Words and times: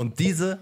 Und 0.00 0.18
diese 0.18 0.60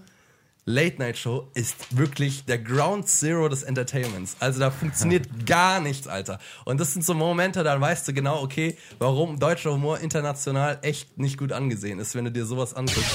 Late-Night-Show 0.65 1.51
ist 1.53 1.95
wirklich 1.95 2.43
der 2.43 2.57
Ground 2.57 3.07
Zero 3.07 3.47
des 3.47 3.63
Entertainments. 3.63 4.35
Also 4.41 4.59
da 4.59 4.69
funktioniert 4.69 5.29
gar 5.45 5.79
nichts, 5.79 6.09
Alter. 6.09 6.39
Und 6.65 6.77
das 6.81 6.91
sind 6.91 7.05
so 7.05 7.13
Momente, 7.13 7.63
dann 7.63 7.79
weißt 7.79 8.05
du 8.05 8.11
genau, 8.11 8.43
okay, 8.43 8.75
warum 8.97 9.39
deutscher 9.39 9.71
Humor 9.71 9.99
international 9.99 10.79
echt 10.81 11.17
nicht 11.17 11.37
gut 11.37 11.53
angesehen 11.53 11.99
ist, 11.99 12.15
wenn 12.15 12.25
du 12.25 12.33
dir 12.33 12.45
sowas 12.45 12.73
anguckst. 12.73 13.09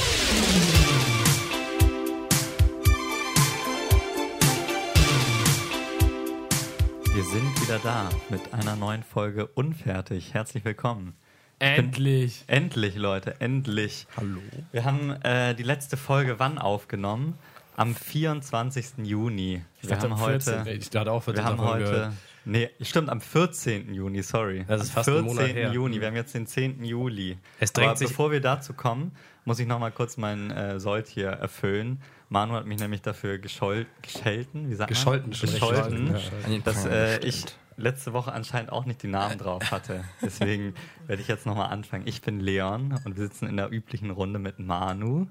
Wir 7.12 7.24
sind 7.24 7.60
wieder 7.60 7.78
da 7.80 8.08
mit 8.30 8.54
einer 8.54 8.76
neuen 8.76 9.02
Folge 9.02 9.46
Unfertig. 9.48 10.32
Herzlich 10.32 10.64
willkommen. 10.64 11.18
Endlich. 11.64 12.44
Endlich, 12.46 12.94
Leute, 12.96 13.40
endlich. 13.40 14.06
Hallo. 14.16 14.40
Wir 14.72 14.84
haben 14.84 15.10
äh, 15.22 15.54
die 15.54 15.62
letzte 15.62 15.96
Folge 15.96 16.38
wann 16.38 16.58
aufgenommen? 16.58 17.38
Am 17.76 17.94
24. 17.94 18.98
Juni. 19.02 19.62
Ich 19.80 19.88
Wir 19.88 19.96
dachte, 19.96 20.10
haben 20.10 20.20
am 20.20 20.28
14. 20.28 20.60
heute. 20.60 20.70
Ich 20.72 20.90
dachte 20.90 21.10
auch 21.10 21.22
14. 21.22 21.42
Wir 21.42 21.48
haben 21.50 21.56
Folge. 21.56 21.86
heute. 21.86 22.12
Nee, 22.44 22.68
stimmt, 22.82 23.08
am 23.08 23.22
14. 23.22 23.94
Juni, 23.94 24.22
sorry. 24.22 24.66
Das 24.68 24.82
ist 24.82 24.90
am 24.90 24.94
fast 24.94 25.08
ein 25.08 25.14
14. 25.24 25.34
Monat 25.34 25.54
her. 25.54 25.72
Juni. 25.72 26.00
Wir 26.00 26.08
haben 26.08 26.16
jetzt 26.16 26.34
den 26.34 26.46
10. 26.46 26.84
Juli. 26.84 27.38
Es 27.58 27.72
drängt 27.72 27.88
Aber 27.88 27.96
sich- 27.96 28.08
bevor 28.08 28.30
wir 28.30 28.42
dazu 28.42 28.74
kommen, 28.74 29.12
muss 29.46 29.58
ich 29.58 29.66
noch 29.66 29.78
mal 29.78 29.90
kurz 29.90 30.18
mein 30.18 30.50
äh, 30.50 30.78
Sold 30.78 31.08
hier 31.08 31.28
erfüllen. 31.30 32.02
Manu 32.28 32.52
hat 32.54 32.66
mich 32.66 32.78
nämlich 32.78 33.00
dafür 33.00 33.38
geschol 33.38 33.86
gescholten, 34.02 34.68
wie 34.68 34.74
sagt 34.74 34.88
Gescholten, 34.88 35.30
man? 35.30 35.38
recht 35.40 35.52
Gescholten, 35.54 36.12
gescholten, 36.12 36.52
ja. 36.52 36.58
dass 36.64 36.84
äh, 36.84 37.18
ich 37.26 37.44
letzte 37.76 38.12
Woche 38.12 38.32
anscheinend 38.32 38.70
auch 38.72 38.84
nicht 38.84 39.02
die 39.02 39.08
Namen 39.08 39.38
drauf 39.38 39.70
hatte. 39.70 40.04
Deswegen 40.22 40.74
werde 41.06 41.22
ich 41.22 41.28
jetzt 41.28 41.46
nochmal 41.46 41.70
anfangen. 41.70 42.06
Ich 42.06 42.22
bin 42.22 42.40
Leon 42.40 42.98
und 43.04 43.16
wir 43.16 43.22
sitzen 43.24 43.46
in 43.48 43.56
der 43.56 43.70
üblichen 43.72 44.10
Runde 44.10 44.38
mit 44.38 44.58
Manu, 44.58 45.26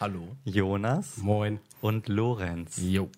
Hallo. 0.00 0.36
Jonas 0.44 1.16
Moin. 1.18 1.58
und 1.80 2.08
Lorenz. 2.08 2.76
Jo. 2.80 3.10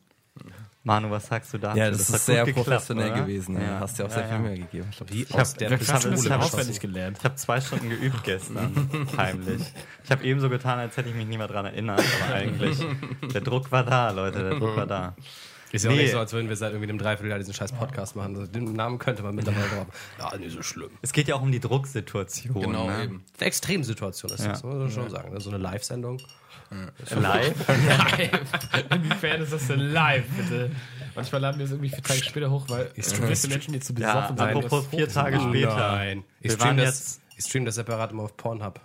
Manu, 0.82 1.10
was 1.10 1.26
sagst 1.26 1.52
du 1.52 1.58
dazu? 1.58 1.76
Ja, 1.76 1.90
das, 1.90 2.08
hat 2.08 2.16
ist 2.16 2.26
sehr 2.26 2.44
geklappt, 2.46 2.66
professionell 2.66 3.10
oder? 3.12 3.20
gewesen. 3.20 3.60
Ja. 3.60 3.80
Hast 3.80 3.98
dir 3.98 4.06
auch 4.06 4.10
sehr 4.10 4.26
viel 4.26 4.38
Mühe 4.38 4.54
gegeben. 4.60 4.88
Ich 5.12 5.30
hab- 5.34 5.40
aus 5.42 5.52
der 5.54 5.68
Pistole 5.76 6.10
das 6.14 6.24
ja 6.24 6.38
auswendig 6.38 6.80
gelernt. 6.80 7.18
Ich 7.18 7.24
habe 7.24 7.34
zwei 7.34 7.60
Stunden 7.60 7.90
geübt 7.90 8.24
gestern, 8.24 8.88
heimlich. 9.18 9.60
Ich 10.04 10.10
habe 10.10 10.24
eben 10.24 10.40
so 10.40 10.48
getan, 10.48 10.78
als 10.78 10.96
hätte 10.96 11.10
ich 11.10 11.14
mich 11.14 11.26
nicht 11.26 11.36
mehr 11.36 11.48
dran 11.48 11.66
erinnert, 11.66 12.02
aber 12.24 12.34
eigentlich, 12.34 12.78
der 13.34 13.42
Druck 13.42 13.70
war 13.70 13.84
da, 13.84 14.10
Leute, 14.10 14.42
der 14.42 14.58
Druck 14.58 14.74
war 14.76 14.86
da. 14.86 15.14
Ist 15.72 15.84
ja 15.84 15.90
auch 15.90 15.94
Nee. 15.94 16.02
nicht 16.02 16.12
so, 16.12 16.18
als 16.18 16.32
würden 16.32 16.48
wir 16.48 16.56
seit 16.56 16.72
irgendwie 16.72 16.88
einem 16.88 16.98
Dreivierteljahr 16.98 17.38
diesen 17.38 17.54
scheiß 17.54 17.72
Podcast 17.72 18.16
machen. 18.16 18.34
Also, 18.36 18.50
Den 18.50 18.72
Namen 18.72 18.98
könnte 18.98 19.22
man 19.22 19.34
mittlerweile 19.34 19.68
drauf. 19.68 19.86
Ja, 20.18 20.36
nicht 20.36 20.52
so 20.54 20.62
schlimm. 20.62 20.90
Es 21.02 21.12
geht 21.12 21.28
ja 21.28 21.36
auch 21.36 21.42
um 21.42 21.52
die 21.52 21.60
Drucksituation. 21.60 22.60
Genau, 22.60 22.86
ne? 22.88 23.04
eben. 23.04 23.24
Eine 23.38 23.46
Extremsituation 23.46 24.32
ist 24.32 24.40
Ja. 24.44 24.48
das, 24.52 24.62
muss 24.64 24.74
man 24.74 24.90
schon 24.90 25.10
sagen. 25.10 25.38
So 25.40 25.50
eine 25.50 25.58
Live-Sendung. 25.58 26.20
Live. 27.10 27.54
Live. 27.68 28.34
Inwiefern 28.90 29.42
ist 29.42 29.52
das 29.52 29.66
denn 29.66 29.80
live, 29.80 30.24
bitte? 30.36 30.70
Manchmal 31.14 31.40
laden 31.40 31.58
wir 31.58 31.64
es 31.64 31.72
irgendwie 31.72 31.90
vier 31.90 32.02
Tage 32.02 32.22
später 32.22 32.50
hoch, 32.50 32.66
weil 32.68 32.90
gewisse 32.94 33.48
Menschen, 33.48 33.72
die 33.72 33.80
zu 33.80 33.92
Ja, 33.94 34.14
besoffen 34.14 34.36
sind, 34.38 34.46
apropos 34.48 34.84
das 34.84 34.90
vier 34.94 35.08
Tage 35.08 35.40
später. 35.40 35.76
Nein. 35.76 36.24
Ich 36.40 36.44
Wir 36.44 36.50
stream, 36.52 36.66
waren 36.68 36.76
das, 36.76 36.86
jetzt- 36.86 37.20
ich 37.36 37.44
stream 37.46 37.64
das 37.64 37.74
separat 37.76 38.12
immer 38.12 38.24
auf 38.24 38.36
Pornhub. 38.36 38.80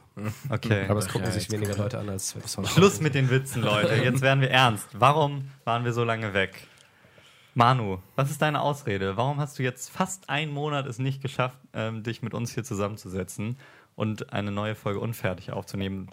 Okay. 0.49 0.85
Aber 0.87 0.99
es 0.99 1.07
gucken 1.09 1.31
sich 1.31 1.51
weniger 1.51 1.75
Leute 1.75 1.99
an 1.99 2.09
als 2.09 2.35
Schluss 2.73 3.01
mit 3.01 3.13
den 3.13 3.29
Witzen, 3.29 3.61
Leute. 3.61 3.93
Jetzt 3.95 4.21
werden 4.21 4.41
wir 4.41 4.49
ernst. 4.49 4.87
Warum 4.93 5.49
waren 5.65 5.83
wir 5.85 5.93
so 5.93 6.03
lange 6.03 6.33
weg? 6.33 6.67
Manu, 7.57 7.99
was 8.17 8.29
ist 8.31 8.41
deine 8.41 8.59
Ausrede? 8.61 9.15
Warum 9.15 9.39
hast 9.39 9.57
du 9.57 9.63
jetzt 9.63 9.89
fast 9.89 10.29
einen 10.29 10.51
Monat 10.51 10.85
es 10.87 10.99
nicht 10.99 11.21
geschafft, 11.21 11.57
ähm, 11.73 12.03
dich 12.03 12.21
mit 12.21 12.33
uns 12.33 12.53
hier 12.53 12.65
zusammenzusetzen 12.65 13.57
und 13.95 14.33
eine 14.33 14.51
neue 14.51 14.75
Folge 14.75 14.99
unfertig 14.99 15.51
aufzunehmen? 15.53 16.09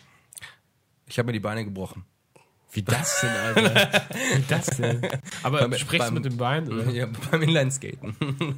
Ich 1.07 1.19
habe 1.19 1.27
mir 1.27 1.33
die 1.33 1.41
Beine 1.41 1.65
gebrochen. 1.65 2.05
Wie 2.71 2.83
das 2.83 3.21
denn, 3.21 3.31
Alter? 3.57 4.03
Wie 4.37 4.43
das 4.49 4.67
denn? 4.67 5.03
Aber 5.43 5.59
Beim- 5.69 5.75
sprichst 5.79 6.07
beim- 6.07 6.15
du 6.15 6.21
mit 6.23 6.31
dem 6.33 6.39
Bein? 6.39 6.73
Oder? 6.73 6.89
Ja, 6.91 7.07
beim 7.33 7.43
Inlineskaten. 7.43 8.17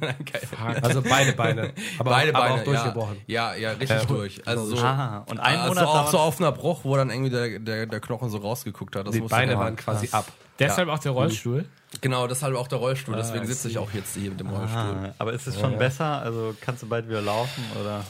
Also 0.81 1.01
beide 1.01 1.33
Beine. 1.33 1.73
Aber, 1.97 2.11
Beide 2.11 2.33
aber 2.35 2.47
Beine, 2.47 2.61
auch 2.61 2.63
durchgebrochen. 2.65 3.17
Ja, 3.25 3.55
ja, 3.55 3.71
ja 3.71 3.77
richtig 3.77 4.03
durch. 4.03 4.47
Also 4.47 4.67
so, 4.75 4.77
Aha, 4.77 5.25
und 5.29 5.39
ein 5.39 5.57
also 5.57 5.69
Monat 5.69 5.85
auch 5.85 5.93
dauert- 5.95 6.11
so 6.11 6.19
offener 6.19 6.51
Bruch, 6.51 6.81
wo 6.83 6.95
dann 6.95 7.09
irgendwie 7.09 7.31
der, 7.31 7.59
der, 7.59 7.87
der 7.87 7.99
Knochen 7.99 8.29
so 8.29 8.37
rausgeguckt 8.37 8.95
hat. 8.95 9.07
Das 9.07 9.15
Die 9.15 9.21
Beine 9.21 9.57
waren 9.57 9.75
quasi 9.75 10.07
ab. 10.11 10.27
Deshalb 10.59 10.89
auch 10.89 10.99
der 10.99 11.11
Rollstuhl? 11.11 11.65
Genau, 12.01 12.27
deshalb 12.27 12.55
auch 12.55 12.67
der 12.67 12.79
Rollstuhl. 12.79 13.15
Deswegen 13.15 13.43
I 13.43 13.47
sitze 13.47 13.69
ich 13.69 13.77
auch 13.77 13.91
jetzt 13.93 14.15
hier 14.15 14.29
mit 14.29 14.39
dem 14.39 14.49
Rollstuhl. 14.49 14.79
Ah, 14.79 15.13
aber 15.17 15.33
ist 15.33 15.47
es 15.47 15.59
schon 15.59 15.77
besser? 15.77 16.21
Also 16.21 16.55
kannst 16.61 16.83
du 16.83 16.87
bald 16.87 17.07
wieder 17.07 17.21
laufen 17.21 17.63
oder? 17.79 18.03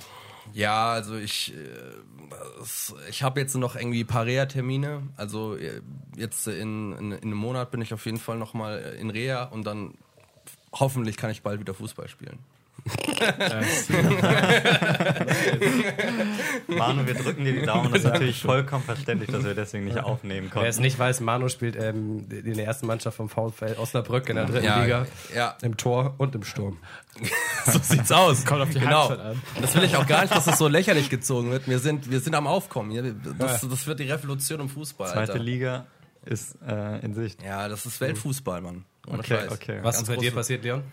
Ja, 0.53 0.91
also 0.91 1.15
ich, 1.15 1.53
äh, 1.53 3.09
ich 3.09 3.23
habe 3.23 3.39
jetzt 3.39 3.55
noch 3.55 3.75
irgendwie 3.75 4.03
ein 4.03 4.07
paar 4.07 4.25
Reha-Termine. 4.25 5.03
Also 5.17 5.55
äh, 5.55 5.81
jetzt 6.15 6.47
in, 6.47 6.93
in, 6.93 7.11
in 7.11 7.21
einem 7.23 7.33
Monat 7.33 7.71
bin 7.71 7.81
ich 7.81 7.93
auf 7.93 8.05
jeden 8.05 8.19
Fall 8.19 8.37
nochmal 8.37 8.95
in 8.99 9.09
Reha 9.09 9.45
und 9.45 9.65
dann 9.65 9.95
hoffentlich 10.71 11.17
kann 11.17 11.31
ich 11.31 11.41
bald 11.41 11.59
wieder 11.59 11.73
Fußball 11.73 12.07
spielen. 12.07 12.39
Manu, 16.67 17.05
wir 17.07 17.13
drücken 17.15 17.45
dir 17.45 17.53
die 17.53 17.65
Daumen. 17.65 17.89
Das 17.91 17.99
ist 18.03 18.05
natürlich 18.05 18.41
vollkommen 18.41 18.83
verständlich, 18.83 19.29
dass 19.31 19.43
wir 19.43 19.55
deswegen 19.55 19.85
nicht 19.85 19.99
aufnehmen 19.99 20.49
Wer 20.53 20.63
es 20.63 20.75
konnten. 20.75 20.81
nicht 20.83 20.99
weiß, 20.99 21.19
Manu 21.21 21.49
spielt 21.49 21.75
ähm, 21.75 22.27
in 22.29 22.53
der 22.55 22.65
ersten 22.65 22.87
Mannschaft 22.87 23.17
vom 23.17 23.29
VfL 23.29 23.75
Osnabrück 23.77 24.29
in 24.29 24.35
der 24.35 24.45
dritten 24.45 24.65
Ja, 24.65 24.81
Liga. 24.83 25.05
ja. 25.35 25.55
Im 25.61 25.77
Tor 25.77 26.15
und 26.17 26.35
im 26.35 26.43
Sturm. 26.43 26.77
So 27.65 27.79
sieht's 27.79 28.11
aus. 28.11 28.45
Kommt 28.45 28.61
auf 28.61 28.69
die 28.69 28.79
genau. 28.79 29.09
Halbzeit 29.09 29.25
an. 29.25 29.41
Und 29.55 29.63
das 29.63 29.73
will 29.73 29.83
ich 29.85 29.95
auch 29.97 30.05
gar 30.05 30.21
nicht, 30.21 30.35
dass 30.35 30.45
es 30.45 30.59
so 30.59 30.67
lächerlich 30.67 31.09
gezogen 31.09 31.49
wird. 31.49 31.67
Wir 31.67 31.79
sind, 31.79 32.11
wir 32.11 32.19
sind 32.19 32.35
am 32.35 32.45
Aufkommen. 32.45 33.23
Das, 33.39 33.67
das 33.67 33.87
wird 33.87 33.99
die 34.01 34.11
Revolution 34.11 34.59
im 34.59 34.69
Fußball. 34.69 35.11
Zweite 35.11 35.31
Alter. 35.33 35.43
Liga 35.43 35.87
ist 36.25 36.57
äh, 36.67 36.99
in 37.03 37.15
Sicht. 37.15 37.41
Ja, 37.43 37.67
das 37.67 37.87
ist 37.87 37.99
Weltfußball, 38.01 38.61
Mann. 38.61 38.85
Ohne 39.07 39.19
Okay, 39.19 39.35
Scheiß. 39.35 39.51
okay. 39.51 39.79
Was 39.81 39.97
ist 39.99 40.07
bei 40.07 40.17
dir 40.17 40.31
passiert, 40.31 40.63
Leon? 40.63 40.83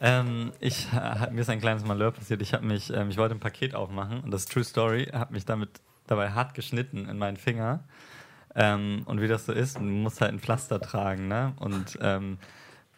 Ähm, 0.00 0.52
ich, 0.60 0.88
äh, 0.92 1.30
mir 1.30 1.40
ist 1.40 1.50
ein 1.50 1.60
kleines 1.60 1.84
Malheur 1.84 2.12
passiert. 2.12 2.40
Ich 2.42 2.58
mich, 2.60 2.92
ähm, 2.92 3.10
ich 3.10 3.16
wollte 3.16 3.34
ein 3.34 3.40
Paket 3.40 3.74
aufmachen 3.74 4.20
und 4.20 4.30
das 4.30 4.46
True 4.46 4.64
Story, 4.64 5.06
habe 5.12 5.32
mich 5.32 5.44
damit 5.44 5.80
dabei 6.06 6.30
hart 6.30 6.54
geschnitten 6.54 7.08
in 7.08 7.18
meinen 7.18 7.36
Finger. 7.36 7.84
Ähm, 8.54 9.02
und 9.06 9.20
wie 9.20 9.28
das 9.28 9.46
so 9.46 9.52
ist, 9.52 9.78
man 9.78 10.02
muss 10.02 10.20
halt 10.20 10.32
ein 10.32 10.40
Pflaster 10.40 10.80
tragen, 10.80 11.28
ne? 11.28 11.52
Und 11.56 11.98
ähm, 12.00 12.38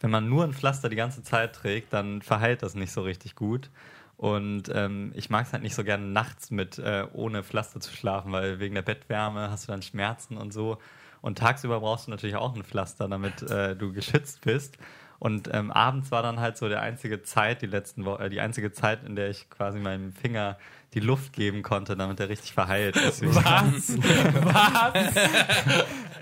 wenn 0.00 0.10
man 0.10 0.28
nur 0.28 0.44
ein 0.44 0.54
Pflaster 0.54 0.88
die 0.88 0.96
ganze 0.96 1.22
Zeit 1.22 1.54
trägt, 1.54 1.92
dann 1.92 2.22
verheilt 2.22 2.62
das 2.62 2.74
nicht 2.74 2.92
so 2.92 3.02
richtig 3.02 3.34
gut. 3.34 3.70
Und 4.16 4.70
ähm, 4.74 5.12
ich 5.14 5.30
mag 5.30 5.46
es 5.46 5.52
halt 5.52 5.62
nicht 5.62 5.74
so 5.74 5.82
gerne 5.84 6.04
nachts 6.06 6.50
mit 6.50 6.78
äh, 6.78 7.06
ohne 7.12 7.42
Pflaster 7.42 7.80
zu 7.80 7.92
schlafen, 7.92 8.32
weil 8.32 8.60
wegen 8.60 8.74
der 8.74 8.82
Bettwärme 8.82 9.50
hast 9.50 9.66
du 9.66 9.72
dann 9.72 9.82
Schmerzen 9.82 10.36
und 10.36 10.52
so. 10.52 10.78
Und 11.22 11.38
tagsüber 11.38 11.80
brauchst 11.80 12.06
du 12.06 12.10
natürlich 12.10 12.36
auch 12.36 12.54
ein 12.54 12.62
Pflaster, 12.62 13.08
damit 13.08 13.42
äh, 13.42 13.76
du 13.76 13.92
geschützt 13.92 14.42
bist. 14.42 14.78
Und 15.20 15.50
ähm, 15.52 15.70
abends 15.70 16.10
war 16.10 16.22
dann 16.22 16.40
halt 16.40 16.56
so 16.56 16.68
der 16.70 16.80
einzige 16.80 17.22
Zeit, 17.22 17.60
die 17.60 17.66
letzten 17.66 18.06
Wo 18.06 18.16
äh, 18.16 18.30
die 18.30 18.40
einzige 18.40 18.72
Zeit, 18.72 19.04
in 19.04 19.16
der 19.16 19.28
ich 19.28 19.50
quasi 19.50 19.78
meinem 19.78 20.12
Finger 20.12 20.56
die 20.94 21.00
Luft 21.00 21.32
geben 21.32 21.62
konnte, 21.62 21.96
damit 21.96 22.18
er 22.20 22.28
richtig 22.28 22.52
verheilt 22.52 22.96
ist. 22.96 23.22
Was? 23.34 23.44
Was? 23.44 25.10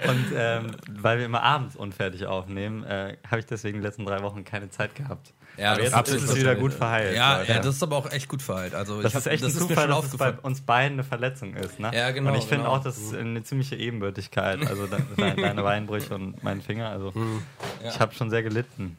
Und 0.08 0.26
ähm, 0.36 0.70
weil 0.90 1.18
wir 1.18 1.24
immer 1.24 1.42
abends 1.42 1.74
unfertig 1.74 2.26
aufnehmen, 2.26 2.84
äh, 2.84 3.16
habe 3.28 3.40
ich 3.40 3.46
deswegen 3.46 3.78
die 3.78 3.84
letzten 3.84 4.04
drei 4.04 4.22
Wochen 4.22 4.44
keine 4.44 4.70
Zeit 4.70 4.94
gehabt. 4.94 5.32
Ja, 5.56 5.72
Aber 5.72 5.82
das 5.82 5.92
jetzt 5.92 6.08
ist 6.10 6.22
es 6.30 6.36
wieder 6.36 6.54
gut 6.54 6.72
verheilt. 6.72 7.16
Ja, 7.16 7.42
ja, 7.42 7.58
das 7.58 7.74
ist 7.76 7.82
aber 7.82 7.96
auch 7.96 8.08
echt 8.12 8.28
gut 8.28 8.42
verheilt. 8.42 8.74
Also 8.76 9.02
Das 9.02 9.12
ich 9.12 9.18
ist 9.18 9.26
hab- 9.26 9.32
echt 9.32 9.42
ein 9.42 9.50
das 9.52 9.60
mir 9.60 9.66
Zufall, 9.68 9.88
dass 9.88 10.04
es 10.04 10.16
bei 10.16 10.32
uns 10.42 10.60
beiden 10.60 10.92
eine 10.94 11.02
Verletzung 11.04 11.54
ist. 11.54 11.80
Ne? 11.80 11.90
Ja, 11.92 12.12
genau, 12.12 12.30
Und 12.30 12.36
ich 12.38 12.44
finde 12.44 12.64
genau. 12.64 12.76
auch, 12.76 12.82
das 12.84 12.96
ist 12.96 13.12
eine 13.14 13.42
ziemliche 13.42 13.74
Ebenbürtigkeit. 13.74 14.60
Also 14.68 14.86
de 14.86 14.98
de 15.16 15.42
deine 15.42 15.62
Beinbrüche 15.62 16.14
und 16.14 16.44
mein 16.44 16.60
Finger. 16.62 16.90
Also 16.90 17.12
ich 17.84 17.98
habe 17.98 18.14
schon 18.14 18.30
sehr 18.30 18.44
gelitten. 18.44 18.96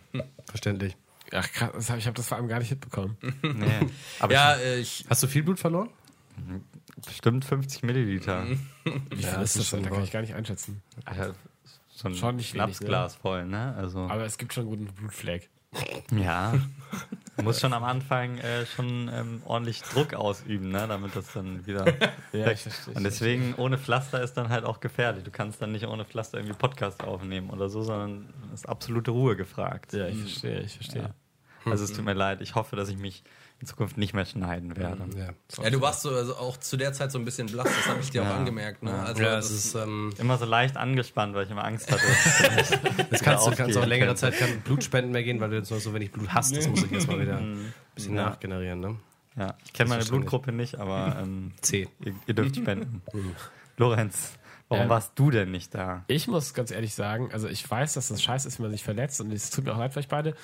Verständlich. 0.50 0.98
Ach 1.34 1.52
krass, 1.52 1.90
ich 1.98 2.06
habe 2.08 2.16
das 2.16 2.28
vor 2.28 2.38
allem 2.38 2.48
gar 2.48 2.60
nicht 2.60 2.72
mitbekommen. 2.72 3.18
Nee. 3.42 3.88
Aber 4.20 4.34
Ja, 4.34 4.54
äh, 4.56 4.80
ich, 4.80 5.06
Hast 5.10 5.22
du 5.24 5.28
viel 5.28 5.44
Blut 5.44 5.60
verloren? 5.60 5.90
bestimmt 7.06 7.46
50 7.46 7.84
Milliliter. 7.84 8.46
Wie 8.84 8.92
viel 8.92 9.00
das 9.22 9.34
ist 9.36 9.42
ist 9.42 9.58
das 9.58 9.68
schon 9.68 9.80
denn? 9.82 9.90
Da 9.90 9.96
kann 9.96 10.04
ich 10.04 10.12
gar 10.12 10.22
nicht 10.22 10.34
einschätzen. 10.34 10.82
Alter, 11.06 11.36
so 11.90 12.08
ein 12.08 12.16
Schon 12.16 12.36
nicht 12.38 12.54
wenig, 12.54 12.78
Schnapsglas 12.78 13.16
voll, 13.16 13.46
ne? 13.46 13.76
Also 13.78 14.00
Aber 14.02 14.24
es 14.26 14.38
gibt 14.38 14.54
schon 14.54 14.68
einen 14.68 14.70
guten 14.70 14.94
Blutfleck. 14.94 15.50
Ja, 16.12 16.54
du 17.38 17.44
musst 17.44 17.62
schon 17.62 17.74
am 17.74 17.84
Anfang 17.84 18.38
äh, 18.40 18.66
schon 18.66 19.10
ähm, 19.14 19.42
ordentlich 19.46 19.82
Druck 19.82 20.14
ausüben, 20.14 20.70
ne? 20.70 20.88
Damit 20.88 21.16
das 21.16 21.34
dann 21.34 21.66
wieder 21.66 21.86
Ja, 22.34 22.52
ich 22.52 22.66
ich 22.66 22.96
Und 22.96 23.04
deswegen 23.04 23.56
ohne 23.56 23.78
Pflaster 23.78 24.22
ist 24.22 24.34
dann 24.34 24.50
halt 24.50 24.66
auch 24.66 24.80
gefährlich. 24.80 25.24
Du 25.24 25.32
kannst 25.32 25.62
dann 25.62 25.72
nicht 25.72 25.86
ohne 25.86 26.06
Pflaster 26.06 26.38
irgendwie 26.38 26.58
Podcast 26.58 27.04
aufnehmen 27.04 27.50
oder 27.50 27.70
so, 27.70 27.84
sondern 27.84 28.34
es 28.54 28.62
ist 28.62 28.70
absolute 28.70 29.12
Ruhe 29.12 29.36
gefragt. 29.36 29.94
Ja, 29.94 30.08
ich 30.08 30.20
verstehe, 30.20 30.62
ich 30.62 30.76
verstehe. 30.76 31.14
Also 31.66 31.84
es 31.84 31.94
tut 31.94 32.06
mir 32.06 32.14
leid. 32.14 32.42
Ich 32.42 32.56
hoffe, 32.56 32.76
dass 32.76 32.90
ich 32.90 32.98
mich 32.98 33.24
in 33.62 33.68
Zukunft 33.68 33.98
nicht 33.98 34.14
mehr 34.14 34.26
schneiden 34.26 34.78
werde. 34.78 35.04
Ja. 35.18 35.64
ja, 35.64 35.70
du 35.70 35.82
warst 35.82 36.02
so, 36.04 36.12
also 36.12 36.36
auch 36.38 36.56
zu 36.58 36.78
der 36.78 36.94
Zeit 36.94 37.12
so 37.12 37.20
ein 37.20 37.26
bisschen 37.26 37.48
blass, 37.48 37.68
das 37.68 37.88
habe 37.90 38.00
ich 38.02 38.10
dir 38.10 38.22
Ja. 38.22 38.32
auch 38.32 38.36
angemerkt. 38.38 38.84
Ne? 38.84 38.94
Also 38.94 39.22
Ja, 39.22 39.32
das 39.36 39.50
es 39.50 39.66
ist, 39.66 39.76
ähm, 39.76 40.14
Immer 40.18 40.38
so 40.38 40.46
leicht 40.46 40.78
angespannt, 40.78 41.36
weil 41.36 41.44
ich 41.46 41.52
immer 41.52 41.66
Angst 41.66 41.92
hatte. 41.92 42.02
das 43.12 43.22
wieder 43.22 43.24
kannst 43.24 43.46
du 43.48 43.52
kannst 43.52 43.78
auch 43.78 43.86
längere. 43.86 44.16
Zeit 44.16 44.38
kein 44.38 44.62
Blutspenden 44.62 45.12
mehr 45.12 45.24
gehen, 45.24 45.40
weil 45.42 45.50
du 45.50 45.58
jetzt 45.58 45.72
noch 45.72 45.80
so 45.80 45.94
wenig 45.94 46.12
Blut 46.12 46.30
hast. 46.34 46.56
Das 46.56 46.68
muss 46.70 46.84
ich 46.84 46.92
erstmal 46.92 47.20
wieder 47.20 47.38
ein 47.38 47.74
bisschen 47.96 48.16
Ja. 48.16 48.26
nachgenerieren, 48.30 48.80
ne? 48.80 48.96
Ja, 49.38 49.56
ich 49.66 49.74
kenne 49.74 49.90
meine. 49.90 50.06
Blutgruppe 50.06 50.52
nicht, 50.52 50.76
aber 50.80 51.18
ähm, 51.22 51.52
C. 51.62 51.88
ihr, 52.04 52.14
ihr 52.28 52.34
dürft 52.34 52.56
spenden. 52.58 53.02
Lorenz, 53.78 54.34
Warum 54.70 54.84
Ähm, 54.84 54.90
warst 54.90 55.14
du 55.16 55.32
denn 55.32 55.52
nicht 55.52 55.74
da? 55.74 56.04
Ich 56.08 56.28
muss 56.28 56.54
ganz 56.54 56.70
ehrlich 56.72 56.94
sagen, 56.94 57.30
also 57.34 57.48
ich 57.48 57.70
weiß, 57.70 57.94
dass 57.94 58.10
das 58.10 58.22
scheiße 58.22 58.48
ist, 58.48 58.60
wenn 58.60 58.66
man 58.66 58.72
sich 58.72 58.84
verletzt 58.84 59.20
und 59.20 59.32
es 59.34 59.50
tut 59.50 59.66
mir 59.66 59.74
auch 59.74 59.80
leid 59.80 59.94
für 59.94 60.00
euch 60.00 60.08
beide, 60.08 60.36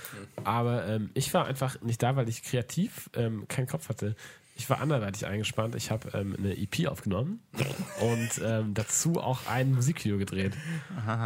aber 0.43 0.87
ähm, 0.87 1.11
ich 1.13 1.31
war 1.33 1.45
einfach 1.45 1.79
nicht 1.81 2.01
da, 2.01 2.15
weil 2.15 2.27
ich 2.27 2.41
kreativ 2.43 3.09
ähm, 3.15 3.47
keinen 3.47 3.67
Kopf 3.67 3.87
hatte. 3.89 4.15
Ich 4.57 4.69
war 4.69 4.79
anderweitig 4.79 5.25
eingespannt. 5.25 5.75
Ich 5.75 5.91
habe 5.91 6.09
ähm, 6.17 6.33
eine 6.39 6.57
EP 6.57 6.87
aufgenommen 6.87 7.41
und 8.01 8.41
ähm, 8.43 8.73
dazu 8.73 9.19
auch 9.21 9.47
ein 9.47 9.73
Musikvideo 9.73 10.17
gedreht. 10.17 10.53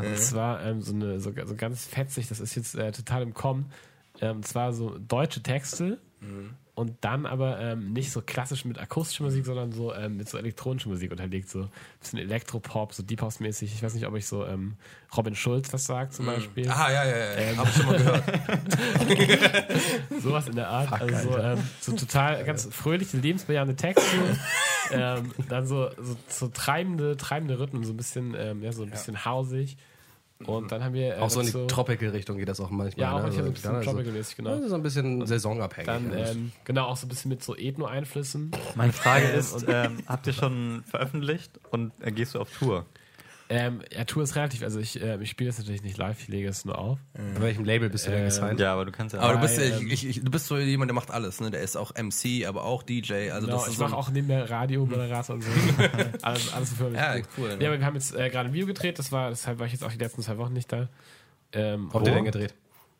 Das 0.03 0.33
war 0.33 0.65
ähm, 0.65 0.81
so, 0.81 0.93
eine, 0.93 1.19
so, 1.19 1.31
so 1.45 1.55
ganz 1.55 1.85
fetzig, 1.85 2.27
das 2.27 2.39
ist 2.39 2.55
jetzt 2.55 2.75
äh, 2.75 2.91
total 2.91 3.21
im 3.21 3.33
Kommen. 3.33 3.71
Ähm, 4.19 4.43
zwar 4.43 4.73
so 4.73 4.97
deutsche 4.97 5.41
Texte 5.41 5.99
und 6.79 6.95
dann 7.01 7.25
aber 7.25 7.59
ähm, 7.59 7.91
nicht 7.91 8.09
so 8.09 8.21
klassisch 8.21 8.63
mit 8.63 8.79
akustischer 8.79 9.25
Musik, 9.25 9.45
sondern 9.45 9.73
so 9.73 9.93
ähm, 9.93 10.15
mit 10.15 10.29
so 10.29 10.37
elektronischer 10.37 10.87
Musik 10.87 11.11
unterlegt, 11.11 11.49
so 11.49 11.63
ein 11.63 11.69
bisschen 11.99 12.19
Elektropop, 12.19 12.93
so 12.93 13.03
Deep 13.03 13.21
House 13.21 13.41
mäßig. 13.41 13.73
Ich 13.73 13.83
weiß 13.83 13.93
nicht, 13.93 14.07
ob 14.07 14.15
ich 14.15 14.25
so 14.25 14.45
ähm, 14.45 14.77
Robin 15.15 15.35
Schulz 15.35 15.73
was 15.73 15.85
sagt 15.85 16.13
zum 16.13 16.25
Beispiel. 16.25 16.69
Ah, 16.69 16.89
ja, 16.89 17.05
ja, 17.05 17.17
ja. 17.17 17.33
Ähm. 17.35 17.57
Hab 17.57 17.67
ich 17.67 17.75
schon 17.75 17.85
mal 17.85 17.97
gehört. 17.97 18.23
Sowas 20.23 20.47
in 20.47 20.55
der 20.55 20.69
Art. 20.69 21.01
also 21.01 21.31
so, 21.31 21.37
ähm, 21.37 21.59
so 21.81 21.91
total 21.91 22.45
ganz 22.45 22.67
fröhliche, 22.71 23.17
lebensbejahende 23.17 23.75
Texte. 23.75 24.17
ähm, 24.91 25.33
dann 25.49 25.67
so, 25.67 25.89
so, 25.97 26.15
so 26.29 26.47
treibende, 26.47 27.17
treibende 27.17 27.59
Rhythmen, 27.59 27.83
so 27.83 27.91
ein 27.91 27.97
bisschen, 27.97 28.35
ähm, 28.37 28.63
ja, 28.63 28.71
so 28.71 28.83
ein 28.83 28.89
bisschen 28.89 29.25
hausig. 29.25 29.75
Und 30.45 30.71
dann 30.71 30.81
haben 30.83 30.93
wir 30.93 31.17
äh, 31.17 31.19
Auch 31.19 31.29
so 31.29 31.41
in 31.41 31.47
die 31.47 31.51
dazu- 31.51 31.67
Tropical-Richtung 31.67 32.37
geht 32.37 32.47
das 32.47 32.61
auch 32.61 32.69
manchmal. 32.69 33.01
Ja, 33.01 33.11
auch 33.11 33.17
ne? 33.17 33.23
manchmal 33.23 33.33
so 33.33 33.39
ein 33.39 33.45
Also, 33.47 33.53
bisschen 33.53 33.75
also, 33.75 33.91
tropical-mäßig, 33.91 34.35
genau. 34.37 34.49
also 34.51 34.67
so 34.69 34.75
ein 34.75 34.83
bisschen 34.83 35.25
saisonabhängig. 35.27 35.85
Dann, 35.87 36.13
ähm, 36.17 36.51
genau, 36.63 36.85
auch 36.85 36.95
so 36.95 37.05
ein 37.07 37.09
bisschen 37.09 37.27
mit 37.29 37.43
so 37.43 37.55
Ethno-Einflüssen. 37.57 38.51
Meine 38.75 38.93
Frage 38.93 39.25
ist, 39.37 39.53
und- 39.53 39.65
ähm, 39.67 39.97
habt 40.07 40.27
ihr 40.27 40.33
schon 40.33 40.83
veröffentlicht 40.87 41.59
und 41.71 41.91
äh, 42.01 42.11
gehst 42.11 42.35
du 42.35 42.39
auf 42.39 42.49
Tour? 42.57 42.85
Ähm, 43.51 43.81
ja, 43.91 44.05
Tour 44.05 44.21
ist 44.21 44.35
relativ, 44.35 44.61
also 44.61 44.79
ich, 44.79 45.01
äh, 45.01 45.17
ich 45.23 45.31
spiele 45.31 45.49
das 45.49 45.57
natürlich 45.57 45.81
nicht 45.81 45.97
live, 45.97 46.19
ich 46.21 46.27
lege 46.27 46.47
es 46.47 46.65
nur 46.65 46.77
auf. 46.77 46.99
Bei 47.33 47.41
welchem 47.41 47.65
Label 47.65 47.89
bist 47.89 48.05
du 48.05 48.11
denn 48.11 48.19
ähm, 48.19 48.25
gesigned? 48.25 48.59
Ja, 48.59 48.73
aber 48.73 48.85
du 48.85 48.91
kannst 48.91 49.15
ja 49.15 49.21
Aber 49.21 49.33
du 49.33 49.39
bist, 49.39 49.57
ja- 49.57 49.75
ich, 49.79 50.05
ich, 50.05 50.23
du 50.23 50.29
bist 50.29 50.45
so 50.45 50.55
jemand, 50.59 50.89
der 50.89 50.93
macht 50.93 51.09
alles, 51.09 51.41
ne? 51.41 51.49
Der 51.49 51.61
ist 51.61 51.75
auch 51.75 51.91
MC, 51.95 52.45
aber 52.47 52.63
auch 52.63 52.83
DJ. 52.83 53.31
Also 53.31 53.47
Genau, 53.47 53.57
das 53.57 53.65
ist 53.67 53.71
ich 53.73 53.77
so 53.79 53.85
mache 53.85 53.97
auch 53.97 54.11
neben 54.11 54.27
der 54.27 54.47
Radiomoderator 54.51 55.35
und 55.37 55.41
so. 55.43 55.49
alles, 56.21 56.53
alles 56.53 56.73
für 56.73 56.89
mich. 56.91 56.99
Ja, 56.99 57.15
gut. 57.17 57.25
cool. 57.39 57.49
Ja, 57.49 57.55
Ne? 57.57 57.67
aber 57.69 57.79
wir 57.79 57.85
haben 57.87 57.95
jetzt 57.95 58.13
äh, 58.15 58.29
gerade 58.29 58.49
ein 58.49 58.53
Video 58.53 58.67
gedreht, 58.67 58.99
das 58.99 59.11
war, 59.11 59.29
deshalb 59.29 59.57
war 59.57 59.65
ich 59.65 59.73
jetzt 59.73 59.83
auch 59.83 59.91
die 59.91 59.97
letzten 59.97 60.21
zwei 60.21 60.37
Wochen 60.37 60.53
nicht 60.53 60.71
da. 60.71 60.87
Ähm, 61.53 61.87
Wo 61.91 61.95
habt 61.95 62.05
ihr 62.07 62.13
denn 62.13 62.25
gedreht? 62.25 62.53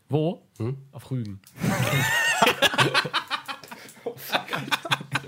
Wo? 0.10 0.42
Hm? 0.58 0.78
Auf 0.94 1.12
Rügen. 1.12 1.40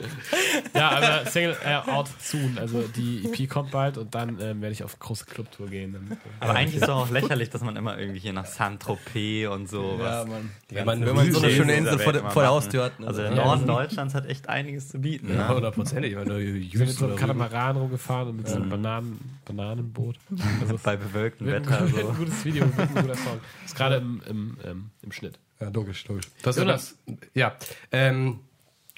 ja, 0.75 0.89
aber 0.89 1.25
Single 1.29 1.55
äh, 1.65 1.75
out 1.89 2.09
soon. 2.19 2.57
Also 2.57 2.81
die 2.83 3.25
EP 3.25 3.49
kommt 3.49 3.71
bald 3.71 3.97
und 3.97 4.13
dann 4.15 4.39
ähm, 4.41 4.61
werde 4.61 4.71
ich 4.73 4.83
auf 4.83 4.97
große 4.99 5.25
Clubtour 5.25 5.67
gehen. 5.67 5.93
Dann, 5.93 6.17
Aber 6.39 6.53
eigentlich 6.55 6.75
ist 6.75 6.81
es 6.83 6.87
doch 6.87 6.97
auch 6.97 7.09
lächerlich, 7.11 7.49
dass 7.49 7.61
man 7.61 7.75
immer 7.75 7.97
irgendwie 7.97 8.19
hier 8.19 8.33
nach 8.33 8.45
Saint-Tropez 8.45 9.47
und 9.49 9.69
so 9.69 9.97
Ja, 9.99 10.21
was. 10.21 10.27
Mann. 10.27 10.51
Wenn 10.69 10.85
man, 10.85 11.05
Wenn 11.05 11.15
man 11.15 11.31
so 11.31 11.41
eine 11.41 11.51
schöne 11.51 11.73
Insel 11.75 11.99
vor, 11.99 12.13
vor 12.13 12.41
der. 12.41 12.51
Haustür 12.51 12.83
hat. 12.85 12.99
Ne? 12.99 13.07
Also 13.07 13.21
der 13.21 13.31
Ja, 13.33 13.45
Norden 13.45 13.67
Deutschlands 13.67 14.13
hat 14.15 14.25
echt 14.27 14.49
einiges 14.49 14.89
zu 14.89 14.99
bieten. 14.99 15.29
Ja, 15.29 15.47
Ne? 15.49 15.55
hundertprozentig. 15.55 16.15
Wenn 16.15 16.27
du 16.27 16.39
ich 16.41 16.71
bin 16.71 16.81
mit 16.81 16.89
so 16.91 17.05
einem 17.05 17.15
Katamaran 17.15 17.77
rumgefahren 17.77 18.29
und 18.29 18.37
mit 18.37 18.47
so 18.47 18.55
einem 18.55 18.69
Bananen, 18.69 19.39
Bananenboot. 19.45 20.15
Also 20.61 20.77
Bei 20.83 20.95
bewölktem 20.97 21.47
Wetter. 21.47 21.69
wird 21.91 21.99
ein 21.99 22.05
So. 22.07 22.13
gutes 22.13 22.45
Video, 22.45 22.63
ein 22.65 22.89
guter 22.95 23.15
Song. 23.15 23.39
Ist 23.65 23.75
gerade 23.75 23.95
im, 23.97 24.21
im, 24.27 24.57
ähm, 24.65 24.89
im 25.01 25.11
Schnitt. 25.11 25.39
Ja, 25.59 25.69
logisch, 25.69 26.07
logisch. 26.07 26.25
Das 26.41 26.55
Jonas. 26.55 26.95
Ja, 27.35 27.55
ähm, 27.91 28.39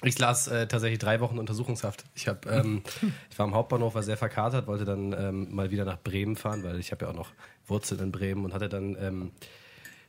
ich 0.08 0.18
las 0.18 0.48
äh, 0.48 0.66
tatsächlich 0.66 0.98
drei 0.98 1.20
Wochen 1.20 1.38
Untersuchungshaft. 1.38 2.04
Ich 2.14 2.28
habe, 2.28 2.48
ähm, 2.48 2.82
ich 3.30 3.38
war 3.38 3.46
am 3.46 3.54
Hauptbahnhof, 3.54 3.94
war 3.94 4.02
sehr 4.02 4.16
verkatert, 4.16 4.66
wollte 4.66 4.84
dann 4.84 5.12
ähm, 5.12 5.54
mal 5.54 5.70
wieder 5.70 5.84
nach 5.84 5.98
Bremen 5.98 6.36
fahren, 6.36 6.62
weil 6.62 6.78
ich 6.78 6.92
habe 6.92 7.04
ja 7.04 7.10
auch 7.10 7.16
noch 7.16 7.30
Wurzeln 7.66 8.00
in 8.00 8.12
Bremen 8.12 8.44
und 8.44 8.54
hatte 8.54 8.68
dann, 8.68 8.96
ähm, 9.00 9.30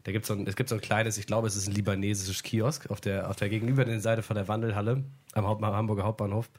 da 0.03 0.11
gibt's 0.11 0.27
so 0.27 0.33
ein, 0.33 0.45
es 0.47 0.55
gibt 0.55 0.69
so 0.69 0.75
ein 0.75 0.81
kleines, 0.81 1.17
ich 1.17 1.27
glaube, 1.27 1.47
es 1.47 1.55
ist 1.55 1.67
ein 1.67 1.73
libanesisches 1.73 2.43
Kiosk 2.43 2.89
auf 2.91 3.01
der 3.01 3.29
auf 3.29 3.35
der 3.35 3.49
gegenüberliegenden 3.49 4.01
Seite 4.01 4.21
von 4.21 4.35
der 4.35 4.47
Wandelhalle 4.47 5.03
am, 5.33 5.47
Haupt, 5.47 5.63
am 5.63 5.73
Hamburger 5.73 6.03
Hauptbahnhof. 6.03 6.49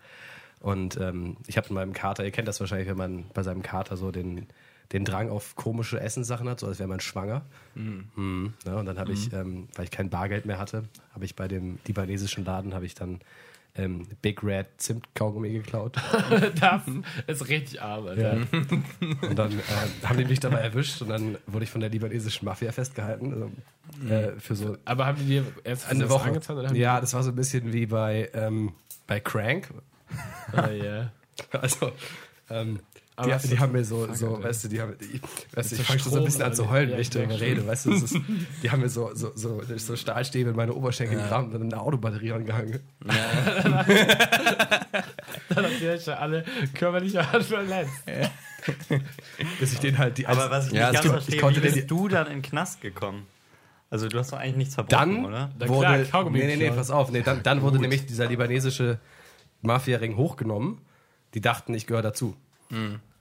Und 0.61 0.99
ähm, 0.99 1.37
ich 1.47 1.57
habe 1.57 1.69
in 1.69 1.75
meinem 1.75 1.93
Kater, 1.93 2.25
ihr 2.25 2.31
kennt 2.31 2.49
das 2.49 2.61
wahrscheinlich, 2.61 2.89
wenn 2.89 2.97
man 2.97 3.27
bei 3.35 3.43
seinem 3.43 3.63
Kater 3.63 3.97
so 3.97 4.11
den 4.11 4.47
den 4.93 5.05
Drang 5.05 5.31
auf 5.31 5.57
komische 5.57 6.01
Essenssachen 6.01 6.49
hat, 6.49 6.61
so 6.61 6.67
als 6.67 6.79
wäre 6.79 6.89
man 6.89 7.01
schwanger. 7.01 7.43
Mhm. 7.75 8.55
Ja, 8.65 8.77
und 8.77 8.87
dann 8.87 8.99
habe 8.99 9.13
ich, 9.13 9.33
ähm, 9.33 9.69
weil 9.75 9.85
ich 9.85 9.91
kein 9.91 10.11
Bargeld 10.11 10.47
mehr 10.47 10.59
hatte, 10.59 10.85
habe 11.15 11.25
ich 11.25 11.35
bei 11.37 11.49
dem 11.49 11.79
libanesischen 11.87 12.45
Laden 12.45 12.75
habe 12.75 12.87
ich 12.87 12.95
dann 12.95 13.21
ähm, 13.79 14.07
Big 14.23 14.43
Red 14.43 14.67
Zimt 14.79 15.15
Kaugummi 15.15 15.53
geklaut 15.53 15.97
Das 16.61 16.83
ist 17.27 17.49
richtig 17.49 17.83
arm, 17.83 18.07
Alter. 18.07 18.39
und 19.29 19.39
dann 19.39 19.53
äh, 19.53 19.63
haben 20.07 20.19
die 20.19 20.25
mich 20.25 20.41
dabei 20.41 20.61
erwischt 20.61 21.03
und 21.03 21.09
dann 21.09 21.37
wurde 21.47 21.65
ich 21.65 21.71
von 21.71 21.81
der 21.83 21.91
libanesischen 21.91 22.47
Mafia 22.47 22.73
festgehalten 22.73 23.33
also, 23.35 24.13
äh, 24.13 24.39
für 24.41 24.55
so 24.55 24.77
Aber 24.85 25.07
haben 25.07 25.19
die 25.19 25.27
dir 25.27 25.45
erst 25.65 25.91
eine 25.91 26.09
Woche. 26.09 26.29
angetan? 26.29 26.57
Oder 26.57 26.69
haben 26.69 26.77
Ja, 26.77 27.01
das 27.01 27.13
war 27.13 27.23
so 27.23 27.31
ein 27.31 27.37
bisschen 27.37 27.73
wie 27.73 27.87
bei 27.87 28.31
ähm, 28.33 28.73
bei 29.07 29.21
Crank. 29.21 29.69
Ah, 30.53 30.71
ja. 30.71 31.13
Also 31.53 31.93
ähm, 32.49 32.81
Aber 33.19 33.35
die, 33.37 33.49
die 33.49 33.59
haben 33.59 33.73
mir 33.73 33.83
so, 33.85 34.13
so 34.13 34.37
Alter. 34.37 34.49
weißt 34.49 34.65
du, 34.65 34.69
die 34.69 34.81
haben, 34.81 34.95
die, 34.99 35.21
weißt 35.55 35.73
du, 35.73 35.77
ich 35.77 35.83
fange 35.83 35.99
schon 36.01 36.13
so 36.13 36.19
ein 36.19 36.25
bisschen 36.25 36.43
an 36.43 36.53
zu 36.55 36.69
heulen, 36.71 36.91
ja, 36.91 36.95
wenn 36.97 37.01
ich 37.01 37.09
darüber 37.09 37.33
ja. 37.33 37.39
rede, 37.39 37.67
weißt 37.67 37.87
du, 37.87 37.93
ist, 37.93 38.15
die 38.63 38.71
haben 38.71 38.83
mir 38.83 38.91
so, 38.91 39.11
so, 39.15 39.33
so, 39.35 39.63
so 39.77 39.97
Stahlstäbe 39.97 40.51
in 40.51 40.57
meine 40.57 40.75
Oberschenkel 40.75 41.17
gerammt 41.17 41.55
und 41.55 41.63
eine 41.63 41.81
Autobatterie 41.81 42.33
angehangen. 42.33 42.81
Dann 45.49 45.65
habt 45.65 45.81
ihr 45.81 45.97
ja 45.97 46.15
alle 46.15 46.45
körperlich 46.75 47.13
verletzt. 47.13 48.05
Bis 49.61 49.73
ich 49.73 49.79
den 49.79 49.97
halt 49.97 50.19
die 50.19 50.27
Aber 50.27 50.51
was 50.51 50.67
ich 50.67 50.73
Ja, 50.73 50.91
nicht 50.91 51.03
ganz 51.03 51.07
ich 51.07 51.11
verstehe, 51.13 51.41
konnte 51.41 51.63
wie 51.63 51.69
den- 51.69 51.75
bist 51.75 51.91
du 51.91 52.09
dann 52.09 52.27
in 52.27 52.33
den 52.35 52.43
Knast 52.43 52.81
gekommen? 52.81 53.27
Also 53.89 54.09
du 54.09 54.19
hast 54.19 54.33
doch 54.33 54.39
eigentlich 54.39 54.57
nichts 54.57 54.75
verbrochen, 54.75 55.15
dann 55.15 55.25
oder? 55.25 55.51
Na 55.59 55.69
wurde, 55.69 56.05
klar, 56.05 56.29
nee, 56.31 56.47
nee, 56.47 56.57
nee, 56.57 56.71
pass 56.71 56.91
auf, 56.91 57.13
nee, 57.13 57.23
dann, 57.23 57.43
dann 57.45 57.63
wurde 57.63 57.79
nämlich 57.79 58.05
dieser 58.05 58.27
libanesische 58.27 58.99
Mafia-Ring 59.63 60.17
hochgenommen. 60.17 60.81
Die 61.35 61.41
dachten, 61.41 61.73
ich 61.73 61.87
gehöre 61.87 62.03
dazu. 62.03 62.37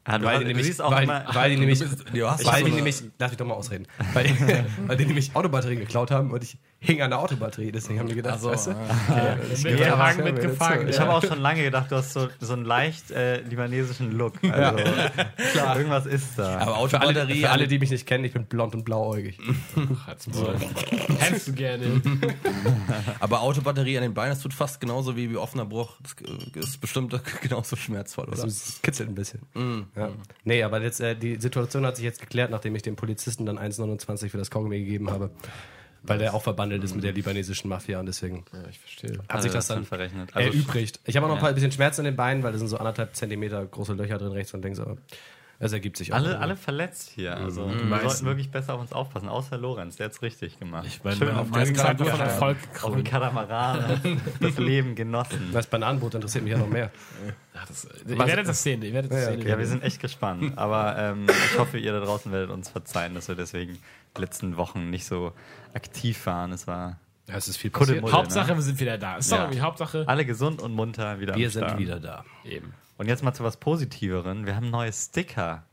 Ah, 0.08 0.20
du, 0.20 0.26
Weil 0.26 0.40
die 0.40 0.46
nämlich, 0.46 0.80
auch 0.82 0.92
weil, 0.92 1.04
immer... 1.04 1.26
weil 1.34 1.50
die 1.50 1.58
nämlich, 1.60 1.82
weil 1.82 2.64
die 2.64 2.72
nämlich, 2.72 3.04
darf 3.18 3.32
ich 3.32 3.38
doch 3.38 3.46
mal 3.46 3.56
ausreden, 3.56 3.88
weil, 4.14 4.26
weil 4.86 4.98
die 4.98 5.06
nämlich 5.06 5.36
Autobatterien 5.36 5.80
geklaut 5.80 6.12
haben 6.12 6.32
und 6.32 6.44
ich 6.44 6.60
hing 6.80 7.02
an 7.02 7.10
der 7.10 7.20
Autobatterie, 7.20 7.72
deswegen 7.72 8.00
haben 8.00 8.08
die 8.08 8.16
gedacht, 8.16 8.36
Ach 8.38 8.42
so, 8.42 8.50
weißt 8.52 8.68
du, 8.68 8.72
ah. 8.72 9.38
Mitgehangen, 9.64 10.26
Ja, 10.26 10.32
mitgefangen. 10.32 10.88
Ich 10.88 11.00
habe 11.00 11.14
auch 11.14 11.24
schon 11.24 11.40
lange 11.42 11.64
gedacht, 11.64 11.92
du 11.92 11.96
hast 11.96 12.14
so, 12.14 12.28
so 12.40 12.54
einen 12.54 12.66
leicht 12.66 13.12
äh, 13.12 13.42
libanesischen 13.42 14.12
Look. 14.12 14.34
Also, 14.44 14.84
klar. 15.52 15.78
Irgendwas 15.78 16.06
ist 16.06 16.38
da. 16.38 16.60
Aber 16.60 16.88
Für 16.88 17.02
alle, 17.02 17.10
Autobatterie, 17.10 17.42
für 17.42 17.50
alle, 17.50 17.68
die 17.68 17.80
mich 17.80 17.92
nicht 17.92 18.06
kennen, 18.06 18.24
ich 18.24 18.34
bin 18.34 18.46
blond 18.46 18.76
und 18.76 18.86
blauäugig. 18.86 19.40
Hättest 21.20 21.48
du 21.48 21.54
gerne. 21.54 22.02
aber 23.20 23.42
Autobatterie 23.42 23.98
an 23.98 24.04
den 24.04 24.14
Beinen, 24.14 24.32
das 24.32 24.42
tut 24.42 24.54
fast 24.54 24.80
genauso 24.80 25.16
wie, 25.16 25.32
wie 25.32 25.38
offener 25.38 25.66
Bruch. 25.66 25.98
Das 26.54 26.66
ist 26.66 26.82
bestimmt 26.82 27.20
genauso 27.42 27.76
schmerzvoll, 27.76 28.26
oder? 28.26 28.44
Also, 28.44 28.48
es 28.48 28.82
kitzelt 28.82 29.10
ein 29.10 29.16
bisschen. 29.16 29.42
Mm. 29.54 29.82
Ja. 29.96 30.10
Nee, 30.44 30.64
aber 30.64 30.82
jetzt, 30.82 31.00
äh, 31.00 31.16
die 31.16 31.36
Situation 31.40 31.86
hat 31.86 31.96
sich 31.96 32.06
jetzt 32.06 32.22
geklärt, 32.22 32.52
nachdem 32.52 32.76
ich 32.76 32.82
dem 32.82 32.96
Polizisten 32.96 33.46
dann 33.46 33.58
1,29 33.58 34.30
für 34.30 34.38
das 34.38 34.52
Kaugummi 34.52 34.80
gegeben 34.80 35.10
habe. 35.10 35.32
Weil 36.08 36.20
der 36.20 36.34
auch 36.34 36.44
verbandelt 36.44 36.84
ist 36.84 36.94
mit 36.96 37.04
der 37.04 37.14
libanesischen 37.14 37.70
Mafia 37.70 38.00
und 38.00 38.06
deswegen 38.06 38.46
Ja, 38.54 38.60
ich 38.70 38.80
verstehe. 38.80 39.20
hat 39.30 39.42
sich 39.42 39.52
das 39.52 39.68
schon 39.68 39.78
dann 39.78 39.86
verrechnet. 39.86 40.30
Also, 40.36 40.50
erübrigt. 40.52 41.00
Ich 41.06 41.16
habe 41.18 41.26
auch 41.28 41.30
noch 41.36 41.42
Ja. 41.42 41.48
ein 41.50 41.56
bisschen 41.56 41.72
Schmerzen 41.72 42.02
in 42.02 42.06
den 42.06 42.16
Beinen, 42.16 42.44
weil 42.44 42.52
da 42.52 42.58
sind 42.58 42.68
so 42.68 42.78
anderthalb 42.78 43.16
Zentimeter 43.16 43.66
große 43.66 43.94
Löcher 43.94 44.18
drin 44.18 44.32
rechts 44.32 44.54
und 44.54 44.64
links, 44.64 44.80
aber 44.80 44.98
es 45.58 45.72
ergibt 45.72 45.96
sich 45.96 46.12
auch. 46.12 46.18
alle, 46.18 46.38
alle 46.40 46.58
verletzt 46.58 47.12
hier. 47.16 47.38
Also 47.38 47.70
wir 47.70 47.86
meisten. 47.86 48.10
sollten 48.10 48.26
wirklich 48.26 48.52
besser 48.52 48.74
auf 48.74 48.82
uns 48.82 48.92
aufpassen. 48.92 49.30
Außer 49.30 49.58
Lorenz, 49.58 49.96
der 49.96 50.08
hat's 50.08 50.22
richtig 50.22 50.60
gemacht. 50.60 50.86
Ich 50.86 51.02
meine, 51.02 51.16
Schön 51.16 51.30
auf 51.30 51.50
auf 51.50 51.74
Zeit 51.74 51.98
von 51.98 52.20
Erfolg 52.20 52.58
auf 52.82 52.92
dem 52.94 53.06
Katamaran 53.06 54.02
das 54.42 54.58
Leben 54.58 54.96
genossen. 54.96 55.52
Das 55.54 55.68
Bananenboot 55.68 56.14
interessiert 56.14 56.44
mich 56.44 56.52
ja 56.52 56.60
noch 56.60 56.68
mehr. 56.68 56.92
Ach, 57.54 57.66
das, 57.68 57.88
ihr 58.06 58.18
werdet 58.20 58.50
das 58.50 58.62
sehen. 58.64 58.82
Ihr 58.82 58.92
werdet 58.92 59.12
das 59.12 59.20
Ja, 59.22 59.26
sehen. 59.32 59.40
okay. 59.40 59.50
Ja, 59.50 59.58
wir 59.58 59.66
sind 59.68 59.82
echt 59.82 60.02
gespannt. 60.02 60.58
Aber 60.58 60.98
ähm, 60.98 61.26
ich 61.30 61.58
hoffe, 61.58 61.78
ihr 61.78 61.94
da 61.94 62.02
draußen 62.02 62.34
werdet 62.34 62.50
uns 62.50 62.68
verzeihen, 62.70 63.16
dass 63.16 63.30
wir 63.30 63.36
deswegen 63.36 63.80
letzten 64.18 64.58
Wochen 64.58 64.90
nicht 64.90 65.06
so 65.06 65.34
aktiv 65.74 66.26
waren. 66.26 66.52
Es 66.52 66.68
war 66.68 67.00
Ja, 67.28 67.36
es 67.36 67.48
ist 67.48 67.58
viel 67.58 67.72
passiert. 67.72 68.12
Hauptsache, 68.12 68.52
ne? 68.52 68.58
wir 68.58 68.62
sind 68.62 68.80
wieder 68.80 68.98
da. 68.98 69.18
Ist 69.18 69.32
doch 69.32 69.52
Ja. 69.52 69.62
Hauptsache. 69.62 70.04
alle 70.08 70.26
gesund 70.26 70.62
und 70.62 70.74
munter 70.74 71.20
wieder 71.20 71.36
Wir 71.36 71.48
am 71.48 71.52
Start. 71.52 71.70
sind 71.72 71.80
wieder 71.80 72.00
da. 72.00 72.24
Eben. 72.44 72.74
Und 72.98 73.08
jetzt 73.08 73.24
mal 73.24 73.34
zu 73.34 73.44
was 73.44 73.58
Positiveren. 73.58 74.46
Wir 74.46 74.56
haben 74.56 74.70
neue 74.70 74.94
Sticker. 74.94 75.64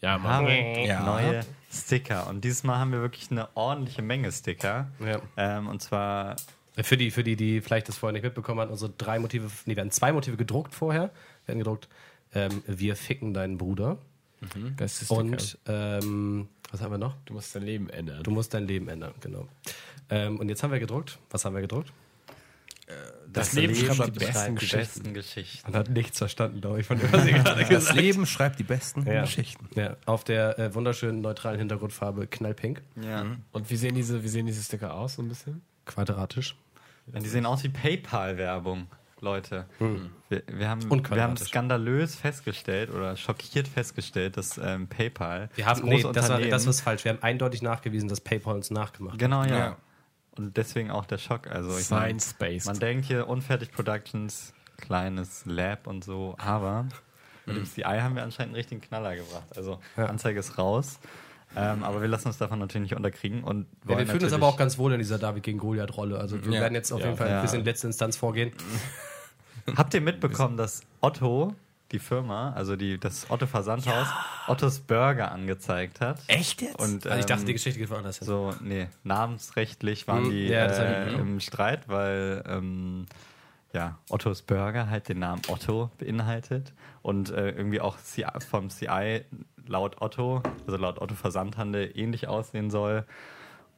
Ja, 0.00 0.16
Wir 0.16 0.18
Mann. 0.18 0.32
haben 0.32 0.84
Ja. 0.84 1.02
neue 1.04 1.40
Sticker. 1.72 2.26
Und 2.28 2.44
dieses 2.44 2.62
Mal 2.64 2.78
haben 2.78 2.92
wir 2.92 3.00
wirklich 3.00 3.30
eine 3.30 3.48
ordentliche 3.56 4.02
Menge 4.02 4.30
Sticker. 4.30 4.88
Ja. 5.00 5.20
Ähm, 5.36 5.66
und 5.68 5.80
zwar 5.82 6.36
Für 6.82 6.96
die, 6.96 7.10
für 7.12 7.22
die, 7.24 7.36
die 7.36 7.60
vielleicht 7.60 7.88
das 7.88 7.96
vorher 7.98 8.12
nicht 8.12 8.24
mitbekommen 8.24 8.60
haben, 8.60 8.70
unsere 8.70 8.90
drei 8.92 9.18
Motive, 9.20 9.48
nee, 9.64 9.76
wir 9.76 9.80
haben 9.80 9.90
zwei 9.92 10.12
Motive 10.12 10.36
gedruckt 10.36 10.74
vorher. 10.74 11.10
Wir 11.46 11.52
haben 11.54 11.58
gedruckt, 11.60 11.88
ähm, 12.34 12.62
wir 12.66 12.96
ficken 12.96 13.32
deinen 13.32 13.58
Bruder. 13.58 13.96
Sticker. 14.86 15.14
Und 15.14 15.56
ähm, 15.66 16.48
was 16.70 16.80
haben 16.80 16.90
wir 16.92 16.98
noch? 16.98 17.14
du 17.26 17.34
musst 17.34 17.54
dein 17.54 17.62
Leben 17.62 17.88
ändern. 17.90 18.22
Du 18.22 18.30
musst 18.30 18.52
dein 18.54 18.66
Leben 18.66 18.88
ändern, 18.88 19.14
genau. 19.20 19.48
Ähm, 20.10 20.38
und 20.38 20.48
jetzt 20.48 20.62
haben 20.62 20.72
wir 20.72 20.80
gedruckt. 20.80 21.18
Was 21.30 21.44
haben 21.44 21.54
wir 21.54 21.62
gedruckt? 21.62 21.92
Das, 23.32 23.54
Leben 23.54 23.74
schreibt 23.74 24.14
die 24.14 24.18
besten 24.20 24.54
die 24.56 24.60
Geschichten. 24.60 24.76
besten 24.78 25.14
Geschichten. 25.14 25.72
Man 25.72 25.80
hat 25.80 25.88
nichts 25.88 26.18
verstanden, 26.18 26.60
glaube 26.60 26.80
ich, 26.80 26.86
von 26.86 26.98
dem, 26.98 27.10
was 27.12 27.24
ihr 27.26 27.32
gerade 27.32 27.60
Das 27.60 27.68
gesagt 27.68 27.96
Leben 27.96 28.26
schreibt 28.26 28.58
die 28.58 28.62
besten 28.64 29.06
Ja. 29.06 29.22
Geschichten. 29.22 29.68
Ja, 29.74 29.96
auf 30.04 30.22
der 30.22 30.58
äh, 30.58 30.74
wunderschönen 30.74 31.20
neutralen 31.22 31.58
Hintergrundfarbe 31.58 32.26
knallpink, 32.26 32.82
Ja. 33.02 33.24
Und 33.52 33.70
wie 33.70 33.76
sehen 33.76 33.94
diese, 33.94 34.22
wie 34.22 34.28
sehen 34.28 34.44
diese 34.46 34.62
Sticker 34.62 34.94
aus, 34.94 35.14
so 35.14 35.22
ein 35.22 35.28
bisschen? 35.28 35.62
quadratisch. 35.86 36.56
Ja, 37.12 37.20
Die 37.20 37.28
sehen 37.28 37.46
aus 37.46 37.64
wie 37.64 37.68
PayPal-Werbung, 37.70 38.86
Leute. 39.24 39.66
Wir, 40.28 40.42
wir, 40.46 40.68
haben, 40.68 40.88
wir 41.10 41.22
haben 41.22 41.36
skandalös 41.36 42.14
festgestellt 42.14 42.90
oder 42.90 43.16
schockiert 43.16 43.66
festgestellt, 43.66 44.36
dass 44.36 44.58
ähm, 44.58 44.86
PayPal. 44.86 45.48
Wir 45.56 45.66
haben, 45.66 45.82
nee, 45.88 46.02
das, 46.12 46.28
war, 46.28 46.40
das 46.40 46.66
ist 46.66 46.80
falsch. 46.82 47.04
Wir 47.04 47.12
haben 47.12 47.22
eindeutig 47.22 47.62
nachgewiesen, 47.62 48.08
dass 48.08 48.20
PayPal 48.20 48.54
uns 48.54 48.70
nachgemacht 48.70 49.14
hat. 49.14 49.18
Genau, 49.20 49.42
ja. 49.42 49.58
Ja. 49.58 49.76
Und 50.36 50.56
deswegen 50.56 50.90
auch 50.90 51.06
der 51.06 51.18
Schock. 51.18 51.46
Also 51.48 51.70
ich 51.78 51.90
mein, 51.90 52.18
Science 52.20 52.34
Based. 52.34 52.66
man 52.66 52.78
denkt 52.78 53.06
hier 53.06 53.26
Unfertig 53.28 53.72
Productions, 53.72 54.52
kleines 54.76 55.44
Lab 55.46 55.86
und 55.86 56.04
so, 56.04 56.34
aber 56.38 56.86
mit 57.46 57.56
dem 57.56 57.64
CI 57.64 57.82
haben 57.82 58.16
wir 58.16 58.22
anscheinend 58.22 58.50
einen 58.50 58.56
richtigen 58.56 58.80
Knaller 58.80 59.16
gebracht. 59.16 59.56
Also 59.56 59.80
Ja. 59.96 60.06
Anzeige 60.06 60.38
ist 60.40 60.58
raus. 60.58 60.98
Ähm, 61.56 61.84
aber 61.84 62.00
wir 62.00 62.08
lassen 62.08 62.26
uns 62.26 62.38
davon 62.38 62.58
natürlich 62.58 62.90
nicht 62.90 62.96
unterkriegen. 62.96 63.44
Und 63.44 63.66
Ja, 63.88 63.96
wir 63.98 64.06
fühlen 64.08 64.24
uns 64.24 64.32
aber 64.32 64.48
auch 64.48 64.56
ganz 64.56 64.76
wohl 64.76 64.92
in 64.92 64.98
dieser 64.98 65.18
David 65.18 65.44
gegen 65.44 65.58
Goliath-Rolle. 65.58 66.18
Also 66.18 66.44
wir 66.44 66.52
Ja. 66.52 66.60
werden 66.62 66.74
jetzt 66.74 66.90
auf 66.90 66.98
Ja. 66.98 67.06
jeden 67.06 67.16
Fall 67.18 67.28
Ja. 67.28 67.36
ein 67.36 67.42
bisschen 67.42 67.60
in 67.60 67.64
letzte 67.64 67.86
Instanz 67.86 68.16
vorgehen. 68.16 68.50
Habt 69.76 69.94
ihr 69.94 70.00
mitbekommen, 70.00 70.56
dass 70.58 70.82
Otto, 71.00 71.54
die 71.92 71.98
Firma, 71.98 72.52
also 72.52 72.76
die, 72.76 72.98
das 72.98 73.30
Otto 73.30 73.46
Versandhaus, 73.46 74.08
Ottos 74.48 74.80
Burger 74.80 75.30
angezeigt 75.32 76.00
hat? 76.00 76.18
Echt 76.26 76.62
jetzt? 76.62 76.78
Und, 76.80 77.06
Also 77.06 77.18
ich 77.18 77.26
dachte, 77.26 77.42
ähm, 77.42 77.46
die 77.46 77.52
Geschichte 77.52 77.78
geht 77.78 77.90
woanders 77.90 78.18
hin. 78.18 78.26
So, 78.26 78.54
nee, 78.60 78.88
namensrechtlich 79.04 80.08
waren 80.08 80.24
Hm, 80.24 80.30
die 80.30 80.46
ja, 80.48 80.66
äh, 80.66 81.12
im 81.14 81.40
Streit, 81.40 81.88
weil 81.88 82.42
ähm, 82.46 83.06
ja, 83.72 83.98
Ottos 84.08 84.42
Burger 84.42 84.88
halt 84.88 85.08
den 85.08 85.18
Namen 85.18 85.42
Otto 85.48 85.90
beinhaltet 85.98 86.72
und 87.02 87.30
äh, 87.30 87.50
irgendwie 87.50 87.80
auch 87.80 87.98
CI, 87.98 88.24
vom 88.48 88.70
CI 88.70 89.22
laut 89.66 90.00
Otto, 90.00 90.42
also 90.66 90.76
laut 90.76 91.00
Otto 91.00 91.14
Versandhandel 91.14 91.92
ähnlich 91.94 92.28
aussehen 92.28 92.70
soll. 92.70 93.04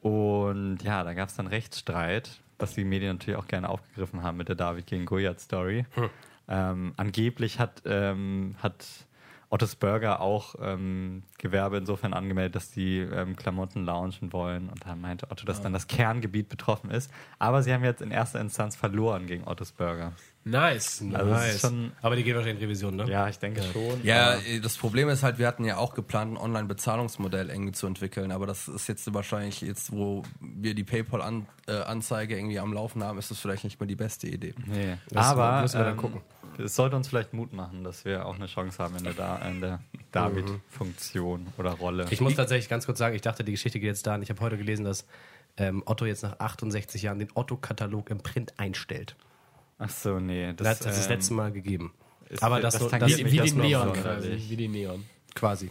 Und 0.01 0.83
ja, 0.83 1.03
da 1.03 1.13
gab 1.13 1.29
es 1.29 1.35
dann 1.35 1.47
Rechtsstreit, 1.47 2.39
was 2.59 2.73
die 2.73 2.83
Medien 2.83 3.17
natürlich 3.17 3.39
auch 3.39 3.47
gerne 3.47 3.69
aufgegriffen 3.69 4.23
haben 4.23 4.37
mit 4.37 4.49
der 4.49 4.55
David 4.55 4.87
gegen 4.87 5.05
Goliath 5.05 5.39
Story. 5.39 5.85
Ähm, 6.49 6.93
angeblich 6.97 7.59
hat, 7.59 7.83
ähm, 7.85 8.55
hat 8.59 8.85
Ottos 9.49 9.75
Burger 9.75 10.21
auch 10.21 10.55
ähm, 10.61 11.23
Gewerbe 11.37 11.77
insofern 11.77 12.13
angemeldet, 12.13 12.55
dass 12.55 12.71
die 12.71 12.99
ähm, 12.99 13.35
Klamotten 13.35 13.85
launchen 13.85 14.33
wollen. 14.33 14.69
Und 14.69 14.85
da 14.85 14.95
meinte 14.95 15.29
Otto, 15.29 15.45
dass 15.45 15.61
dann 15.61 15.73
das 15.73 15.87
Kerngebiet 15.87 16.49
betroffen 16.49 16.89
ist. 16.89 17.11
Aber 17.37 17.61
sie 17.61 17.73
haben 17.73 17.83
jetzt 17.83 18.01
in 18.01 18.11
erster 18.11 18.39
Instanz 18.39 18.75
verloren 18.75 19.27
gegen 19.27 19.47
Ottos 19.47 19.71
Burger. 19.71 20.13
Nice. 20.47 21.03
Also 21.13 21.33
ist 21.33 21.61
schon, 21.61 21.91
Aber 22.01 22.15
die 22.15 22.23
geht 22.23 22.33
wahrscheinlich 22.35 22.61
in 22.61 22.67
Revision, 22.67 22.95
ne? 22.95 23.05
ja, 23.09 23.27
ich 23.27 23.37
denke 23.37 23.61
schon. 23.63 24.03
Ja, 24.03 24.35
äh, 24.35 24.59
das 24.61 24.77
Problem 24.77 25.09
ist 25.09 25.23
halt, 25.23 25.39
wir 25.39 25.47
hatten 25.47 25.65
ja 25.65 25.77
auch 25.77 25.93
geplant, 25.93 26.33
ein 26.33 26.37
Online-Bezahlungsmodell 26.37 27.49
irgendwie 27.49 27.73
zu 27.73 27.85
entwickeln, 27.85 28.31
aber 28.31 28.47
das 28.47 28.67
ist 28.67 28.87
jetzt 28.87 29.13
wahrscheinlich 29.13 29.61
jetzt, 29.61 29.91
wo 29.91 30.23
wir 30.39 30.73
die 30.73 30.85
PayPal-Anzeige 30.85 32.37
irgendwie 32.37 32.59
am 32.59 32.71
Laufen 32.71 33.03
haben, 33.03 33.17
ist 33.17 33.29
das 33.29 33.39
vielleicht 33.39 33.65
nicht 33.65 33.79
mehr 33.79 33.87
die 33.87 33.95
beste 33.95 34.27
Idee. 34.27 34.53
Nee. 34.65 34.97
Das 35.09 35.25
aber 35.25 35.61
müssen 35.61 35.79
wir 35.79 35.83
dann 35.83 35.93
ähm, 35.93 35.99
gucken. 35.99 36.21
es 36.57 36.75
sollte 36.75 36.95
uns 36.95 37.09
vielleicht 37.09 37.33
Mut 37.33 37.51
machen, 37.51 37.83
dass 37.83 38.05
wir 38.05 38.25
auch 38.25 38.35
eine 38.35 38.47
Chance 38.47 38.81
haben 38.81 38.95
in 38.95 39.03
der, 39.03 39.13
da 39.13 39.37
in 39.39 39.59
der 39.59 39.79
David-Funktion 40.11 41.26
oder 41.57 41.71
Rolle. 41.71 42.05
Ich 42.09 42.21
muss 42.21 42.35
tatsächlich 42.35 42.69
ganz 42.69 42.85
kurz 42.85 42.97
sagen, 42.99 43.15
ich 43.15 43.21
dachte, 43.21 43.43
die 43.43 43.51
Geschichte 43.51 43.79
geht 43.79 43.87
jetzt 43.87 44.05
da. 44.07 44.15
Und 44.15 44.21
ich 44.23 44.29
habe 44.29 44.39
heute 44.41 44.57
gelesen, 44.57 44.85
dass 44.85 45.05
ähm, 45.57 45.83
Otto 45.85 46.05
jetzt 46.05 46.23
nach 46.23 46.39
68 46.39 47.01
Jahren 47.01 47.19
den 47.19 47.29
Otto-Katalog 47.33 48.09
im 48.09 48.19
Print 48.19 48.53
einstellt. 48.57 49.15
Ach 49.79 49.89
so, 49.89 50.19
nee. 50.19 50.53
Das, 50.53 50.79
das 50.79 50.79
ist 50.79 50.97
das 50.97 51.05
ähm, 51.05 51.11
letzte 51.13 51.33
Mal 51.33 51.51
gegeben. 51.51 51.93
ist- 52.29 52.41
Aber 52.43 52.59
das, 52.61 52.77
das 52.77 52.87
tangiert 52.89 53.11
das 53.11 53.19
Wie, 53.19 53.31
wie 53.31 53.37
das 53.37 53.45
die 53.51 53.55
noch 53.57 53.63
Neon 53.65 53.93
quasi. 53.93 54.43
Wie 54.49 54.55
die 54.55 54.67
Neon. 54.67 55.05
quasi. 55.35 55.69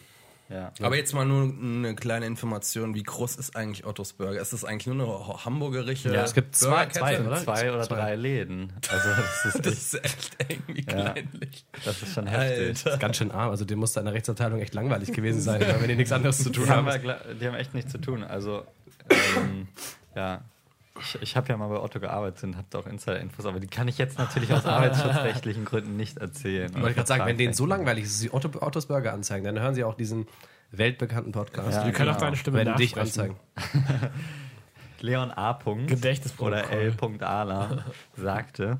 Ja. 0.48 0.70
Aber 0.80 0.96
jetzt 0.96 1.12
mal 1.12 1.24
nur 1.24 1.42
eine 1.52 1.94
kleine 1.96 2.26
Information, 2.26 2.94
wie 2.94 3.02
groß 3.02 3.34
ist 3.36 3.56
eigentlich 3.56 3.84
Ottos 3.84 4.12
Burger? 4.12 4.40
Ist 4.40 4.52
das 4.52 4.64
eigentlich 4.64 4.86
nur 4.94 5.04
eine 5.04 5.44
hamburgerische 5.44 6.14
Ja, 6.14 6.22
Es 6.22 6.34
gibt 6.34 6.54
zwei, 6.54 6.86
zwei 6.86 7.20
oder? 7.20 7.36
Zwei 7.42 7.72
oder 7.72 7.82
Zwei. 7.82 7.96
drei 7.96 8.14
Läden. 8.14 8.72
Also 8.88 9.08
das 9.10 9.44
ist, 9.54 9.66
Das 9.66 9.66
echt, 9.66 9.76
ist 9.76 9.94
echt 10.04 10.36
irgendwie 10.50 10.84
Ja. 10.88 11.10
kleinlich. 11.12 11.66
das 11.84 12.02
ist 12.02 12.14
schon 12.14 12.26
heftig. 12.28 12.82
Das 12.84 12.94
ist 12.94 13.00
ganz 13.00 13.16
schön 13.16 13.30
arm. 13.32 13.50
Also 13.50 13.64
dem 13.64 13.80
muss 13.80 13.92
da 13.92 14.00
in 14.00 14.06
der 14.06 14.14
Rechtsabteilung 14.14 14.60
echt 14.60 14.74
langweilig 14.74 15.12
gewesen 15.12 15.40
sein, 15.40 15.60
wenn 15.80 15.88
die 15.88 15.96
nichts 15.96 16.12
anderes 16.12 16.38
zu 16.38 16.50
tun 16.50 16.64
Die 16.64 16.70
haben, 16.70 16.86
haben. 16.86 17.02
wir 17.02 17.34
die 17.40 17.46
haben 17.48 17.54
echt 17.56 17.74
nichts 17.74 17.90
zu 17.90 17.98
tun. 17.98 18.22
Also, 18.22 18.64
ähm, 19.36 19.66
ja. 20.14 20.42
Ich, 21.00 21.18
ich 21.20 21.36
habe 21.36 21.48
ja 21.48 21.56
mal 21.56 21.68
bei 21.68 21.78
Otto 21.80 22.00
gearbeitet 22.00 22.42
und 22.44 22.56
habe 22.56 22.66
da 22.70 22.78
auch 22.78 22.86
Insider-Infos, 22.86 23.46
aber 23.46 23.60
die 23.60 23.66
kann 23.66 23.88
ich 23.88 23.98
jetzt 23.98 24.18
natürlich 24.18 24.52
aus 24.52 24.64
arbeitsschutzrechtlichen 24.66 25.64
Gründen 25.64 25.96
nicht 25.96 26.18
erzählen. 26.18 26.70
Ich 26.74 26.80
wollte 26.80 26.94
gerade 26.94 27.06
sagen, 27.08 27.26
wenn 27.26 27.36
denen 27.38 27.54
so 27.54 27.66
langweilig 27.66 28.04
ist, 28.04 28.12
dass 28.14 28.20
sie 28.20 28.32
Otto, 28.32 28.50
Ottos 28.60 28.86
Burger 28.86 29.12
anzeigen, 29.12 29.44
dann 29.44 29.58
hören 29.60 29.74
sie 29.74 29.84
auch 29.84 29.94
diesen 29.94 30.26
weltbekannten 30.72 31.32
Podcast. 31.32 31.72
Ja, 31.78 31.84
Wir 31.86 31.92
können 31.92 32.08
auch 32.10 32.14
genau. 32.14 32.26
deine 32.26 32.36
Stimme 32.36 32.58
Wenn 32.64 32.74
dich 32.76 32.98
anzeigen. 32.98 33.36
Leon 35.00 35.30
A. 35.30 35.58
Oder 36.38 36.70
L. 36.70 36.94
Ala 37.20 37.84
sagte. 38.16 38.78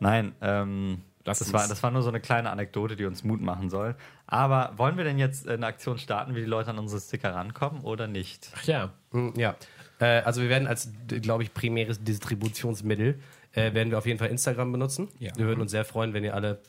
Nein, 0.00 0.34
ähm, 0.40 1.02
das 1.24 1.40
uns- 1.40 1.52
war, 1.52 1.68
das 1.68 1.82
war 1.82 1.90
nur 1.92 2.02
so 2.02 2.08
eine 2.08 2.20
kleine 2.20 2.50
Anekdote, 2.50 2.96
die 2.96 3.04
uns 3.04 3.22
Mut 3.22 3.40
machen 3.40 3.70
soll. 3.70 3.94
Aber 4.26 4.72
wollen 4.76 4.96
wir 4.96 5.04
denn 5.04 5.18
jetzt 5.18 5.48
eine 5.48 5.66
Aktion 5.66 5.98
starten, 5.98 6.34
wie 6.34 6.40
die 6.40 6.46
Leute 6.46 6.70
an 6.70 6.78
unsere 6.78 7.00
Sticker 7.00 7.34
rankommen 7.34 7.82
oder 7.82 8.08
nicht? 8.08 8.50
Ach 8.56 8.64
ja. 8.64 8.90
Hm, 9.12 9.32
Ja, 9.36 9.54
also 10.06 10.42
wir 10.42 10.48
werden 10.48 10.66
als, 10.66 10.90
glaube 11.06 11.42
ich, 11.42 11.54
primäres 11.54 12.02
Distributionsmittel, 12.02 13.18
äh, 13.52 13.74
werden 13.74 13.90
wir 13.90 13.98
auf 13.98 14.06
jeden 14.06 14.18
Fall 14.18 14.28
Instagram 14.28 14.72
benutzen. 14.72 15.08
Ja. 15.18 15.32
Wir 15.36 15.46
würden 15.46 15.60
uns 15.60 15.70
sehr 15.70 15.84
freuen, 15.84 16.14
wenn 16.14 16.24
ihr 16.24 16.34
alle, 16.34 16.60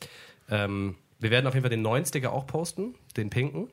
ähm, 0.50 0.96
wir 1.18 1.30
werden 1.30 1.46
auf 1.46 1.54
jeden 1.54 1.62
Fall 1.62 1.70
den 1.70 1.82
neuen 1.82 2.04
Sticker 2.04 2.32
auch 2.32 2.46
posten, 2.46 2.94
den 3.16 3.30
pinken, 3.30 3.68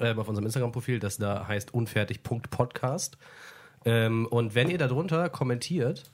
ähm, 0.00 0.18
auf 0.18 0.28
unserem 0.28 0.46
Instagram-Profil, 0.46 1.00
das 1.00 1.18
da 1.18 1.46
heißt 1.48 1.74
unfertig.podcast. 1.74 3.18
Ähm, 3.84 4.26
und 4.26 4.54
wenn 4.54 4.70
ihr 4.70 4.78
darunter 4.78 5.28
kommentiert 5.28 6.04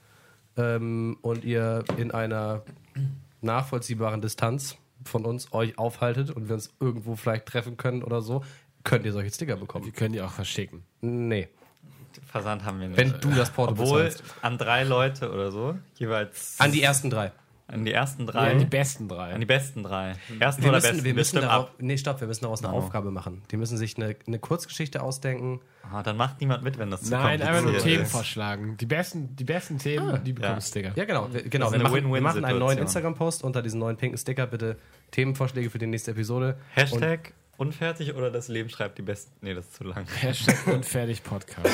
ähm, 0.57 1.17
und 1.21 1.43
ihr 1.43 1.83
in 1.97 2.11
einer 2.11 2.63
nachvollziehbaren 3.41 4.21
Distanz 4.21 4.77
von 5.03 5.25
uns 5.25 5.53
euch 5.53 5.77
aufhaltet 5.77 6.31
und 6.31 6.47
wir 6.47 6.55
uns 6.55 6.73
irgendwo 6.79 7.15
vielleicht 7.15 7.45
treffen 7.45 7.77
können 7.77 8.03
oder 8.03 8.21
so, 8.21 8.43
könnt 8.83 9.05
ihr 9.05 9.11
solche 9.11 9.31
Sticker 9.31 9.55
Wir 9.55 9.61
bekommen. 9.61 9.93
können 9.93 10.13
die 10.13 10.21
auch 10.21 10.31
verschicken. 10.31 10.83
Nee. 11.01 11.47
Versand 12.25 12.63
haben 12.65 12.79
wir 12.79 12.87
nicht. 12.87 12.97
Wenn 12.97 13.19
du 13.19 13.31
das 13.31 13.49
Porto 13.51 13.71
Obwohl 13.73 14.03
bezahlst. 14.03 14.23
an 14.41 14.57
drei 14.57 14.83
Leute 14.83 15.31
oder 15.31 15.51
so, 15.51 15.77
jeweils 15.97 16.55
An 16.59 16.71
die 16.71 16.81
ersten 16.83 17.09
drei. 17.09 17.31
an 17.67 17.83
die 17.83 17.91
ersten 17.93 18.25
Ja, 18.27 18.31
drei, 18.31 18.53
die 18.55 18.65
besten 18.65 19.07
drei. 19.07 19.33
an 19.33 19.39
die 19.39 19.45
besten 19.47 19.81
drei. 19.83 20.13
Ersten 20.39 20.61
Wir 20.61 20.69
oder 20.69 20.77
müssen, 20.77 20.91
besten, 20.91 21.03
wir 21.05 21.13
müssen 21.15 21.41
darauf, 21.41 21.65
ab. 21.69 21.73
nee, 21.79 21.97
stopp, 21.97 22.19
wir 22.21 22.27
müssen 22.27 22.43
daraus 22.43 22.63
eine 22.63 22.73
Oh. 22.73 22.77
Aufgabe 22.77 23.09
machen. 23.09 23.41
Die 23.49 23.57
müssen 23.57 23.77
sich 23.77 23.97
eine, 23.97 24.15
eine 24.27 24.37
Kurzgeschichte 24.37 25.01
ausdenken. 25.01 25.61
Ah, 25.91 26.03
dann 26.03 26.15
macht 26.15 26.41
niemand 26.41 26.63
mit, 26.63 26.77
wenn 26.77 26.91
das 26.91 27.01
zu 27.03 27.11
Nein, 27.11 27.41
einfach 27.41 27.63
nur 27.63 27.77
Themen 27.79 28.05
vorschlagen. 28.05 28.77
Die 28.77 28.85
besten, 28.85 29.35
die 29.35 29.43
besten 29.45 29.79
Themen, 29.79 30.23
die 30.23 30.33
bekommen 30.33 30.55
ja. 30.55 30.61
Sticker. 30.61 30.91
Ja, 30.95 31.05
genau. 31.05 31.27
Wir, 31.33 31.41
genau. 31.43 31.71
Wir 31.71 31.79
machen, 31.79 32.13
wir 32.13 32.21
machen 32.21 32.45
einen 32.45 32.59
neuen. 32.59 32.77
Instagram-Post 32.77 33.43
unter 33.43 33.61
diesen 33.63 33.79
neuen 33.79 33.97
pinken 33.97 34.17
Sticker. 34.19 34.45
Bitte 34.47 34.77
Themenvorschläge 35.11 35.69
für 35.71 35.79
die 35.79 35.87
nächste 35.87 36.11
Episode. 36.11 36.57
Hashtag 36.73 37.33
unfertig 37.57 38.13
oder 38.15 38.31
das 38.31 38.47
Leben 38.47 38.69
schreibt 38.69 38.97
die 38.97 39.01
besten. 39.01 39.31
Nee, 39.41 39.53
das 39.53 39.65
ist 39.67 39.75
zu 39.75 39.83
lang. 39.83 40.05
Hashtag 40.21 40.67
unfertig 40.73 41.23
Podcast. 41.23 41.69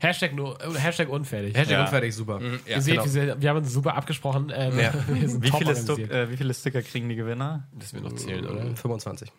Hashtag, 0.00 0.34
nur, 0.34 0.60
äh, 0.62 0.78
Hashtag 0.78 1.08
unfertig. 1.08 1.54
Hashtag 1.56 1.72
Ja. 1.78 1.84
unfertig, 1.84 2.14
super. 2.14 2.40
Ja, 2.66 2.76
Ihr 2.76 2.82
seht, 2.82 3.02
genau. 3.02 3.40
wir, 3.40 3.50
haben 3.50 3.56
uns 3.58 3.72
super 3.72 3.94
abgesprochen. 3.96 4.52
Ähm, 4.54 4.78
Ja. 4.78 4.92
wir 5.08 5.28
sind 5.28 5.42
Wie 5.42 5.50
top 5.50 5.60
viele, 5.60 5.76
Stuck, 5.76 5.98
äh, 5.98 6.30
wie 6.30 6.36
viele 6.36 6.54
Sticker 6.54 6.82
kriegen 6.82 7.08
die 7.08 7.16
Gewinner? 7.16 7.68
Das 7.72 7.92
wir 7.92 8.00
noch 8.00 8.14
zählen, 8.14 8.46
oder? 8.46 8.64
Mhm, 8.64 8.76
25. 8.76 9.30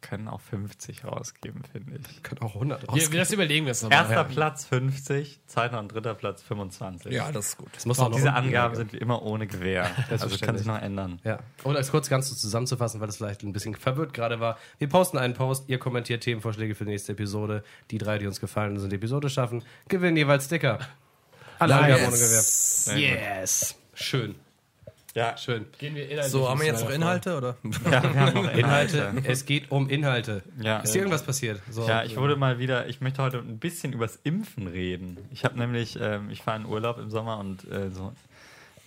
Können 0.00 0.28
auch 0.28 0.40
50 0.40 1.04
rausgeben, 1.04 1.62
finde 1.64 1.98
ich. 1.98 2.22
Können 2.22 2.40
auch 2.42 2.54
100 2.54 2.82
Wir, 2.82 2.88
rausgehen. 2.88 3.12
wir 3.12 3.18
das 3.18 3.32
überlegen 3.32 3.66
wir 3.66 3.70
uns 3.70 3.82
nochmal. 3.82 3.98
Erster 3.98 4.24
Platz 4.24 4.64
50, 4.66 5.40
zweiter 5.46 5.78
und 5.80 5.92
dritter 5.92 6.14
Platz 6.14 6.42
25. 6.42 7.12
Ja, 7.12 7.32
das 7.32 7.48
ist 7.48 7.56
gut. 7.58 7.68
Das 7.74 7.84
muss 7.84 7.98
Auch 7.98 8.10
diese 8.12 8.32
Angaben 8.32 8.76
sind 8.76 8.92
wie 8.92 8.98
immer 8.98 9.22
ohne 9.22 9.46
Gewähr. 9.46 9.90
Also 10.10 10.36
kann 10.38 10.56
sich 10.56 10.66
noch 10.66 10.80
ändern. 10.80 11.20
Ja. 11.24 11.40
Und 11.64 11.76
als 11.76 11.90
kurz 11.90 12.08
ganz 12.08 12.34
zusammenzufassen, 12.36 13.00
weil 13.00 13.08
das 13.08 13.16
vielleicht 13.16 13.42
ein 13.42 13.52
bisschen 13.52 13.74
verwirrt 13.74 14.14
gerade 14.14 14.40
war. 14.40 14.58
Wir 14.78 14.88
posten 14.88 15.18
einen 15.18 15.34
Post, 15.34 15.68
ihr 15.68 15.78
kommentiert 15.78 16.22
Themenvorschläge 16.22 16.74
für 16.74 16.84
die 16.84 16.92
nächste 16.92 17.12
Episode. 17.12 17.64
Die 17.90 17.98
drei, 17.98 18.18
die 18.18 18.26
uns 18.26 18.40
gefallen 18.40 18.78
sind, 18.78 18.90
die 18.90 18.96
Episode 18.96 19.28
schaffen, 19.28 19.62
gewinnen 19.88 20.16
jeweils 20.16 20.44
Sticker. 20.46 20.78
Alle 21.58 21.74
Nice. 21.74 21.84
Angaben 21.84 22.04
ohne 22.04 22.16
Gewähr. 22.16 23.40
Yes. 23.40 23.74
Schön. 23.94 24.36
Ja, 25.18 25.36
Schön. 25.36 25.66
Gehen 25.78 25.94
wir 25.94 26.04
inhaltlich 26.04 26.30
So, 26.32 26.48
haben 26.48 26.60
wir 26.60 26.66
jetzt 26.68 26.84
noch 26.84 26.90
Inhalte 26.90 27.36
oder? 27.36 27.56
ja 27.90 28.02
wir 28.02 28.20
haben 28.20 28.34
noch 28.34 28.52
Inhalte. 28.54 28.98
Inhalte. 28.98 29.28
Es 29.28 29.44
geht 29.46 29.70
um 29.70 29.88
Inhalte. 29.90 30.42
Ja. 30.60 30.78
Ist 30.80 30.94
dir 30.94 30.98
irgendwas 31.00 31.24
passiert? 31.24 31.60
So, 31.70 31.86
Ja, 31.88 32.04
ich 32.04 32.16
wurde 32.16 32.36
mal 32.36 32.58
wieder, 32.58 32.86
ich 32.88 33.00
möchte 33.00 33.22
heute 33.22 33.38
ein 33.38 33.58
bisschen 33.58 33.92
übers 33.92 34.18
Impfen 34.22 34.68
reden. 34.68 35.18
Ich 35.32 35.44
habe 35.44 35.58
nämlich, 35.58 35.98
ähm, 36.00 36.30
ich 36.30 36.42
fahre 36.42 36.60
in 36.60 36.66
Urlaub 36.66 36.98
im 36.98 37.10
Sommer 37.10 37.38
und 37.38 37.64
äh, 37.70 37.90
so 37.90 38.12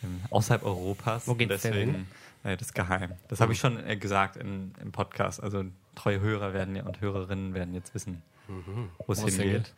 ähm, 0.04 0.22
außerhalb 0.30 0.64
Europas. 0.64 1.28
Wo 1.28 1.36
geht's 1.36 1.54
und 1.54 1.64
denn 1.64 1.74
deswegen, 1.74 2.08
äh, 2.44 2.56
das 2.58 2.68
ist 2.68 2.74
geheim. 2.74 3.12
Das 3.28 3.42
habe 3.42 3.52
ich 3.54 3.60
schon 3.60 3.86
äh, 3.86 3.98
gesagt 3.98 4.38
in, 4.38 4.74
im 4.82 4.92
Podcast. 4.92 5.44
Also 5.44 5.66
treue 5.96 6.22
Hörer 6.22 6.54
werden 6.54 6.76
ja 6.76 6.84
und 6.84 7.02
Hörerinnen 7.02 7.54
werden 7.54 7.74
jetzt 7.74 7.94
wissen, 7.94 8.22
wo 9.06 9.12
es 9.14 9.22
Wo 9.22 9.28
es 9.28 9.36
hingeht. 9.36 9.74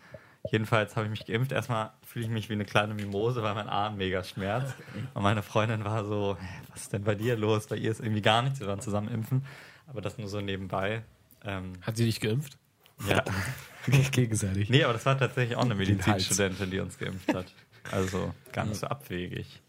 Jedenfalls 0.51 0.95
habe 0.95 1.05
ich 1.05 1.11
mich 1.11 1.25
geimpft. 1.25 1.51
Erstmal 1.51 1.91
fühle 2.05 2.25
ich 2.25 2.31
mich 2.31 2.49
wie 2.49 2.53
eine 2.53 2.65
kleine 2.65 2.93
Mimose, 2.93 3.41
weil 3.43 3.55
mein 3.55 3.69
Arm 3.69 3.95
mega 3.97 4.23
schmerzt. 4.23 4.75
Und 5.13 5.23
meine 5.23 5.41
Freundin 5.41 5.85
war 5.85 6.03
so, 6.05 6.37
"Hä, 6.39 6.45
was 6.71 6.81
ist 6.81 6.93
denn 6.93 7.03
bei 7.03 7.15
dir 7.15 7.37
los? 7.37 7.67
Bei 7.67 7.77
ihr 7.77 7.91
ist 7.91 8.01
irgendwie 8.01 8.21
gar 8.21 8.41
nichts. 8.41 8.59
Wir 8.59 8.67
waren 8.67 8.81
zusammen 8.81 9.07
impfen. 9.07 9.45
Aber 9.87 10.01
das 10.01 10.17
nur 10.17 10.27
so 10.27 10.41
nebenbei. 10.41 11.03
Ähm, 11.45 11.73
Hat 11.81 11.97
sie 11.97 12.05
dich 12.05 12.19
geimpft? 12.19 12.57
ja. 13.07 13.23
Gegenseitig. 14.11 14.69
Nee, 14.69 14.83
aber 14.83 14.93
das 14.93 15.05
war 15.05 15.17
tatsächlich 15.17 15.57
auch 15.57 15.63
eine. 15.63 15.75
Medizinstudentin, 15.75 16.71
die 16.71 16.79
uns 16.79 16.97
geimpft 16.97 17.33
hat. 17.33 17.47
Also 17.91 18.33
gar 18.53 18.65
nicht 18.65 18.79
so 18.79 18.87
abwegig. 18.87 19.61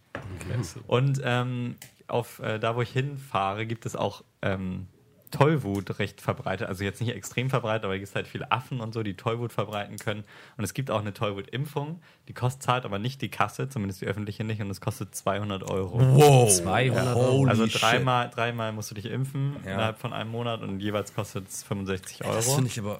Und 0.87 1.21
ähm, 1.25 1.77
auf 2.07 2.39
äh, 2.39 2.59
da, 2.61 2.77
wo 2.77 2.83
ich 2.83 2.91
hinfahre, 2.91 3.67
gibt 3.67 3.87
es 3.87 3.97
auch 3.97 4.23
ähm, 4.43 4.87
Tollwut 5.35 5.99
recht 5.99 6.21
verbreitet. 6.21 6.69
Also 6.69 6.85
jetzt 6.85 7.01
nicht 7.01 7.15
extrem 7.15 7.51
verbreitet, 7.51 7.85
aber 7.85 7.95
es 7.95 8.01
gibt 8.01 8.15
halt 8.15 8.27
viele 8.29 8.51
Affen 8.53 8.81
und 8.81 8.95
so, 8.95 9.03
die 9.03 9.15
Tollwut 9.15 9.53
verbreiten 9.53 9.99
können. 9.99 10.25
Und 10.57 10.65
es 10.65 10.75
gibt 10.75 10.91
auch 10.91 11.01
eine 11.01 11.13
Tollwut-Impfung. 11.13 12.01
Die 12.29 12.33
kostet 12.33 12.63
zahlt 12.63 12.85
aber 12.85 12.99
nicht 12.99 13.21
die 13.23 13.29
Kasse, 13.31 13.69
zumindest 13.69 14.01
die 14.01 14.07
öffentliche 14.07 14.45
nicht. 14.45 14.61
Und 14.61 14.71
es 14.71 14.81
kostet 14.81 15.15
200 15.15 15.69
Euro. 15.71 15.99
Wow. 16.01 16.49
200 16.51 17.17
Euro. 17.17 17.33
Holy 17.33 17.51
also 17.51 17.67
dreimal, 17.67 18.31
dreimal 18.31 18.73
musst 18.73 18.91
du 18.91 18.95
dich 18.95 19.07
impfen 19.07 19.57
Ja. 19.65 19.73
innerhalb 19.73 19.99
von 19.99 20.13
einem 20.13 20.31
Monat 20.31 20.63
und 20.63 20.81
jeweils 20.81 21.15
kostet 21.15 21.49
es 21.49 21.63
65 21.65 22.25
Euro. 22.25 22.35
Das 22.35 22.55
finde 22.55 22.71
ich 22.71 22.79
aber. 22.79 22.99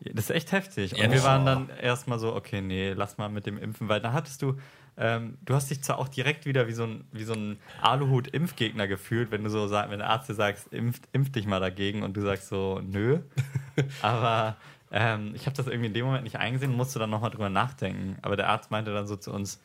Das 0.00 0.26
ist 0.26 0.30
echt 0.30 0.52
heftig. 0.52 0.92
Und 0.94 1.00
Ja, 1.00 1.10
wir 1.10 1.24
waren 1.24 1.44
dann 1.44 1.70
erstmal 1.82 2.18
so, 2.20 2.34
okay, 2.34 2.60
nee, 2.60 2.92
lass 2.92 3.18
mal 3.18 3.28
mit 3.28 3.46
dem 3.46 3.58
Impfen, 3.58 3.88
weil 3.88 4.00
da 4.00 4.12
hattest 4.12 4.42
du, 4.42 4.56
ähm, 4.98 5.38
du 5.44 5.54
hast 5.54 5.70
dich 5.70 5.82
zwar 5.82 5.98
auch 5.98 6.08
direkt 6.08 6.44
wieder 6.44 6.66
wie 6.66 6.72
so 6.72 6.84
ein, 6.84 7.04
wie 7.12 7.24
so 7.24 7.32
ein 7.32 7.58
Aluhut-Impfgegner 7.80 8.88
gefühlt, 8.88 9.30
wenn 9.30 9.44
du 9.44 9.50
so 9.50 9.66
sagst, 9.68 9.90
wenn 9.90 10.00
der 10.00 10.10
Arzt 10.10 10.28
dir 10.28 10.34
sagt, 10.34 10.72
impf, 10.72 11.00
impf 11.12 11.30
dich 11.30 11.46
mal 11.46 11.60
dagegen 11.60 12.02
und 12.02 12.16
du 12.16 12.20
sagst 12.22 12.48
so, 12.48 12.80
nö. 12.84 13.20
Aber 14.02 14.56
ähm, 14.90 15.32
ich 15.34 15.46
habe 15.46 15.56
das 15.56 15.66
irgendwie 15.66 15.86
in 15.86 15.94
dem 15.94 16.06
Moment 16.06 16.24
nicht 16.24 16.36
eingesehen 16.36 16.72
und 16.72 16.76
musste 16.76 16.98
dann 16.98 17.10
nochmal 17.10 17.30
drüber 17.30 17.48
nachdenken. 17.48 18.16
Aber 18.22 18.36
der 18.36 18.48
Arzt 18.48 18.70
meinte 18.70 18.92
dann 18.92 19.06
so 19.06 19.16
zu 19.16 19.32
uns, 19.32 19.60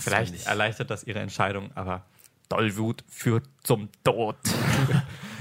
vielleicht 0.00 0.46
erleichtert 0.46 0.90
das 0.90 1.04
ihre 1.04 1.20
Entscheidung, 1.20 1.70
aber 1.74 2.04
Dollwut 2.48 3.04
führt 3.08 3.44
zum 3.62 3.88
Tod. 4.04 4.36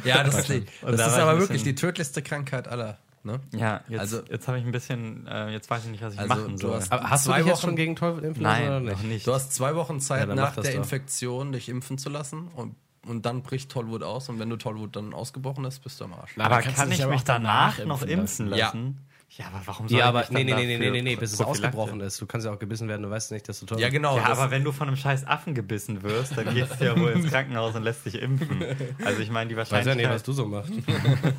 Ja, 0.04 0.24
das 0.24 0.36
ist, 0.40 0.50
die, 0.50 0.66
das 0.82 0.96
da 0.96 1.06
ist 1.06 1.14
aber 1.14 1.40
wirklich 1.40 1.62
die 1.62 1.76
tödlichste 1.76 2.24
Krankheit 2.24 2.68
aller. 2.68 2.98
Ne? 3.24 3.40
Ja, 3.54 3.82
jetzt, 3.88 4.00
Also- 4.00 4.22
jetzt 4.30 4.48
habe 4.48 4.58
ich 4.58 4.66
ein 4.66 4.72
bisschen, 4.72 5.28
äh, 5.28 5.50
jetzt 5.52 5.70
weiß 5.70 5.86
ich 5.86 5.92
nicht, 5.92 6.02
was 6.04 6.14
ich 6.16 6.20
Also, 6.20 6.34
machen 6.34 6.52
du 6.54 6.58
soll. 6.58 6.76
hast- 6.78 6.92
Aber 6.92 7.10
hast 7.10 7.26
du 7.26 7.30
Zwei 7.30 7.38
dich 7.38 7.46
jetzt 7.48 7.58
Wochen- 7.58 7.68
schon 7.68 7.76
gegen 7.76 7.96
Teufel 7.96 8.24
impfen 8.24 8.44
lassen 8.44 8.62
oder 8.64 8.70
Nein, 8.72 8.84
nicht? 8.84 8.98
noch 8.98 9.04
nicht. 9.04 9.28
Du 9.28 9.34
hast 9.34 9.54
zwei 9.54 9.76
Wochen 9.76 10.00
Zeit 10.00 10.28
Ja, 10.28 10.34
nach 10.36 10.56
der 10.56 10.64
doch. 10.64 10.72
Infektion, 10.72 11.52
dich 11.52 11.70
impfen 11.70 11.98
zu 12.00 12.10
lassen 12.10 12.48
und, 12.56 12.76
und 13.06 13.26
dann 13.26 13.44
bricht 13.44 13.70
Tollwut 13.72 14.02
aus 14.04 14.28
und 14.30 14.40
wenn 14.40 14.50
du 14.50 14.56
Tollwut 14.58 14.96
dann 14.96 15.14
ausgebrochen 15.14 15.66
ist, 15.66 15.84
bist 15.84 16.00
du 16.00 16.06
am 16.06 16.14
Arsch. 16.14 16.38
Aber 16.38 16.62
kann 16.62 16.92
ich 16.92 17.06
mich 17.08 17.24
danach 17.24 17.76
danach 17.78 17.86
noch 17.86 18.02
impfen 18.02 18.20
impfen 18.20 18.48
lassen. 18.48 18.60
lassen? 18.60 18.98
Ja, 19.38 19.46
aber 19.48 19.62
warum 19.66 19.88
soll 19.88 19.98
Ja, 19.98 20.06
ich 20.06 20.10
aber 20.10 20.22
dann 20.24 20.34
nee, 20.34 20.44
nee, 20.44 20.54
nee, 20.54 20.78
nee, 20.78 20.90
nee, 20.92 21.02
nee, 21.02 21.16
bis 21.16 21.32
es 21.32 21.40
ausgebrochen 21.40 22.02
ist. 22.02 22.20
Du 22.20 22.26
kannst 22.26 22.46
ja 22.46 22.52
auch 22.54 22.60
gebissen 22.60 22.90
werden, 22.90 23.04
du 23.04 23.10
weißt 23.10 23.32
nicht, 23.32 23.48
dass 23.48 23.62
du 23.62 23.66
Teufel 23.66 23.82
Ja, 23.82 23.90
genau. 23.90 24.18
Ja, 24.18 24.26
aber 24.26 24.52
wenn 24.52 24.64
du 24.66 24.74
von 24.74 24.90
einem 24.90 24.98
scheiß 24.98 25.26
Affen 25.26 25.56
gebissen 25.56 26.04
wirst, 26.04 26.38
dann 26.38 26.54
gehst 26.54 26.80
du 26.80 26.86
ja 26.86 27.00
wohl 27.00 27.12
ins 27.12 27.30
Krankenhaus 27.30 27.74
und 27.76 27.84
lässt 27.84 28.06
dich 28.06 28.22
impfen. 28.22 28.62
Also 29.06 29.22
ich 29.22 29.30
meine, 29.30 29.48
die 29.48 29.54
Ich 29.54 29.58
weiß 29.60 29.70
ja 29.70 29.78
Wahrscheinlichkeit... 29.78 29.98
nicht, 29.98 30.10
was 30.10 30.24
du 30.24 30.34
so 30.34 30.46
machst. 30.48 30.74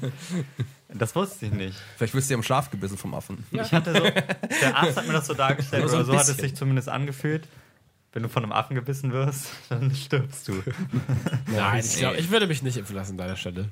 das 0.89 1.15
wusste 1.15 1.47
ich 1.47 1.53
nicht. 1.53 1.77
Vielleicht 1.97 2.15
wirst 2.15 2.31
du 2.31 2.35
ja 2.35 2.39
im 2.39 2.43
Schlaf 2.43 2.71
gebissen 2.71 2.97
vom 2.97 3.15
Affen. 3.15 3.45
Ich 3.51 3.73
hatte 3.73 3.93
so... 3.93 4.01
Der 4.01 4.77
Arzt 4.77 4.97
hat 4.97 5.07
mir 5.07 5.13
das 5.13 5.27
so 5.27 5.35
dargestellt, 5.35 5.89
so 5.91 5.97
oder 5.97 6.05
so 6.07 6.17
hat 6.17 6.29
es 6.29 6.39
sich 6.39 6.57
zumindest 6.57 6.89
angefühlt. 6.89 7.47
Wenn 8.15 8.23
du 8.23 8.29
von 8.29 8.43
einem 8.43 8.53
Affen 8.53 8.75
gebissen 8.75 9.13
wirst, 9.13 9.49
dann 9.69 9.95
stirbst 9.95 10.49
du. 10.49 10.63
Nein, 11.47 11.85
ich, 11.85 11.97
glaub, 11.97 12.15
ich 12.15 12.31
würde 12.31 12.47
mich 12.47 12.63
nicht 12.63 12.77
impfen 12.79 12.97
lassen 12.97 13.13
an 13.13 13.19
deiner 13.19 13.37
Stelle. 13.37 13.69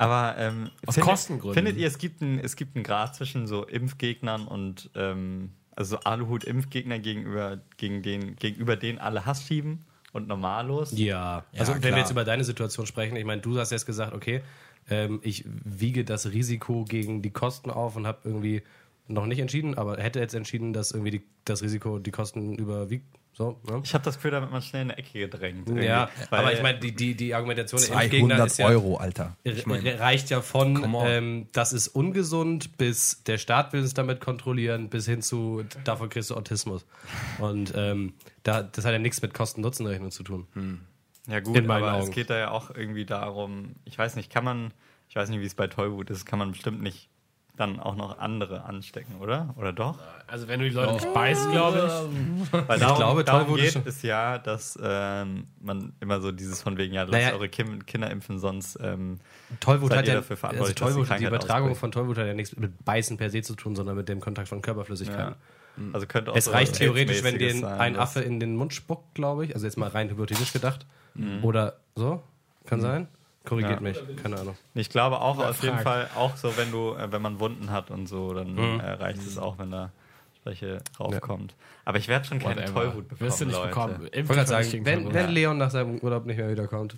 Aber 0.00 0.34
ähm, 0.38 0.70
Aus 0.86 0.94
findet, 0.94 1.10
Kostengründen. 1.10 1.54
findet 1.54 1.76
ihr, 1.76 1.86
es 1.86 1.98
gibt 1.98 2.22
es 2.22 2.56
gibt 2.56 2.74
einen 2.74 2.84
Grad 2.84 3.14
zwischen 3.14 3.46
so 3.46 3.64
Impfgegnern 3.64 4.46
und 4.46 4.88
ähm, 4.94 5.50
also 5.76 5.96
so 5.96 6.02
Aluhut-Impfgegner 6.02 6.98
gegenüber 7.00 7.60
gegen 7.76 8.02
den 8.02 8.36
gegenüber 8.36 8.76
denen 8.76 8.98
alle 8.98 9.26
Hass 9.26 9.42
schieben 9.44 9.84
und 10.12 10.26
normallos? 10.26 10.92
Ja, 10.96 11.44
also 11.54 11.74
wenn 11.74 11.82
wir 11.82 11.88
klar. 11.90 11.98
jetzt 11.98 12.10
über 12.10 12.24
deine 12.24 12.44
Situation 12.44 12.86
sprechen, 12.86 13.14
ich 13.16 13.26
meine, 13.26 13.42
du 13.42 13.58
hast 13.58 13.72
jetzt 13.72 13.84
gesagt, 13.84 14.14
okay, 14.14 14.40
ähm, 14.88 15.20
ich 15.22 15.44
wiege 15.46 16.02
das 16.02 16.32
Risiko 16.32 16.84
gegen 16.84 17.20
die 17.20 17.30
Kosten 17.30 17.70
auf 17.70 17.94
und 17.94 18.06
habe 18.06 18.20
irgendwie 18.24 18.62
noch 19.06 19.26
nicht 19.26 19.40
entschieden, 19.40 19.76
aber 19.76 19.98
hätte 19.98 20.18
jetzt 20.18 20.34
entschieden, 20.34 20.72
dass 20.72 20.92
irgendwie 20.92 21.10
die, 21.10 21.22
das 21.44 21.62
Risiko 21.62 21.98
die 21.98 22.10
Kosten 22.10 22.54
überwiegt. 22.54 23.19
So, 23.32 23.58
ne? 23.66 23.80
Ich 23.84 23.94
habe 23.94 24.04
das 24.04 24.16
Gefühl, 24.16 24.32
damit 24.32 24.50
man 24.50 24.60
schnell 24.60 24.82
in 24.82 24.90
eine 24.90 24.98
Ecke 24.98 25.18
gedrängt. 25.18 25.68
Ja, 25.80 26.10
Weil- 26.28 26.40
aber 26.40 26.52
ich 26.52 26.62
meine, 26.62 26.78
die, 26.78 26.94
die, 26.94 27.14
die 27.14 27.34
Argumentation 27.34 27.80
der 27.80 27.90
Impfgegner 28.02 28.28
200 28.36 28.46
ist 28.48 28.58
ja, 28.58 28.66
Euro, 28.66 28.96
Alter. 28.96 29.36
re- 29.46 29.82
re- 29.84 29.98
reicht 30.00 30.28
ja 30.30 30.42
von, 30.42 30.94
ähm, 31.06 31.46
das 31.52 31.72
ist 31.72 31.88
ungesund, 31.88 32.76
bis 32.76 33.22
der 33.24 33.38
Staat 33.38 33.72
will 33.72 33.80
es 33.82 33.94
damit 33.94 34.20
kontrollieren, 34.20 34.90
bis 34.90 35.06
hin 35.06 35.22
zu, 35.22 35.64
davon 35.84 36.08
kriegst 36.10 36.28
du 36.30 36.34
Autismus. 36.36 36.84
Und 37.38 37.72
ähm, 37.76 38.12
da, 38.42 38.62
das 38.62 38.84
hat 38.84 38.92
ja 38.92 38.98
nichts 38.98 39.22
mit 39.22 39.32
Kosten-Nutzen-Rechnung 39.32 40.10
zu 40.10 40.22
tun. 40.22 40.46
Ja 41.26 41.40
gut, 41.40 41.56
aber 41.68 41.98
es 41.98 42.04
Augen. 42.06 42.10
geht 42.12 42.28
da 42.30 42.38
ja 42.38 42.50
auch 42.50 42.70
irgendwie 42.74 43.06
darum, 43.06 43.76
ich 43.84 43.96
weiß 43.96 44.16
nicht, 44.16 44.30
kann 44.30 44.44
man, 44.44 44.72
ich 45.08 45.16
weiß 45.16 45.28
nicht, 45.30 45.40
wie 45.40 45.46
es 45.46 45.54
bei 45.54 45.66
Tollwut 45.68 46.10
ist, 46.10 46.26
kann 46.26 46.38
man 46.38 46.50
bestimmt 46.52 46.82
nicht 46.82 47.08
dann 47.60 47.78
auch 47.78 47.94
noch 47.94 48.18
andere 48.18 48.64
anstecken, 48.64 49.16
oder? 49.20 49.54
Oder 49.56 49.72
doch? 49.72 49.98
Also 50.26 50.48
wenn 50.48 50.60
du 50.60 50.68
die 50.68 50.74
Leute 50.74 50.94
nicht 50.94 51.12
beißt, 51.12 51.50
glaube 51.50 52.08
Weil 52.66 52.78
darum, 52.78 52.96
glaube, 52.96 53.24
darum 53.24 53.42
Tollwut 53.46 53.58
ist 53.60 53.64
geht 53.64 53.72
schon- 53.74 53.82
es 53.88 54.02
ja, 54.02 54.38
dass 54.38 54.78
ähm, 54.82 55.44
man 55.60 55.92
immer 56.00 56.20
so 56.20 56.32
dieses 56.32 56.62
von 56.62 56.76
wegen, 56.78 56.94
ja, 56.94 57.02
lasst 57.02 57.12
Naja. 57.12 57.32
eure 57.32 57.48
Kim 57.48 57.84
Kinder 57.86 58.10
impfen, 58.10 58.38
sonst 58.38 58.78
ähm, 58.82 59.18
Tollwut 59.60 59.90
Seid 59.90 59.98
hat 59.98 60.04
ihr 60.06 60.14
ja, 60.14 60.20
dafür 60.20 60.32
also 60.34 60.40
verantwortlich, 60.40 60.74
dass 60.76 60.88
die 60.88 60.92
Tollwut, 60.92 61.04
die 61.04 61.08
Krankheit 61.08 61.28
Übertragung 61.28 61.62
ausbricht? 61.70 61.80
von 61.80 61.92
Tollwut 61.92 62.18
hat 62.18 62.26
ja 62.26 62.34
nichts 62.34 62.56
mit 62.56 62.84
Beißen 62.84 63.16
per 63.16 63.30
se 63.30 63.42
zu 63.42 63.54
tun, 63.54 63.76
sondern 63.76 63.96
mit 63.96 64.08
dem 64.08 64.20
Kontakt 64.20 64.48
von 64.48 64.62
Körperflüssigkeiten. 64.62 65.34
ja. 65.76 65.82
also 65.92 66.06
könnte 66.06 66.32
auch 66.32 66.36
Es 66.36 66.46
so 66.46 66.50
reicht 66.52 66.76
theoretisch, 66.76 67.22
wenn 67.22 67.38
sein, 67.60 67.64
ein 67.64 67.96
Affe 67.96 68.20
in 68.20 68.40
den 68.40 68.56
Mund 68.56 68.72
spuckt, 68.72 69.14
glaube 69.14 69.44
ich. 69.44 69.54
Also 69.54 69.66
jetzt 69.66 69.76
mal 69.76 69.88
rein 69.88 70.08
hypothetisch 70.10 70.52
gedacht. 70.52 70.86
Oder 71.42 71.76
so. 71.96 72.22
Kann 72.66 72.80
sein. 72.80 73.08
Korrigiert. 73.44 73.76
Ja. 73.76 73.80
mich. 73.80 73.98
Keine 74.22 74.38
Ahnung. 74.38 74.56
Ich 74.74 74.90
glaube 74.90 75.20
auch 75.20 75.38
auf 75.38 75.62
jeden. 75.62 75.78
Fall, 75.78 76.08
auch 76.16 76.36
so, 76.36 76.56
wenn 76.56 76.70
du, 76.70 76.94
äh, 76.94 77.10
wenn 77.10 77.22
man 77.22 77.40
Wunden 77.40 77.70
hat 77.70 77.90
und 77.90 78.06
so, 78.06 78.34
dann 78.34 78.54
Mhm. 78.54 78.80
äh, 78.80 78.90
reicht 78.92 79.18
es 79.22 79.38
auch, 79.38 79.58
wenn 79.58 79.70
da 79.70 79.90
Schwäche 80.42 80.82
raufkommt. 80.98 81.54
Aber 81.84 81.98
ich 81.98 82.08
werde 82.08 82.26
schon 82.26 82.38
keine 82.38 82.62
Whatever. 82.62 82.74
Tollwut 82.80 83.08
bekommen, 83.08 83.20
Wirst 83.28 83.40
du 83.40 83.46
nicht 83.46 83.54
Leute. 83.56 83.68
bekommen. 83.68 84.08
Ich 84.12 84.28
wollte 84.28 84.46
sagen, 84.46 84.84
wenn, 84.84 85.12
wenn 85.14 85.28
Leon 85.30 85.58
nach 85.58 85.70
seinem 85.70 85.98
Urlaub 85.98 86.26
nicht 86.26 86.36
mehr 86.38 86.50
wiederkommt. 86.50 86.96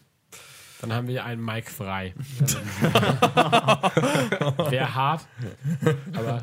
Dann 0.81 0.93
haben 0.93 1.07
wir 1.07 1.25
einen 1.25 1.45
Mike 1.45 1.71
frei. 1.71 2.13
Wäre 4.69 4.95
hart, 4.95 5.27
aber 6.13 6.43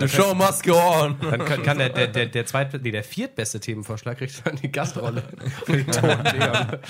The 0.00 0.08
show 0.08 0.34
must 0.34 0.64
go 0.64 0.74
on. 0.74 1.16
Dann 1.20 1.44
kann, 1.44 1.62
kann 1.62 1.78
der, 1.78 1.90
der, 1.90 2.08
der, 2.08 2.26
der 2.26 2.46
zweit, 2.46 2.72
nee, 2.82 2.90
der 2.90 3.04
viertbeste 3.04 3.60
Themenvorschlag 3.60 4.18
kriegt 4.18 4.44
dann 4.44 4.56
die 4.56 4.70
Gastrolle. 4.72 5.22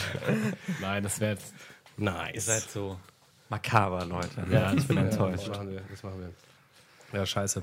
Nein, 0.81 1.03
das 1.03 1.21
wäre 1.21 1.33
jetzt. 1.33 1.53
Ihr 1.97 2.05
Nice. 2.05 2.47
seid 2.47 2.63
so 2.71 2.99
makaber, 3.49 4.05
Leute. 4.07 4.45
Ja, 4.51 4.73
ich 4.73 4.87
bin 4.87 4.97
Ja, 4.97 5.03
enttäuscht. 5.05 5.49
das 5.49 5.57
machen 5.57 5.71
wir. 5.71 5.81
Das 5.91 6.03
machen 6.03 6.21
wir. 7.13 7.19
Ja, 7.21 7.27
scheiße. 7.27 7.63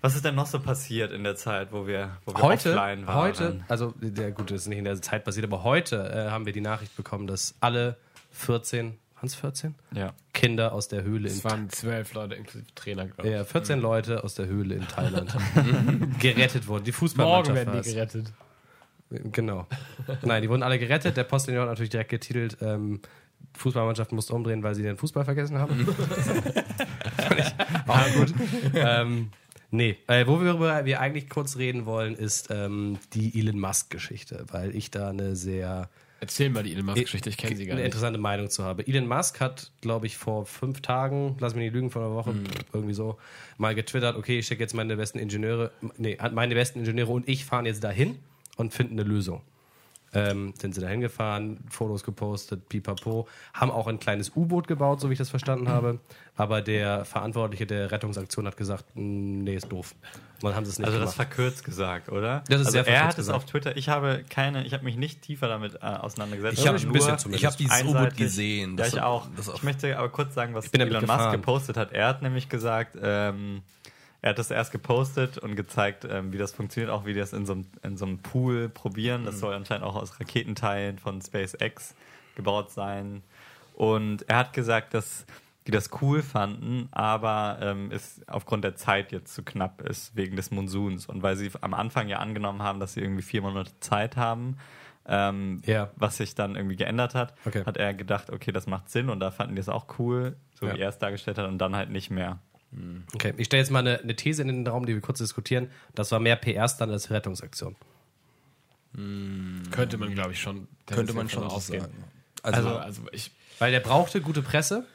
Was 0.00 0.14
ist 0.14 0.24
denn 0.24 0.34
noch 0.34 0.46
so 0.46 0.60
passiert 0.60 1.10
in 1.12 1.24
der 1.24 1.36
Zeit, 1.36 1.72
wo 1.72 1.86
wir, 1.86 2.16
wo 2.24 2.32
wir 2.34 2.42
Heute, 2.42 2.70
offline 2.70 3.06
waren? 3.06 3.16
heute, 3.16 3.64
also 3.68 3.92
der 3.98 4.30
gut, 4.30 4.50
das 4.50 4.62
ist 4.62 4.68
nicht 4.68 4.78
in 4.78 4.84
der 4.84 5.00
Zeit 5.02 5.24
passiert, 5.24 5.44
aber 5.46 5.64
heute 5.64 5.96
äh, 6.10 6.30
haben 6.30 6.46
wir 6.46 6.52
die 6.52 6.60
Nachricht 6.60 6.96
bekommen, 6.96 7.26
dass 7.26 7.54
alle 7.60 7.96
14, 8.30 8.98
waren 9.16 9.26
es 9.26 9.34
14? 9.34 9.74
Ja. 9.94 10.12
Kinder 10.32 10.72
aus 10.72 10.88
der 10.88 11.02
Höhle 11.02 11.28
in 11.28 11.34
Es 11.34 11.44
waren 11.44 11.70
zwölf 11.70 12.12
Leute 12.14 12.34
inklusive 12.36 12.72
Trainer, 12.74 13.06
glaube 13.06 13.28
ich. 13.28 13.34
ja, 13.34 13.44
14 13.44 13.80
Leute 13.80 14.22
aus 14.22 14.34
der 14.34 14.46
Höhle 14.46 14.74
in 14.76 14.86
Thailand 14.86 15.34
gerettet 16.20 16.68
wurden. 16.68 16.84
Die 16.84 16.90
Morgen 16.90 16.98
Fußballmannschaft 16.98 17.56
werden 17.56 17.74
war 17.74 17.80
die 17.82 17.90
gerettet. 17.94 18.32
Genau. 19.32 19.66
Nein, 20.22 20.42
die 20.42 20.48
wurden 20.50 20.62
alle 20.62 20.78
gerettet. 20.78 21.16
Der 21.16 21.24
Postillon 21.24 21.62
hat 21.62 21.68
natürlich 21.68 21.90
direkt 21.90 22.10
getitelt, 22.10 22.58
ähm, 22.60 23.00
Fußballmannschaft 23.56 24.12
musste 24.12 24.34
umdrehen, 24.34 24.62
weil 24.62 24.74
sie 24.74 24.82
den 24.82 24.96
Fußball 24.96 25.24
vergessen 25.24 25.58
haben. 25.58 25.86
Auch 27.86 28.12
gut. 28.14 28.34
ähm, 28.74 29.30
nee, 29.70 29.96
äh, 30.06 30.26
worüber 30.26 30.84
wir 30.84 31.00
eigentlich 31.00 31.28
kurz 31.28 31.56
reden 31.56 31.86
wollen, 31.86 32.14
ist 32.14 32.48
ähm, 32.50 32.98
die 33.14 33.38
Elon 33.38 33.58
Musk-Geschichte, 33.58 34.44
weil 34.50 34.74
ich 34.74 34.90
da 34.90 35.10
eine 35.10 35.36
sehr 35.36 35.88
Erzähl 36.18 36.48
mal 36.48 36.62
die 36.62 36.72
Elon 36.72 36.86
Musk-Geschichte, 36.86 37.28
ich 37.28 37.36
kenne 37.36 37.56
sie 37.56 37.66
gar 37.66 37.72
eine 37.72 37.82
nicht. 37.82 37.86
interessante 37.86 38.18
Meinung 38.18 38.48
zu 38.48 38.64
habe. 38.64 38.86
Elon 38.86 39.06
Musk 39.06 39.38
hat, 39.40 39.70
glaube 39.82 40.06
ich, 40.06 40.16
vor 40.16 40.46
fünf 40.46 40.80
Tagen, 40.80 41.36
lass 41.40 41.54
mich 41.54 41.64
nicht 41.64 41.74
lügen, 41.74 41.90
vor 41.90 42.02
einer 42.02 42.14
Woche, 42.14 42.32
Mhm. 42.32 42.44
irgendwie 42.72 42.94
so, 42.94 43.18
mal 43.58 43.74
getwittert, 43.74 44.16
okay, 44.16 44.38
ich 44.38 44.46
schicke 44.46 44.62
jetzt 44.62 44.74
meine 44.74 44.96
besten 44.96 45.18
Ingenieure, 45.18 45.72
nee, 45.98 46.16
meine 46.32 46.54
besten 46.54 46.78
Ingenieure 46.80 47.12
und 47.12 47.28
ich 47.28 47.44
fahren 47.44 47.66
jetzt 47.66 47.84
dahin 47.84 48.16
und 48.56 48.72
finden 48.72 48.94
eine 48.98 49.08
Lösung. 49.08 49.42
Ähm, 50.16 50.54
sind 50.58 50.74
sie 50.74 50.80
da 50.80 50.88
hingefahren, 50.88 51.58
Fotos 51.68 52.02
gepostet, 52.04 52.68
pipapo, 52.68 53.26
haben 53.54 53.70
auch 53.70 53.86
ein 53.86 53.98
kleines 53.98 54.32
U-Boot 54.34 54.66
gebaut, 54.68 55.00
so 55.00 55.08
wie 55.08 55.12
ich 55.12 55.18
das 55.18 55.30
verstanden 55.30 55.68
habe. 55.68 55.98
Aber 56.36 56.62
der 56.62 57.04
Verantwortliche 57.04 57.66
der 57.66 57.90
Rettungsaktion 57.90 58.46
hat 58.46 58.56
gesagt, 58.56 58.84
"Mm, 58.94 59.44
nee, 59.44 59.54
ist 59.56 59.70
doof. 59.72 59.94
Dann 60.42 60.54
haben 60.54 60.64
sie 60.64 60.70
es 60.70 60.78
nicht 60.78 60.86
Also 60.86 60.98
das 60.98 61.12
gemacht. 61.14 61.28
verkürzt 61.28 61.64
gesagt, 61.64 62.10
oder? 62.10 62.42
Das 62.48 62.60
ist 62.60 62.66
also 62.66 62.70
sehr 62.72 62.80
er 62.80 62.84
verkürzt 62.84 63.02
hat 63.04 63.10
es 63.10 63.16
gesagt. 63.16 63.36
auf 63.36 63.44
Twitter, 63.46 63.76
ich 63.76 63.88
habe 63.88 64.24
keine, 64.28 64.64
ich 64.66 64.72
habe 64.74 64.84
mich 64.84 64.96
nicht 64.96 65.22
tiefer 65.22 65.48
damit 65.48 65.74
äh, 65.76 65.78
auseinandergesetzt. 65.78 66.58
Ich 66.58 66.66
habe 66.68 66.78
sondern 66.78 66.90
ein 66.96 66.98
bisschen 66.98 67.18
zumindest. 67.18 67.42
Ich 67.42 67.46
habe 67.46 67.56
dieses 67.56 67.84
U-Boot 67.84 68.16
gesehen. 68.16 68.70
Ja, 68.72 68.76
Das 68.76 68.88
ich 68.88 68.94
ist- 68.94 69.02
auch. 69.02 69.26
das 69.36 69.48
Ich 69.48 69.62
möchte 69.62 69.98
aber 69.98 70.08
kurz 70.10 70.34
sagen, 70.34 70.54
was 70.54 70.68
Elon 70.68 71.06
Musk 71.06 71.30
gepostet 71.32 71.76
hat. 71.76 71.92
Er 71.92 72.08
hat 72.08 72.22
nämlich 72.22 72.48
gesagt, 72.48 72.96
ähm, 73.02 73.62
er 74.26 74.30
hat 74.30 74.40
das 74.40 74.50
erst 74.50 74.72
gepostet 74.72 75.38
und 75.38 75.54
gezeigt, 75.54 76.04
ähm, 76.10 76.32
wie 76.32 76.36
das 76.38 76.50
funktioniert, 76.52 76.90
auch 76.90 77.06
wie 77.06 77.14
die 77.14 77.20
das 77.20 77.32
in 77.32 77.46
so 77.46 77.52
einem, 77.52 77.66
in 77.84 77.96
so 77.96 78.06
einem 78.06 78.18
Pool 78.18 78.68
probieren. 78.68 79.24
Das 79.24 79.38
soll 79.38 79.54
anscheinend 79.54 79.86
auch 79.86 79.94
aus 79.94 80.18
Raketenteilen 80.18 80.98
von 80.98 81.22
SpaceX 81.22 81.94
gebaut 82.34 82.72
sein. 82.72 83.22
Und 83.76 84.28
er 84.28 84.38
hat 84.38 84.52
gesagt, 84.52 84.94
dass 84.94 85.26
die 85.68 85.70
das 85.70 85.90
cool 86.00 86.22
fanden, 86.22 86.88
aber 86.90 87.58
ähm, 87.60 87.90
es 87.92 88.20
aufgrund 88.26 88.64
der 88.64 88.74
Zeit 88.74 89.12
jetzt 89.12 89.32
zu 89.32 89.44
knapp 89.44 89.80
ist, 89.82 90.16
wegen 90.16 90.34
des 90.34 90.50
Monsuns. 90.50 91.06
Und 91.06 91.22
weil 91.22 91.36
sie 91.36 91.52
am 91.60 91.72
Anfang 91.72 92.08
ja 92.08 92.18
angenommen 92.18 92.62
haben, 92.62 92.80
dass 92.80 92.94
sie 92.94 93.02
irgendwie 93.02 93.22
vier 93.22 93.42
Monate 93.42 93.78
Zeit 93.78 94.16
haben, 94.16 94.56
ähm, 95.06 95.62
Ja. 95.66 95.90
was 95.94 96.16
sich 96.16 96.34
dann 96.34 96.56
irgendwie 96.56 96.74
geändert 96.74 97.14
hat, 97.14 97.32
Okay. 97.46 97.62
hat 97.64 97.76
er 97.76 97.94
gedacht, 97.94 98.30
okay, 98.30 98.50
das 98.50 98.66
macht 98.66 98.90
Sinn 98.90 99.08
und 99.08 99.20
da 99.20 99.30
fanden 99.30 99.54
die 99.54 99.60
es 99.60 99.68
auch 99.68 99.86
cool, 100.00 100.34
so 100.58 100.66
Ja. 100.66 100.74
wie 100.74 100.80
er 100.80 100.88
es 100.88 100.98
dargestellt 100.98 101.38
hat 101.38 101.46
und 101.46 101.58
dann 101.58 101.76
halt 101.76 101.90
nicht 101.90 102.10
mehr. 102.10 102.40
Okay, 103.14 103.32
ich 103.36 103.46
stelle 103.46 103.62
jetzt 103.62 103.70
mal 103.70 103.78
eine, 103.78 104.00
eine 104.00 104.16
These 104.16 104.42
in 104.42 104.48
den 104.48 104.66
Raum, 104.66 104.86
die 104.86 104.94
wir 104.94 105.00
kurz 105.00 105.18
diskutieren. 105.18 105.70
Das 105.94 106.12
war 106.12 106.20
mehr 106.20 106.36
PR-Stand 106.36 106.92
als 106.92 107.10
Rettungsaktion. 107.10 107.76
Könnte 109.70 109.98
man, 109.98 110.12
glaube 110.14 110.32
ich, 110.32 110.40
schon. 110.40 110.68
Könnte 110.86 111.12
man 111.12 111.28
schon 111.28 111.44
ausgehen. 111.44 111.82
sagen. 111.82 112.04
Also, 112.42 112.68
Also, 112.68 112.78
also 112.78 113.02
ich. 113.12 113.30
Weil 113.58 113.72
der 113.72 113.80
brauchte 113.80 114.20
gute 114.20 114.42
Presse, 114.42 114.86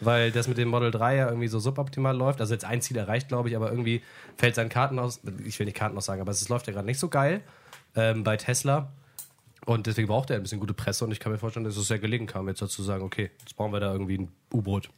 weil 0.00 0.30
das 0.30 0.48
mit 0.48 0.58
dem 0.58 0.68
Model 0.68 0.90
3 0.90 1.16
ja 1.16 1.28
irgendwie 1.28 1.48
so 1.48 1.58
suboptimal 1.58 2.16
läuft. 2.16 2.40
Also 2.40 2.54
jetzt 2.54 2.64
ein 2.64 2.80
Ziel 2.80 2.96
erreicht, 2.96 3.28
glaube 3.28 3.48
ich, 3.48 3.56
aber 3.56 3.70
irgendwie 3.70 4.02
fällt 4.36 4.54
sein 4.54 4.68
Karten 4.68 4.98
aus. 4.98 5.20
Ich 5.44 5.58
will 5.58 5.66
nicht 5.66 5.76
Karten 5.76 6.00
sagen, 6.00 6.20
aber 6.20 6.32
es 6.32 6.48
läuft 6.48 6.66
ja 6.66 6.72
gerade 6.72 6.86
nicht 6.86 6.98
so 6.98 7.08
geil 7.08 7.42
ähm, 7.94 8.24
bei 8.24 8.36
Tesla. 8.36 8.90
Und 9.66 9.86
deswegen 9.86 10.06
braucht 10.08 10.30
er 10.30 10.36
ein 10.36 10.42
bisschen 10.42 10.60
gute 10.60 10.74
Presse 10.74 11.04
und 11.04 11.12
ich 11.12 11.18
kann 11.18 11.32
mir 11.32 11.38
vorstellen, 11.38 11.64
dass 11.64 11.76
es 11.76 11.88
sehr 11.88 11.98
gelegen 11.98 12.26
kam, 12.26 12.46
jetzt 12.46 12.62
dazu 12.62 12.82
sagen, 12.82 13.02
okay, 13.02 13.30
jetzt 13.40 13.56
brauchen 13.56 13.72
wir 13.72 13.80
da 13.80 13.92
irgendwie 13.92 14.18
ein 14.18 14.32
U-Boot. 14.52 14.90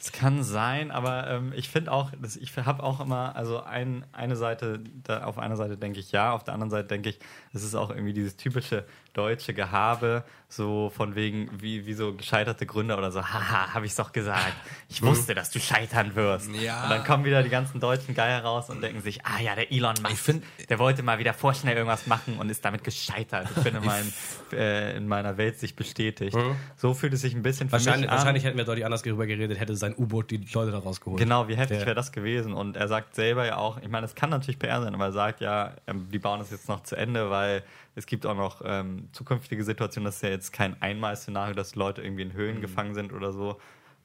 Es 0.00 0.12
kann 0.12 0.44
sein, 0.44 0.92
aber 0.92 1.28
ähm, 1.28 1.52
ich 1.56 1.68
finde 1.68 1.90
auch, 1.90 2.12
dass 2.22 2.36
ich 2.36 2.56
habe 2.56 2.84
auch 2.84 3.00
immer, 3.00 3.34
also 3.34 3.62
ein, 3.64 4.06
eine 4.12 4.36
Seite, 4.36 4.78
da, 5.02 5.24
auf 5.24 5.38
einer 5.38 5.56
Seite 5.56 5.76
denke 5.76 5.98
ich 5.98 6.12
ja, 6.12 6.32
auf 6.32 6.44
der 6.44 6.54
anderen 6.54 6.70
Seite 6.70 6.86
denke 6.86 7.08
ich, 7.08 7.18
es 7.52 7.64
ist 7.64 7.74
auch 7.74 7.90
irgendwie 7.90 8.12
dieses 8.12 8.36
typische 8.36 8.86
deutsche 9.18 9.52
Gehabe, 9.54 10.24
so 10.50 10.90
von 10.96 11.14
wegen, 11.14 11.50
wie, 11.60 11.84
wie 11.84 11.92
so 11.92 12.14
gescheiterte 12.14 12.64
Gründer 12.64 12.96
oder 12.96 13.10
so, 13.10 13.20
haha, 13.22 13.74
habe 13.74 13.84
ich 13.84 13.94
doch 13.94 14.12
gesagt. 14.12 14.54
Ich 14.88 15.02
wusste, 15.02 15.34
dass 15.34 15.50
du 15.50 15.58
scheitern 15.60 16.14
wirst. 16.14 16.50
Ja. 16.54 16.84
Und 16.84 16.90
dann 16.90 17.04
kommen 17.04 17.24
wieder 17.24 17.42
die 17.42 17.50
ganzen 17.50 17.80
deutschen 17.80 18.14
Geier 18.14 18.42
raus 18.42 18.70
und 18.70 18.80
denken 18.80 19.02
sich, 19.02 19.26
ah 19.26 19.40
ja, 19.42 19.54
der 19.54 19.70
Elon 19.70 19.94
Musk, 20.00 20.14
Ich 20.14 20.18
find- 20.20 20.44
der 20.70 20.78
wollte 20.78 21.02
mal 21.02 21.18
wieder 21.18 21.34
vorschnell 21.34 21.76
irgendwas 21.76 22.06
machen 22.06 22.38
und 22.38 22.48
ist 22.48 22.64
damit 22.64 22.82
gescheitert. 22.84 23.46
Ich 23.56 23.62
bin 23.62 23.76
in, 23.76 23.84
meinem, 23.84 24.12
äh, 24.52 24.96
in 24.96 25.06
meiner 25.06 25.36
Welt 25.36 25.58
sich 25.58 25.76
bestätigt. 25.76 26.36
So 26.76 26.94
fühlt 26.94 27.12
es 27.12 27.20
sich 27.20 27.34
ein 27.34 27.42
bisschen 27.42 27.68
für 27.68 27.72
Wahrscheinlich, 27.72 28.10
wahrscheinlich 28.10 28.44
hätten 28.44 28.56
wir 28.56 28.64
deutlich 28.64 28.86
anders 28.86 29.02
darüber 29.02 29.26
geredet, 29.26 29.60
hätte 29.60 29.76
sein 29.76 29.94
U-Boot 29.98 30.30
die 30.30 30.38
Leute 30.54 30.70
da 30.70 30.78
rausgeholt. 30.78 31.18
Genau, 31.20 31.48
wie 31.48 31.56
heftig 31.56 31.80
wäre 31.80 31.94
das 31.94 32.12
gewesen? 32.12 32.54
Und 32.54 32.76
er 32.76 32.88
sagt 32.88 33.14
selber 33.16 33.44
ja 33.44 33.56
auch, 33.56 33.78
ich 33.82 33.88
meine, 33.88 34.06
es 34.06 34.14
kann 34.14 34.30
natürlich 34.30 34.58
PR 34.58 34.80
sein, 34.80 34.94
aber 34.94 35.06
er 35.06 35.12
sagt 35.12 35.40
ja, 35.42 35.72
ähm, 35.86 36.08
die 36.10 36.18
bauen 36.18 36.38
das 36.38 36.50
jetzt 36.50 36.68
noch 36.68 36.82
zu 36.84 36.96
Ende, 36.96 37.28
weil 37.28 37.62
es 37.94 38.06
gibt 38.06 38.26
auch 38.26 38.36
noch 38.36 38.62
ähm, 38.64 39.08
zukünftige 39.12 39.64
Situationen, 39.64 40.06
das 40.06 40.16
ist 40.16 40.22
ja 40.22 40.30
jetzt 40.30 40.52
kein 40.52 40.80
Einmal-Szenario, 40.80 41.54
dass 41.54 41.74
Leute 41.74 42.02
irgendwie 42.02 42.22
in 42.22 42.32
Höhlen 42.32 42.60
gefangen 42.60 42.94
sind 42.94 43.12
oder 43.12 43.32
so. 43.32 43.58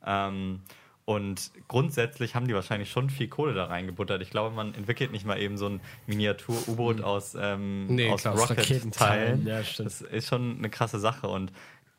Ähm, 0.06 0.62
und 1.06 1.52
grundsätzlich 1.68 2.34
haben 2.34 2.48
die 2.48 2.54
wahrscheinlich 2.54 2.90
schon 2.90 3.10
viel 3.10 3.28
Kohle 3.28 3.54
da 3.54 3.66
reingebuttert. 3.66 4.22
Ich 4.22 4.30
glaube, 4.30 4.56
man 4.56 4.74
entwickelt 4.74 5.12
nicht 5.12 5.26
mal 5.26 5.38
eben 5.38 5.58
so 5.58 5.68
ein 5.68 5.82
Miniatur-U-Boot 6.08 7.02
aus, 7.02 7.36
ähm, 7.38 7.88
Nee, 7.88 8.10
aus 8.10 8.26
Rocket-Teilen. 8.26 9.46
Ja, 9.46 9.62
das 9.78 10.02
ist 10.02 10.28
schon 10.30 10.58
eine 10.58 10.70
krasse 10.70 11.00
Sache 11.00 11.28
und 11.28 11.52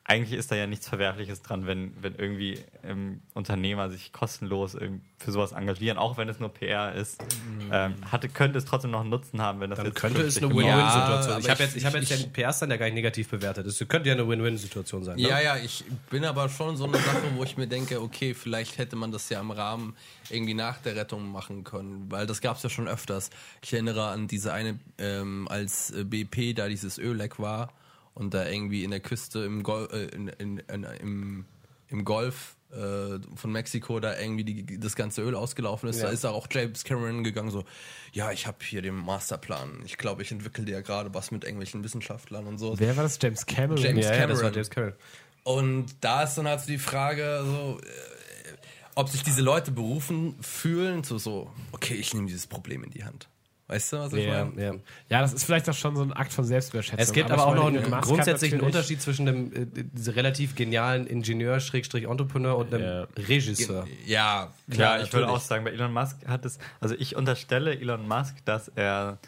eigentlich 0.07 0.39
ist 0.39 0.51
da 0.53 0.55
ja 0.57 0.67
nichts 0.67 0.87
Verwerfliches 0.87 1.41
dran, 1.41 1.67
wenn, 1.67 1.95
wenn 2.03 2.15
irgendwie 2.15 2.59
ähm, 2.87 3.23
Unternehmer 3.33 3.89
sich 3.89 4.13
kostenlos 4.13 4.77
für 5.19 5.33
sowas 5.33 5.53
engagieren, 5.53 5.97
auch 5.97 6.19
wenn 6.19 6.29
es 6.29 6.39
nur 6.39 6.51
PR 6.51 6.95
ist. 6.95 7.23
Ähm, 7.73 7.95
hatte, 8.13 8.29
könnte 8.29 8.59
es 8.59 8.67
trotzdem 8.67 8.91
noch 8.91 9.01
einen 9.01 9.09
Nutzen 9.09 9.41
haben, 9.41 9.61
wenn 9.61 9.71
das 9.71 9.79
Dann 9.79 9.87
jetzt 9.87 9.97
könnte 9.97 10.21
es 10.21 10.37
eine. 10.37 10.51
Win-Win-Situation. 10.51 11.33
Ja, 11.33 11.39
ich 11.39 11.49
habe 11.49 11.63
jetzt, 11.63 11.77
ich 11.77 11.87
hab 11.87 11.95
jetzt 11.95 12.11
ich- 12.11 12.23
den 12.23 12.33
PR-Stand 12.35 12.71
ja 12.73 12.77
gar 12.77 12.85
nicht 12.85 12.95
negativ 12.97 13.31
bewertet. 13.31 13.67
Es 13.67 13.79
könnte 13.89 14.11
ja 14.11 14.15
eine 14.15 14.29
Win-Win-Situation 14.29 15.05
sein. 15.05 15.17
Ne? 15.17 15.23
Ja, 15.27 15.41
ja, 15.41 15.57
ich 15.57 15.85
bin 16.11 16.27
aber 16.27 16.51
schon 16.51 16.77
so 16.77 16.85
eine 16.85 16.99
Sache, 16.99 17.23
wo 17.37 17.45
ich 17.45 17.57
mir 17.57 17.67
denke, 17.67 18.03
okay, 18.03 18.35
vielleicht 18.35 18.77
hätte 18.77 18.97
man 18.97 19.11
das 19.11 19.31
ja 19.31 19.41
im 19.41 19.53
Rahmen 19.53 19.97
irgendwie 20.29 20.55
nach 20.55 20.79
der 20.83 20.97
Rettung 20.97 21.33
machen 21.33 21.65
können, 21.65 22.11
weil 22.11 22.27
das 22.27 22.43
gab 22.43 22.59
es 22.59 22.63
ja 22.63 22.69
schon 22.69 22.89
öfters. 22.89 23.31
Ich 23.63 23.73
erinnere 23.73 24.09
an 24.09 24.29
diese 24.29 24.53
eine, 24.53 24.79
ähm, 24.99 25.49
als 25.49 25.93
äh, 25.93 26.05
BP 26.05 26.53
da 26.53 26.69
dieses 26.69 26.99
Ölleck 26.99 27.39
war 27.39 27.73
und 28.15 28.33
da 28.35 28.49
irgendwie 28.49 28.85
in 28.85 28.91
der 28.91 29.01
Küste 29.01 29.41
im, 29.45 29.63
Gol 29.63 29.89
äh, 29.93 30.05
in, 30.15 30.29
in, 30.29 30.59
in, 30.59 30.85
im, 30.85 31.45
im 31.89 32.05
Golf 32.05 32.57
äh, 32.73 33.19
von 33.37 33.53
Mexiko 33.53 34.01
da 34.01 34.19
irgendwie 34.19 34.45
die, 34.45 34.81
das 34.81 34.97
ganze 34.97 35.23
Öl 35.23 35.35
ausgelaufen 35.35 35.89
ist, 35.89 35.99
Ja. 35.99 36.07
da 36.07 36.11
ist 36.13 36.25
auch 36.25 36.47
James 36.51 36.83
Cameron 36.85 37.23
gegangen 37.23 37.51
so, 37.51 37.65
ja, 38.13 38.33
ich 38.33 38.47
habe 38.47 38.59
hier 38.63 38.83
den 38.83 38.95
Masterplan. 38.97 39.83
Ich 39.85 39.97
glaube, 39.99 40.23
ich 40.23 40.33
entwickle 40.33 40.69
ja 40.71 40.81
gerade 40.81 41.13
was 41.15 41.31
mit 41.31 41.45
irgendwelchen 41.45 41.85
Wissenschaftlern 41.85 42.47
und 42.47 42.59
so. 42.59 42.79
Wer 42.79 42.97
war 42.97 43.05
das? 43.05 43.19
James 43.21 43.47
Cameron? 43.47 43.77
James 43.77 44.05
ja, 44.07 44.15
ja, 44.15 44.27
das 44.27 44.43
war 44.43 44.51
Cameron. 44.51 44.55
James 44.55 44.71
Cameron. 44.71 44.95
Und 45.45 45.87
da 46.01 46.23
ist 46.23 46.37
dann 46.37 46.49
halt 46.49 46.61
so 46.61 46.67
die 46.67 46.79
Frage, 46.79 47.43
so, 47.45 47.79
äh, 47.81 47.87
ob 48.95 49.09
sich 49.09 49.23
diese 49.23 49.43
Leute 49.43 49.71
berufen 49.73 50.37
fühlen, 50.41 51.05
zu 51.05 51.19
so, 51.19 51.51
okay, 51.73 51.95
ich 51.95 52.15
nehme 52.15 52.27
dieses 52.27 52.47
Problem 52.47 52.83
in 52.83 52.91
die 52.91 53.05
Hand. 53.05 53.29
Weißt 53.67 53.93
du, 53.95 53.97
was 53.99 54.13
ich 54.13 54.27
Ja, 54.27 54.45
meine? 54.45 54.63
ja. 54.63 54.73
Ja, 55.09 55.21
das 55.23 55.33
ist 55.33 55.45
vielleicht 55.45 55.69
auch 55.71 55.75
schon 55.75 55.97
so 55.97 56.03
ein 56.03 56.13
Akt 56.13 56.33
von 56.35 56.45
Selbstüberschätzung. 56.45 56.99
Es 56.99 57.13
gibt 57.13 57.31
aber, 57.31 57.43
ich 57.43 57.49
auch 57.49 57.55
noch 57.55 57.67
einen 57.67 58.01
grundsätzlichen 58.03 58.61
Unterschied 58.61 59.01
zwischen 59.01 59.27
einem 59.27 59.53
äh, 59.53 60.11
relativ 60.11 60.55
genialen 60.55 61.07
Ingenieur, 61.07 61.61
Schrägstrich 61.61 62.05
Entrepreneur 62.05 62.57
und 62.59 62.75
einem 62.75 62.85
Ja. 62.85 63.07
Regisseur. 63.17 63.87
Ja, 64.05 64.53
Ja, 64.69 65.01
ich 65.01 65.13
würde 65.15 65.29
auch 65.31 65.41
sagen, 65.41 65.65
bei 65.65 65.71
Elon 65.71 65.93
Musk 65.95 66.17
hat 66.27 66.45
es, 66.45 66.59
also 66.81 66.95
ich 66.99 67.17
unterstelle 67.17 67.79
Elon 67.79 68.07
Musk, 68.07 68.37
dass 68.45 68.69
er 68.69 69.19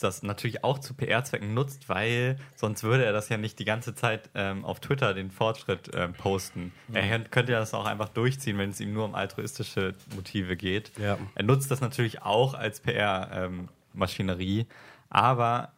das 0.00 0.24
natürlich 0.24 0.64
auch 0.64 0.80
zu 0.80 0.92
PR-Zwecken 0.94 1.54
nutzt, 1.54 1.88
weil 1.88 2.36
sonst 2.56 2.82
würde 2.82 3.04
er 3.04 3.12
das 3.12 3.28
ja 3.28 3.36
nicht 3.36 3.60
die 3.60 3.64
ganze 3.64 3.94
Zeit 3.94 4.28
ähm, 4.34 4.64
auf 4.64 4.80
Twitter 4.80 5.14
den 5.14 5.30
Fortschritt 5.30 5.88
ähm, 5.94 6.14
posten. 6.14 6.72
Er 6.92 7.20
könnte 7.20 7.52
ja 7.52 7.60
das 7.60 7.74
auch 7.74 7.84
einfach 7.86 8.08
durchziehen, 8.08 8.58
wenn 8.58 8.70
es 8.70 8.80
ihm 8.80 8.92
nur 8.92 9.04
um 9.04 9.14
altruistische 9.14 9.94
Motive 10.16 10.56
geht. 10.56 10.90
Ja. 11.00 11.16
Er 11.36 11.44
nutzt 11.44 11.70
das 11.70 11.80
natürlich 11.80 12.22
auch 12.22 12.54
als 12.54 12.80
PR-Maschinerie, 13.94 14.66
aber 15.08 15.72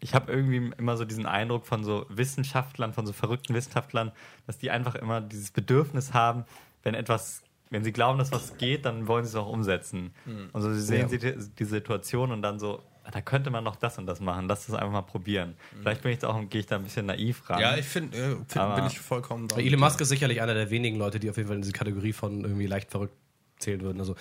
ich 0.00 0.14
habe 0.14 0.32
irgendwie 0.32 0.72
immer 0.78 0.96
so 0.96 1.04
diesen 1.04 1.26
Eindruck 1.26 1.66
von 1.66 1.84
so 1.84 2.06
Wissenschaftlern, 2.08 2.94
von 2.94 3.06
so 3.06 3.12
verrückten 3.12 3.54
Wissenschaftlern, 3.54 4.12
dass 4.46 4.56
die 4.58 4.70
einfach 4.70 4.94
immer 4.94 5.20
dieses 5.20 5.50
Bedürfnis 5.50 6.14
haben, 6.14 6.44
wenn 6.82 6.94
etwas, 6.94 7.42
wenn 7.68 7.84
sie 7.84 7.92
glauben, 7.92 8.18
dass 8.18 8.32
was 8.32 8.56
geht, 8.56 8.86
dann 8.86 9.06
wollen 9.08 9.24
sie 9.24 9.30
es 9.30 9.34
auch 9.36 9.48
umsetzen. 9.48 10.12
Und 10.52 10.62
so 10.62 10.72
sie 10.72 10.80
sehen 10.80 11.02
Ja. 11.02 11.08
sie 11.08 11.18
die, 11.18 11.64
Situation 11.64 12.32
und 12.32 12.40
dann 12.40 12.58
so, 12.58 12.82
ah, 13.04 13.10
da 13.10 13.20
könnte 13.20 13.50
man 13.50 13.62
noch 13.62 13.76
das 13.76 13.98
und 13.98 14.06
das 14.06 14.20
machen, 14.20 14.48
lass 14.48 14.66
das 14.66 14.74
einfach 14.74 14.90
mal 14.92 15.02
probieren. 15.02 15.54
Vielleicht 15.82 16.00
bin 16.00 16.12
ich 16.12 16.18
da 16.18 16.28
auch, 16.28 16.48
gehe 16.48 16.60
ich 16.60 16.66
da 16.66 16.76
ein 16.76 16.82
bisschen 16.84 17.04
naiv 17.04 17.50
ran. 17.50 17.60
Ja, 17.60 17.76
ich 17.76 17.84
finde, 17.84 18.16
äh, 18.16 18.36
find, 18.48 18.74
bin 18.76 18.86
ich 18.86 18.98
vollkommen 18.98 19.48
da. 19.48 19.56
Elon 19.58 19.80
Musk 19.80 20.00
ist 20.00 20.08
sicherlich 20.08 20.40
einer 20.40 20.54
der 20.54 20.70
wenigen 20.70 20.96
Leute, 20.96 21.20
die 21.20 21.28
auf 21.28 21.36
jeden 21.36 21.48
Fall 21.48 21.56
in 21.56 21.62
diese 21.62 21.74
Kategorie 21.74 22.14
von 22.14 22.40
irgendwie 22.40 22.66
leicht 22.66 22.90
verrückt 22.90 23.14
zählen 23.58 23.82
würden. 23.82 24.00
Also, 24.00 24.16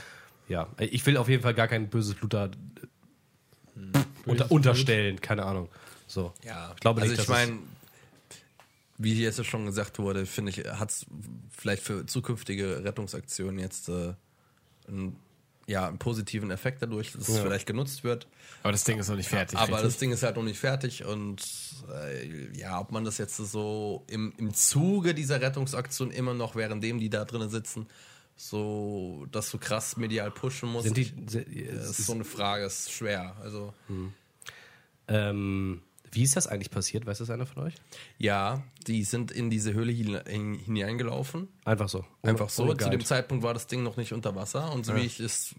ja, 0.50 0.68
ich 0.80 1.06
will 1.06 1.16
auf 1.16 1.30
jeden 1.30 1.44
Fall 1.44 1.54
gar 1.54 1.70
kein 1.70 1.90
böses 1.90 2.16
Blut 2.16 2.34
da 2.34 2.50
unter, 4.26 4.52
unterstellen, 4.52 5.20
keine 5.22 5.46
Ahnung. 5.46 5.70
So. 6.08 6.34
Ja, 6.44 6.72
Ich 6.76 6.80
glaube 6.82 7.02
also 7.02 7.12
nicht, 7.12 7.22
ich 7.22 7.28
dass 7.28 7.38
es- 7.38 7.48
meine, 7.48 7.60
wie 8.98 9.14
jetzt 9.22 9.38
ja 9.38 9.44
schon 9.44 9.66
gesagt 9.66 10.00
wurde, 10.00 10.26
finde 10.26 10.52
ich, 10.52 10.58
hat 10.68 10.90
es 10.92 11.06
vielleicht 11.56 11.84
für 11.84 12.06
zukünftige 12.06 12.84
Rettungsaktionen 12.84 13.58
jetzt 13.60 13.88
äh, 13.90 14.14
einen, 14.88 15.16
ja, 15.68 15.88
einen 15.88 16.00
positiven 16.00 16.52
Effekt 16.52 16.82
dadurch, 16.82 17.12
dass 17.14 17.28
es 17.30 17.38
Ja. 17.38 17.44
vielleicht 17.44 17.66
genutzt 17.68 18.04
wird. 18.04 18.28
Aber 18.64 18.72
das 18.74 18.84
Ding 18.84 19.00
ist 19.00 19.08
noch 19.08 19.16
nicht 19.16 19.30
fertig. 19.30 19.58
Aber 19.58 19.74
richtig? 19.74 19.84
das 19.86 19.98
Ding 20.00 20.12
ist 20.12 20.24
halt 20.24 20.36
noch 20.36 20.44
nicht 20.44 20.60
fertig 20.60 21.06
und 21.06 21.42
äh, 21.94 22.58
ja, 22.58 22.80
ob 22.82 22.92
man 22.92 23.06
das 23.06 23.18
jetzt 23.20 23.38
so 23.38 24.04
im, 24.08 24.34
im 24.38 24.54
Zuge 24.54 25.14
dieser 25.14 25.40
Rettungsaktion 25.40 26.12
immer 26.12 26.34
noch, 26.34 26.56
währenddem 26.56 27.00
die 27.00 27.10
da 27.10 27.24
drinnen 27.24 27.50
sitzen, 27.50 27.86
so 28.42 29.26
das 29.32 29.50
so 29.50 29.58
krass 29.58 29.98
medial 29.98 30.32
pushen 30.32 30.70
muss, 30.72 30.86
Sind 30.86 30.96
die, 30.96 31.12
das 31.68 32.00
ist 32.00 32.06
so 32.06 32.14
eine 32.14 32.24
Frage, 32.24 32.64
ist 32.64 32.90
schwer. 32.90 33.36
Also 33.42 33.74
ähm, 35.08 35.82
wie 36.12 36.24
ist 36.24 36.36
das 36.38 36.48
eigentlich 36.48 36.72
passiert? 36.72 37.06
Weiß 37.06 37.18
das 37.20 37.30
einer 37.30 37.46
von 37.46 37.64
euch? 37.64 37.74
ja, 38.18 38.64
die 38.88 39.04
sind 39.04 39.32
in 39.32 39.50
diese 39.50 39.74
Höhle 39.74 39.92
hin- 39.92 40.22
hin- 40.26 40.54
hineingelaufen. 40.58 41.50
Einfach 41.66 41.90
so. 41.90 42.06
Einfach 42.24 42.50
so. 42.50 42.74
Zu 42.74 42.90
dem. 42.90 43.04
Zeitpunkt 43.04 43.44
war 43.44 43.54
das 43.54 43.68
Ding 43.68 43.84
noch 43.84 43.98
nicht 43.98 44.14
unter 44.14 44.36
Wasser 44.36 44.72
und 44.72 44.86
so 44.86 44.96
wie 44.96 45.02
ich 45.02 45.20
es 45.20 45.54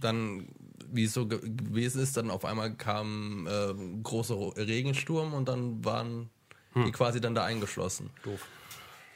dann, 0.00 0.48
wie 0.92 1.04
es 1.04 1.12
so 1.12 1.26
ge 1.26 1.40
gewesen 1.40 2.00
ist, 2.00 2.16
dann 2.16 2.30
auf 2.30 2.44
einmal 2.44 2.74
kam 2.74 3.46
äh, 3.48 3.70
ein 3.72 4.02
großer 4.02 4.34
Ro- 4.34 4.50
Regensturm 4.56 5.34
und 5.34 5.48
dann 5.48 5.84
waren 5.84 6.30
die 6.74 6.92
quasi 6.92 7.20
dann 7.22 7.34
da 7.34 7.44
eingeschlossen. 7.44 8.10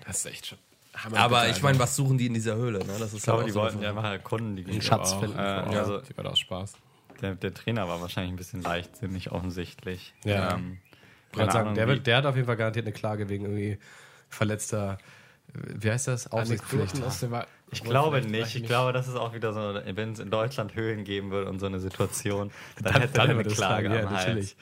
Das 0.07 0.18
ist 0.18 0.26
echt 0.26 0.46
schon. 0.46 0.59
Hammer 0.96 1.18
Aber 1.18 1.48
ich 1.48 1.62
meine, 1.62 1.79
was 1.79 1.94
suchen 1.96 2.18
die 2.18 2.26
in 2.26 2.35
dieser 2.35 2.57
Höhle? 2.57 2.81
Ne? 2.81 2.87
Das 2.98 3.12
ist 3.12 3.14
ich 3.18 3.22
glaube, 3.22 3.44
die 3.44 3.50
so 3.53 3.61
wollten 3.61 3.81
ja 3.83 3.90
einfach 3.90 4.05
erkunden. 4.05 4.57
Die 4.57 4.64
Den 4.64 4.83
Schatz 4.83 5.12
auch, 5.12 5.20
finden. 5.20 5.38
Äh, 5.38 5.42
Ja, 5.42 5.62
also 5.81 5.98
die 6.00 6.16
war 6.16 6.26
aus 6.26 6.38
Spaß. 6.38 6.72
der, 7.22 7.35
der 7.37 7.55
Trainer 7.55 7.87
war 7.88 8.00
wahrscheinlich 8.00 8.33
ein 8.33 8.37
bisschen 8.37 8.62
leichtsinnig 8.62 9.31
offensichtlich. 9.31 10.14
Ja. 10.24 10.55
Ähm, 10.55 10.79
Ich 11.33 11.38
sagen, 11.38 11.50
Ahnung, 11.59 11.74
der, 11.74 11.87
der 11.96 12.16
hat 12.16 12.26
auf 12.26 12.35
jeden 12.35 12.46
Fall 12.46 12.57
garantiert 12.57 12.87
eine 12.87 12.92
Klage 12.92 13.29
wegen 13.29 13.44
irgendwie 13.44 13.79
verletzter, 14.29 14.98
wie 15.53 15.90
heißt 15.90 16.09
das? 16.09 16.31
Aufsichtspflicht. 16.31 17.03
aus 17.05 17.20
dem 17.20 17.31
Wa- 17.33 17.46
Ich 17.72 17.83
glaube 17.85 18.20
nicht. 18.22 18.55
Ich 18.57 18.64
glaube, 18.64 18.92
das 18.92 19.09
ist 19.09 19.16
auch 19.16 19.33
wieder 19.35 19.53
so, 19.53 19.81
wenn 19.96 20.12
es 20.12 20.18
in 20.18 20.31
Deutschland 20.31 20.74
Höhlen 20.74 21.05
geben 21.05 21.31
würde 21.31 21.48
und 21.50 21.59
so 21.61 21.66
eine 21.66 21.81
Situation, 21.81 22.50
dann, 22.83 22.92
Dann- 22.92 23.03
hätte 23.03 23.12
dann 23.14 23.29
er 23.31 23.35
eine 23.38 23.44
Klage 23.44 23.88
klagen, 23.88 23.92
ja, 23.92 24.00
am 24.09 24.11
Hals. 24.11 24.26
natürlich. 24.26 24.57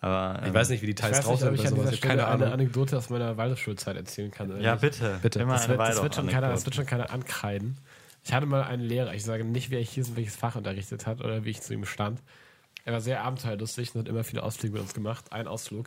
Aber, 0.00 0.40
Ich 0.42 0.48
ähm, 0.48 0.54
weiß 0.54 0.68
nicht, 0.70 0.82
wie 0.82 0.86
die 0.86 0.92
Ich 0.92 0.96
Teils 0.96 1.18
nicht, 1.18 1.26
ob 1.26 1.38
sind 1.38 1.54
ich 1.54 1.60
an 1.62 1.68
sowas. 1.68 1.70
dieser 1.70 1.78
Ich 1.80 1.86
habe 1.86 1.96
Stelle 1.96 2.16
keine 2.22 2.26
eine 2.26 2.34
Ahnung. 2.44 2.52
Anekdote 2.54 2.96
aus 2.96 3.10
meiner 3.10 3.36
Waldorfschulzeit 3.36 3.96
erzählen 3.96 4.30
kann. 4.30 4.50
oder 4.50 4.60
Ja, 4.60 4.72
nicht. 4.72 4.80
bitte. 4.82 5.18
Bitte. 5.22 5.40
Immer 5.40 5.54
Das 5.54 5.68
wird, 5.68 5.80
das, 5.80 6.02
wird 6.02 6.14
schon 6.14 6.28
keiner, 6.28 6.48
das 6.50 6.64
wird 6.64 6.74
schon 6.74 6.86
keiner 6.86 7.10
ankreiden. 7.10 7.76
Ich 8.24 8.32
hatte 8.32 8.46
mal 8.46 8.62
einen 8.64 8.82
Lehrer, 8.82 9.14
ich 9.14 9.24
sage 9.24 9.44
nicht, 9.44 9.70
wer 9.70 9.80
ich 9.80 9.90
hieß 9.90 10.10
und 10.10 10.16
welches 10.16 10.36
Fach 10.36 10.54
unterrichtet 10.56 11.06
hat 11.06 11.20
oder 11.20 11.44
wie 11.44 11.50
ich 11.50 11.60
zu 11.62 11.72
ihm 11.72 11.84
stand. 11.84 12.20
Er 12.84 12.92
war 12.92 13.00
sehr 13.00 13.22
abenteuerlustig 13.24 13.94
und 13.94 14.00
hat 14.02 14.08
immer 14.08 14.24
viele 14.24 14.42
Ausflüge 14.42 14.74
mit 14.74 14.82
uns 14.82 14.94
gemacht. 14.94 15.32
Ein 15.32 15.46
Ausflug 15.46 15.86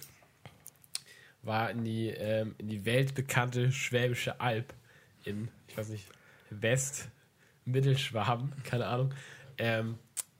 war 1.43 1.69
in 1.71 1.83
die, 1.83 2.09
ähm, 2.09 2.55
in 2.57 2.67
die 2.67 2.85
weltbekannte 2.85 3.71
Schwäbische 3.71 4.39
Alb 4.39 4.73
in, 5.23 5.49
ich 5.67 5.77
weiß 5.77 5.89
nicht, 5.89 6.05
West, 6.49 7.09
Mittelschwaben, 7.65 8.51
keine 8.63 8.87
Ahnung. 8.87 9.13
Ähm, 9.57 9.95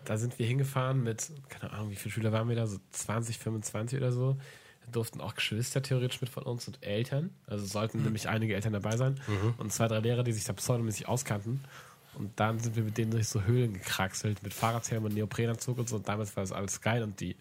da 0.05 0.17
sind 0.17 0.39
wir 0.39 0.45
hingefahren 0.45 1.03
mit, 1.03 1.31
keine 1.49 1.73
Ahnung, 1.73 1.91
wie 1.91 1.95
viele 1.95 2.13
Schüler 2.13 2.31
waren 2.31 2.49
wir 2.49 2.55
da, 2.55 2.67
so 2.67 2.77
20, 2.91 3.37
25 3.37 3.99
oder 3.99 4.11
so. 4.11 4.37
Da 4.85 4.91
durften 4.91 5.21
auch 5.21 5.35
Geschwister 5.35 5.81
theoretisch 5.81 6.21
mit 6.21 6.29
von 6.29 6.43
uns 6.43 6.67
und 6.67 6.83
Eltern. 6.83 7.29
Also 7.47 7.65
sollten 7.65 8.03
nämlich 8.03 8.27
einige 8.29 8.55
Eltern 8.55 8.73
dabei 8.73 8.97
sein. 8.97 9.19
Und 9.57 9.71
zwei, 9.71 9.87
drei 9.87 9.99
Lehrer, 9.99 10.23
die 10.23 10.33
sich 10.33 10.43
da 10.43 10.53
pseudomäßig 10.53 11.07
auskannten. 11.07 11.63
Und 12.17 12.39
dann 12.39 12.59
sind 12.59 12.75
wir 12.75 12.83
mit 12.83 12.97
denen 12.97 13.11
durch 13.11 13.27
so 13.27 13.43
Höhlen 13.43 13.73
gekraxelt, 13.73 14.43
mit 14.43 14.53
Fahrradhelm 14.53 15.05
und 15.05 15.13
Neoprenanzug 15.13 15.77
und 15.77 15.87
so. 15.87 15.95
Und 15.97 16.07
damals 16.07 16.35
war 16.35 16.43
das 16.43 16.51
alles 16.51 16.81
geil. 16.81 17.03
Und 17.03 17.19
die 17.21 17.35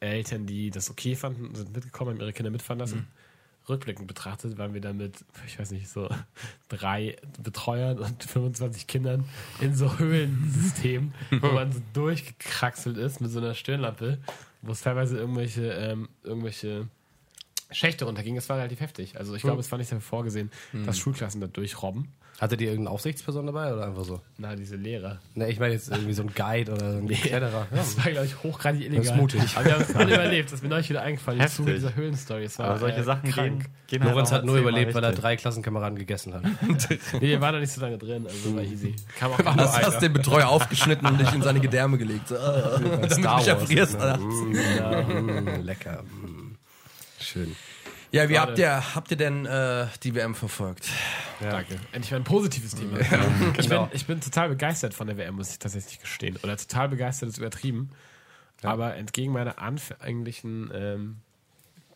Eltern, 0.00 0.46
die 0.46 0.70
das 0.70 0.90
okay 0.90 1.14
fanden, 1.14 1.54
sind 1.54 1.72
mitgekommen, 1.74 2.14
haben 2.14 2.20
ihre 2.20 2.32
Kinder 2.32 2.50
mitfahren 2.50 2.80
lassen. 2.80 3.06
Rückblickend 3.68 4.06
betrachtet 4.06 4.58
waren 4.58 4.74
wir 4.74 4.80
dann 4.80 4.96
mit, 4.96 5.24
ich 5.46 5.58
weiß 5.58 5.70
nicht, 5.70 5.88
so 5.88 6.08
drei 6.68 7.16
Betreuern 7.42 7.98
und 7.98 8.22
25 8.24 8.86
Kindern 8.86 9.24
in 9.60 9.74
so 9.74 9.98
Höhlensystemen, 9.98 11.14
wo 11.30 11.48
man 11.48 11.72
so 11.72 11.80
durchgekraxelt 11.92 12.96
ist 12.98 13.20
mit 13.20 13.30
so 13.30 13.38
einer 13.38 13.54
Stirnlampe, 13.54 14.18
wo 14.62 14.72
es 14.72 14.82
teilweise 14.82 15.18
irgendwelche, 15.18 15.72
ähm, 15.72 16.08
irgendwelche 16.22 16.88
Schächte 17.70 18.04
runterging. 18.04 18.36
Es 18.36 18.48
war 18.48 18.58
relativ 18.58 18.80
heftig. 18.80 19.16
Also 19.18 19.34
ich 19.34 19.42
glaube, 19.42 19.60
es 19.60 19.70
war 19.70 19.78
nicht 19.78 19.90
dafür 19.90 20.02
vorgesehen, 20.02 20.50
dass 20.86 20.98
Schulklassen 20.98 21.40
da 21.40 21.46
durchrobben. 21.46 22.08
Hattet 22.40 22.60
ihr 22.60 22.68
irgendeine 22.70 22.92
Aufsichtsperson 22.94 23.46
dabei 23.46 23.72
oder 23.72 23.86
einfach 23.86 24.04
so? 24.04 24.20
Na, 24.38 24.56
diese 24.56 24.74
Lehrer. 24.74 25.20
Ne, 25.34 25.48
ich 25.48 25.60
meine 25.60 25.72
jetzt 25.74 25.88
irgendwie 25.88 26.12
so 26.14 26.22
ein 26.24 26.32
Guide 26.34 26.72
oder 26.72 26.84
ein 26.98 27.06
Kletterer. 27.08 27.68
Ja. 27.70 27.76
Das 27.76 27.96
war, 27.96 28.10
glaube 28.10 28.26
ich, 28.26 28.42
hochgradig 28.42 28.80
illegal. 28.82 29.04
Das 29.04 29.06
ist 29.14 29.16
mutig. 29.16 29.40
Aber 29.54 29.64
wir 29.64 29.74
haben 29.74 29.82
es 29.82 29.94
alle 29.94 30.14
überlebt. 30.14 30.48
Das 30.48 30.54
ist 30.58 30.62
mir 30.64 30.68
neulich 30.68 30.90
wieder 30.90 31.02
eingefallen 31.02 31.38
Heftig. 31.40 31.56
Zuge 31.56 31.74
dieser 31.74 31.94
Höhlenstory. 31.94 32.48
War, 32.56 32.66
Aber 32.70 32.78
solche 32.80 32.98
äh, 33.00 33.04
Sachen 33.04 33.30
krank. 33.30 33.60
gehen, 33.60 33.68
gehen 33.86 34.02
halt 34.02 34.12
Lorenz 34.12 34.30
auch 34.30 34.36
hat 34.36 34.44
nur 34.44 34.56
überlebt, 34.56 34.94
weil 34.94 35.04
er 35.04 35.12
drei 35.12 35.36
Klassenkameraden 35.36 35.96
gegessen 35.96 36.34
hat. 36.34 36.42
Nee, 37.20 37.28
wir 37.28 37.40
waren 37.40 37.54
da 37.54 37.60
nicht 37.60 37.72
so 37.72 37.80
lange 37.80 37.98
drin, 37.98 38.26
also 38.26 38.56
war 38.56 38.62
easy. 38.62 38.94
Kam 39.18 39.30
auch 39.32 39.38
einer. 39.46 39.70
hast 39.70 40.00
den 40.02 40.12
Betreuer 40.12 40.48
aufgeschnitten 40.48 41.06
und 41.06 41.20
dich 41.20 41.32
in 41.32 41.42
seine 41.42 41.60
Gedärme 41.60 41.98
gelegt. 41.98 42.28
So, 42.28 42.34
damit 42.34 43.10
du 43.10 43.14
Star 43.14 43.38
dich 43.38 43.46
Wars, 43.46 43.46
erfrierst. 43.46 43.98
ne? 43.98 44.18
Mm, 44.18 45.62
lecker. 45.62 46.02
Mm. 46.02 46.56
Schön. 47.20 47.54
Ja, 48.14 48.28
wie 48.28 48.38
habt 48.38 48.58
ihr, 48.58 48.94
habt 48.94 49.10
ihr 49.10 49.16
denn 49.16 49.44
äh, 49.46 49.86
die 50.02 50.14
WM 50.14 50.34
verfolgt? 50.34 50.88
Danke. 51.40 51.76
Endlich 51.92 52.10
mal 52.12 52.18
ein 52.18 52.24
positives 52.24 52.74
Thema. 52.74 52.98
ich, 53.00 53.08
genau. 53.68 53.86
bin, 53.86 53.96
ich 53.96 54.06
bin 54.06 54.20
total 54.20 54.48
begeistert 54.50 54.94
von 54.94 55.06
der 55.06 55.16
WM, 55.16 55.34
muss 55.34 55.50
ich 55.50 55.58
tatsächlich 55.58 55.98
gestehen. 56.00 56.36
Oder 56.42 56.56
total 56.56 56.88
begeistert 56.88 57.28
ist 57.28 57.38
übertrieben. 57.38 57.90
Aber 58.62 58.94
entgegen 58.96 59.32
meiner 59.32 59.58
anfänglichen 59.58 60.70
ähm, 60.72 61.16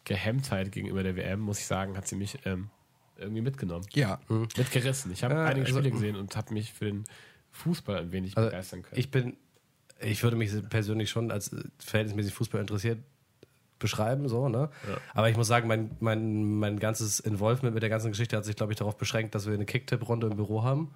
Gehemmtheit 0.04 0.72
gegenüber 0.72 1.02
der 1.02 1.16
WM, 1.16 1.40
muss 1.40 1.60
ich 1.60 1.66
sagen, 1.66 1.96
hat 1.96 2.08
sie 2.08 2.16
mich 2.16 2.38
ähm, 2.44 2.68
irgendwie 3.16 3.42
mitgenommen. 3.42 3.86
Ja. 3.92 4.20
Mitgerissen. 4.28 5.12
Ich 5.12 5.24
habe 5.24 5.34
Ja, 5.34 5.44
einige 5.44 5.66
also- 5.66 5.78
Spiele 5.78 5.92
gesehen 5.92 6.16
und 6.16 6.36
habe 6.36 6.52
mich 6.52 6.72
für 6.72 6.86
den 6.86 7.04
Fußball 7.52 7.96
ein 7.98 8.12
wenig 8.12 8.36
Also, 8.36 8.50
begeistern 8.50 8.82
können. 8.82 8.98
ich 8.98 9.10
bin, 9.10 9.36
ich 10.00 10.22
würde 10.22 10.36
mich 10.36 10.50
persönlich 10.68 11.10
schon 11.10 11.30
als 11.30 11.52
äh, 11.52 11.62
verhältnismäßig 11.78 12.34
Fußball 12.34 12.60
interessiert 12.60 12.98
beschreiben, 13.78 14.28
so, 14.28 14.48
ne? 14.48 14.68
Aber 15.14 15.30
ich 15.30 15.36
muss 15.36 15.46
sagen, 15.46 15.68
mein, 15.68 15.90
mein, 16.00 16.58
mein 16.58 16.78
ganzes 16.78 17.20
Involvement 17.20 17.74
mit 17.74 17.82
der 17.82 17.90
ganzen 17.90 18.10
Geschichte 18.10 18.36
hat 18.36 18.44
sich, 18.44 18.56
glaube 18.56 18.72
ich, 18.72 18.78
darauf 18.78 18.96
beschränkt, 18.96 19.34
dass 19.34 19.46
wir 19.46 19.54
eine 19.54 19.66
Kicktipp-Runde 19.66 20.26
im 20.26 20.36
Büro 20.36 20.62
haben. 20.62 20.90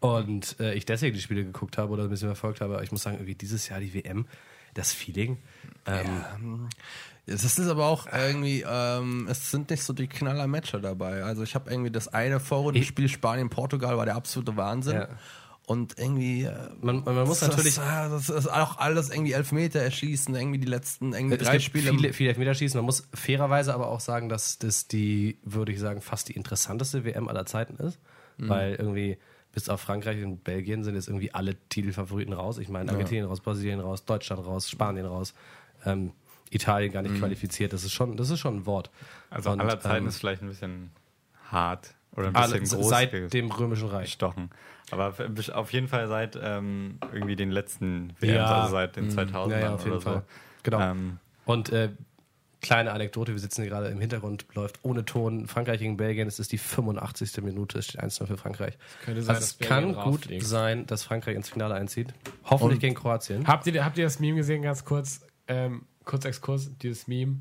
Und 0.00 0.60
äh, 0.60 0.74
ich 0.74 0.84
deswegen 0.84 1.14
die 1.14 1.22
Spiele 1.22 1.44
geguckt 1.44 1.78
habe 1.78 1.92
oder 1.92 2.04
ein 2.04 2.10
bisschen 2.10 2.28
verfolgt 2.28 2.60
habe. 2.60 2.74
Aber 2.74 2.82
ich 2.82 2.92
muss 2.92 3.02
sagen, 3.02 3.16
irgendwie 3.16 3.34
dieses 3.34 3.68
Jahr 3.68 3.80
die 3.80 3.94
WM, 3.94 4.26
das 4.74 4.92
Feeling. 4.92 5.38
Ähm, 5.86 6.68
Das 7.28 7.42
ist 7.42 7.68
aber 7.68 7.86
auch 7.86 8.06
irgendwie, 8.06 8.64
ähm, 8.68 9.26
es 9.28 9.50
sind 9.50 9.70
nicht 9.70 9.82
so 9.82 9.92
die 9.92 10.06
Knaller-Matcher 10.06 10.78
dabei. 10.78 11.24
Also 11.24 11.42
ich 11.42 11.56
habe 11.56 11.70
irgendwie 11.70 11.90
das 11.90 12.06
eine 12.06 12.38
Vorrundenspiel 12.38 13.08
Spanien-Portugal 13.08 13.96
war 13.96 14.04
der 14.04 14.14
absolute 14.14 14.56
Wahnsinn. 14.56 14.96
Ja. 14.96 15.08
Und 15.66 15.98
irgendwie, 15.98 16.44
äh, 16.44 16.52
man, 16.80 17.02
man, 17.04 17.16
man 17.16 17.26
muss 17.26 17.40
das, 17.40 17.50
natürlich. 17.50 17.74
das 17.74 18.28
ist 18.28 18.46
auch 18.48 18.78
alles 18.78 19.10
irgendwie 19.10 19.32
Elfmeter 19.32 19.80
erschießen, 19.80 20.34
irgendwie 20.34 20.58
die 20.58 20.66
letzten 20.66 21.12
irgendwie 21.12 21.36
drei 21.36 21.58
Spiele. 21.58 21.90
viele, 21.92 22.12
viele 22.12 22.30
Elfmeterschießen. 22.30 22.78
Man 22.78 22.86
muss 22.86 23.08
fairerweise 23.12 23.74
aber 23.74 23.88
auch 23.88 24.00
sagen, 24.00 24.28
dass 24.28 24.58
das 24.58 24.86
die, 24.86 25.38
würde 25.42 25.72
ich 25.72 25.80
sagen, 25.80 26.00
fast 26.00 26.28
die 26.28 26.34
interessanteste 26.34 27.04
WM 27.04 27.28
aller 27.28 27.46
Zeiten 27.46 27.76
ist. 27.82 27.98
Weil 28.38 28.74
irgendwie 28.74 29.18
bis 29.52 29.68
auf 29.68 29.80
Frankreich 29.80 30.22
und 30.22 30.44
Belgien 30.44 30.84
sind 30.84 30.96
jetzt 30.96 31.08
irgendwie 31.08 31.32
alle 31.32 31.56
Titelfavoriten 31.70 32.34
raus. 32.34 32.58
Ich 32.58 32.68
meine, 32.68 32.92
Argentinien 32.92 33.24
raus, 33.24 33.40
Brasilien 33.40 33.80
raus, 33.80 34.04
Deutschland 34.04 34.44
raus, 34.46 34.68
Spanien 34.68 35.06
raus, 35.06 35.32
ähm, 35.86 36.12
Italien 36.50 36.92
gar 36.92 37.02
nicht 37.02 37.16
qualifiziert. 37.18 37.72
Das 37.72 37.82
ist 37.82 37.92
schon, 37.92 38.16
das 38.16 38.28
ist 38.28 38.38
schon 38.38 38.56
ein 38.56 38.66
Wort. 38.66 38.90
Also 39.30 39.50
Und, 39.50 39.60
aller 39.60 39.80
Zeiten 39.80 40.04
ähm, 40.04 40.08
ist 40.08 40.18
vielleicht 40.18 40.42
ein 40.42 40.48
bisschen 40.48 40.90
hart 41.50 41.94
oder 42.12 42.28
ein 42.28 42.36
alle, 42.36 42.60
bisschen 42.60 42.78
groß 42.78 42.88
seit 42.90 43.32
dem 43.32 43.50
Römischen 43.50 43.88
Reich. 43.88 44.06
gestochen. 44.06 44.50
Aber 44.90 45.14
auf 45.54 45.72
jeden 45.72 45.88
Fall 45.88 46.06
seit 46.08 46.38
ähm, 46.40 46.98
irgendwie 47.12 47.36
den 47.36 47.50
letzten 47.50 48.12
WMs, 48.20 48.34
Ja. 48.36 48.62
also 48.62 48.72
seit 48.72 48.96
den 48.96 49.10
2000ern 49.10 49.50
Ja, 49.50 49.58
ja, 49.58 49.74
auf 49.74 49.80
jeden 49.84 49.92
oder 49.96 50.00
Fall. 50.00 50.14
so. 50.14 50.22
Genau. 50.62 50.80
Ähm, 50.80 51.18
Und 51.44 51.70
äh, 51.70 51.90
kleine 52.62 52.92
Anekdote, 52.92 53.32
wir 53.32 53.38
sitzen 53.38 53.62
hier 53.62 53.70
gerade 53.70 53.88
im 53.88 54.00
Hintergrund, 54.00 54.46
läuft 54.54 54.78
ohne 54.82 55.04
Ton 55.04 55.46
Frankreich 55.46 55.78
gegen 55.80 55.96
Belgien, 55.96 56.26
es 56.28 56.38
ist 56.38 56.52
die 56.52 56.58
85. 56.58 57.42
Minute, 57.42 57.78
es 57.78 57.86
steht 57.86 58.00
1-0 58.02 58.26
für 58.26 58.36
Frankreich. 58.36 58.78
könnte 59.04 59.22
sein, 59.22 59.34
also 59.36 59.44
es 59.44 59.58
kann 59.58 59.94
gut 59.94 60.28
sein, 60.40 60.86
dass 60.86 61.02
Frankreich 61.04 61.36
ins 61.36 61.48
Finale 61.48 61.74
einzieht. 61.74 62.14
Hoffentlich 62.44 62.76
Und- 62.76 62.80
gegen 62.80 62.94
Kroatien. 62.94 63.46
Habt 63.46 63.66
ihr, 63.66 63.84
habt 63.84 63.98
ihr 63.98 64.04
das 64.04 64.18
Meme 64.20 64.36
gesehen, 64.38 64.62
ganz 64.62 64.84
kurz? 64.84 65.20
Ähm, 65.48 65.82
kurz 66.04 66.24
Exkurs, 66.24 66.70
dieses 66.82 67.06
Meme. 67.08 67.40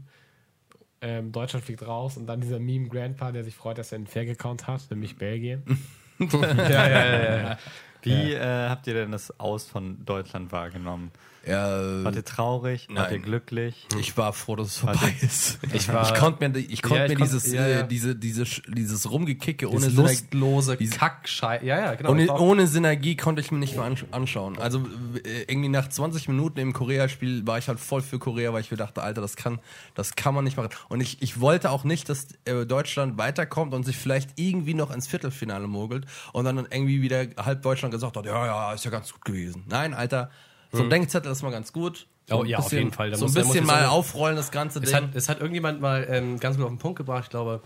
Ähm, 1.02 1.32
Deutschland 1.32 1.64
fliegt 1.66 1.86
raus 1.86 2.18
und 2.18 2.26
dann 2.28 2.42
dieser 2.42 2.60
Meme 2.60 2.88
Grandpa, 2.90 3.32
der 3.32 3.44
sich 3.44 3.56
freut, 3.56 3.78
dass 3.78 3.92
er 3.92 3.98
einen 3.98 4.08
Fair-Account 4.08 4.68
hat, 4.68 4.90
nämlich 4.90 5.18
Belgien. 5.18 5.64
ja, 6.32 6.88
ja, 6.88 7.06
ja, 7.06 7.38
ja. 7.38 7.58
wie 8.02 8.34
äh, 8.34 8.70
habt 8.70 8.88
ihr 8.88 8.94
denn 8.94 9.12
das 9.12 9.40
Aus 9.40 9.68
von 9.68 10.06
Deutschland 10.06 10.52
wahrgenommen? 10.52 11.12
Ja, 11.48 12.04
Wart 12.04 12.16
ihr 12.16 12.26
traurig? 12.26 12.88
Wart 12.90 13.12
ihr 13.12 13.18
Nein. 13.18 13.22
glücklich? 13.26 13.88
ich 14.00 14.18
war 14.18 14.34
froh, 14.34 14.56
dass 14.56 14.68
es 14.68 14.78
vorbei 14.78 15.14
ist. 15.22 15.60
Ich 15.74 15.88
war- 15.92 16.12
ich 16.12 16.20
konnte 16.20 16.48
mir, 16.50 16.58
ich 16.60 16.82
konnte 16.82 16.98
Ja, 16.98 17.04
ich 17.06 17.10
mir 17.12 17.16
konnt- 17.18 17.32
dieses, 17.32 17.52
ja, 17.52 17.68
ja. 17.68 17.80
Äh, 17.82 17.88
diese, 17.88 18.16
diese, 18.16 18.44
dieses 18.68 19.10
Rumgekicke 19.10 19.70
ohne 19.70 19.90
Synergie, 19.90 20.14
lustlose 20.32 20.78
Kackschei. 20.78 21.62
Ja, 21.64 21.80
ja, 21.80 21.96
genau. 21.96 22.12
Ohne, 22.12 22.32
ohne 22.32 22.68
Synergie 22.68 23.16
konnte 23.16 23.42
ich 23.42 23.52
mir 23.52 23.60
nicht 23.60 23.76
mehr 23.76 23.86
ansch- 23.86 24.06
anschauen. 24.12 24.58
Also 24.60 24.80
äh, 25.24 25.44
irgendwie 25.48 25.70
nach 25.70 25.88
20 25.90 26.28
Minuten 26.28 26.60
im 26.60 26.74
Korea-Spiel 26.74 27.46
war 27.48 27.58
ich 27.58 27.68
halt 27.68 27.80
voll 27.80 28.02
für 28.02 28.20
Korea, 28.20 28.54
weil 28.54 28.62
ich 28.62 28.72
mir 28.72 28.78
dachte, 28.78 29.02
Alter, 29.04 29.22
das 29.22 29.36
kann, 29.36 29.60
das 29.94 30.16
kann 30.16 30.34
man 30.34 30.44
nicht 30.44 30.58
machen. 30.58 30.70
Und 30.90 31.02
ich, 31.02 31.22
ich 31.22 31.40
wollte 31.40 31.70
auch 31.72 31.84
nicht, 31.84 32.10
dass 32.10 32.28
äh, 32.46 32.66
Deutschland 32.66 33.18
weiterkommt 33.18 33.74
und 33.74 33.84
sich 33.86 33.98
vielleicht 33.98 34.32
irgendwie 34.40 34.74
noch 34.74 34.92
ins 34.92 35.08
Viertelfinale 35.08 35.68
mogelt 35.68 36.06
und 36.34 36.46
dann 36.46 36.58
irgendwie 36.58 37.02
wieder 37.02 37.26
halb 37.38 37.62
Deutschland 37.62 37.94
gesagt 37.94 38.18
hat, 38.18 38.26
ja, 38.26 38.46
ja, 38.46 38.74
ist 38.74 38.86
ja 38.86 38.92
ganz 38.92 39.12
gut 39.14 39.24
gewesen. 39.26 39.64
Nein, 39.68 39.94
Alter, 39.94 40.30
so 40.76 40.84
ein 40.84 40.90
Denkzettel 40.90 41.32
ist 41.32 41.42
mal 41.44 41.52
ganz 41.52 41.72
gut. 41.74 42.08
So 42.28 42.38
Oh, 42.38 42.42
ein 42.44 42.48
ja, 42.48 42.58
auf 42.58 42.66
bisschen, 42.66 42.80
jeden 42.80 42.92
Fall. 42.92 43.12
Da 43.12 43.18
so 43.18 43.26
ein 43.26 43.28
muss- 43.28 43.36
muss 43.36 43.48
bisschen 43.48 43.62
ich 43.62 43.68
mal 43.68 43.86
aufrollen, 43.88 44.36
das 44.36 44.52
ganze 44.52 44.80
Es 44.80 44.86
Ding. 44.86 44.96
hat, 44.96 45.16
es 45.16 45.30
hat 45.30 45.40
irgendjemand 45.40 45.80
mal 45.82 46.08
ähm, 46.10 46.40
ganz 46.40 46.58
gut 46.58 46.66
auf 46.66 46.72
den 46.72 46.80
Punkt 46.80 46.98
gebracht, 46.98 47.26
ich 47.26 47.30
glaube, 47.30 47.62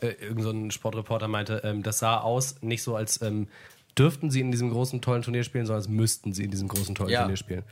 äh, 0.00 0.08
irgend 0.20 0.42
so 0.42 0.50
ein 0.50 0.70
Sportreporter 0.70 1.28
meinte, 1.28 1.62
ähm, 1.64 1.82
das 1.82 1.98
sah 2.00 2.18
aus 2.18 2.56
nicht 2.62 2.82
so, 2.82 2.96
als 2.96 3.22
ähm, 3.22 3.48
dürften 3.98 4.30
sie 4.30 4.40
in 4.40 4.50
diesem 4.50 4.70
großen, 4.70 5.00
tollen 5.00 5.22
Turnier 5.22 5.44
spielen, 5.44 5.66
sondern 5.66 5.80
als 5.82 5.88
müssten 5.88 6.32
sie 6.32 6.44
in 6.44 6.50
diesem 6.50 6.68
großen, 6.68 6.94
tollen 6.94 7.10
Ja. 7.10 7.20
Turnier 7.20 7.36
spielen. 7.36 7.62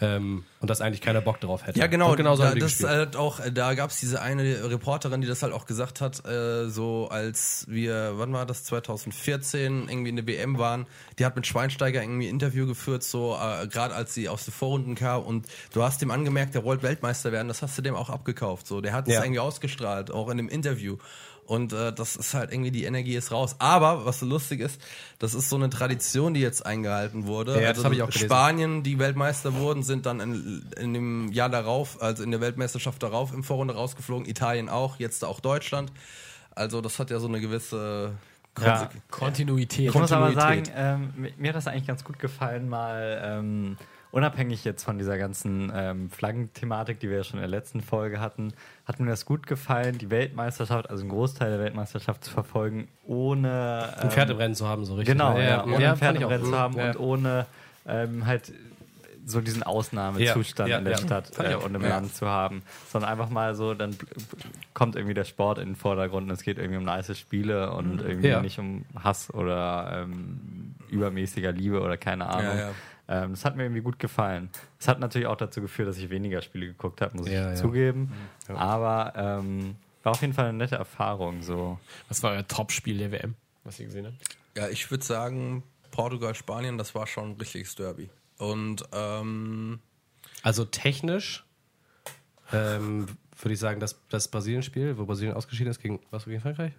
Ähm, 0.00 0.44
und 0.60 0.70
dass 0.70 0.80
eigentlich 0.80 1.00
keiner 1.00 1.20
Bock 1.20 1.40
darauf 1.40 1.66
hätte. 1.66 1.78
Ja, 1.78 1.88
genau. 1.88 2.10
Und 2.12 2.16
genau 2.18 2.36
so 2.36 2.44
da, 2.44 2.54
das 2.54 2.82
halt 2.84 3.16
auch, 3.16 3.40
äh, 3.40 3.50
da 3.50 3.74
gab 3.74 3.90
es 3.90 3.98
diese 3.98 4.22
eine 4.22 4.70
Reporterin, 4.70 5.20
die 5.20 5.26
das 5.26 5.42
halt 5.42 5.52
auch 5.52 5.66
gesagt 5.66 6.00
hat, 6.00 6.24
äh, 6.24 6.68
so 6.68 7.08
als 7.10 7.64
wir, 7.68 8.12
wann 8.14 8.32
war 8.32 8.46
das, 8.46 8.62
2014, 8.64 9.88
irgendwie 9.88 10.10
in 10.10 10.16
der 10.16 10.26
WM 10.26 10.58
waren, 10.58 10.86
die 11.18 11.24
hat 11.26 11.34
mit 11.34 11.46
Schweinsteiger 11.46 12.00
irgendwie 12.02 12.28
ein 12.28 12.30
Interview 12.30 12.66
geführt, 12.66 13.02
so 13.02 13.36
äh, 13.36 13.66
gerade 13.66 13.94
als 13.94 14.14
sie 14.14 14.28
aus 14.28 14.44
den 14.44 14.52
Vorrunden 14.54 14.94
kam 14.94 15.22
und 15.24 15.46
du 15.72 15.82
hast 15.82 16.00
dem 16.00 16.10
angemerkt, 16.12 16.54
der 16.54 16.62
wollte 16.64 16.84
Weltmeister 16.84 17.32
werden, 17.32 17.48
das 17.48 17.62
hast 17.62 17.76
du 17.76 17.82
dem 17.82 17.96
auch 17.96 18.10
abgekauft. 18.10 18.66
So, 18.68 18.80
der 18.80 18.92
hat 18.92 19.08
es 19.08 19.14
Ja. 19.14 19.22
irgendwie 19.22 19.40
ausgestrahlt, 19.40 20.10
auch 20.12 20.28
in 20.28 20.36
dem 20.36 20.48
Interview. 20.48 20.96
Und 21.48 21.72
äh, 21.72 21.94
das 21.94 22.14
ist 22.14 22.34
halt 22.34 22.52
irgendwie, 22.52 22.70
die 22.70 22.84
Energie 22.84 23.16
ist 23.16 23.32
raus. 23.32 23.56
Aber, 23.58 24.04
was 24.04 24.20
so 24.20 24.26
lustig 24.26 24.60
ist, 24.60 24.78
das 25.18 25.32
ist 25.32 25.48
so 25.48 25.56
eine 25.56 25.70
Tradition, 25.70 26.34
die 26.34 26.40
jetzt 26.40 26.66
eingehalten 26.66 27.26
wurde. 27.26 27.58
Ja, 27.62 27.72
das 27.72 27.84
hab 27.84 27.92
ich 27.92 28.02
auch 28.02 28.10
gelesen. 28.10 28.26
Spanien, 28.26 28.82
die 28.82 28.98
Weltmeister 28.98 29.54
wurden, 29.54 29.82
sind 29.82 30.04
dann 30.04 30.20
in, 30.20 30.66
in 30.78 30.92
dem 30.92 31.32
Jahr 31.32 31.48
darauf, 31.48 32.02
also 32.02 32.22
in 32.22 32.32
der 32.32 32.42
Weltmeisterschaft 32.42 33.02
darauf 33.02 33.32
im 33.32 33.44
Vorrunde 33.44 33.72
rausgeflogen. 33.72 34.28
Italien 34.28 34.68
auch, 34.68 34.98
jetzt 34.98 35.24
auch 35.24 35.40
Deutschland. 35.40 35.90
Also 36.54 36.82
das 36.82 36.98
hat 36.98 37.10
ja 37.10 37.18
so 37.18 37.28
eine 37.28 37.40
gewisse 37.40 38.12
Ja. 38.60 38.90
Kontinuität. 39.10 39.88
Ich 39.88 39.94
muss 39.94 40.12
aber 40.12 40.34
sagen, 40.34 40.64
ähm, 40.76 41.14
mir, 41.16 41.32
mir 41.38 41.48
hat 41.48 41.56
das 41.56 41.66
eigentlich 41.66 41.86
ganz 41.86 42.04
gut 42.04 42.18
gefallen, 42.18 42.68
mal 42.68 43.22
ähm, 43.24 43.78
unabhängig 44.10 44.64
jetzt 44.64 44.84
von 44.84 44.98
dieser 44.98 45.18
ganzen 45.18 45.70
ähm, 45.74 46.10
Flaggenthematik, 46.10 47.00
die 47.00 47.10
wir 47.10 47.18
ja 47.18 47.24
schon 47.24 47.38
in 47.38 47.42
der 47.42 47.48
letzten 47.50 47.80
Folge 47.80 48.20
hatten, 48.20 48.52
hat 48.86 49.00
mir 49.00 49.10
das 49.10 49.26
gut 49.26 49.46
gefallen, 49.46 49.98
die 49.98 50.10
Weltmeisterschaft, 50.10 50.88
also 50.90 51.02
einen 51.02 51.10
Großteil 51.10 51.50
der 51.50 51.60
Weltmeisterschaft 51.60 52.24
zu 52.24 52.30
verfolgen, 52.30 52.88
ohne 53.06 53.94
Ein 54.00 54.10
Pferd 54.10 54.30
im 54.30 54.36
Rennen 54.38 54.54
zu 54.54 54.66
haben, 54.66 54.84
so 54.84 54.94
richtig. 54.94 55.12
Genau, 55.16 55.34
ne? 55.34 55.46
ja, 55.48 55.64
ohne 55.64 55.82
ja, 55.82 55.92
ein 55.92 55.98
Pferd 55.98 55.98
fand 55.98 56.16
ich 56.16 56.22
im 56.22 56.26
auch. 56.28 56.30
Rennen 56.32 56.44
zu 56.44 56.58
haben 56.58 56.76
Ja. 56.76 56.86
und 56.90 56.98
ohne 57.00 57.46
ähm, 57.86 58.26
halt 58.26 58.52
so 59.26 59.42
diesen 59.42 59.62
Ausnahmezustand 59.62 60.70
Ja, 60.70 60.76
ja, 60.76 60.78
in 60.78 60.84
der 60.86 60.94
ja. 60.94 60.98
Stadt 61.00 61.32
äh, 61.38 61.54
und 61.54 61.74
im 61.74 61.82
Ja. 61.82 61.88
Land 61.88 62.14
zu 62.14 62.26
haben, 62.26 62.62
sondern 62.90 63.10
einfach 63.10 63.28
mal 63.28 63.54
so, 63.54 63.74
dann 63.74 63.94
kommt 64.72 64.96
irgendwie 64.96 65.12
der 65.12 65.24
Sport 65.24 65.58
in 65.58 65.66
den 65.70 65.76
Vordergrund 65.76 66.28
und 66.28 66.30
es 66.34 66.42
geht 66.42 66.56
irgendwie 66.56 66.78
um 66.78 66.84
nice 66.84 67.18
Spiele 67.18 67.72
und 67.72 68.00
irgendwie 68.00 68.28
Ja. 68.28 68.40
nicht 68.40 68.58
um 68.58 68.86
Hass 68.98 69.32
oder 69.34 70.00
ähm, 70.04 70.74
übermäßiger 70.88 71.52
Liebe 71.52 71.82
oder 71.82 71.98
keine 71.98 72.26
Ahnung. 72.26 72.74
Ja, 73.08 73.14
ja. 73.14 73.24
Ähm, 73.24 73.30
das 73.30 73.44
hat 73.44 73.56
mir 73.56 73.64
irgendwie 73.64 73.82
gut 73.82 73.98
gefallen. 73.98 74.50
Das 74.78 74.88
hat 74.88 75.00
natürlich 75.00 75.26
auch 75.26 75.36
dazu 75.36 75.60
geführt, 75.60 75.88
dass 75.88 75.98
ich 75.98 76.10
weniger 76.10 76.42
Spiele 76.42 76.66
geguckt 76.66 77.00
habe, 77.00 77.16
muss 77.16 77.26
Ja, 77.28 77.32
ja. 77.32 77.52
ich 77.52 77.58
zugeben. 77.58 78.12
Aber 78.48 79.12
ähm, 79.16 79.76
war 80.02 80.12
auf 80.12 80.20
jeden 80.20 80.32
Fall 80.34 80.46
eine 80.46 80.58
nette 80.58 80.76
Erfahrung. 80.76 81.42
So. 81.42 81.78
Was 82.08 82.22
war 82.22 82.32
euer 82.32 82.46
Top-Spiel 82.46 82.98
der 82.98 83.10
WM, 83.12 83.34
was 83.64 83.78
ihr 83.80 83.86
gesehen 83.86 84.06
habt? 84.06 84.16
Ja, 84.56 84.68
ich 84.68 84.90
würde 84.90 85.04
sagen, 85.04 85.62
Portugal, 85.90 86.34
Spanien, 86.34 86.78
das 86.78 86.94
war 86.94 87.06
schon 87.06 87.30
ein 87.30 87.36
richtiges 87.36 87.74
Derby. 87.74 88.10
Und 88.38 88.84
ähm, 88.92 89.80
Also 90.42 90.64
technisch 90.64 91.44
ähm, 92.52 93.06
würde 93.40 93.54
ich 93.54 93.60
sagen, 93.60 93.80
dass 93.80 94.00
das 94.08 94.28
Brasilien-Spiel, 94.28 94.98
wo 94.98 95.04
Brasilien 95.04 95.34
ausgeschieden 95.34 95.70
ist, 95.70 95.80
gegen, 95.80 96.00
was, 96.10 96.24
gegen 96.24 96.40
Frankreich? 96.40 96.72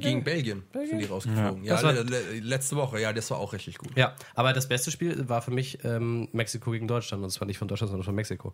Gegen 0.00 0.24
Belgien, 0.24 0.62
sind 0.72 0.98
die 0.98 1.04
rausgeflogen. 1.04 1.64
Ja, 1.64 1.74
Das 1.74 1.82
war- 1.84 1.92
le 1.92 2.02
le 2.02 2.40
letzte 2.40 2.76
Woche, 2.76 3.00
ja, 3.00 3.12
das 3.12 3.30
war 3.30 3.38
auch 3.38 3.52
richtig 3.52 3.78
gut. 3.78 3.96
Ja, 3.96 4.14
aber 4.34 4.52
das 4.52 4.68
beste 4.68 4.90
Spiel 4.90 5.28
war 5.28 5.42
für 5.42 5.50
mich 5.52 5.84
ähm, 5.84 6.28
Mexiko 6.32 6.70
gegen 6.72 6.88
Deutschland. 6.88 7.22
Und 7.22 7.30
zwar 7.30 7.46
nicht 7.46 7.58
von 7.58 7.68
Deutschland, 7.68 7.90
sondern 7.90 8.04
von 8.04 8.14
Mexiko. 8.14 8.52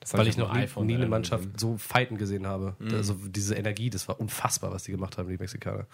Das 0.00 0.12
Weil 0.12 0.20
hab 0.22 0.26
ich 0.26 0.36
noch 0.36 0.52
nie, 0.52 0.66
nie 0.84 0.94
eine 0.96 1.06
Mannschaft 1.06 1.44
gesehen. 1.44 1.58
so 1.58 1.76
fighten 1.78 2.18
gesehen 2.18 2.48
habe. 2.48 2.74
Also 2.92 3.14
diese 3.14 3.54
Energie, 3.54 3.88
das 3.88 4.08
war 4.08 4.18
unfassbar, 4.18 4.72
was 4.72 4.82
die 4.82 4.90
gemacht 4.90 5.18
haben, 5.18 5.28
die 5.28 5.36
Mexikaner. 5.38 5.86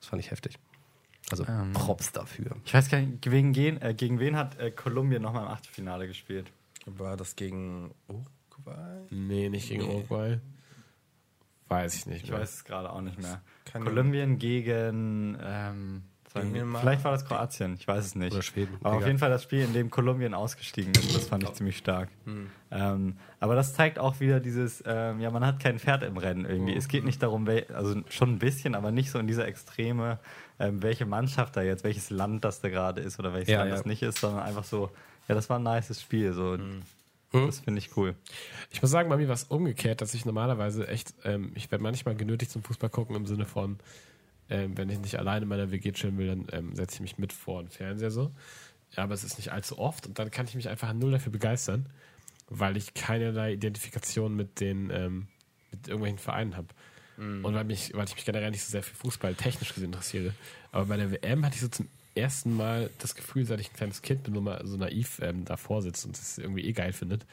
Das 0.00 0.08
fand 0.08 0.22
ich 0.22 0.30
heftig. 0.30 0.58
Also 1.30 1.44
Props 1.72 2.12
dafür. 2.12 2.54
Ich 2.64 2.72
weiß 2.74 2.90
gar 2.90 2.98
nicht, 3.00 3.22
gegen, 3.22 3.54
wen- 3.56 3.80
äh, 3.82 3.94
gegen 3.94 4.20
wen 4.20 4.36
hat 4.36 4.58
äh, 4.60 4.70
Kolumbien 4.70 5.22
nochmal 5.22 5.42
im 5.46 5.48
Achtelfinale 5.48 6.06
gespielt? 6.06 6.52
War 6.86 7.16
das 7.16 7.34
gegen 7.34 7.92
Uruguay? 8.08 9.00
Nee, 9.10 9.48
nicht 9.48 9.68
gegen 9.70 9.82
Nee. 9.82 9.88
Uruguay. 9.88 10.38
Weiß 11.74 11.94
ich 11.94 12.06
nicht 12.06 12.24
Ich 12.24 12.30
mehr. 12.30 12.40
weiß 12.40 12.54
es 12.54 12.64
gerade 12.64 12.90
auch 12.90 13.00
nicht 13.00 13.20
mehr. 13.20 13.40
Kolumbien 13.72 14.38
gegen, 14.38 15.36
ähm, 15.42 16.02
Dänemark? 16.34 16.82
vielleicht 16.82 17.04
war 17.04 17.12
das 17.12 17.24
Kroatien, 17.24 17.74
ich 17.78 17.86
weiß 17.86 18.04
es 18.04 18.14
nicht. 18.16 18.32
Oder 18.32 18.42
Schweden, 18.42 18.74
Aber 18.80 18.90
auf 18.90 18.96
egal. 18.96 19.08
jeden 19.08 19.18
Fall 19.20 19.30
das 19.30 19.44
Spiel, 19.44 19.60
in 19.60 19.72
dem 19.72 19.88
Kolumbien 19.88 20.34
ausgestiegen 20.34 20.92
ist, 20.94 21.14
das 21.14 21.28
fand 21.28 21.44
ich 21.44 21.52
ziemlich 21.52 21.76
stark. 21.76 22.08
Ähm, 22.72 23.16
aber 23.38 23.54
das 23.54 23.72
zeigt 23.74 24.00
auch 24.00 24.18
wieder 24.18 24.40
dieses, 24.40 24.82
ähm, 24.84 25.20
ja, 25.20 25.30
man 25.30 25.46
hat 25.46 25.60
kein 25.60 25.78
Pferd 25.78 26.02
im 26.02 26.16
Rennen 26.16 26.44
irgendwie. 26.44 26.74
Es 26.74 26.88
geht 26.88 27.04
nicht 27.04 27.22
darum, 27.22 27.46
also 27.72 28.02
schon 28.08 28.30
ein 28.32 28.38
bisschen, 28.40 28.74
aber 28.74 28.90
nicht 28.90 29.12
so 29.12 29.20
in 29.20 29.28
dieser 29.28 29.46
Extreme, 29.46 30.18
ähm, 30.58 30.82
welche 30.82 31.06
Mannschaft 31.06 31.56
da 31.56 31.62
jetzt, 31.62 31.84
welches 31.84 32.10
Land 32.10 32.44
das 32.44 32.60
da 32.60 32.68
gerade 32.68 33.00
ist 33.00 33.20
oder 33.20 33.32
welches 33.32 33.50
Ja, 33.50 33.58
Land 33.58 33.70
ja. 33.70 33.76
das 33.76 33.86
nicht 33.86 34.02
ist, 34.02 34.18
sondern 34.18 34.42
einfach 34.42 34.64
so, 34.64 34.90
ja, 35.28 35.36
das 35.36 35.48
war 35.50 35.60
ein 35.60 35.62
nices 35.62 36.02
Spiel. 36.02 36.32
So. 36.32 36.58
Das 37.46 37.60
finde 37.60 37.78
ich 37.78 37.96
cool. 37.96 38.14
Ich 38.70 38.80
muss 38.82 38.90
sagen, 38.90 39.08
bei 39.08 39.16
mir 39.16 39.28
war 39.28 39.34
es 39.34 39.44
umgekehrt, 39.44 40.00
dass 40.00 40.14
ich 40.14 40.24
normalerweise 40.24 40.88
echt, 40.88 41.14
ähm, 41.24 41.52
ich 41.54 41.70
werde 41.70 41.82
manchmal 41.82 42.14
genötigt 42.14 42.50
zum 42.50 42.62
Fußball 42.62 42.90
gucken 42.90 43.16
im 43.16 43.26
Sinne 43.26 43.44
von, 43.46 43.78
ähm, 44.50 44.76
wenn 44.76 44.88
ich 44.90 44.98
nicht 44.98 45.18
alleine 45.18 45.42
in 45.42 45.48
meiner 45.48 45.70
WG 45.70 45.92
chillen 45.92 46.18
will, 46.18 46.28
dann 46.28 46.46
ähm, 46.52 46.76
setze 46.76 46.96
ich 46.96 47.00
mich 47.00 47.18
mit 47.18 47.32
vor 47.32 47.62
den 47.62 47.70
Fernseher 47.70 48.10
so. 48.10 48.30
Ja, 48.96 49.04
aber 49.04 49.14
es 49.14 49.24
ist 49.24 49.38
nicht 49.38 49.52
allzu 49.52 49.78
oft 49.78 50.06
und 50.06 50.18
dann 50.18 50.30
kann 50.30 50.46
ich 50.46 50.54
mich 50.54 50.68
einfach 50.68 50.92
null 50.92 51.12
dafür 51.12 51.32
begeistern, 51.32 51.86
weil 52.48 52.76
ich 52.76 52.94
keinerlei 52.94 53.52
Identifikation 53.54 54.36
mit 54.36 54.60
den 54.60 54.90
ähm, 54.90 55.28
mit 55.72 55.88
irgendwelchen 55.88 56.18
Vereinen 56.18 56.56
habe. 56.56 56.68
Und 57.44 57.54
weil, 57.54 57.64
mich, 57.64 57.94
weil 57.94 58.06
ich 58.06 58.14
mich 58.14 58.24
generell 58.24 58.50
nicht 58.50 58.64
so 58.64 58.70
sehr 58.70 58.82
für 58.82 58.94
Fußball 58.94 59.34
technisch 59.34 59.72
gesehen 59.72 59.86
interessiere. 59.92 60.34
Aber 60.72 60.86
bei 60.86 60.96
der 60.96 61.10
WM 61.12 61.44
hatte 61.44 61.54
ich 61.54 61.60
so 61.60 61.68
zum 61.68 61.88
ersten 62.14 62.56
Mal 62.56 62.90
das 62.98 63.14
Gefühl, 63.14 63.44
seit 63.44 63.60
ich 63.60 63.70
ein 63.70 63.76
kleines 63.76 64.02
Kind 64.02 64.22
bin, 64.22 64.34
nur 64.34 64.42
mal 64.42 64.60
so 64.64 64.76
naiv 64.76 65.20
ähm, 65.22 65.44
davor 65.44 65.82
sitzt 65.82 66.06
und 66.06 66.16
es 66.16 66.38
irgendwie 66.38 66.64
eh 66.64 66.72
geil 66.72 66.92
findet, 66.92 67.26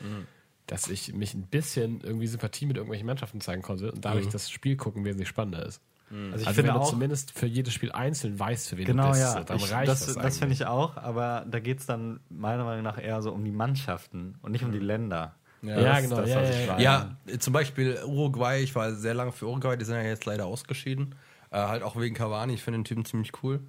dass 0.68 0.88
ich 0.88 1.14
mich 1.14 1.34
ein 1.34 1.44
bisschen 1.44 2.02
irgendwie 2.02 2.28
Sympathie 2.28 2.66
mit 2.66 2.78
irgendwelchen 2.78 3.06
Mannschaften 3.08 3.42
zeigen 3.42 3.62
konnte 3.62 3.92
und 3.92 4.04
dadurch 4.06 4.28
das 4.30 4.50
Spiel 4.50 4.76
gucken 4.78 5.04
wesentlich 5.06 5.30
spannender 5.30 5.66
ist. 5.66 5.82
Also 6.10 6.34
Also, 6.34 6.44
ich 6.44 6.50
finde 6.56 6.68
wenn 6.70 6.76
du 6.76 6.82
auch, 6.82 6.90
zumindest 6.90 7.32
für 7.32 7.46
jedes 7.46 7.74
Spiel 7.74 7.92
einzeln 7.92 8.38
weißt, 8.38 8.70
für 8.70 8.78
wen 8.78 8.86
Genau, 8.86 9.04
du 9.04 9.10
bist, 9.12 9.22
ja. 9.22 9.44
dann 9.44 9.58
Ich, 9.58 9.72
reicht 9.72 9.88
das 9.88 10.06
das, 10.08 10.16
das 10.16 10.38
finde 10.40 10.54
ich 10.54 10.66
auch, 10.66 10.98
aber 10.98 11.46
da 11.50 11.60
geht 11.60 11.80
es 11.80 11.86
dann 11.86 12.20
meiner 12.30 12.66
Meinung 12.66 12.84
nach 12.84 13.02
eher 13.02 13.22
so 13.22 13.32
um 13.32 13.46
die 13.46 13.52
Mannschaften 13.52 14.36
und 14.42 14.52
nicht 14.52 14.66
um 14.66 14.72
die 14.74 14.80
Länder. 14.80 15.36
Ja, 15.62 15.80
Ja, 15.80 15.84
Das 15.84 16.04
ist 16.04 16.10
genau, 16.10 16.22
Das, 16.22 16.30
ja, 16.30 16.42
was 16.42 16.82
ja. 16.84 17.16
Ja, 17.28 17.38
zum 17.40 17.54
Beispiel 17.54 17.98
Uruguay, 18.06 18.62
ich 18.62 18.76
war 18.76 18.94
sehr 18.94 19.14
lange 19.14 19.32
für 19.32 19.48
Uruguay, 19.48 19.78
die 19.78 19.86
sind 19.86 19.96
ja 19.96 20.04
jetzt 20.04 20.26
leider 20.26 20.46
ausgeschieden. 20.48 21.16
Äh, 21.50 21.58
halt 21.58 21.84
auch 21.84 21.96
wegen 22.00 22.16
Cavani, 22.16 22.54
ich 22.56 22.62
finde 22.64 22.80
den 22.80 22.86
Typen 22.86 23.06
ziemlich 23.06 23.32
cool. 23.44 23.62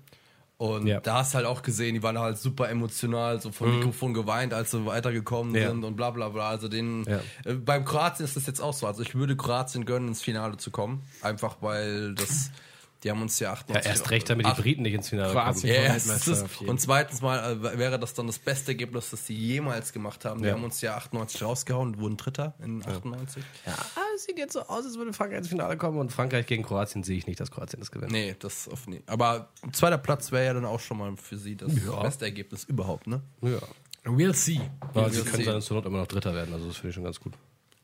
Und 0.63 0.87
Ja. 0.87 1.01
da 1.01 1.15
hast 1.17 1.33
du 1.35 1.39
halt 1.39 1.47
auch 1.47 1.63
gesehen, 1.63 1.95
die 1.95 2.05
waren 2.05 2.17
halt 2.21 2.39
super 2.39 2.69
emotional, 2.69 3.41
so 3.41 3.51
vom 3.51 3.79
Mikrofon 3.79 4.15
geweint, 4.15 4.55
als 4.55 4.71
sie 4.71 4.87
weitergekommen 4.87 5.57
Ja. 5.57 5.69
sind 5.71 5.83
und 5.83 5.97
bla 5.97 6.11
bla 6.11 6.29
bla. 6.29 6.49
Also 6.51 6.69
den 6.69 7.03
Ja. 7.05 7.19
äh, 7.45 7.55
beim 7.55 7.85
Kroatien 7.85 8.25
ist 8.25 8.37
das 8.37 8.47
jetzt 8.47 8.61
auch 8.61 8.73
so. 8.73 8.87
Also 8.87 9.03
ich 9.03 9.17
würde 9.17 9.37
Kroatien 9.37 9.85
gönnen, 9.87 10.07
ins 10.07 10.23
Finale 10.23 10.59
zu 10.59 10.71
kommen. 10.71 11.03
Einfach 11.21 11.57
weil 11.63 12.15
das, 12.15 12.53
die 13.03 13.11
haben 13.11 13.21
uns 13.23 13.39
ja 13.41 13.49
Ja, 13.49 13.53
98 13.55 13.91
erst 13.91 14.11
recht, 14.11 14.31
damit 14.31 14.47
die 14.47 14.61
Briten 14.63 14.83
nicht 14.83 14.95
ins 14.95 15.09
Finale 15.09 15.33
kommen. 15.35 15.59
ja, 15.65 15.97
jeden 15.97 16.69
und 16.69 16.81
zweitens 16.81 17.21
mal 17.21 17.53
äh, 17.65 17.79
wäre 17.79 17.99
das 17.99 18.15
dann 18.15 18.27
das 18.29 18.39
beste 18.39 18.73
Ergebnis, 18.73 19.11
das 19.11 19.25
die 19.25 19.35
jemals 19.37 19.93
gemacht 19.93 20.25
haben. 20.25 20.41
Die 20.43 20.49
Ja. 20.49 20.55
haben 20.55 20.65
uns 20.65 20.81
ja 20.81 20.97
98 20.97 21.43
rausgehauen 21.43 21.89
und 21.95 21.99
wurden 22.01 22.17
Dritter 22.17 22.55
in 22.63 22.83
98. 22.85 23.43
Ja, 23.67 23.75
es 24.15 24.25
sieht 24.25 24.39
jetzt 24.39 24.53
so 24.53 24.61
aus, 24.63 24.85
als 24.85 24.97
würde 24.97 25.13
Frankreich 25.13 25.39
ins 25.39 25.49
Finale 25.49 25.77
kommen 25.77 25.99
und 25.99 26.13
Frankreich 26.13 26.47
gegen 26.47 26.63
Kroatien 26.63 27.03
sehe 27.03 27.17
ich 27.19 27.27
nicht, 27.27 27.41
dass 27.41 27.51
Kroatien 27.51 27.81
das 27.81 27.91
gewinnt. 27.91 28.13
Nee, 28.13 28.37
das 28.39 28.69
auf 28.69 28.87
nie. 28.87 29.03
Aber 29.07 29.49
ein 29.63 29.73
zweiter 29.73 29.99
Platz 29.99 30.31
wäre 30.33 30.45
ja 30.47 30.55
dann 30.55 30.65
auch 30.65 30.81
schon 30.81 30.99
mal 30.99 31.17
für 31.17 31.37
sie 31.37 31.57
das 31.57 31.73
Ja. 31.85 32.01
beste 32.03 32.25
Ergebnis 32.25 32.65
überhaupt, 32.65 33.07
ne? 33.07 33.21
Ja. 33.43 33.59
We'll 34.05 34.35
see. 34.35 34.61
Aber 34.81 35.07
Wir 35.13 35.23
sie 35.23 35.31
können 35.31 35.45
dann 35.45 35.61
zur 35.63 35.77
Not 35.77 35.87
immer 35.87 35.99
noch 35.99 36.07
Dritter 36.09 36.35
werden, 36.35 36.53
also 36.55 36.67
das 36.67 36.77
finde 36.77 36.89
ich 36.91 36.95
schon 36.97 37.05
ganz 37.05 37.21
gut. 37.21 37.35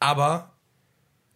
Aber 0.00 0.52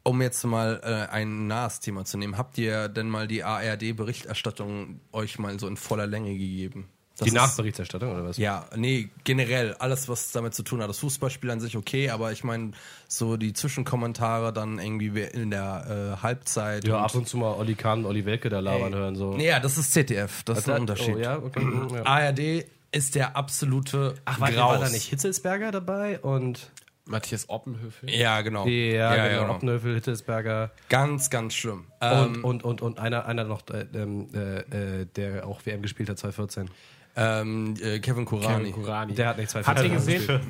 um 0.04 0.20
jetzt 0.22 0.44
mal 0.44 0.80
äh, 0.82 1.12
ein 1.12 1.46
nahes 1.46 1.80
Thema 1.80 2.04
zu 2.04 2.18
nehmen, 2.18 2.36
habt 2.36 2.58
ihr 2.58 2.88
denn 2.88 3.08
mal 3.08 3.28
die 3.28 3.44
ARD-Berichterstattung 3.44 5.00
euch 5.12 5.38
mal 5.38 5.58
so 5.58 5.68
in 5.68 5.76
voller 5.76 6.06
Länge 6.06 6.32
gegeben? 6.32 6.88
Das 7.18 7.28
die 7.28 7.34
Nachberichterstattung 7.34 8.10
oder 8.10 8.24
was? 8.24 8.38
Ja, 8.38 8.66
nee, 8.74 9.10
generell 9.24 9.74
alles, 9.74 10.08
was 10.08 10.32
damit 10.32 10.54
zu 10.54 10.62
tun 10.62 10.80
hat. 10.80 10.88
Das 10.88 10.98
Fußballspiel 10.98 11.50
an 11.50 11.60
sich 11.60 11.76
okay, 11.76 12.08
aber 12.08 12.32
ich 12.32 12.42
meine, 12.42 12.72
so 13.06 13.36
die 13.36 13.52
Zwischenkommentare 13.52 14.52
dann 14.52 14.78
irgendwie 14.78 15.20
in 15.20 15.50
der 15.50 16.16
äh, 16.18 16.22
Halbzeit. 16.22 16.86
Ja, 16.88 16.96
und- 16.96 17.04
ab 17.04 17.14
und 17.14 17.28
zu 17.28 17.36
mal 17.36 17.52
Olli 17.52 17.74
Kahn 17.74 18.00
und 18.00 18.06
Olli 18.06 18.24
Welke 18.24 18.48
da 18.48 18.60
labern 18.60 18.94
hören. 18.94 19.14
So. 19.14 19.34
Nee, 19.34 19.48
ja, 19.48 19.60
das 19.60 19.76
ist 19.76 19.92
ZDF, 19.92 20.42
das 20.44 20.60
ist 20.60 20.70
ein 20.70 20.80
Unterschied. 20.80 21.16
Oh, 21.16 21.20
ja, 21.20 21.36
okay. 21.36 21.66
ja. 21.94 22.02
ARD 22.06 22.64
ist 22.92 23.14
der 23.14 23.36
absolute 23.36 24.14
Ach, 24.24 24.40
war, 24.40 24.50
Graus. 24.50 24.72
war 24.72 24.86
da 24.86 24.88
nicht 24.90 25.08
Hitzelsberger 25.08 25.70
dabei 25.70 26.18
und 26.20 26.70
Matthias 27.04 27.48
Oppenhöfel. 27.48 28.10
Ja, 28.10 28.40
genau. 28.42 28.66
ja, 28.66 29.28
genau, 29.28 29.54
Oppenhövel, 29.54 29.94
Hitzelsberger 29.94 30.70
Ganz, 30.88 31.30
ganz 31.30 31.54
schlimm. 31.54 31.86
und, 32.00 32.36
Ähm, 32.36 32.44
und, 32.44 32.64
und, 32.64 32.80
und 32.82 32.98
einer, 32.98 33.26
einer 33.26 33.44
noch, 33.44 33.62
äh, 33.70 33.86
ähm, 33.94 34.28
äh, 34.34 35.00
äh, 35.00 35.06
der 35.16 35.46
auch 35.46 35.64
WM 35.66 35.82
gespielt 35.82 36.08
hat 36.08 36.18
2014. 36.18 36.70
ähm, 37.16 37.74
äh, 37.82 37.98
Kevin 37.98 38.24
Kurani. 38.24 38.70
Kevin 38.70 38.72
Kurani. 38.72 39.14
Der 39.14 39.28
hat 39.28 39.38
nicht 39.38 39.52
Habt 39.54 39.66
ihr 39.80 39.90
2014 39.90 39.94
gesehen? 40.24 40.40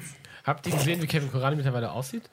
Habt 0.44 0.66
ihr 0.66 0.72
gesehen, 0.72 1.02
wie 1.02 1.06
Kevin 1.06 1.30
Kurani 1.30 1.56
mittlerweile 1.56 1.90
aussieht? 1.90 2.28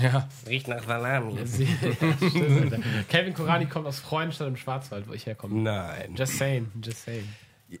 Ja. 0.00 0.28
Riecht 0.48 0.68
nach 0.68 0.82
Salami. 0.84 1.36
Kevin 3.08 3.34
Kurani 3.34 3.66
kommt 3.66 3.86
aus 3.86 3.98
Freudenstadt 4.00 4.48
im 4.48 4.56
Schwarzwald, 4.56 5.08
wo 5.08 5.12
ich 5.12 5.26
herkomme. 5.26 5.60
Nein. 5.62 6.14
Just 6.16 6.38
saying, 6.38 6.70
just 6.82 7.04
saying. 7.04 7.28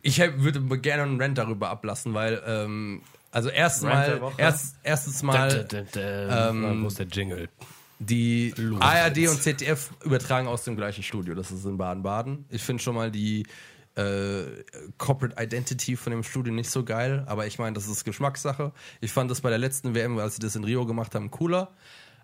Ich 0.02 0.18
würde 0.18 0.60
gerne 0.78 1.02
einen 1.04 1.20
Rant 1.20 1.38
darüber 1.38 1.68
ablassen, 1.70 2.14
weil, 2.14 2.42
ähm, 2.46 3.02
also 3.30 3.48
erstens 3.48 3.88
Rant 3.90 4.06
der 4.06 4.14
mal, 4.16 4.20
Woche? 4.22 4.34
erst, 4.38 4.76
erstens 4.82 5.22
mal, 5.22 5.66
Ähm, 5.96 6.82
wo 6.82 6.88
ist 6.88 6.98
der 6.98 7.06
Jingle? 7.06 7.48
die 7.98 8.54
ARD 8.80 9.28
und 9.28 9.42
ZDF 9.42 9.90
übertragen 10.02 10.48
aus 10.48 10.64
dem 10.64 10.74
gleichen 10.74 11.02
Studio. 11.02 11.34
Das 11.34 11.50
ist 11.50 11.64
in 11.66 11.76
Baden-Baden. 11.76 12.46
Ich 12.48 12.62
finde 12.62 12.82
schon 12.82 12.94
mal 12.94 13.10
die 13.10 13.46
äh, 13.94 14.44
Corporate 14.96 15.36
Identity 15.42 15.96
von 15.96 16.10
dem 16.12 16.22
Studio 16.22 16.52
nicht 16.52 16.70
so 16.70 16.82
geil, 16.84 17.24
aber 17.26 17.46
ich 17.46 17.58
meine, 17.58 17.74
das 17.74 17.88
ist 17.88 18.04
Geschmackssache. 18.04 18.72
Ich 19.02 19.12
fand 19.12 19.30
das 19.30 19.42
bei 19.42 19.50
der 19.50 19.58
letzten 19.58 19.94
WM, 19.94 20.18
als 20.18 20.36
sie 20.36 20.40
das 20.40 20.56
in 20.56 20.64
Rio 20.64 20.86
gemacht 20.86 21.14
haben, 21.14 21.30
cooler. 21.30 21.72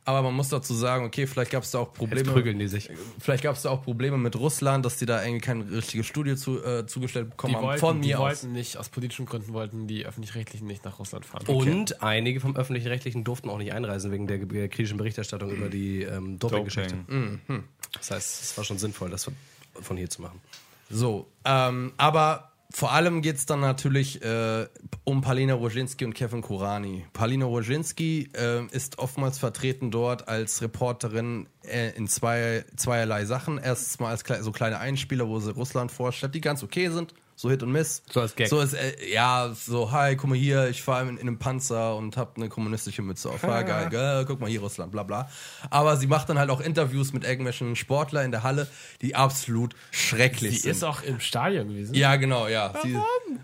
Aber 0.07 0.23
man 0.23 0.35
muss 0.35 0.49
dazu 0.51 0.73
sagen, 0.73 1.05
okay, 1.05 1.27
vielleicht 1.27 1.51
gab 1.51 1.65
es 1.65 1.73
da 1.73 1.81
auch 1.81 1.89
Jetzt 1.89 1.99
Probleme. 1.99 2.33
prügeln 2.33 2.59
die 2.61 2.69
sich. 2.69 2.89
Vielleicht 3.19 3.43
gab 3.43 3.57
es 3.57 3.63
da 3.63 3.71
auch 3.71 3.83
Probleme 3.83 4.17
mit 4.17 4.37
Russland, 4.37 4.87
dass 4.87 4.97
die 4.99 5.05
da 5.05 5.21
irgendwie 5.23 5.41
kein 5.41 5.63
richtiges 5.63 6.07
Studio 6.07 6.37
zu, 6.37 6.63
äh, 6.65 6.87
zugestellt 6.87 7.31
bekommen 7.31 7.51
Die 7.53 7.57
haben. 7.57 7.65
wollten, 7.67 7.81
Von 7.81 8.01
die 8.03 8.09
mir 8.11 8.21
aus. 8.21 8.25
wollten 8.45 8.53
nicht, 8.53 8.77
aus 8.77 8.89
politischen 8.89 9.27
Gründen 9.27 9.53
wollten 9.53 9.89
die 9.89 10.07
Öffentlich-Rechtlichen 10.07 10.69
nicht 10.69 10.85
nach 10.85 11.01
Russland 11.01 11.27
fahren. 11.27 11.45
Und 11.49 12.03
einige 12.05 12.39
vom 12.39 12.55
Öffentlich-Rechtlichen 12.57 13.25
durften 13.25 13.51
auch 13.51 13.59
nicht 13.59 13.73
einreisen 13.73 14.13
wegen 14.13 14.29
der 14.29 14.39
ge- 14.39 14.69
kritischen 14.69 14.97
Berichterstattung 14.97 15.51
über 15.51 15.69
die 15.69 16.03
ähm, 16.03 16.39
Doping-Geschichte. 16.39 16.95
Doping. 17.09 17.65
Das 17.99 18.11
heißt, 18.13 18.43
es 18.45 18.57
war 18.57 18.63
schon 18.65 18.79
sinnvoll. 18.79 19.11
Das 19.11 19.27
war 19.27 19.35
von 19.83 19.97
hier 19.97 20.09
zu 20.09 20.23
machen. 20.23 20.41
So, 20.89 21.27
ähm, 21.45 21.93
aber 21.97 22.53
vor 22.73 22.93
allem 22.93 23.23
geht 23.23 23.37
es 23.37 23.47
dann 23.47 23.61
natürlich 23.61 24.23
äh, 24.23 24.67
um 25.05 25.21
Palina 25.21 25.55
Roginski 25.55 26.05
und 26.05 26.15
Kevin 26.15 26.43
Kurani. 26.43 27.07
Palina 27.13 27.47
Roginski 27.47 28.29
äh, 28.37 28.67
ist 28.67 28.99
oftmals 28.99 29.39
vertreten 29.39 29.91
dort 29.91 30.29
als 30.29 30.63
Reporterin 30.63 31.49
äh, 31.63 31.91
in 31.97 32.09
zwei, 32.09 32.65
zweierlei 32.77 33.25
Sachen. 33.25 33.59
Erstens 33.59 34.01
mal 34.01 34.11
als 34.11 34.25
kle 34.25 34.43
so 34.43 34.53
kleine 34.53 34.79
Einspieler, 34.79 35.29
wo 35.29 35.39
sie 35.39 35.53
Russland 35.53 35.93
vorstellt, 35.93 36.35
die 36.35 36.41
ganz 36.41 36.63
okay 36.63 36.89
sind. 36.91 37.15
So 37.39 37.51
Hit 37.51 37.63
und 37.63 37.71
Miss. 37.71 38.03
So 38.11 38.23
als 38.23 38.35
Gag. 38.35 38.49
So 38.49 38.61
ist, 38.61 38.73
äh, 38.73 39.13
ja, 39.13 39.53
so, 39.55 39.93
hi, 39.93 40.17
guck 40.17 40.31
mal 40.31 40.39
hier, 40.39 40.69
ich 40.71 40.83
fahre 40.83 41.03
in, 41.03 41.19
in 41.19 41.29
einem 41.29 41.39
Panzer 41.39 41.95
und 41.95 42.17
hab 42.17 42.37
eine 42.39 42.49
kommunistische 42.49 43.03
Mütze 43.03 43.29
auf. 43.29 43.43
War 43.43 43.63
geil, 43.63 43.89
gell? 43.91 44.25
guck 44.27 44.41
mal 44.41 44.49
hier, 44.49 44.61
Russland, 44.61 44.91
bla 44.91 45.03
bla. 45.03 45.29
Aber 45.69 45.99
sie 45.99 46.07
macht 46.07 46.31
dann 46.31 46.39
halt 46.39 46.49
auch 46.49 46.63
Interviews 46.63 47.13
mit 47.13 47.25
irgendwelchen 47.25 47.77
Sportlern 47.77 48.25
in 48.25 48.31
der 48.31 48.43
Halle, 48.43 48.67
die 49.03 49.15
absolut 49.15 49.77
schrecklich 49.91 50.55
Sie 50.55 50.61
sind. 50.61 50.71
ist 50.71 50.83
auch 50.83 51.03
im 51.03 51.21
Stadion 51.21 51.69
gewesen. 51.69 51.95
Ja, 51.95 52.17
genau, 52.17 52.49
ja. 52.49 52.73
Sie, 52.83 52.99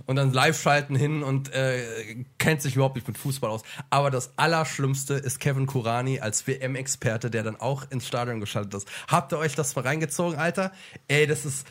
und 0.06 0.16
dann 0.16 0.32
live 0.32 0.58
schalten 0.58 0.96
hin 0.96 1.22
und 1.22 1.52
äh, 1.52 2.24
kennt 2.38 2.62
sich 2.62 2.74
überhaupt 2.76 2.94
nicht 2.94 3.06
mit 3.06 3.18
Fußball 3.18 3.50
aus. 3.50 3.62
Aber 3.90 4.10
das 4.10 4.32
Allerschlimmste 4.38 5.14
ist 5.14 5.38
Kevin 5.38 5.66
Kurani 5.66 6.18
als 6.18 6.46
WM-Experte, 6.46 7.30
der 7.30 7.42
dann 7.42 7.56
auch 7.56 7.90
ins 7.90 8.06
Stadion 8.06 8.40
geschaltet 8.40 8.72
ist. 8.72 8.88
Habt 9.08 9.32
ihr 9.32 9.38
euch 9.38 9.54
das 9.54 9.76
mal 9.76 9.82
reingezogen, 9.82 10.38
Alter? 10.38 10.72
Ey, 11.08 11.26
das 11.26 11.44
ist. 11.44 11.66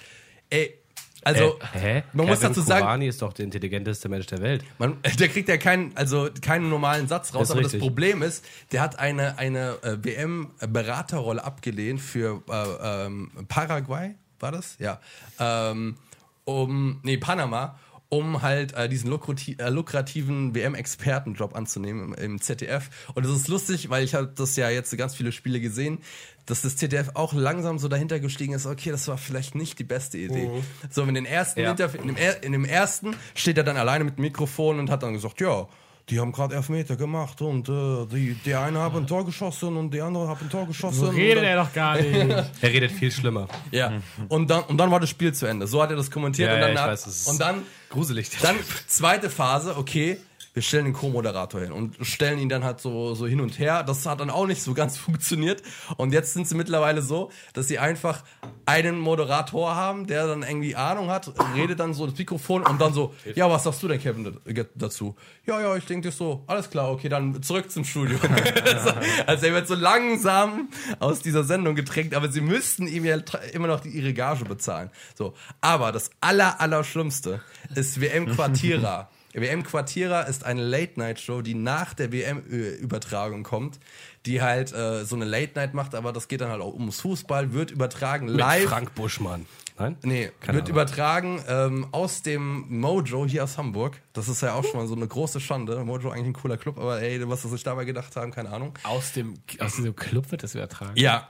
Ey. 0.51 0.80
Also, 1.23 1.59
äh, 1.73 2.01
man 2.13 2.27
muss 2.27 2.39
dazu 2.39 2.61
sagen, 2.61 2.81
Kurani 2.81 3.07
ist 3.07 3.21
doch 3.21 3.33
der 3.33 3.45
intelligenteste 3.45 4.09
Mensch 4.09 4.25
der 4.27 4.41
Welt. 4.41 4.63
man, 4.79 4.97
der 5.19 5.29
kriegt 5.29 5.49
ja 5.49 5.57
keinen, 5.57 5.95
also 5.95 6.29
keinen 6.41 6.69
normalen 6.69 7.07
Satz 7.07 7.33
raus, 7.33 7.49
Das 7.49 7.51
aber 7.51 7.61
das. 7.61 7.77
Problem 7.77 8.23
ist, 8.23 8.43
der 8.71 8.81
hat 8.81 8.97
eine, 8.97 9.37
eine 9.37 9.77
äh, 9.83 9.97
WM-Beraterrolle 10.03 11.43
abgelehnt 11.43 12.01
für 12.01 12.41
äh, 12.49 13.05
ähm, 13.05 13.31
Paraguay, 13.47 14.15
war 14.39 14.51
das? 14.51 14.77
Ja. 14.79 14.99
Ähm, 15.39 15.97
um, 16.45 16.99
nee, 17.03 17.17
Panama, 17.17 17.77
um 18.09 18.41
halt 18.41 18.73
äh, 18.73 18.89
diesen 18.89 19.09
lukrati 19.09 19.55
äh, 19.57 19.69
lukrativen 19.69 20.53
WM-Expertenjob 20.53 21.55
anzunehmen 21.55 22.13
im, 22.13 22.31
im 22.33 22.41
ZDF. 22.41 22.89
Und 23.13 23.25
das 23.25 23.31
ist 23.31 23.47
lustig, 23.47 23.89
weil 23.89 24.03
ich 24.03 24.15
habe 24.15 24.31
das 24.35 24.57
ja 24.57 24.69
jetzt 24.69 24.95
ganz 24.97 25.15
viele 25.15 25.31
Spiele 25.31 25.61
gesehen, 25.61 25.99
dass 26.45 26.61
das 26.61 26.77
ZDF 26.77 27.11
auch 27.13 27.33
langsam 27.33 27.79
so 27.79 27.87
dahinter 27.87 28.19
gestiegen 28.19 28.53
ist, 28.53 28.65
okay, 28.65 28.91
das 28.91 29.07
war 29.07 29.17
vielleicht 29.17 29.55
nicht 29.55 29.79
die 29.79 29.83
beste 29.83 30.17
Idee. 30.17 30.49
So, 30.89 31.03
in 31.03 31.13
den 31.13 31.25
ersten 31.25 31.61
Ja. 31.61 31.71
In 31.71 32.07
dem, 32.07 32.15
er 32.17 32.43
in 32.43 32.51
dem 32.51 32.65
ersten 32.65 33.15
steht 33.35 33.57
er 33.57 33.63
dann 33.63 33.77
alleine 33.77 34.03
mit 34.03 34.17
dem 34.17 34.21
Mikrofon 34.23 34.79
und 34.79 34.89
hat 34.89 35.03
dann 35.03 35.13
gesagt, 35.13 35.39
ja, 35.41 35.67
die 36.09 36.19
haben 36.19 36.31
gerade 36.31 36.55
Elfmeter 36.55 36.95
gemacht 36.97 37.41
und 37.41 37.69
äh, 37.69 38.05
die, 38.11 38.33
der 38.45 38.61
eine 38.61 38.81
hat 38.81 38.95
ein 38.95 39.07
Tor 39.07 39.25
geschossen 39.25 39.77
und 39.77 39.93
die 39.93 40.01
andere 40.01 40.27
hat 40.27 40.41
ein 40.41 40.49
Tor 40.49 40.65
geschossen. 40.67 40.99
So 40.99 41.07
redet 41.07 41.37
dann, 41.37 41.43
er 41.45 41.63
doch 41.63 41.73
gar 41.73 41.95
nicht. 41.95 42.51
Er 42.61 42.69
redet 42.69 42.91
viel 42.91 43.11
schlimmer. 43.11 43.47
Ja, 43.71 43.93
und 44.27 44.49
dann, 44.49 44.63
und 44.63 44.77
dann 44.77 44.91
war 44.91 44.99
das 44.99 45.09
Spiel 45.09 45.33
zu 45.33 45.45
Ende. 45.45 45.67
So 45.67 45.81
hat 45.81 45.91
er 45.91 45.95
das 45.95 46.11
kommentiert 46.11 46.49
Ja, 46.49 46.55
und 46.55 46.59
ja, 46.61 46.67
dann, 46.67 46.75
ich 46.75 46.81
hat, 46.81 46.89
weiß, 46.89 47.27
und 47.27 47.39
dann 47.39 47.61
Gruselig. 47.89 48.29
dann 48.41 48.55
zweite 48.87 49.29
Phase, 49.29 49.77
okay, 49.77 50.17
wir 50.53 50.61
stellen 50.61 50.85
den 50.85 50.93
Co-Moderator 50.93 51.61
hin 51.61 51.71
und 51.71 51.95
stellen 52.01 52.37
ihn 52.37 52.49
dann 52.49 52.63
halt 52.63 52.81
so, 52.81 53.15
so 53.15 53.25
hin 53.25 53.39
und 53.39 53.57
her. 53.57 53.83
Das 53.83 54.05
hat 54.05 54.19
dann 54.19 54.29
auch 54.29 54.47
nicht 54.47 54.61
so 54.61 54.73
ganz 54.73 54.97
funktioniert. 54.97 55.61
Und 55.97 56.11
jetzt 56.11 56.33
sind 56.33 56.47
sie 56.47 56.55
mittlerweile 56.55 57.01
so, 57.01 57.31
dass 57.53 57.67
sie 57.67 57.79
einfach 57.79 58.23
einen 58.65 58.99
Moderator 58.99 59.75
haben, 59.75 60.07
der 60.07 60.27
dann 60.27 60.43
irgendwie 60.43 60.75
Ahnung 60.75 61.09
hat, 61.09 61.31
redet 61.55 61.79
dann 61.79 61.93
so 61.93 62.05
ins 62.05 62.17
Mikrofon 62.17 62.63
und 62.63 62.81
dann 62.81 62.93
so, 62.93 63.13
ja, 63.35 63.49
was 63.49 63.63
sagst 63.63 63.81
du 63.83 63.87
denn, 63.87 64.01
Kevin, 64.01 64.39
da- 64.45 64.63
dazu? 64.75 65.15
Ja, 65.45 65.61
ja, 65.61 65.75
ich 65.77 65.85
denke 65.85 66.09
dir 66.09 66.11
so, 66.13 66.43
alles 66.47 66.69
klar, 66.69 66.91
okay, 66.91 67.07
dann 67.07 67.41
zurück 67.41 67.71
zum 67.71 67.85
Studio. 67.85 68.17
also, 68.65 68.93
also 69.25 69.45
er 69.45 69.53
wird 69.53 69.67
so 69.67 69.75
langsam 69.75 70.69
aus 70.99 71.21
dieser 71.21 71.43
Sendung 71.45 71.75
gedrängt, 71.75 72.13
aber 72.13 72.29
sie 72.29 72.41
müssten 72.41 72.87
ihm 72.87 73.05
ja 73.05 73.17
immer 73.53 73.67
noch 73.67 73.79
die, 73.79 73.89
ihre 73.89 74.13
Gage 74.13 74.43
bezahlen. 74.45 74.89
So, 75.15 75.33
aber 75.61 75.91
das 75.91 76.09
aller, 76.19 76.59
Allerschlimmste 76.59 77.41
ist 77.73 78.01
WM 78.01 78.27
Quartierer. 78.27 79.09
WM 79.33 79.63
Quartierer 79.63 80.27
ist 80.27 80.45
eine 80.45 80.61
Late-Night-Show, 80.63 81.41
die 81.41 81.53
nach 81.53 81.93
der 81.93 82.11
WM-Übertragung 82.11 83.43
kommt, 83.43 83.79
die 84.25 84.41
halt 84.41 84.73
äh, 84.73 85.05
so 85.05 85.15
eine 85.15 85.25
Late-Night 85.25 85.73
macht, 85.73 85.95
aber 85.95 86.11
das 86.11 86.27
geht 86.27 86.41
dann 86.41 86.49
halt 86.49 86.61
auch 86.61 86.73
ums 86.73 87.01
Fußball, 87.01 87.53
wird 87.53 87.71
übertragen 87.71 88.27
live. 88.27 88.65
Frank 88.69 88.93
Buschmann. 88.95 89.45
Nein? 89.79 89.97
Nee, 90.03 90.31
Keine 90.41 90.57
wird 90.57 90.65
Ahnung. 90.65 90.75
übertragen 90.75 91.43
ähm, 91.47 91.87
aus 91.91 92.21
dem 92.21 92.65
Mojo 92.79 93.25
hier 93.25 93.43
aus 93.45 93.57
Hamburg. 93.57 93.99
Das 94.13 94.27
ist 94.27 94.41
ja 94.41 94.53
auch 94.53 94.63
schon 94.63 94.79
mal 94.81 94.87
so 94.87 94.95
eine 94.95 95.07
große 95.07 95.39
Schande. 95.39 95.83
Mojo 95.83 96.09
eigentlich 96.11 96.27
ein 96.27 96.33
cooler 96.33 96.57
Club, 96.57 96.77
aber 96.77 97.01
ey, 97.01 97.27
was 97.27 97.41
sie 97.41 97.49
sich 97.49 97.63
dabei 97.63 97.85
gedacht 97.85 98.15
haben, 98.15 98.31
keine 98.31 98.49
Ahnung. 98.51 98.73
Aus, 98.83 99.13
dem, 99.13 99.35
aus 99.59 99.77
diesem 99.77 99.95
Club 99.95 100.29
wird 100.29 100.43
das 100.43 100.53
übertragen. 100.53 100.93
Ja. 100.95 101.29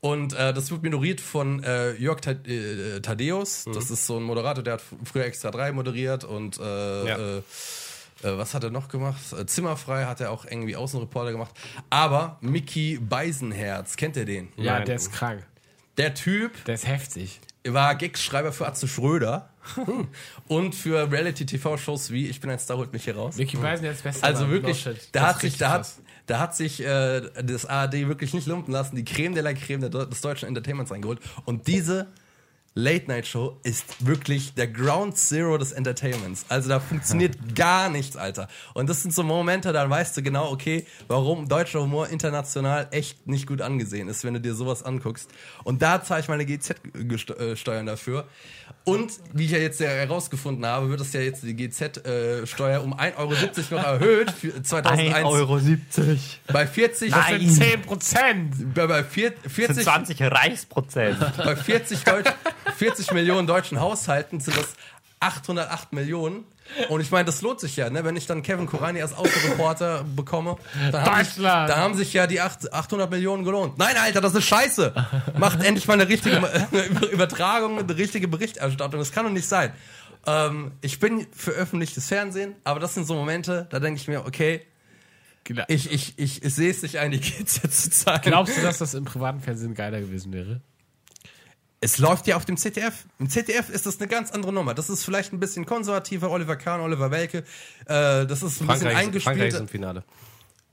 Und 0.00 0.32
äh, 0.32 0.54
das 0.54 0.70
wird 0.70 0.82
moderiert 0.82 1.20
von 1.20 1.62
äh, 1.62 1.92
Jörg 1.92 2.20
Ta 2.20 2.30
äh, 2.30 3.00
Thaddeus. 3.00 3.64
Das 3.72 3.90
ist 3.90 4.06
so 4.06 4.16
ein 4.16 4.22
Moderator, 4.22 4.64
der 4.64 4.74
hat 4.74 4.82
früher 5.04 5.24
Extra 5.26 5.50
3 5.50 5.72
moderiert 5.72 6.24
und 6.24 6.58
äh, 6.58 6.62
Ja. 7.06 7.16
äh, 7.18 7.36
äh, 7.38 7.42
was 8.22 8.54
hat 8.54 8.64
er 8.64 8.70
noch 8.70 8.88
gemacht? 8.88 9.20
Äh, 9.38 9.44
Zimmerfrei 9.46 10.04
hat 10.06 10.20
er 10.20 10.30
auch 10.30 10.44
irgendwie 10.46 10.74
Außenreporter 10.76 11.32
gemacht. 11.32 11.54
Aber 11.90 12.38
Mickey 12.40 12.98
Beisenherz, 12.98 13.96
kennt 13.96 14.16
ihr 14.16 14.24
den? 14.24 14.48
Ja, 14.56 14.74
Nein. 14.78 14.86
der 14.86 14.94
ist 14.96 15.12
krank. 15.12 15.46
Der 15.98 16.14
Typ 16.14 16.64
Der 16.64 16.74
ist 16.76 16.86
heftig. 16.86 17.40
war 17.66 17.94
Gagschreiber 17.94 18.52
für 18.52 18.66
Atze 18.66 18.88
Schröder 18.88 19.50
und 20.48 20.74
für 20.74 21.10
Reality-TV-Shows 21.12 22.10
wie 22.10 22.26
Ich 22.28 22.40
bin 22.40 22.48
ein 22.50 22.58
Star, 22.58 22.78
holt 22.78 22.92
mich 22.94 23.04
hier 23.04 23.16
raus. 23.16 23.36
Mickey 23.36 23.58
Beisen 23.58 23.84
jetzt 23.84 24.02
beste 24.02 24.22
Also 24.24 24.48
wirklich, 24.48 24.82
da 24.84 24.92
Das 25.12 25.22
hat 25.22 25.34
ist 25.36 25.40
sich, 25.42 25.58
da 25.58 25.70
hat. 25.72 25.88
Da 26.30 26.38
hat 26.38 26.54
sich 26.54 26.80
äh, 26.80 27.22
das 27.42 27.66
ARD 27.66 28.06
wirklich 28.06 28.32
nicht 28.34 28.46
lumpen 28.46 28.72
lassen, 28.72 28.94
die 28.94 29.04
Creme 29.04 29.34
de 29.34 29.42
la 29.42 29.52
Creme 29.52 29.90
des 29.90 30.20
deutschen 30.20 30.46
Entertainments 30.46 30.92
eingeholt. 30.92 31.18
Und 31.44 31.66
diese 31.66 32.06
Late-Night-Show 32.74 33.58
ist 33.64 34.06
wirklich 34.06 34.54
der 34.54 34.68
Ground 34.68 35.16
Zero 35.18 35.58
des 35.58 35.72
Entertainments. 35.72 36.44
Also 36.48 36.68
da 36.68 36.78
funktioniert 36.78 37.36
gar 37.56 37.88
nichts, 37.88 38.16
Alter. 38.16 38.46
Und 38.74 38.88
das 38.88 39.02
sind 39.02 39.12
so 39.12 39.22
Momente, 39.24 39.72
da 39.72 39.90
weißt 39.90 40.16
du 40.16 40.22
genau, 40.22 40.50
okay, 40.52 40.86
warum 41.08 41.48
deutscher 41.48 41.80
Humor 41.82 42.08
international 42.08 42.86
echt 42.92 43.26
nicht 43.26 43.46
gut 43.48 43.60
angesehen 43.60 44.08
ist, 44.08 44.22
wenn 44.24 44.34
du 44.34 44.40
dir 44.40 44.54
sowas 44.54 44.84
anguckst. 44.84 45.28
Und 45.64 45.82
da 45.82 46.02
zahle 46.02 46.20
ich 46.20 46.28
meine 46.28 46.46
GZ-Steuern 46.46 47.86
dafür. 47.86 48.24
Und 48.84 49.12
wie 49.34 49.44
ich 49.46 49.50
ja 49.50 49.58
jetzt 49.58 49.80
ja 49.80 49.88
herausgefunden 49.88 50.64
habe, 50.64 50.88
wird 50.88 51.00
es 51.00 51.12
ja 51.12 51.20
jetzt 51.20 51.42
die 51.42 51.54
GZ-Steuer 51.56 52.82
um 52.82 52.94
1,70 52.94 53.16
Euro 53.18 53.34
noch 53.80 53.84
erhöht 53.84 54.30
für 54.30 54.62
2001 54.62 55.16
1,70 55.16 55.24
Euro. 55.24 55.60
bei 56.52 56.66
40 56.66 57.10
Das 57.10 57.18
Nein. 57.28 57.40
sind 57.40 57.52
10 57.62 57.82
Prozent. 57.82 58.74
bei, 58.74 58.86
bei 58.86 59.04
vier- 59.04 59.32
Das 59.42 59.52
40 59.52 59.74
sind 59.74 59.84
20 59.84 60.22
Reichsprozent. 60.22 61.18
bei 61.36 61.56
40, 61.56 62.04
Deutsch, 62.04 62.30
40 62.76 63.12
Millionen 63.12 63.46
deutschen 63.46 63.80
Haushalten 63.80 64.40
sind 64.40 64.56
das 64.56 64.74
808 65.20 65.92
Millionen. 65.92 66.44
Und 66.88 67.00
ich 67.00 67.10
meine, 67.10 67.24
das 67.24 67.42
lohnt 67.42 67.58
sich 67.58 67.76
ja, 67.76 67.90
ne? 67.90 68.04
wenn 68.04 68.14
ich 68.16 68.26
dann 68.28 68.42
Kevin 68.42 68.66
Kurani 68.66 69.02
als 69.02 69.12
Außenreporter 69.12 70.04
bekomme. 70.14 70.56
Dann 70.92 71.02
haben, 71.04 71.24
sich, 71.24 71.34
Deutschland! 71.34 71.68
da 71.68 71.76
haben 71.78 71.94
sich 71.94 72.12
ja 72.12 72.26
die 72.28 72.40
acht- 72.40 72.72
800 72.72 73.10
Millionen 73.10 73.42
gelohnt. 73.44 73.76
Nein, 73.76 73.96
Alter, 74.00 74.20
das 74.20 74.34
ist 74.36 74.44
scheiße. 74.44 74.94
Macht 75.36 75.64
endlich 75.64 75.88
mal 75.88 75.94
eine 75.94 76.08
richtige 76.08 76.36
Übertragung, 77.12 77.78
eine 77.80 77.96
richtige 77.96 78.28
Berichterstattung. 78.28 79.00
Das 79.00 79.10
kann 79.10 79.24
doch 79.26 79.32
nicht 79.32 79.48
sein. 79.48 79.72
Ähm, 80.26 80.70
ich 80.80 81.00
bin 81.00 81.26
für 81.34 81.50
öffentliches 81.50 82.06
Fernsehen, 82.06 82.54
aber 82.62 82.78
das 82.78 82.94
sind 82.94 83.04
so 83.06 83.14
Momente, 83.14 83.66
da 83.70 83.80
denke 83.80 84.00
ich 84.00 84.06
mir, 84.06 84.24
okay, 84.26 84.60
Gla- 85.46 85.64
ich, 85.68 85.90
ich, 85.90 86.14
ich, 86.18 86.44
ich 86.44 86.54
sehe 86.54 86.70
es 86.70 86.82
nicht 86.82 86.98
ein, 86.98 87.10
die 87.10 87.18
Kids 87.20 87.60
jetzt 87.64 87.82
zu 87.82 87.90
zahlen. 87.90 88.20
Glaubst 88.22 88.56
du, 88.56 88.60
dass 88.62 88.78
das 88.78 88.94
im 88.94 89.06
privaten 89.06 89.40
Fernsehen 89.40 89.74
geiler 89.74 89.98
gewesen 90.00 90.32
wäre? 90.32 90.60
Es 91.82 91.98
läuft 91.98 92.26
ja 92.26 92.36
auf 92.36 92.44
dem 92.44 92.58
ZDF. 92.58 93.06
Im 93.18 93.30
ZDF 93.30 93.70
ist 93.70 93.86
das 93.86 93.98
eine 93.98 94.08
ganz 94.08 94.30
andere 94.30 94.52
Nummer. 94.52 94.74
Das 94.74 94.90
ist 94.90 95.02
vielleicht 95.02 95.32
ein 95.32 95.40
bisschen 95.40 95.64
konservativer. 95.64 96.30
Oliver 96.30 96.56
Kahn, 96.56 96.80
Oliver 96.80 97.10
Welke. 97.10 97.38
Äh, 97.86 98.26
das 98.26 98.42
ist 98.42 98.60
ein 98.60 98.66
bisschen 98.66 98.66
Frankreich, 98.66 98.82
Frankreich 98.82 99.06
eingespielt. 99.06 99.54
ist 99.54 99.60
im 99.60 99.68
Finale. 99.68 100.04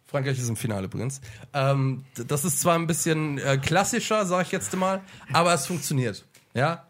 Frankreich 0.05 0.37
ist 0.37 0.49
im 0.49 0.57
Finale 0.57 0.85
übrigens. 0.85 1.21
Ähm, 1.53 2.03
das 2.27 2.43
ist 2.43 2.59
zwar 2.59 2.75
ein 2.75 2.87
bisschen 2.87 3.37
äh, 3.37 3.57
klassischer, 3.57 4.25
sage 4.25 4.43
ich 4.43 4.51
jetzt 4.51 4.75
mal, 4.75 5.01
aber 5.31 5.53
es 5.53 5.65
funktioniert. 5.65 6.25
Ja, 6.53 6.87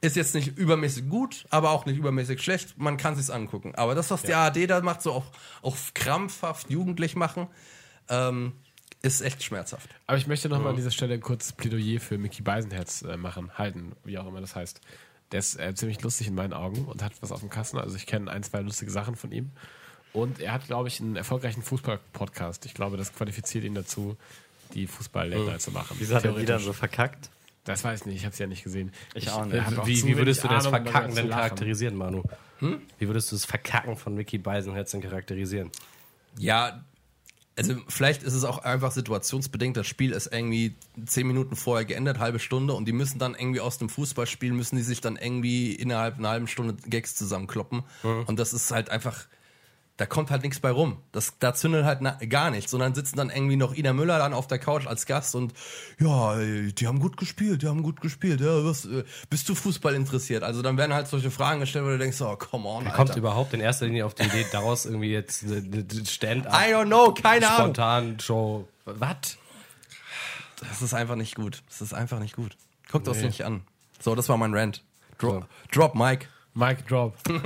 ist 0.00 0.16
jetzt 0.16 0.34
nicht 0.34 0.58
übermäßig 0.58 1.08
gut, 1.08 1.46
aber 1.48 1.70
auch 1.70 1.86
nicht 1.86 1.96
übermäßig 1.96 2.42
schlecht. 2.42 2.76
Man 2.76 2.96
kann 2.98 3.16
sich's 3.16 3.30
angucken. 3.30 3.74
Aber 3.74 3.94
das, 3.94 4.10
was 4.10 4.22
die 4.22 4.34
ARD 4.34 4.68
da 4.68 4.80
macht, 4.82 5.00
so 5.00 5.12
auch, 5.12 5.24
auch 5.62 5.76
krampfhaft 5.94 6.70
jugendlich 6.70 7.16
machen, 7.16 7.46
ähm, 8.08 8.52
ist 9.06 9.20
echt 9.20 9.42
schmerzhaft. 9.42 9.88
Aber 10.06 10.18
ich 10.18 10.26
möchte 10.26 10.48
noch 10.48 10.62
mal 10.62 10.70
an 10.70 10.76
dieser 10.76 10.90
Stelle 10.90 11.14
ein 11.14 11.20
kurzes 11.20 11.52
Plädoyer 11.52 12.00
für 12.00 12.18
Mickey 12.18 12.42
Beisenherz 12.42 13.02
äh, 13.02 13.16
machen, 13.16 13.50
halten, 13.56 13.92
wie 14.04 14.18
auch 14.18 14.26
immer 14.26 14.40
das 14.40 14.56
heißt. 14.56 14.80
Der 15.32 15.40
ist 15.40 15.58
äh, 15.58 15.74
ziemlich 15.74 16.02
lustig 16.02 16.28
in 16.28 16.34
meinen 16.34 16.52
Augen 16.52 16.84
und 16.84 17.02
hat 17.02 17.12
was 17.20 17.32
auf 17.32 17.40
dem 17.40 17.50
Kasten. 17.50 17.78
Also 17.78 17.96
ich 17.96 18.06
kenne 18.06 18.30
ein, 18.30 18.42
zwei 18.42 18.60
lustige 18.60 18.90
Sachen 18.90 19.16
von 19.16 19.32
ihm. 19.32 19.50
Und 20.12 20.40
er 20.40 20.52
hat, 20.52 20.66
glaube 20.66 20.88
ich, 20.88 21.00
einen 21.00 21.16
erfolgreichen 21.16 21.62
Fußball-Podcast. 21.62 22.64
Ich 22.64 22.74
glaube, 22.74 22.96
das 22.96 23.12
qualifiziert 23.12 23.64
ihn 23.64 23.74
dazu, 23.74 24.16
die 24.74 24.86
Fußball-Late 24.86 25.58
zu 25.58 25.72
machen. 25.72 25.96
Wieso 25.98 26.14
hat 26.14 26.24
er 26.24 26.30
Theoretisch. 26.32 26.64
so 26.64 26.72
verkackt? 26.72 27.30
Das 27.64 27.82
weiß 27.82 28.00
ich 28.00 28.06
nicht, 28.06 28.16
ich 28.16 28.24
habe 28.24 28.32
es 28.32 28.38
ja 28.38 28.46
nicht 28.46 28.62
gesehen. 28.62 28.92
Ich 29.14 29.28
auch 29.28 29.44
nicht. 29.44 29.60
hat 29.60 29.76
auch 29.76 29.86
Wie, 29.86 30.04
wie 30.04 30.16
würdest 30.16 30.44
du 30.44 30.48
das 30.48 30.66
Ahnung, 30.66 30.84
Verkacken 30.84 31.14
denn 31.16 31.30
charakterisieren, 31.30 31.96
Manu? 31.96 32.22
Wie 32.60 33.08
würdest 33.08 33.32
du 33.32 33.36
das 33.36 33.44
Verkacken 33.44 33.96
von 33.96 34.14
Mickey 34.14 34.38
Beisenherz 34.38 34.92
denn 34.92 35.02
charakterisieren? 35.02 35.70
Ja, 36.38 36.84
also 37.58 37.74
vielleicht 37.88 38.22
ist 38.22 38.34
es 38.34 38.44
auch 38.44 38.58
einfach 38.58 38.92
situationsbedingt. 38.92 39.76
Das 39.76 39.86
Spiel 39.86 40.12
ist 40.12 40.26
irgendwie 40.32 40.76
zehn 41.06 41.26
Minuten 41.26 41.56
vorher 41.56 41.84
geändert, 41.86 42.18
halbe 42.18 42.38
Stunde, 42.38 42.74
und 42.74 42.86
die 42.86 42.92
müssen 42.92 43.18
dann 43.18 43.34
irgendwie 43.34 43.60
aus 43.60 43.78
dem 43.78 43.88
Fußballspiel 43.88 44.52
müssen 44.52 44.76
die 44.76 44.82
sich 44.82 45.00
dann 45.00 45.16
irgendwie 45.16 45.72
innerhalb 45.74 46.18
einer 46.18 46.28
halben 46.28 46.48
Stunde 46.48 46.76
Gags 46.86 47.14
zusammenkloppen. 47.16 47.82
Und 48.26 48.38
das 48.38 48.52
ist 48.52 48.70
halt 48.70 48.90
einfach, 48.90 49.26
da 49.96 50.04
kommt 50.04 50.30
halt 50.30 50.42
nichts 50.42 50.60
bei 50.60 50.70
rum. 50.70 50.98
Das, 51.12 51.38
da 51.38 51.54
zündet 51.54 51.84
halt 51.84 52.02
na, 52.02 52.18
gar 52.28 52.50
nichts. 52.50 52.74
Und 52.74 52.80
dann 52.80 52.94
sitzen 52.94 53.16
dann 53.16 53.30
irgendwie 53.30 53.56
noch 53.56 53.74
Ina 53.74 53.92
Müller 53.94 54.18
dann 54.18 54.34
auf 54.34 54.46
der 54.46 54.58
Couch 54.58 54.86
als 54.86 55.06
Gast 55.06 55.34
und 55.34 55.54
ja, 55.98 56.38
ey, 56.38 56.72
die 56.72 56.86
haben 56.86 57.00
gut 57.00 57.16
gespielt, 57.16 57.62
die 57.62 57.68
haben 57.68 57.82
gut 57.82 58.00
gespielt. 58.00 58.40
Ja, 58.40 58.64
was, 58.64 58.84
äh, 58.84 59.04
bist 59.30 59.48
du 59.48 59.54
Fußball 59.54 59.94
interessiert? 59.94 60.42
Also 60.42 60.60
dann 60.60 60.76
werden 60.76 60.92
halt 60.92 61.08
solche 61.08 61.30
Fragen 61.30 61.60
gestellt, 61.60 61.86
wo 61.86 61.88
du 61.88 61.98
denkst, 61.98 62.20
oh, 62.20 62.36
come 62.36 62.68
on, 62.68 62.84
Alter. 62.84 62.96
Kommt 62.96 63.16
überhaupt 63.16 63.54
in 63.54 63.60
erster 63.60 63.86
Linie 63.86 64.04
auf 64.04 64.14
die 64.14 64.24
Idee, 64.24 64.44
daraus 64.52 64.84
irgendwie 64.84 65.12
jetzt 65.12 65.44
Stand-up, 66.08 66.52
I 66.52 66.72
don't 66.72 66.86
know, 66.86 67.14
keine 67.14 67.48
Ahnung. 67.48 67.74
spontan 67.74 68.20
Show. 68.20 68.68
Was? 68.84 69.38
Das 70.60 70.82
ist 70.82 70.94
einfach 70.94 71.16
nicht 71.16 71.34
gut. 71.34 71.62
Das 71.68 71.80
ist 71.80 71.94
einfach 71.94 72.18
nicht 72.18 72.36
gut. 72.36 72.56
Guckt 72.90 73.06
das 73.06 73.20
nicht 73.22 73.44
an. 73.44 73.62
So, 74.00 74.14
das 74.14 74.28
war 74.28 74.36
mein 74.36 74.54
Rant. 74.54 74.82
Drop, 75.18 75.46
Drop 75.72 75.94
Mike. 75.94 76.28
Mic 76.56 76.86
Drop. 76.88 77.14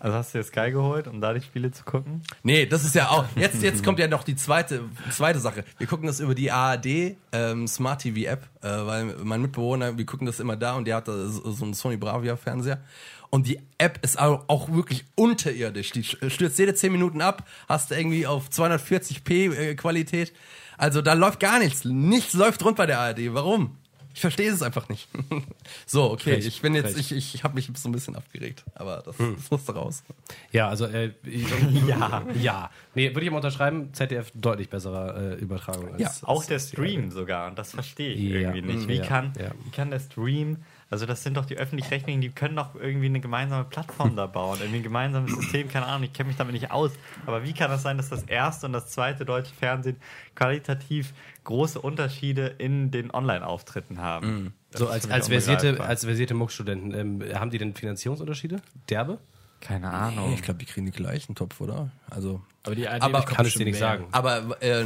Also 0.00 0.18
hast 0.18 0.34
du 0.34 0.38
dir 0.38 0.44
Sky 0.44 0.70
geholt, 0.70 1.08
um 1.08 1.22
da 1.22 1.32
die 1.32 1.40
Spiele 1.40 1.70
zu 1.70 1.82
gucken? 1.82 2.20
Nee, 2.42 2.66
das 2.66 2.84
ist 2.84 2.94
ja 2.94 3.08
auch. 3.08 3.24
Jetzt, 3.36 3.62
jetzt 3.62 3.82
kommt 3.82 3.98
ja 3.98 4.06
noch 4.06 4.22
die 4.22 4.36
zweite, 4.36 4.82
zweite 5.10 5.38
Sache. 5.38 5.64
Wir 5.78 5.86
gucken 5.86 6.06
das 6.06 6.20
über 6.20 6.34
die 6.34 6.50
ARD 6.50 7.16
ähm, 7.32 7.66
Smart 7.66 8.02
TV 8.02 8.30
App, 8.30 8.46
äh, 8.60 8.68
weil 8.68 9.04
mein 9.22 9.40
Mitbewohner, 9.40 9.96
wir 9.96 10.04
gucken 10.04 10.26
das 10.26 10.40
immer 10.40 10.56
da 10.56 10.74
und 10.74 10.86
der 10.86 10.96
hat 10.96 11.08
da 11.08 11.26
so 11.28 11.50
so 11.52 11.64
einen 11.64 11.72
Sony 11.72 11.96
Bravia 11.96 12.36
Fernseher. 12.36 12.82
Und 13.30 13.46
die 13.46 13.60
App 13.78 13.98
ist 14.02 14.18
auch, 14.18 14.44
auch 14.48 14.70
wirklich 14.70 15.06
unterirdisch. 15.14 15.92
Die 15.92 16.04
stürzt 16.04 16.58
jede 16.58 16.74
10 16.74 16.92
Minuten 16.92 17.22
ab, 17.22 17.48
hast 17.66 17.90
du 17.90 17.94
irgendwie 17.94 18.26
auf 18.26 18.50
240p 18.50 19.54
äh, 19.54 19.74
Qualität. 19.74 20.34
Also 20.76 21.00
da 21.00 21.14
läuft 21.14 21.40
gar 21.40 21.60
nichts. 21.60 21.86
Nichts 21.86 22.34
läuft 22.34 22.62
rund 22.62 22.76
bei 22.76 22.84
der 22.84 23.00
ARD. 23.00 23.32
Warum? 23.32 23.78
Ich 24.14 24.20
verstehe 24.20 24.50
es 24.50 24.62
einfach 24.62 24.88
nicht. 24.88 25.08
so, 25.86 26.10
okay, 26.12 26.34
Frech, 26.34 26.46
ich 26.46 26.62
bin 26.62 26.74
jetzt, 26.74 26.94
frech. 26.94 27.10
ich, 27.12 27.34
ich 27.34 27.44
habe 27.44 27.54
mich 27.56 27.68
so 27.74 27.88
ein 27.88 27.92
bisschen 27.92 28.14
abgeregt, 28.14 28.64
aber 28.74 29.02
das, 29.04 29.16
das 29.18 29.50
musste 29.50 29.74
raus. 29.74 30.04
Ja, 30.52 30.68
also 30.68 30.86
äh, 30.86 31.10
ja, 31.88 32.24
ja. 32.40 32.70
Nee, 32.94 33.10
würde 33.14 33.24
ich 33.24 33.30
mal 33.30 33.38
unterschreiben, 33.38 33.92
ZDF 33.92 34.30
deutlich 34.34 34.68
besserer 34.70 35.32
äh, 35.32 35.34
Übertragung. 35.34 35.92
Als, 35.94 36.00
Ja, 36.00 36.28
Auch 36.28 36.44
der 36.44 36.60
Stream 36.60 37.10
sogar. 37.10 37.48
Und 37.48 37.58
das 37.58 37.72
verstehe 37.72 38.12
ich 38.12 38.20
Ja. 38.20 38.54
irgendwie 38.54 38.62
nicht. 38.62 38.84
Mhm. 38.86 38.88
Wie, 38.88 38.94
Ja. 38.98 39.04
kann, 39.06 39.32
Ja. 39.38 39.50
wie 39.64 39.70
kann 39.70 39.90
der 39.90 40.00
Stream, 40.00 40.58
also 40.94 41.06
das 41.06 41.24
sind 41.24 41.36
doch 41.36 41.44
die 41.44 41.56
öffentlich-rechtlichen, 41.56 42.20
die 42.20 42.30
können 42.30 42.54
doch 42.54 42.76
irgendwie 42.76 43.06
eine 43.06 43.18
gemeinsame 43.18 43.64
Plattform 43.64 44.14
da 44.14 44.26
bauen. 44.26 44.58
Irgendwie 44.60 44.78
ein 44.78 44.84
gemeinsames 44.84 45.34
System, 45.34 45.68
keine 45.68 45.86
Ahnung, 45.86 46.04
ich 46.04 46.12
kenne 46.12 46.28
mich 46.28 46.36
damit 46.36 46.52
nicht 46.52 46.70
aus. 46.70 46.92
Aber 47.26 47.42
wie 47.42 47.52
kann 47.52 47.68
das 47.68 47.82
sein, 47.82 47.96
dass 47.96 48.10
das 48.10 48.22
erste 48.22 48.66
und 48.66 48.72
das 48.72 48.86
zweite 48.86 49.24
deutsche 49.24 49.52
Fernsehen 49.52 49.96
qualitativ 50.36 51.12
große 51.42 51.80
Unterschiede 51.80 52.46
in 52.58 52.92
den 52.92 53.10
Online-Auftritten 53.10 54.00
haben? 54.00 54.54
Das 54.70 54.82
so 54.82 54.88
als, 54.88 55.10
als 55.10 55.26
versierte, 55.26 55.80
als 55.80 56.04
versierte 56.04 56.34
Muckstudenten, 56.34 56.94
ähm, 56.94 57.22
haben 57.34 57.50
die 57.50 57.58
denn 57.58 57.74
Finanzierungsunterschiede? 57.74 58.62
Derbe? 58.88 59.18
Keine 59.66 59.90
Ahnung. 59.90 60.34
Ich 60.34 60.42
glaube, 60.42 60.58
die 60.58 60.66
kriegen 60.66 60.86
die 60.86 60.92
gleichen 60.92 61.34
Topf, 61.34 61.60
oder? 61.60 61.90
Also. 62.10 62.40
Aber 62.64 62.74
die 62.74 62.88
Aber 62.88 63.22
kann 63.22 63.44
ich 63.46 63.54
dir 63.54 63.64
nicht 63.64 63.72
mehr. 63.72 63.80
sagen. 63.80 64.06
Aber 64.12 64.62
äh, 64.62 64.82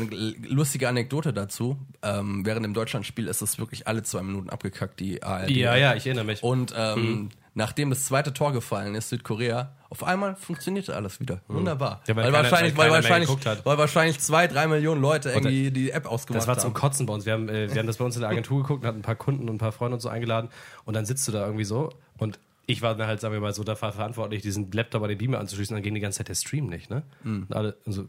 lustige 0.48 0.88
Anekdote 0.88 1.32
dazu. 1.32 1.76
Ähm, 2.02 2.44
während 2.44 2.64
dem 2.64 2.74
Deutschlandspiel 2.74 3.28
ist 3.28 3.40
es 3.42 3.58
wirklich 3.58 3.86
alle 3.86 4.02
zwei 4.02 4.22
Minuten 4.22 4.50
abgekackt, 4.50 4.98
die 5.00 5.22
ARD. 5.22 5.50
Ja, 5.50 5.76
ja, 5.76 5.94
ich 5.94 6.06
erinnere 6.06 6.24
mich. 6.24 6.42
Und 6.42 6.74
ähm, 6.76 7.28
nachdem 7.54 7.90
das 7.90 8.04
zweite 8.06 8.32
Tor 8.32 8.52
gefallen 8.52 8.94
ist, 8.96 9.10
Südkorea, 9.10 9.72
auf 9.90 10.02
einmal 10.04 10.34
funktionierte 10.36 10.94
alles 10.96 11.20
wieder. 11.20 11.40
Wunderbar. 11.48 12.02
Ja, 12.08 12.16
weil 12.16 12.24
weil, 12.24 12.32
keiner- 12.32 12.50
wahrscheinlich, 12.50 12.76
weil 12.76 12.90
wahrscheinlich, 12.90 13.30
weil 13.64 13.78
wahrscheinlich 13.78 14.18
zwei, 14.20 14.46
drei 14.48 14.66
Millionen 14.66 15.00
Leute 15.00 15.30
Und 15.34 15.44
irgendwie 15.44 15.70
die 15.70 15.90
App 15.90 16.06
ausgemacht 16.06 16.40
Das 16.42 16.48
war 16.48 16.58
zum 16.58 16.70
haben. 16.74 16.80
Kotzen 16.80 17.06
bei 17.06 17.14
uns. 17.14 17.26
Wir 17.26 17.32
haben, 17.34 17.48
äh, 17.48 17.72
wir 17.72 17.78
haben 17.78 17.86
das 17.86 17.96
bei 17.96 18.04
uns 18.04 18.16
in 18.16 18.20
der 18.22 18.30
Agentur 18.30 18.62
geguckt 18.62 18.82
und 18.82 18.88
hatten 18.88 18.98
ein 18.98 19.02
paar 19.02 19.14
Kunden 19.16 19.48
und 19.48 19.54
ein 19.56 19.58
paar 19.58 19.72
Freunde 19.72 19.94
und 19.94 20.00
so 20.00 20.08
eingeladen. 20.08 20.50
Und 20.84 20.94
dann 20.94 21.06
sitzt 21.06 21.26
du 21.28 21.32
da 21.32 21.44
irgendwie 21.44 21.64
so 21.64 21.90
und 22.18 22.38
ich 22.68 22.82
war 22.82 22.94
dann 22.94 23.06
halt, 23.08 23.20
sagen 23.20 23.32
wir 23.32 23.40
mal, 23.40 23.54
so 23.54 23.64
dafür 23.64 23.92
verantwortlich, 23.92 24.42
diesen 24.42 24.70
Laptop 24.70 25.00
bei 25.00 25.08
den 25.08 25.16
Beamer 25.18 25.38
anzuschließen. 25.40 25.74
Dann 25.74 25.82
ging 25.82 25.94
die 25.94 26.00
ganze 26.00 26.18
Zeit 26.18 26.28
der 26.28 26.34
Stream 26.34 26.66
nicht, 26.66 26.90
ne? 26.90 27.02
Mhm. 27.24 27.46
Alle, 27.48 27.76
also, 27.86 28.06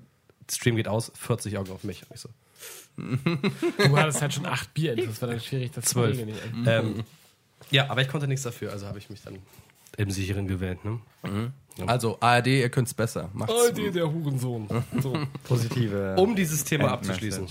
Stream 0.52 0.76
geht 0.76 0.90
aus, 0.90 1.12
40 1.16 1.58
Augen 1.58 1.72
auf 1.72 1.84
mich. 1.86 2.04
Und 2.04 2.16
ich 2.16 2.20
so, 2.20 2.30
Du 3.88 3.98
hattest 3.98 4.22
halt 4.22 4.34
schon 4.34 4.46
acht 4.46 4.74
Bier, 4.74 4.98
das 4.98 5.22
war 5.22 5.30
dann 5.30 5.40
schwierig, 5.40 5.72
das 5.72 5.86
zu 5.86 5.92
Zwölf. 5.94 6.20
ähm, 6.68 7.04
ja, 7.72 7.90
aber 7.90 8.02
ich 8.02 8.10
konnte 8.10 8.28
nichts 8.28 8.44
dafür, 8.44 8.72
also 8.74 8.86
habe 8.86 8.98
ich 8.98 9.10
mich 9.10 9.22
dann 9.22 9.38
im 9.98 10.12
Sicheren 10.12 10.48
gewählt, 10.48 10.80
ne? 10.84 11.00
Also 11.88 12.18
ARD, 12.20 12.48
ihr 12.48 12.70
könnt's 12.70 12.94
besser. 12.94 13.30
Macht's. 13.34 13.74
Die, 13.74 13.92
der 13.92 14.12
Hurensohn. 14.12 14.68
So. 15.02 15.18
Positive. 15.46 16.16
Um 16.18 16.36
dieses 16.36 16.66
Thema 16.66 16.92
abzuschließen. 16.92 17.48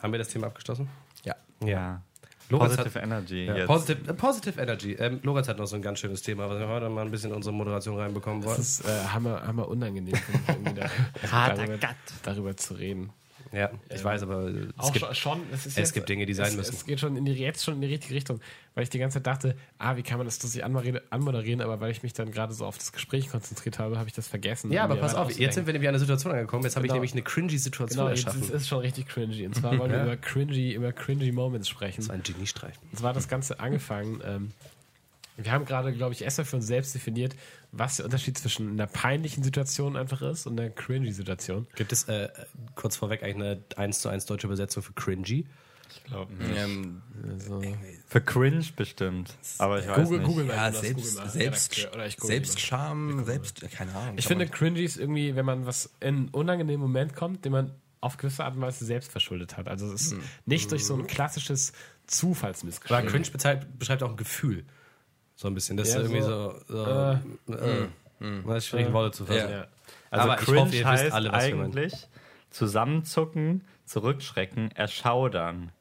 Haben 0.00 0.12
wir 0.12 0.18
das 0.18 0.28
Thema 0.28 0.46
abgeschlossen? 0.46 0.88
Ja. 1.24 1.34
Ja. 1.64 2.02
Lorenz 2.50 2.76
Positive 2.76 2.94
hat, 2.94 3.04
Energy. 3.04 3.44
ja, 3.46 3.56
jetzt. 3.56 3.66
positive, 3.66 4.10
äh, 4.10 4.14
positive 4.14 4.60
Energy. 4.60 4.92
Ähm, 4.92 5.20
Lorenz 5.22 5.48
hat 5.48 5.58
noch 5.58 5.66
so 5.66 5.76
ein 5.76 5.82
ganz 5.82 6.00
schönes 6.00 6.22
Thema, 6.22 6.48
was 6.50 6.58
wir 6.58 6.68
heute 6.68 6.88
mal 6.88 7.04
ein 7.04 7.10
bisschen 7.10 7.30
in 7.30 7.36
unsere 7.36 7.54
Moderation 7.54 7.96
reinbekommen 7.96 8.44
wollen. 8.44 8.56
Das 8.56 8.80
ist 8.80 8.84
äh, 8.84 9.04
hammer, 9.12 9.46
hammer 9.46 9.68
unangenehm, 9.68 10.14
darüber, 11.30 11.78
darüber 12.22 12.56
zu 12.56 12.74
reden. 12.74 13.12
Ja, 13.52 13.70
ich 13.92 14.04
weiß, 14.04 14.22
aber 14.22 14.48
es 14.80 14.92
gibt, 14.92 15.16
schon, 15.16 15.40
es, 15.52 15.76
es 15.76 15.92
gibt 15.92 16.08
Dinge, 16.08 16.24
die 16.24 16.34
sein 16.34 16.46
es, 16.48 16.56
müssen. 16.56 16.74
Es 16.74 16.84
geht 16.86 17.00
schon 17.00 17.16
in 17.16 17.24
die, 17.24 17.32
jetzt 17.32 17.64
schon 17.64 17.74
in 17.74 17.80
die 17.80 17.88
richtige 17.88 18.14
Richtung, 18.14 18.40
weil 18.74 18.84
ich 18.84 18.90
die 18.90 18.98
ganze 19.00 19.18
Zeit 19.18 19.26
dachte, 19.26 19.56
ah, 19.78 19.96
wie 19.96 20.02
kann 20.04 20.18
man 20.18 20.26
das 20.26 20.40
lustig 20.42 20.64
anmoderieren, 20.64 21.00
anmoderieren 21.10 21.60
aber 21.60 21.80
weil 21.80 21.90
ich 21.90 22.04
mich 22.04 22.12
dann 22.12 22.30
gerade 22.30 22.54
so 22.54 22.64
auf 22.64 22.78
das 22.78 22.92
Gespräch 22.92 23.28
konzentriert 23.28 23.80
habe, 23.80 23.98
habe 23.98 24.08
ich 24.08 24.14
das 24.14 24.28
vergessen. 24.28 24.70
ja, 24.70 24.84
aber 24.84 24.96
pass 24.96 25.14
weiter 25.14 25.22
auf, 25.22 25.38
jetzt 25.38 25.56
sind 25.56 25.66
wir 25.66 25.72
nämlich 25.72 25.88
an 25.88 25.94
einer 25.94 25.98
Situation 26.00 26.32
angekommen. 26.32 26.62
Jetzt 26.62 26.76
habe 26.76 26.86
ich 26.86 26.90
Genau. 26.90 26.94
nämlich 26.96 27.12
eine 27.12 27.22
cringy 27.22 27.58
Situation 27.58 27.98
Genau, 27.98 28.08
jetzt 28.10 28.26
erschaffen. 28.26 28.42
ist, 28.42 28.50
ist 28.50 28.68
schon 28.68 28.78
richtig 28.80 29.08
cringy. 29.08 29.46
Und 29.46 29.54
zwar 29.56 29.76
wollen 29.78 29.90
wir 29.90 30.02
über 30.04 30.16
cringy, 30.16 30.72
über 30.72 30.92
cringy 30.92 31.32
Moments 31.32 31.68
sprechen. 31.68 32.02
Das 32.02 32.08
war 32.08 32.14
ein 32.14 32.22
Geniestreich. 32.22 32.74
Und 32.92 32.98
zwar 32.98 33.10
hat 33.10 33.16
das 33.16 33.28
Ganze 33.28 33.58
angefangen. 33.58 34.20
Ähm, 34.24 34.52
wir 35.42 35.52
haben 35.52 35.64
gerade, 35.64 35.92
glaube 35.92 36.12
ich, 36.12 36.22
erstmal 36.22 36.44
für 36.44 36.56
uns 36.56 36.66
selbst 36.66 36.94
definiert, 36.94 37.34
was 37.72 37.96
der 37.96 38.04
Unterschied 38.04 38.38
zwischen 38.38 38.70
einer 38.72 38.86
peinlichen 38.86 39.42
Situation 39.42 39.96
einfach 39.96 40.22
ist 40.22 40.46
und 40.46 40.58
einer 40.58 40.70
cringy 40.70 41.12
Situation. 41.12 41.66
Gibt 41.76 41.92
es 41.92 42.04
äh, 42.04 42.28
kurz 42.74 42.96
vorweg 42.96 43.22
eigentlich 43.22 43.36
eine 43.36 43.64
1 43.76 44.00
zu 44.00 44.08
1 44.08 44.26
deutsche 44.26 44.46
Übersetzung 44.46 44.82
für 44.82 44.92
cringy? 44.92 45.46
Ich 45.92 46.04
glaube 46.04 46.32
Ähm, 46.54 47.02
Also, 47.32 47.62
Für 48.06 48.20
Cringe 48.20 48.64
bestimmt. 48.76 49.36
Aber 49.58 49.80
ich 49.80 49.88
weiß 49.88 49.96
Google, 49.96 50.18
nicht. 50.18 50.28
Google 50.28 50.44
mal 50.44 50.54
ja, 50.54 50.72
selbst, 50.72 51.16
Google 51.16 51.30
selbst, 51.30 51.90
google 51.90 52.10
Selbstscham, 52.18 53.24
selbst, 53.24 53.60
keine 53.72 53.94
Ahnung. 53.94 54.14
Ich 54.16 54.26
finde, 54.26 54.46
cringy 54.46 54.84
ist 54.84 54.98
irgendwie, 54.98 55.34
wenn 55.34 55.44
man 55.44 55.66
was 55.66 55.90
in 56.00 56.06
einen 56.08 56.28
unangenehmen 56.28 56.80
Moment 56.80 57.14
kommt, 57.14 57.44
den 57.44 57.52
man 57.52 57.72
auf 58.00 58.16
gewisse 58.16 58.44
Art 58.44 58.54
und 58.54 58.62
Weise 58.62 58.84
selbst 58.84 59.10
verschuldet 59.10 59.56
hat. 59.56 59.68
Also 59.68 59.92
es 59.92 60.12
ist 60.12 60.16
nicht 60.46 60.70
durch 60.70 60.86
so 60.86 60.94
ein 60.94 61.06
klassisches 61.06 61.72
Aber 61.72 62.06
Zufallsmissgeschick. 62.06 63.08
cringe 63.08 63.30
beschreibt, 63.30 63.78
beschreibt 63.78 64.02
auch 64.02 64.10
ein 64.10 64.16
Gefühl. 64.16 64.64
So 65.40 65.48
ein 65.48 65.54
bisschen. 65.54 65.78
Das 65.78 65.88
Ja, 65.88 66.00
ist 66.00 66.10
irgendwie 66.10 66.20
so, 66.20 66.54
so. 66.68 66.84
so 66.84 67.54
äh, 67.54 67.88
Das 68.44 68.56
ist 68.58 68.66
schwierig 68.66 68.92
Worte 68.92 69.16
zu 69.16 69.24
fassen. 69.24 69.50
Ja. 69.50 69.66
Also 70.10 70.24
Aber 70.28 70.38
ich 70.38 70.44
Cringe 70.44 70.60
hoffe, 70.60 70.76
ihr 70.76 70.80
wisst 70.80 70.86
heißt 70.86 71.12
alle, 71.12 71.32
was 71.32 71.44
eigentlich 71.44 71.92
zusammenzucken, 72.50 73.64
zurückschrecken, 73.86 74.70
erschaudern. 74.72 75.72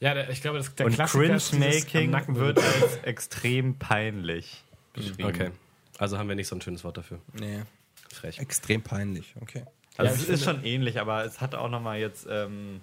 ja, 0.00 0.14
der, 0.14 0.30
ich 0.30 0.40
glaube, 0.40 0.56
das, 0.56 0.74
der 0.74 0.86
Und 0.86 0.96
Cringe-Making 0.96 2.34
wird 2.36 2.58
als 2.58 2.96
extrem 3.02 3.78
peinlich 3.78 4.64
beschrieben. 4.94 5.24
Okay. 5.24 5.50
Also 5.98 6.16
haben 6.16 6.28
wir 6.30 6.34
nicht 6.34 6.48
so 6.48 6.56
ein 6.56 6.62
schönes 6.62 6.82
Wort 6.82 6.96
dafür. 6.96 7.20
Nee, 7.38 7.62
Frech. 8.10 8.38
extrem 8.38 8.80
peinlich, 8.80 9.34
okay. 9.42 9.64
Also 9.98 10.12
Ja, 10.14 10.16
es 10.16 10.22
ich 10.24 10.28
ist 10.30 10.44
schon 10.44 10.64
ähnlich, 10.64 10.98
aber 10.98 11.26
es 11.26 11.42
hat 11.42 11.54
auch 11.54 11.68
nochmal 11.68 11.98
jetzt 11.98 12.26
ähm, 12.30 12.80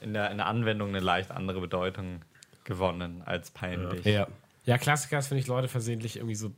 in, 0.00 0.14
der, 0.14 0.30
in 0.30 0.36
der 0.36 0.46
Anwendung 0.46 0.90
eine 0.90 1.00
leicht 1.00 1.32
andere 1.32 1.60
Bedeutung 1.60 2.22
gewonnen 2.62 3.22
als 3.26 3.50
peinlich. 3.50 4.04
Ja. 4.04 4.12
Ja, 4.12 4.26
Klassiker 4.78 5.18
ist, 5.18 5.28
finde 5.28 5.40
ich, 5.40 5.46
Leute 5.46 5.68
versehentlich 5.68 6.16
irgendwie 6.16 6.34
so 6.34 6.52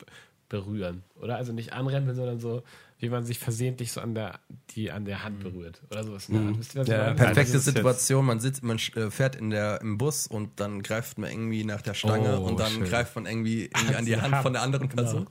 berühren. 0.48 1.02
Oder? 1.20 1.36
Also 1.36 1.52
nicht 1.52 1.74
anrennen, 1.74 2.14
sondern 2.14 2.40
so, 2.40 2.62
wie 2.98 3.10
man 3.10 3.22
sich 3.22 3.38
versehentlich 3.38 3.92
so 3.92 4.00
an 4.00 4.14
der, 4.14 4.40
die 4.70 4.90
an 4.90 5.04
der 5.04 5.22
Hand 5.22 5.40
berührt. 5.40 5.82
Oder 5.90 6.04
sowas. 6.04 6.28
Mhm. 6.30 6.58
Wisst 6.58 6.74
ihr, 6.74 6.80
was 6.80 6.88
ich 6.88 6.94
Ja, 6.94 7.02
meine? 7.04 7.14
Perfekte 7.16 7.52
jetzt- 7.52 7.64
Situation, 7.66 8.24
man 8.24 8.40
sitzt, 8.40 8.62
man 8.64 8.78
äh, 8.96 9.10
fährt 9.10 9.36
in 9.36 9.50
der, 9.50 9.80
im 9.82 9.98
Bus 9.98 10.26
und 10.26 10.58
dann 10.58 10.82
greift 10.82 11.18
man 11.18 11.30
irgendwie 11.30 11.64
nach 11.64 11.82
der 11.82 11.92
Stange 11.94 12.40
Oh, 12.40 12.44
und 12.44 12.58
dann 12.58 12.72
schön. 12.72 12.84
greift 12.84 13.14
man 13.14 13.26
irgendwie, 13.26 13.64
irgendwie 13.66 13.94
an 13.94 14.04
die 14.06 14.16
Hand 14.20 14.32
Hand. 14.34 14.42
von 14.42 14.52
der 14.54 14.62
anderen 14.62 14.88
Person. 14.88 15.28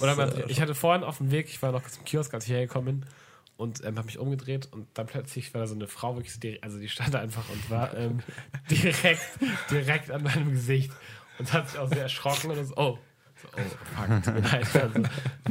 Oder 0.00 0.14
man, 0.14 0.32
ich 0.48 0.60
hatte 0.60 0.74
vorhin 0.74 1.02
auf 1.04 1.18
dem 1.18 1.30
Weg, 1.30 1.48
ich 1.48 1.60
war 1.62 1.72
noch 1.72 1.82
zum 1.88 2.04
Kiosk, 2.04 2.32
als 2.32 2.44
ich 2.46 2.52
hergekommen 2.52 3.00
bin 3.00 3.08
und 3.56 3.82
ähm, 3.84 3.96
habe 3.96 4.06
mich 4.06 4.18
umgedreht 4.18 4.68
und 4.70 4.86
dann 4.94 5.06
plötzlich 5.06 5.52
war 5.54 5.62
da 5.62 5.66
so 5.66 5.74
eine 5.74 5.88
Frau, 5.88 6.14
wirklich 6.14 6.32
so 6.34 6.38
direkt, 6.40 6.62
also 6.62 6.78
die 6.78 6.88
stand 6.88 7.12
da 7.14 7.20
einfach 7.20 7.48
und 7.48 7.70
war 7.70 7.96
ähm, 7.96 8.20
direkt, 8.70 9.20
direkt 9.70 10.10
an 10.10 10.22
meinem 10.22 10.52
Gesicht 10.52 10.92
und 11.38 11.52
hat 11.52 11.68
sich 11.68 11.78
auch 11.78 11.88
sehr 11.88 12.02
erschrocken 12.02 12.50
und 12.50 12.64
so, 12.64 12.74
oh, 12.76 12.98
so, 13.42 13.48
oh, 13.56 14.20
fuck, 14.22 14.52
leid, 14.52 14.76
also 14.76 15.02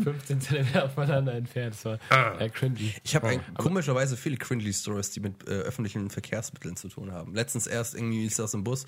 15 0.03 0.41
Zentimeter 0.41 0.89
voneinander 0.89 1.33
entfernt, 1.33 1.75
das 1.75 1.85
war 1.85 2.41
äh, 2.41 2.49
cringy. 2.49 2.93
Ich 3.03 3.15
habe 3.15 3.39
komischerweise 3.57 4.17
viele 4.17 4.37
cringy 4.37 4.73
Stories, 4.73 5.11
die 5.11 5.19
mit 5.19 5.47
äh, 5.47 5.51
öffentlichen 5.51 6.09
Verkehrsmitteln 6.09 6.75
zu 6.75 6.89
tun 6.89 7.11
haben. 7.11 7.35
Letztens 7.35 7.67
erst 7.67 7.95
irgendwie 7.95 8.25
ist 8.25 8.39
das 8.39 8.53
im 8.53 8.63
Bus, 8.63 8.85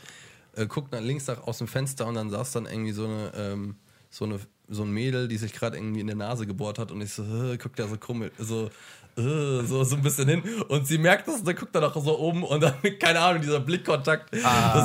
äh, 0.56 0.66
guckt 0.66 0.94
dann 0.94 1.04
links 1.04 1.28
nach, 1.28 1.46
aus 1.46 1.60
dem 1.60 1.68
Fenster 1.68 2.08
und 2.08 2.16
dann 2.16 2.30
saß 2.30 2.52
dann 2.54 2.66
irgendwie 2.66 2.94
so 2.94 3.06
eine, 3.06 3.32
ähm, 3.36 3.76
so 4.10 4.26
eine 4.26 4.40
so 4.68 4.84
ein 4.84 4.92
Mädel, 4.92 5.28
die 5.28 5.38
sich 5.38 5.54
gerade 5.54 5.78
irgendwie 5.78 6.02
in 6.02 6.08
der 6.08 6.16
Nase 6.16 6.46
gebohrt 6.46 6.80
hat 6.80 6.92
und 6.92 7.02
ich 7.02 7.14
so, 7.14 7.24
äh, 7.24 7.58
guckt 7.62 7.80
da 7.80 7.88
so 7.88 7.98
komisch, 7.98 8.32
so, 8.38 8.70
äh, 9.18 9.66
so, 9.66 9.84
so 9.84 9.96
ein 9.96 10.02
bisschen 10.04 10.28
hin 10.30 10.44
und 10.68 10.86
sie 10.88 10.98
merkt 10.98 11.28
das 11.28 11.38
und 11.40 11.48
dann 11.48 11.56
guckt 11.56 11.74
er 11.76 11.82
doch 11.82 11.96
so 11.96 12.18
oben 12.20 12.44
und 12.44 12.62
dann, 12.62 12.74
keine 13.00 13.20
Ahnung, 13.20 13.42
dieser 13.42 13.60
Blickkontakt, 13.60 14.34
das 14.34 14.44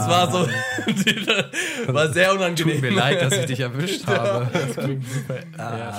war 0.08 0.30
so, 0.30 0.48
die, 0.86 1.26
war 1.92 2.12
sehr 2.12 2.32
unangenehm. 2.32 2.74
Tut 2.74 2.82
mir 2.82 2.90
leid, 2.90 3.20
dass 3.20 3.36
ich 3.36 3.46
dich 3.46 3.60
erwischt 3.60 4.06
habe. 4.06 4.48
Das 4.52 4.76
klingt 4.76 5.04
super. 5.06 5.36
ja. 5.58 5.98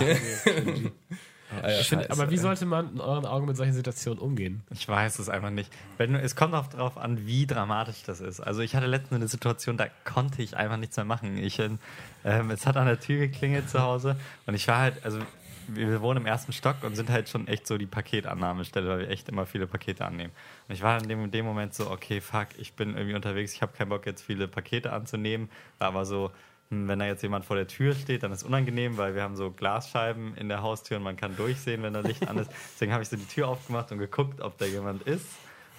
Ah, 1.61 1.69
ja, 1.69 1.79
Ich 1.79 1.87
finde, 1.87 2.05
scheiße, 2.05 2.19
aber 2.19 2.31
wie 2.31 2.37
sollte 2.37 2.65
man 2.65 2.93
in 2.93 2.99
euren 2.99 3.25
Augen 3.25 3.45
mit 3.45 3.55
solchen 3.57 3.73
Situationen 3.73 4.19
umgehen? 4.19 4.63
Ich 4.71 4.87
weiß 4.87 5.19
es 5.19 5.29
einfach 5.29 5.51
nicht. 5.51 5.71
Wenn, 5.97 6.15
es 6.15 6.35
kommt 6.35 6.55
auch 6.55 6.67
darauf 6.67 6.97
an, 6.97 7.25
wie 7.27 7.45
dramatisch 7.45 8.03
das 8.05 8.21
ist. 8.21 8.39
Also 8.39 8.61
ich 8.61 8.75
hatte 8.75 8.87
letztens 8.87 9.17
eine 9.17 9.27
Situation, 9.27 9.77
da 9.77 9.87
konnte 10.03 10.41
ich 10.41 10.57
einfach 10.57 10.77
nichts 10.77 10.97
mehr 10.97 11.05
machen. 11.05 11.37
Ich, 11.37 11.59
ähm, 11.59 12.49
es 12.49 12.65
hat 12.65 12.77
an 12.77 12.87
der 12.87 12.99
Tür 12.99 13.19
geklingelt 13.19 13.69
zu 13.69 13.81
Hause 13.81 14.15
und 14.47 14.55
ich 14.55 14.67
war 14.67 14.79
halt, 14.79 15.05
also 15.05 15.19
wir 15.67 16.01
wohnen 16.01 16.21
im 16.21 16.25
ersten 16.25 16.53
Stock 16.53 16.83
und 16.83 16.95
sind 16.95 17.09
halt 17.09 17.29
schon 17.29 17.47
echt 17.47 17.67
so 17.67 17.77
die 17.77 17.85
Paketannahmestelle, 17.85 18.87
weil 18.89 18.99
wir 18.99 19.09
echt 19.09 19.29
immer 19.29 19.45
viele 19.45 19.67
Pakete 19.67 20.05
annehmen. 20.05 20.33
Und 20.67 20.75
ich 20.75 20.81
war 20.81 21.01
in 21.01 21.07
dem, 21.07 21.25
in 21.25 21.31
dem 21.31 21.45
Moment 21.45 21.73
so, 21.73 21.89
okay, 21.89 22.21
fuck, 22.21 22.47
ich 22.57 22.73
bin 22.73 22.95
irgendwie 22.95 23.15
unterwegs, 23.15 23.53
ich 23.53 23.61
habe 23.61 23.73
keinen 23.73 23.89
Bock 23.89 24.05
jetzt 24.05 24.21
viele 24.21 24.47
Pakete 24.47 24.93
anzunehmen. 24.93 25.49
War 25.79 25.89
aber 25.89 26.05
so, 26.05 26.31
hm, 26.69 26.87
wenn 26.87 26.99
da 26.99 27.05
jetzt 27.05 27.21
jemand 27.21 27.45
vor 27.45 27.55
der 27.55 27.67
Tür 27.67 27.93
steht, 27.93 28.23
dann 28.23 28.31
ist 28.31 28.39
es 28.39 28.43
unangenehm, 28.43 28.97
weil 28.97 29.15
wir 29.15 29.23
haben 29.23 29.35
so 29.35 29.51
Glasscheiben 29.51 30.35
in 30.35 30.49
der 30.49 30.61
Haustür 30.61 30.97
und 30.97 31.03
man 31.03 31.15
kann 31.15 31.35
durchsehen, 31.35 31.83
wenn 31.83 31.93
da 31.93 31.99
Licht 31.99 32.27
an 32.27 32.37
ist. 32.37 32.51
Deswegen 32.73 32.93
habe 32.93 33.03
ich 33.03 33.09
so 33.09 33.15
die 33.15 33.27
Tür 33.27 33.47
aufgemacht 33.47 33.91
und 33.91 33.99
geguckt, 33.99 34.41
ob 34.41 34.57
da 34.57 34.65
jemand 34.65 35.03
ist, 35.03 35.27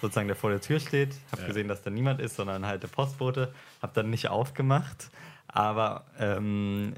sozusagen 0.01 0.27
der 0.27 0.35
vor 0.35 0.49
der 0.49 0.61
Tür 0.61 0.79
steht. 0.79 1.15
Habe 1.31 1.45
gesehen, 1.45 1.67
dass 1.67 1.81
da 1.81 1.89
niemand 1.89 2.21
ist, 2.21 2.35
sondern 2.35 2.65
halt 2.65 2.83
der 2.83 2.87
Postbote. 2.87 3.53
Habe 3.81 3.93
dann 3.93 4.09
nicht 4.09 4.29
aufgemacht, 4.29 5.09
aber 5.47 6.05
ähm, 6.19 6.93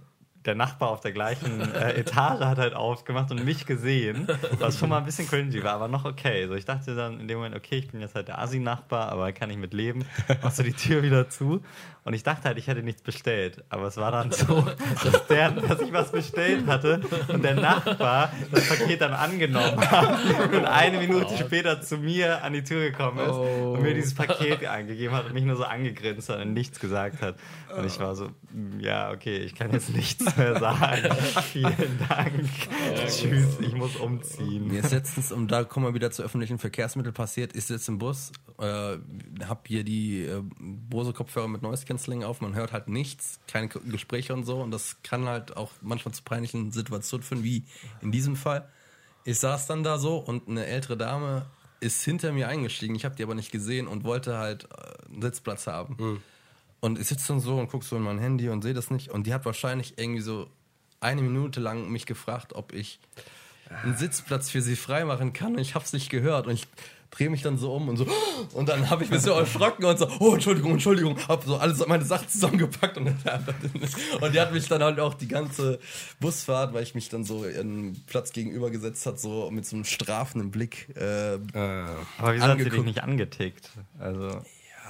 der 0.48 0.56
Nachbar 0.56 0.90
auf 0.90 1.02
der 1.02 1.12
gleichen 1.12 1.62
äh, 1.76 2.00
Etage 2.00 2.40
hat 2.40 2.58
halt 2.58 2.74
aufgemacht 2.74 3.30
und 3.32 3.44
mich 3.44 3.66
gesehen, 3.66 4.28
was 4.60 4.80
schon 4.80 4.90
mal 4.90 5.00
ein 5.00 5.06
bisschen 5.06 5.28
cringy 5.28 5.64
war, 5.64 5.74
aber 5.74 5.88
noch 5.88 6.06
okay. 6.06 6.48
So, 6.48 6.56
ich 6.56 6.66
dachte 6.66 6.96
dann 6.96 7.20
in 7.20 7.28
dem 7.28 7.38
Moment, 7.38 7.56
okay, 7.56 7.78
ich 7.78 7.90
bin 7.90 8.02
jetzt 8.02 8.16
halt 8.16 8.30
der 8.30 8.40
Asi-Nachbar, 8.40 9.10
aber 9.10 9.32
kann 9.34 9.50
ich 9.50 9.58
mit 9.58 9.74
leben. 9.74 10.06
Machst 10.42 10.60
du 10.60 10.64
die 10.64 10.74
Tür 10.74 11.04
wieder 11.04 11.30
zu 11.30 11.62
und 12.08 12.14
ich 12.14 12.24
dachte 12.24 12.46
halt, 12.46 12.58
ich 12.58 12.68
hätte 12.68 12.84
nichts 12.84 13.02
bestellt, 13.02 13.66
aber 13.68 13.88
es 13.88 13.98
war 13.98 14.14
dann 14.14 14.32
so, 14.32 14.66
dass, 15.04 15.28
der, 15.28 15.52
dass 15.52 15.82
ich 15.82 15.92
was 15.92 16.10
bestellt 16.10 16.66
hatte 16.66 17.02
und 17.28 17.44
der 17.44 17.56
Nachbar 17.56 18.32
das 18.50 18.70
Paket 18.70 19.02
dann 19.02 19.12
angenommen 19.12 19.78
hat 19.92 20.18
und 20.54 20.64
eine 20.64 21.00
Minute 21.00 21.38
später 21.38 21.82
zu 21.82 21.98
mir 21.98 22.44
an 22.44 22.54
die 22.54 22.64
Tür 22.64 22.90
gekommen 22.90 23.20
ist 23.20 23.36
und 23.36 23.82
mir 23.82 23.94
dieses 23.94 24.16
Paket 24.16 24.66
eingegeben 24.66 25.14
hat 25.14 25.26
und 25.26 25.34
mich 25.34 25.44
nur 25.44 25.58
so 25.58 25.66
angegrinst 25.66 26.30
hat 26.30 26.40
und 26.40 26.54
nichts 26.54 26.80
gesagt 26.80 27.22
hat. 27.22 27.36
Und 27.76 27.86
ich 27.86 28.00
war 28.00 28.16
so, 28.16 28.30
"Mm, 28.54 28.80
ja, 28.80 29.12
okay, 29.12 29.40
ich 29.40 29.54
kann 29.54 29.74
jetzt 29.74 29.90
nichts 29.94 30.38
mehr 30.38 30.58
sagen. 30.58 31.14
Vielen 31.52 32.00
Dank. 32.08 32.42
Tschüss, 33.06 33.60
ich 33.60 33.74
muss 33.74 33.98
umziehen. 33.98 34.68
Mir 34.70 34.80
ist 34.80 34.94
letztens, 34.94 35.34
um 35.34 35.50
da 35.50 35.66
kommen 35.66 35.86
wir 35.88 35.94
wieder 35.94 36.12
zu 36.12 36.24
öffentlichen 36.24 36.58
Verkehrsmitteln 36.58 37.14
passiert, 37.14 37.52
ist 37.52 37.70
jetzt 37.70 37.90
im 37.90 37.98
Bus, 37.98 38.32
äh, 38.60 38.98
hab 39.46 39.68
hier 39.68 39.84
die 39.84 40.24
äh, 40.24 40.42
Bose 40.58 41.12
Kopfhörer 41.12 41.50
mit 41.50 41.62
Noise 41.62 41.86
Cancelling 41.98 42.24
auf, 42.24 42.42
man 42.42 42.54
hört 42.54 42.72
halt 42.72 42.88
nichts, 42.88 43.40
keine 43.48 43.68
Gespräche 43.68 44.34
und 44.34 44.46
so 44.46 44.62
und 44.62 44.72
das 44.72 44.98
kann 45.02 45.28
halt 45.28 45.58
auch 45.58 45.72
manchmal 45.82 46.14
zu 46.14 46.24
peinlichen 46.24 46.72
Situationen 46.72 47.24
führen, 47.24 47.44
wie 47.44 47.64
in 48.02 48.12
diesem 48.12 48.36
Fall. 48.36 48.70
Ich 49.26 49.40
saß 49.40 49.66
dann 49.68 49.84
da 49.84 49.98
so 49.98 50.18
und 50.18 50.48
eine 50.48 50.66
ältere 50.66 50.96
Dame 50.96 51.48
ist 51.80 52.04
hinter 52.04 52.32
mir 52.32 52.48
eingestiegen, 52.48 52.96
ich 52.96 53.04
habe 53.04 53.16
die 53.16 53.24
aber 53.24 53.36
nicht 53.36 53.52
gesehen 53.52 53.88
und 53.88 54.04
wollte 54.04 54.38
halt 54.38 54.66
äh, 54.66 55.12
einen 55.12 55.22
Sitzplatz 55.22 55.68
haben. 55.68 55.96
Und 56.80 57.00
ich 57.00 57.08
sitze 57.08 57.30
dann 57.30 57.40
so 57.40 57.58
und 57.58 57.70
guck 57.70 57.84
so 57.84 57.96
in 57.96 58.04
mein 58.04 58.20
Handy 58.20 58.50
und 58.50 58.62
sehe 58.62 58.74
das 58.74 58.92
nicht. 58.92 59.10
Und 59.10 59.26
die 59.26 59.34
hat 59.34 59.46
wahrscheinlich 59.46 59.98
irgendwie 59.98 60.22
so 60.22 60.48
eine 61.00 61.22
Minute 61.22 61.60
lang 61.60 61.90
mich 61.90 62.06
gefragt, 62.06 62.54
ob 62.54 62.74
ich 62.74 63.00
einen 63.84 63.98
Sitzplatz 63.98 64.50
für 64.50 64.62
sie 64.62 64.76
freimachen 64.76 65.34
kann. 65.34 65.54
Und 65.56 65.60
ich 65.60 65.76
hab's 65.76 65.94
nicht 65.94 66.10
gehört. 66.10 66.48
Und 66.48 66.54
ich 66.54 66.68
drehe 67.12 67.30
mich 67.30 67.42
dann 67.42 67.58
so 67.58 67.74
um 67.74 67.90
und 67.90 67.98
so. 67.98 68.06
Und 68.54 68.70
dann 68.70 68.90
habe 68.90 69.04
ich 69.04 69.10
mich 69.10 69.22
so 69.22 69.32
erschrocken 69.32 69.86
und 69.86 69.98
so, 69.98 70.08
oh, 70.20 70.34
Entschuldigung, 70.34 70.74
Entschuldigung. 70.74 71.18
Hab 71.28 71.44
so 71.44 71.58
alles 71.58 71.86
meine 71.88 72.06
Sachen 72.06 72.28
zusammengepackt. 72.28 72.98
Und, 72.98 73.08
und 74.22 74.34
die 74.34 74.40
hat 74.40 74.54
mich 74.54 74.68
dann 74.68 74.84
halt 74.84 75.00
auch 75.00 75.14
die 75.14 75.28
ganze 75.28 75.80
Busfahrt, 76.20 76.74
weil 76.74 76.84
ich 76.84 76.96
mich 76.96 77.10
dann 77.10 77.24
so 77.24 77.46
ihren 77.46 78.04
Platz 78.08 78.34
gegenüber 78.34 78.70
gesetzt 78.70 79.06
hat, 79.06 79.20
so 79.20 79.50
mit 79.52 79.66
so 79.66 79.76
einem 79.76 79.86
strafenden 79.86 80.52
Blick. 80.52 80.90
Äh, 80.96 81.40
Aber 81.54 82.34
wieso 82.34 82.44
hat 82.44 82.58
sie 82.58 82.64
dich 82.66 82.74
Angeguckt. 82.74 82.86
nicht 82.86 83.04
angetickt? 83.04 83.70
Also, 84.00 84.42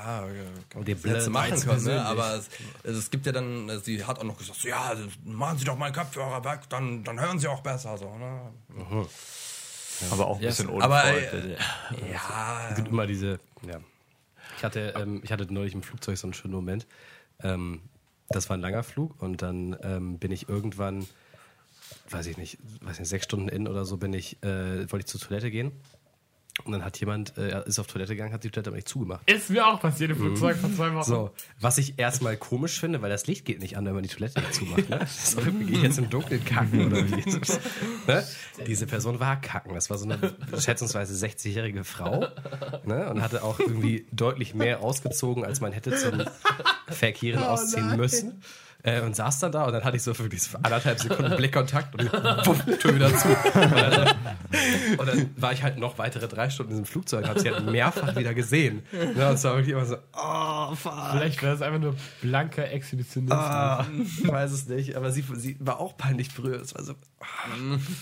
ja, 0.06 0.28
Und 0.76 0.88
die 0.88 0.94
Sätze 0.94 1.30
machen 1.30 1.60
können, 1.60 1.84
ne? 1.84 2.06
aber 2.06 2.36
es, 2.36 2.50
also 2.84 3.00
es 3.00 3.10
gibt 3.10 3.26
ja 3.26 3.32
dann, 3.32 3.70
also 3.70 3.84
sie 3.84 4.04
hat 4.04 4.20
auch 4.20 4.24
noch 4.24 4.38
gesagt, 4.38 4.60
so, 4.60 4.68
ja, 4.68 4.94
machen 5.24 5.58
Sie 5.58 5.66
doch 5.66 5.78
mal 5.78 5.92
Kopfhörer 5.92 6.44
weg, 6.44 6.62
dann, 6.70 7.04
dann 7.04 7.20
hören 7.20 7.40
Sie 7.40 7.48
auch 7.48 7.62
besser. 7.62 7.98
So, 7.98 8.18
ne? 8.18 8.52
aber 10.12 10.28
auch 10.28 10.38
ein 10.38 10.42
bisschen 10.42 10.70
aber, 10.82 11.04
unfreundlich. 11.04 11.58
Ja, 12.12 12.68
Es 12.70 12.76
gibt 12.76 12.88
immer 12.90 13.08
diese, 13.08 13.40
ja. 13.68 13.80
Ich 14.58 14.64
hatte, 14.64 14.94
ähm, 14.98 15.22
ich 15.24 15.32
hatte 15.32 15.52
neulich 15.54 15.74
im 15.74 15.84
Flugzeug 15.84 16.18
so 16.18 16.28
einen 16.28 16.34
schönen 16.34 16.54
Moment. 16.54 16.88
Ähm, 17.42 17.82
das 18.30 18.50
war 18.50 18.58
ein 18.58 18.62
langer 18.62 18.84
Flug 18.84 19.22
und 19.22 19.42
dann 19.42 19.78
ähm, 19.84 20.20
bin 20.20 20.32
ich 20.32 20.50
irgendwann, 20.50 21.08
weiß 22.10 22.26
ich 22.28 22.38
nicht, 22.38 22.58
weiß 22.82 23.00
nicht, 23.00 23.08
sechs 23.08 23.26
Stunden 23.26 23.50
in 23.50 23.68
oder 23.68 23.86
so 23.86 23.98
bin 23.98 24.14
ich, 24.14 24.42
äh, 24.44 24.92
wollte 24.92 25.00
ich 25.00 25.06
zur 25.06 25.22
Toilette 25.22 25.52
gehen. 25.52 25.72
Und 26.64 26.72
dann 26.72 26.84
hat 26.84 27.00
jemand, 27.00 27.38
äh, 27.38 27.64
ist 27.66 27.80
auf 27.80 27.88
Toilette 27.88 28.16
gegangen, 28.16 28.34
hat 28.34 28.44
die 28.44 28.50
Toilette 28.50 28.72
aber 28.72 28.78
nicht 28.78 28.90
zugemacht. 28.90 29.30
Ist 29.30 29.50
mir 29.50 29.66
auch 29.66 29.80
passiert 29.80 30.12
im 30.12 30.18
Flugzeug 30.18 30.58
vor 30.58 30.74
zwei 30.74 30.94
Wochen. 30.94 31.04
So, 31.04 31.32
was 31.60 31.78
ich 31.78 32.00
erstmal 32.00 32.36
komisch 32.36 32.80
finde, 32.80 33.02
weil 33.02 33.10
das 33.10 33.28
Licht 33.28 33.46
geht 33.46 33.62
nicht 33.62 33.78
an, 33.78 33.86
wenn 33.86 33.94
man 33.94 34.04
die 34.04 34.10
Toilette 34.10 34.40
nicht 34.40 34.54
zumacht. 34.54 34.90
Ne? 34.90 35.00
So, 35.18 35.42
gehe 35.42 35.78
ich 35.78 35.84
jetzt 35.84 36.00
im 36.00 36.10
Dunkeln 36.10 36.44
kacken 36.44 36.88
oder 36.88 36.98
wie? 37.10 37.24
ne? 38.08 38.24
Diese 38.66 38.88
Person 38.88 39.20
war 39.20 39.40
kacken. 39.40 39.74
Das 39.74 39.90
war 39.90 39.98
so 39.98 40.06
eine 40.06 40.36
schätzungsweise 40.58 41.14
60-jährige 41.26 41.84
Frau 41.84 42.28
ne? 42.86 43.10
und 43.10 43.22
hatte 43.22 43.44
auch 43.44 43.60
irgendwie 43.60 44.08
deutlich 44.12 44.56
mehr 44.56 44.82
ausgezogen, 44.82 45.46
als 45.46 45.62
man 45.62 45.72
hätte 45.72 45.96
zum 45.96 46.24
Verkehren 46.88 47.44
ausziehen 47.44 47.98
müssen. 47.98 48.42
Äh, 48.84 49.02
und 49.02 49.16
saß 49.16 49.40
dann 49.40 49.52
da 49.52 49.66
und 49.66 49.74
dann 49.74 49.84
hatte 49.84 49.98
ich 49.98 50.04
so 50.04 50.18
wirklich 50.18 50.44
so 50.44 50.58
anderthalb 50.62 51.00
Sekunden 51.00 51.36
Blickkontakt 51.36 51.94
und 51.96 52.14
wuff, 52.46 52.64
Tür 52.80 52.96
wieder 52.96 53.14
zu. 53.14 53.28
Und 53.28 53.72
dann, 53.72 54.16
und 54.98 55.08
dann 55.08 55.30
war 55.36 55.52
ich 55.52 55.64
halt 55.64 55.78
noch 55.78 55.98
weitere 55.98 56.28
drei 56.28 56.50
Stunden 56.50 56.72
in 56.72 56.78
diesem 56.78 56.92
Flugzeug 56.92 57.24
und 57.24 57.30
habe 57.30 57.40
sie 57.40 57.52
halt 57.52 57.66
mehrfach 57.66 58.16
wieder 58.16 58.34
gesehen. 58.34 58.84
Ja, 59.18 59.30
und 59.30 59.36
es 59.36 59.44
war 59.44 59.56
wirklich 59.56 59.74
immer 59.74 59.86
so, 59.86 59.98
oh, 60.14 60.76
fuck. 60.76 60.94
Vielleicht 61.12 61.42
wäre 61.42 61.56
es 61.56 61.62
einfach 61.62 61.80
nur 61.80 61.96
blanker 62.22 62.70
Exhibitionismus. 62.72 63.40
Ah, 63.40 63.86
ich 64.00 64.28
weiß 64.28 64.52
es 64.52 64.68
nicht, 64.68 64.96
aber 64.96 65.12
sie, 65.12 65.26
sie 65.34 65.58
war 65.60 65.80
auch 65.80 65.98
peinlich 65.98 66.34
berührt. 66.34 66.62
Es 66.62 66.76
war 66.76 66.84
so, 66.84 66.94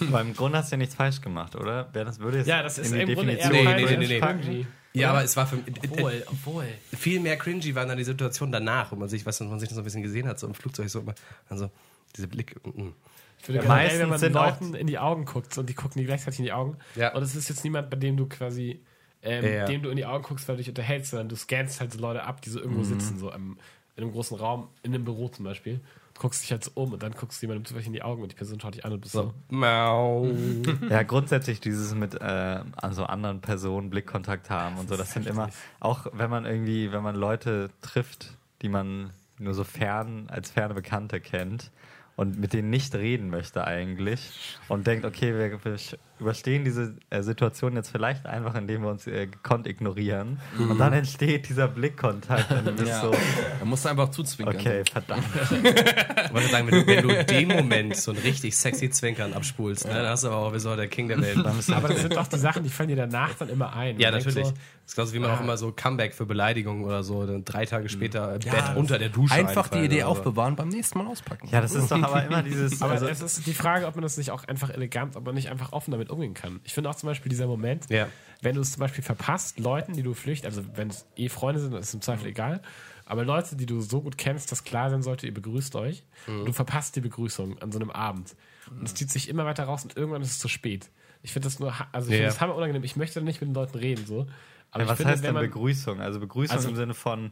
Aber 0.08 0.22
im 0.22 0.34
Grunde 0.34 0.58
hast 0.58 0.72
du 0.72 0.76
ja 0.76 0.78
nichts 0.78 0.96
falsch 0.96 1.22
gemacht, 1.22 1.56
oder? 1.56 1.90
Wer 1.94 2.06
das 2.06 2.20
würde 2.20 2.40
jetzt 2.40 2.48
ja, 2.48 2.62
das 2.62 2.78
ist 2.78 2.92
in 2.92 3.06
die 3.06 3.14
im 3.14 3.18
Grunde 3.18 3.34
eher 3.34 3.50
Definition 3.50 3.76
Nee, 3.76 3.86
nee, 3.86 4.08
nee, 4.08 4.18
nee, 4.18 4.58
nee. 4.60 4.68
Ja, 5.02 5.10
aber 5.12 5.24
es 5.24 5.36
war 5.38 5.46
für 5.48 5.58
Obwohl, 5.90 6.24
obwohl. 6.28 6.66
viel 6.98 7.20
mehr 7.20 7.38
cringy 7.38 7.74
waren 7.76 7.88
dann 7.88 7.98
die 7.98 8.04
Situationen 8.04 8.52
danach, 8.52 8.92
wo 8.92 8.96
man 8.96 9.10
sich, 9.10 9.26
was 9.26 9.40
man 9.40 9.60
sich 9.60 9.70
so 9.70 9.78
ein 9.82 9.84
bisschen 9.84 10.04
gesehen 10.04 10.28
hat, 10.28 10.40
so 10.40 10.48
im 10.48 10.54
Flugzeug 10.54 10.90
so 10.90 11.00
immer, 11.02 11.16
also 11.50 11.70
diese 12.16 12.28
Blick. 12.28 12.56
mm. 12.66 12.90
Ich 13.38 13.46
finde 13.46 13.62
Ja, 13.62 13.64
generell, 13.64 13.68
meistens 13.86 14.00
wenn 14.02 14.10
man 14.10 14.20
sind 14.20 14.34
Leuten 14.34 14.74
in 14.76 14.88
die 14.88 14.98
Augen 14.98 15.26
guckt 15.26 15.58
und 15.58 15.70
die 15.70 15.74
gucken 15.74 16.00
dir 16.02 16.06
gleichzeitig 16.06 16.40
in 16.40 16.46
die 16.46 16.54
Augen. 16.54 16.78
Ja. 16.96 17.14
Und 17.14 17.22
es 17.22 17.36
ist 17.36 17.50
jetzt 17.50 17.64
niemand, 17.64 17.90
bei 17.90 17.98
dem 17.98 18.18
du 18.18 18.28
quasi, 18.28 18.82
ähm, 19.22 19.44
Ja, 19.46 19.52
ja. 19.52 19.66
dem 19.66 19.84
du 19.84 19.90
in 19.90 19.98
die 19.98 20.06
Augen 20.06 20.24
guckst, 20.24 20.48
weil 20.48 20.56
du 20.56 20.62
dich 20.62 20.70
unterhältst, 20.70 21.12
sondern 21.12 21.30
du 21.30 21.36
scannst 21.36 21.80
halt 21.80 21.92
so 21.92 22.00
Leute 22.00 22.24
ab, 22.24 22.42
die 22.42 22.50
so 22.50 22.60
irgendwo 22.60 22.82
Mhm. 22.82 22.86
sitzen, 22.86 23.20
so 23.20 23.32
im, 23.32 23.58
in 23.98 24.04
einem 24.04 24.12
großen 24.14 24.38
Raum, 24.38 24.70
in 24.84 24.94
einem 24.96 25.04
Büro 25.06 25.28
zum 25.30 25.46
Beispiel. 25.46 25.80
Du 26.16 26.22
guckst 26.22 26.44
dich 26.44 26.52
halt 26.52 26.64
so 26.64 26.72
um 26.74 26.94
und 26.94 27.04
dann 27.04 27.12
guckst 27.12 27.42
du 27.42 27.46
jemandem 27.46 27.66
zufällig 27.66 27.88
in 27.88 27.94
die 27.94 28.02
Augen 28.02 28.24
und 28.24 28.32
die 28.32 28.36
Person 28.36 28.60
schaut 28.60 28.74
dich 28.74 28.86
an 28.86 28.94
und 28.94 29.02
bist 29.02 29.14
so. 29.14 29.34
Mau. 29.50 30.28
Ja, 30.90 31.04
grundsätzlich 31.04 31.60
dieses 31.60 31.94
mit 31.94 32.16
äh, 32.16 32.62
also 32.78 33.04
anderen 33.04 33.42
Personen 33.42 33.90
Blickkontakt 33.90 34.50
haben 34.50 34.78
und 34.78 34.88
so, 34.88 34.96
das 34.96 35.12
sind 35.12 35.28
immer, 35.28 35.50
auch 35.80 36.08
wenn 36.14 36.30
man 36.30 36.46
irgendwie, 36.46 36.92
wenn 36.92 37.04
man 37.04 37.16
Leute 37.16 37.70
trifft, 37.82 38.38
die 38.62 38.70
man 38.70 39.12
nur 39.40 39.54
so 39.54 39.64
fern, 39.64 40.28
als 40.30 40.52
ferne 40.52 40.74
Bekannte 40.74 41.20
kennt 41.20 41.72
und 42.16 42.40
mit 42.40 42.54
denen 42.54 42.70
nicht 42.70 42.96
reden 42.96 43.30
möchte 43.30 43.66
eigentlich 43.66 44.58
und 44.70 44.88
denkt, 44.88 45.06
okay, 45.06 45.34
wir, 45.38 45.64
wir 45.64 45.78
überstehen 46.20 46.64
diese 46.64 46.96
äh, 47.10 47.22
Situation 47.22 47.76
jetzt 47.76 47.90
vielleicht 47.90 48.26
einfach, 48.26 48.56
indem 48.56 48.84
wir 48.84 48.90
uns 48.90 49.06
äh, 49.08 49.28
gekonnt 49.28 49.68
ignorieren 49.68 50.40
und 50.58 50.78
dann 50.80 50.94
entsteht 50.94 51.50
dieser 51.50 51.68
Blickkontakt 51.68 52.50
ja. 52.86 53.02
so, 53.02 53.12
da 53.60 53.66
musst 53.66 53.86
du 53.86 53.90
einfach 53.90 54.10
zuzwinkern. 54.10 54.56
okay, 54.56 54.84
verdammt. 54.90 55.24
Ich 55.36 56.34
wollte 56.34 56.50
sagen, 56.50 56.68
wenn 56.68 56.82
du, 56.82 56.88
wenn 56.88 57.08
du 57.08 57.16
in 57.16 57.26
dem 57.26 57.48
Moment 57.50 57.98
so 57.98 58.12
ein 58.12 58.18
richtig 58.18 58.56
sexy 58.56 58.90
Zwinkern 58.90 59.34
abspulst, 59.34 59.86
ne, 59.86 59.94
dann 59.94 60.08
hast 60.08 60.24
du 60.24 60.28
aber 60.28 60.38
auch 60.38 60.54
wie 60.54 60.60
so 60.60 60.76
der 60.76 60.88
King 60.88 61.08
der 61.08 61.22
Welt. 61.22 61.38
Aber 61.38 61.88
das 61.88 62.02
sind 62.02 62.16
doch 62.16 62.28
die 62.28 62.38
Sachen, 62.38 62.64
die 62.64 62.70
fallen 62.70 62.90
dir 62.90 62.96
danach 62.96 63.34
dann 63.36 63.50
immer 63.50 63.76
ein. 63.76 64.00
Ja, 64.00 64.12
natürlich. 64.12 64.46
So, 64.46 64.54
das 64.86 64.92
ist 64.92 64.96
genauso 64.96 65.14
wie 65.14 65.20
man 65.20 65.32
auch 65.32 65.42
immer 65.42 65.58
so 65.58 65.72
Comeback 65.72 66.14
für 66.14 66.26
Beleidigungen 66.26 66.86
oder 66.86 67.04
so, 67.04 67.26
dann 67.26 67.44
drei 67.44 67.66
Tage 67.66 67.90
später 67.90 68.38
Ja, 68.44 68.52
Bett 68.52 68.76
unter 68.76 69.00
der 69.00 69.10
Dusche. 69.10 69.34
Einfach 69.34 69.68
die 69.68 69.80
Idee 69.80 70.04
aufbewahren, 70.04 70.56
beim 70.56 70.70
nächsten 70.70 71.00
Mal 71.00 71.08
auspacken. 71.08 71.50
Ja, 71.52 71.62
das 71.62 71.74
ist 71.74 71.92
doch 71.92 72.02
aber 72.02 72.24
immer 72.24 72.44
dieses, 72.44 72.82
aber 72.82 72.94
also, 72.94 73.08
es 73.08 73.22
ist 73.22 73.48
die 73.48 73.54
Frage, 73.54 73.88
ob 73.88 73.96
man 73.96 74.04
das 74.04 74.18
nicht 74.18 74.32
auch 74.32 74.44
einfach 74.44 74.70
elegant, 74.70 75.16
ob 75.16 75.26
man 75.26 75.36
nicht 75.36 75.50
einfach 75.50 75.74
offen 75.74 75.92
damit 75.92 76.05
damit 76.06 76.12
umgehen 76.12 76.34
kann. 76.34 76.60
Ich 76.64 76.74
finde 76.74 76.90
auch 76.90 76.96
zum 76.96 77.08
Beispiel 77.08 77.30
dieser 77.30 77.48
Moment, 77.48 77.90
Ja. 77.90 78.08
wenn 78.42 78.56
du 78.56 78.62
es 78.62 78.72
zum 78.74 78.80
Beispiel 78.80 79.04
verpasst, 79.04 79.60
Leuten, 79.60 79.94
die 79.94 80.04
du 80.04 80.14
flücht, 80.14 80.46
also 80.46 80.64
wenn 80.76 80.90
es 80.90 81.06
eh 81.16 81.30
Freunde 81.30 81.60
sind, 81.62 81.74
ist 81.74 81.88
es 81.90 81.94
im 81.94 82.02
Zweifel 82.02 82.28
egal, 82.28 82.62
aber 83.06 83.24
Leute, 83.24 83.56
die 83.56 83.66
du 83.66 83.82
so 83.82 84.02
gut 84.02 84.18
kennst, 84.18 84.52
dass 84.52 84.64
klar 84.64 84.90
sein 84.90 85.04
sollte, 85.04 85.28
ihr 85.28 85.34
begrüßt 85.34 85.76
euch, 85.76 86.04
und 86.28 86.46
du 86.46 86.54
verpasst 86.54 86.96
die 86.96 87.02
Begrüßung 87.02 87.60
an 87.62 87.72
so 87.72 87.80
einem 87.80 87.92
Abend. 87.92 88.36
Und 88.70 88.84
es 88.84 88.96
zieht 88.96 89.12
sich 89.12 89.30
immer 89.30 89.46
weiter 89.46 89.66
raus 89.66 89.84
und 89.84 89.96
irgendwann 89.96 90.22
ist 90.24 90.32
es 90.32 90.40
zu 90.40 90.48
spät. 90.48 90.90
Ich 91.22 91.32
finde 91.34 91.48
das 91.48 91.60
nur, 91.60 91.74
also 91.92 92.08
ich 92.08 92.14
Ja. 92.14 92.18
finde 92.18 92.26
das 92.26 92.42
hammer 92.42 92.56
unangenehm. 92.56 92.84
Ich 92.84 92.96
möchte 92.96 93.22
nicht 93.22 93.42
mit 93.42 93.50
den 93.50 93.54
Leuten 93.56 93.78
reden, 93.78 94.06
so. 94.08 94.28
Aber 94.72 94.84
Ja, 94.84 94.90
was 94.90 94.98
finde, 94.98 95.14
heißt 95.14 95.24
denn 95.24 95.34
man, 95.36 95.44
Begrüßung? 95.46 96.02
Also 96.02 96.20
Begrüßung 96.20 96.56
Also- 96.58 96.70
im 96.70 96.76
Sinne 96.76 96.94
von 96.96 97.32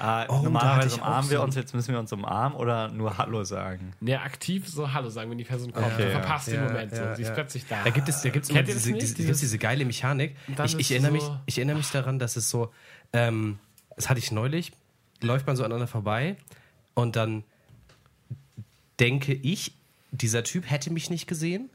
äh, 0.00 0.26
Oh, 0.28 0.38
normalerweise 0.42 0.96
umarmen 0.96 1.30
wir 1.30 1.36
so- 1.38 1.42
uns, 1.44 1.54
jetzt 1.56 1.74
müssen 1.74 1.92
wir 1.92 1.98
uns 2.00 2.12
umarmen 2.12 2.56
oder 2.58 2.88
nur 2.88 3.18
Hallo 3.18 3.44
sagen? 3.44 3.92
Ja, 4.00 4.22
aktiv 4.22 4.66
so 4.68 4.92
Hallo 4.92 5.08
sagen, 5.10 5.30
wenn 5.30 5.38
die 5.38 5.44
Person 5.44 5.72
kommt. 5.72 5.86
Okay, 5.86 5.96
du 6.04 6.04
ja. 6.12 6.18
verpasst 6.20 6.46
den 6.48 6.54
Ja, 6.54 6.62
Moment 6.64 6.94
so. 6.94 7.02
ja, 7.02 7.14
Sie 7.14 7.22
ist 7.22 7.34
plötzlich 7.34 7.66
da. 7.68 7.84
Da 7.84 7.90
gibt 7.90 8.08
es, 8.08 8.22
da 8.22 8.30
gibt's 8.30 8.48
immer 8.48 8.58
Kennt 8.62 8.68
das 8.74 8.82
diese, 8.84 8.92
diese, 8.98 9.14
gibt's 9.22 9.40
diese 9.40 9.58
geile 9.58 9.84
Mechanik. 9.84 10.36
Ich, 10.64 10.78
ich, 10.78 10.90
erinnere 10.90 11.10
so- 11.20 11.30
mich, 11.30 11.38
ich 11.46 11.58
erinnere 11.58 11.76
mich 11.76 11.90
daran, 11.90 12.18
dass 12.18 12.36
es 12.36 12.48
so, 12.50 12.72
ähm, 13.12 13.58
das 13.96 14.08
hatte 14.08 14.18
ich 14.20 14.32
neulich, 14.32 14.72
läuft 15.20 15.46
man 15.46 15.56
so 15.56 15.62
aneinander 15.64 15.86
vorbei 15.86 16.36
und 16.94 17.16
dann 17.16 17.44
denke 18.98 19.32
ich, 19.34 19.72
dieser 20.10 20.44
Typ 20.44 20.68
hätte 20.70 20.90
mich 20.92 21.10
nicht 21.10 21.26
gesehen. 21.26 21.70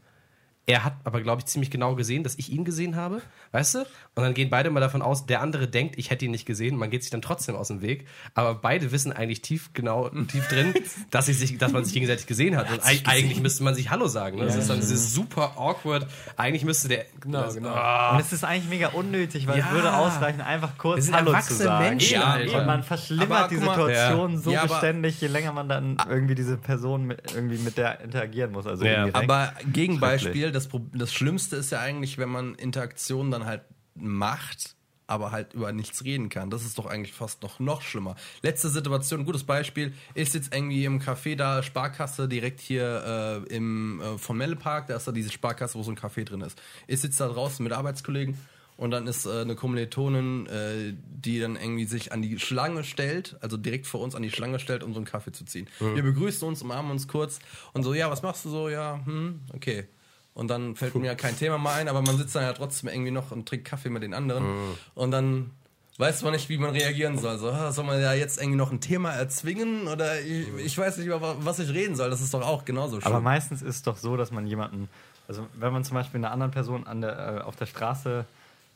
Er 0.68 0.84
hat 0.84 0.93
aber, 1.03 1.22
glaube 1.22 1.41
ich, 1.41 1.45
ziemlich 1.45 1.70
genau 1.70 1.93
gesehen, 1.93 2.24
dass 2.24 2.36
ich 2.39 2.51
ihn 2.51 2.66
gesehen 2.66 2.95
habe, 2.95 3.22
weißt 3.51 3.76
du? 3.76 3.80
Und 3.82 4.24
dann 4.24 4.34
gehen 4.34 4.49
beide 4.49 4.72
mal 4.72 4.80
davon 4.80 5.03
aus, 5.03 5.28
der 5.28 5.41
andere 5.41 5.68
denkt, 5.68 5.95
ich 5.99 6.09
hätte 6.09 6.26
ihn 6.26 6.32
nicht 6.32 6.47
gesehen. 6.47 6.76
Man 6.76 6.89
geht 6.89 7.03
sich 7.03 7.11
dann 7.11 7.22
trotzdem 7.22 7.55
aus 7.55 7.68
dem 7.68 7.82
Weg. 7.84 8.07
Aber 8.34 8.55
beide 8.55 8.91
wissen 8.91 9.13
eigentlich 9.13 9.43
tief 9.43 9.74
genau, 9.74 10.09
tief 10.09 10.47
drin, 10.47 10.74
dass, 11.11 11.28
sie 11.28 11.34
sich, 11.34 11.59
dass 11.59 11.72
man 11.72 11.86
sich 11.86 11.93
gegenseitig 11.93 12.26
gesehen 12.26 12.57
hat. 12.57 12.72
Und 12.72 12.82
eig- 12.82 13.05
eigentlich 13.07 13.39
müsste 13.41 13.63
man 13.63 13.76
sich 13.76 13.91
Hallo 13.91 14.07
sagen. 14.07 14.39
Ne? 14.39 14.45
Das 14.45 14.55
ist 14.55 14.68
dann 14.70 14.80
dieses 14.80 15.13
super 15.13 15.53
awkward. 15.55 16.07
Eigentlich 16.36 16.66
müsste 16.66 16.88
der. 16.88 17.05
Genau, 17.20 17.43
das- 17.43 17.53
genau. 17.55 17.70
Ah. 17.70 18.13
Und 18.16 18.22
es 18.22 18.34
ist 18.34 18.43
eigentlich 18.43 18.70
mega 18.70 18.88
unnötig, 18.88 19.45
weil 19.45 19.59
Ja. 19.59 19.66
es 19.68 19.72
würde 19.72 19.93
ausreichen, 19.95 20.41
einfach 20.41 20.80
kurz 20.80 21.05
sind 21.05 21.16
Hallo 21.16 21.39
zu 21.41 21.53
sagen. 21.53 21.86
Menschen, 21.89 22.13
Ja, 22.16 22.24
Alter. 22.24 22.59
und 22.61 22.66
man 22.66 22.82
verschlimmert 22.82 23.32
Aber 23.32 23.47
die 23.49 23.57
Situation 23.57 24.32
ja. 24.34 24.38
so 24.39 24.51
Ja, 24.51 24.63
beständig, 24.66 25.22
je 25.22 25.28
länger 25.28 25.51
man 25.53 25.70
dann 25.70 25.97
irgendwie 26.09 26.34
diese 26.34 26.57
Person 26.57 27.05
mit, 27.05 27.22
irgendwie 27.36 27.59
mit 27.59 27.78
der 27.78 28.01
interagieren 28.01 28.51
muss. 28.51 28.66
Also 28.66 28.84
Ja. 28.84 29.07
Aber 29.13 29.53
Gegenbeispiel. 29.72 30.55
Das, 30.56 30.70
das 30.93 31.14
Schlimmste 31.14 31.56
ist 31.56 31.72
ja 31.72 31.80
eigentlich, 31.80 32.18
wenn 32.18 32.30
man 32.30 32.56
Interaktionen 32.56 33.32
dann 33.32 33.45
halt 33.45 33.62
macht, 33.95 34.76
aber 35.08 35.32
halt 35.32 35.53
über 35.53 35.72
nichts 35.72 36.03
reden 36.03 36.30
kann. 36.30 36.49
Das 36.49 36.66
ist 36.66 36.78
doch 36.78 36.86
eigentlich 36.86 37.14
fast 37.14 37.43
noch, 37.43 37.60
noch 37.60 37.82
schlimmer. 37.82 38.16
Letzte 38.41 38.70
Situation, 38.70 39.26
gutes 39.26 39.43
Beispiel, 39.43 39.93
ist 40.14 40.34
jetzt 40.34 40.53
irgendwie 40.53 40.86
im 40.86 40.99
Café 40.99 41.36
da, 41.36 41.62
Sparkasse, 41.62 42.28
direkt 42.28 42.60
hier 42.60 43.43
äh, 43.47 43.56
im 43.56 44.01
äh, 44.01 44.18
von 44.18 44.38
Mellepark, 44.38 44.88
da 44.88 44.95
ist 44.95 45.08
da 45.08 45.12
diese 45.12 45.32
Sparkasse, 45.32 45.78
wo 45.78 45.84
so 45.84 45.91
ein 45.91 45.97
Café 45.97 46.24
drin 46.24 46.41
ist. 46.41 46.60
Ist 46.88 47.03
jetzt 47.03 47.20
da 47.20 47.28
draußen 47.28 47.64
mit 47.64 47.74
Arbeitskollegen 47.74 48.38
und 48.78 48.91
dann 48.91 49.08
ist 49.08 49.26
äh, 49.26 49.41
eine 49.41 49.56
Kommilitonin, 49.56 50.47
äh, 50.47 50.93
die 51.08 51.39
dann 51.39 51.56
irgendwie 51.56 51.86
sich 51.86 52.12
an 52.12 52.22
die 52.22 52.39
Schlange 52.39 52.84
stellt, 52.84 53.38
also 53.41 53.58
direkt 53.58 53.88
vor 53.88 54.01
uns 54.01 54.16
an 54.16 54.24
die 54.24 54.32
Schlange 54.32 54.60
stellt, 54.60 54.84
um 54.84 54.93
so 54.93 54.99
einen 54.99 55.06
Kaffee 55.06 55.32
zu 55.32 55.45
ziehen. 55.45 55.68
Wir 55.80 56.03
begrüßen 56.03 56.47
uns, 56.47 56.62
umarmen 56.62 56.91
uns 56.91 57.08
kurz 57.08 57.39
und 57.74 57.84
so, 57.84 57.93
ja, 57.93 58.10
was 58.10 58.24
machst 58.24 58.43
du 58.45 58.49
so? 58.49 58.70
Ja, 58.70 59.01
hm, 59.06 59.41
okay. 59.53 59.88
Und 60.36 60.50
dann 60.50 60.76
fällt 60.76 60.94
mir 60.96 61.08
ja 61.08 61.16
kein 61.16 61.36
Thema 61.38 61.58
mehr 61.58 61.72
ein, 61.74 61.88
aber 61.88 62.02
man 62.04 62.18
sitzt 62.18 62.36
dann 62.36 62.44
ja 62.44 62.54
trotzdem 62.54 62.90
irgendwie 62.90 63.10
noch 63.12 63.32
und 63.32 63.48
trinkt 63.50 63.66
Kaffee 63.66 63.90
mit 63.90 64.04
den 64.04 64.14
anderen. 64.14 64.46
Und 64.94 65.12
dann 65.12 65.52
weiß 65.98 66.24
man 66.24 66.34
nicht, 66.34 66.50
wie 66.50 66.58
man 66.58 66.72
reagieren 66.72 67.18
soll. 67.18 67.38
So, 67.40 67.50
ah, 67.50 67.72
soll 67.72 67.86
man 67.86 68.02
ja 68.02 68.14
jetzt 68.14 68.38
irgendwie 68.38 68.58
noch 68.58 68.70
ein 68.72 68.82
Thema 68.82 69.12
erzwingen? 69.14 69.88
Oder 69.88 70.20
ich, 70.20 70.46
ich 70.58 70.78
weiß 70.78 70.98
nicht, 70.98 71.08
über 71.08 71.38
was 71.46 71.60
ich 71.60 71.70
reden 71.74 71.96
soll. 71.96 72.10
Das 72.10 72.20
ist 72.22 72.34
doch 72.34 72.42
auch 72.46 72.66
genauso 72.66 73.00
schlimm. 73.00 73.14
Aber 73.14 73.22
meistens 73.22 73.62
ist 73.62 73.76
es 73.78 73.82
doch 73.84 73.96
so, 73.96 74.18
dass 74.18 74.32
man 74.32 74.46
jemanden, 74.46 74.90
also 75.30 75.48
wenn 75.58 75.72
man 75.72 75.86
zum 75.86 75.96
Beispiel 75.96 76.18
einer 76.20 76.32
anderen 76.32 76.52
Person 76.52 76.86
an 76.86 77.00
der, 77.00 77.38
äh, 77.38 77.42
auf 77.42 77.56
der 77.56 77.66
Straße 77.66 78.26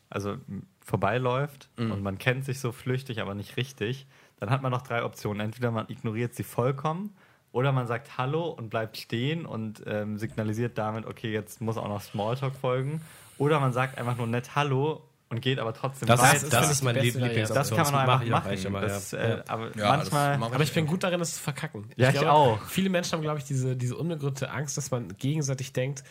also 0.10 0.38
vorbeiläuft 0.84 1.70
Mhm. 1.78 1.92
und 1.92 2.04
man 2.04 2.18
kennt 2.18 2.46
sich 2.46 2.60
so 2.60 2.72
flüchtig, 2.72 3.22
aber 3.22 3.36
nicht 3.36 3.58
richtig, 3.58 4.08
dann 4.40 4.50
hat 4.50 4.62
man 4.62 4.72
noch 4.72 4.82
drei 4.82 5.04
Optionen. 5.04 5.42
Entweder 5.42 5.72
man 5.72 5.86
ignoriert 5.90 6.34
sie 6.34 6.44
vollkommen 6.44 7.14
oder 7.52 7.72
man 7.72 7.88
sagt 7.88 8.18
Hallo 8.18 8.50
und 8.50 8.70
bleibt 8.70 8.98
stehen 8.98 9.46
und 9.46 9.82
ähm, 9.88 10.18
signalisiert 10.18 10.78
damit, 10.78 11.06
okay, 11.06 11.32
jetzt 11.32 11.62
muss 11.62 11.78
auch 11.78 11.88
noch 11.88 12.02
Smalltalk 12.02 12.56
folgen. 12.56 13.02
Oder 13.38 13.60
man 13.60 13.74
sagt 13.74 13.98
einfach 13.98 14.18
nur 14.18 14.28
nett 14.28 14.56
Hallo 14.56 15.02
und 15.30 15.42
geht 15.42 15.60
aber 15.60 15.74
trotzdem 15.74 16.08
Das, 16.08 16.20
weiter. 16.22 16.36
ist, 16.38 16.54
das 16.54 16.80
finde 16.80 17.00
ist 17.00 17.06
ich, 17.06 17.14
beste 17.14 17.20
Lieblingsoption. 17.20 17.56
das 17.56 17.70
kann 17.70 17.94
man 17.94 17.94
auch 17.96 18.14
einfach 18.14 18.26
ich 18.26 18.30
machen. 18.32 18.48
eigentlich 18.50 18.66
immer, 18.66 18.82
das, 18.82 19.12
ja. 19.12 19.20
äh, 19.20 19.44
aber 19.48 19.78
Ja, 19.78 19.96
manchmal 19.98 20.32
das 20.32 20.40
mach 20.40 20.52
Aber 20.54 20.64
ich 20.64 20.74
bin 20.74 20.88
gut 20.88 21.04
darin, 21.04 21.22
es 21.22 21.36
zu 21.36 21.42
verkacken. 21.42 21.86
Ja, 21.96 22.10
ich 22.10 22.20
auch. 22.20 22.62
Viele 22.68 22.90
Menschen 22.90 23.14
haben, 23.14 23.22
glaube 23.22 23.38
ich, 23.40 23.46
diese, 23.46 23.76
diese 23.76 23.96
unbegründete 23.96 24.50
Angst, 24.52 24.78
dass 24.78 24.92
man 24.92 25.16
gegenseitig 25.18 25.72
denkt, 25.72 26.04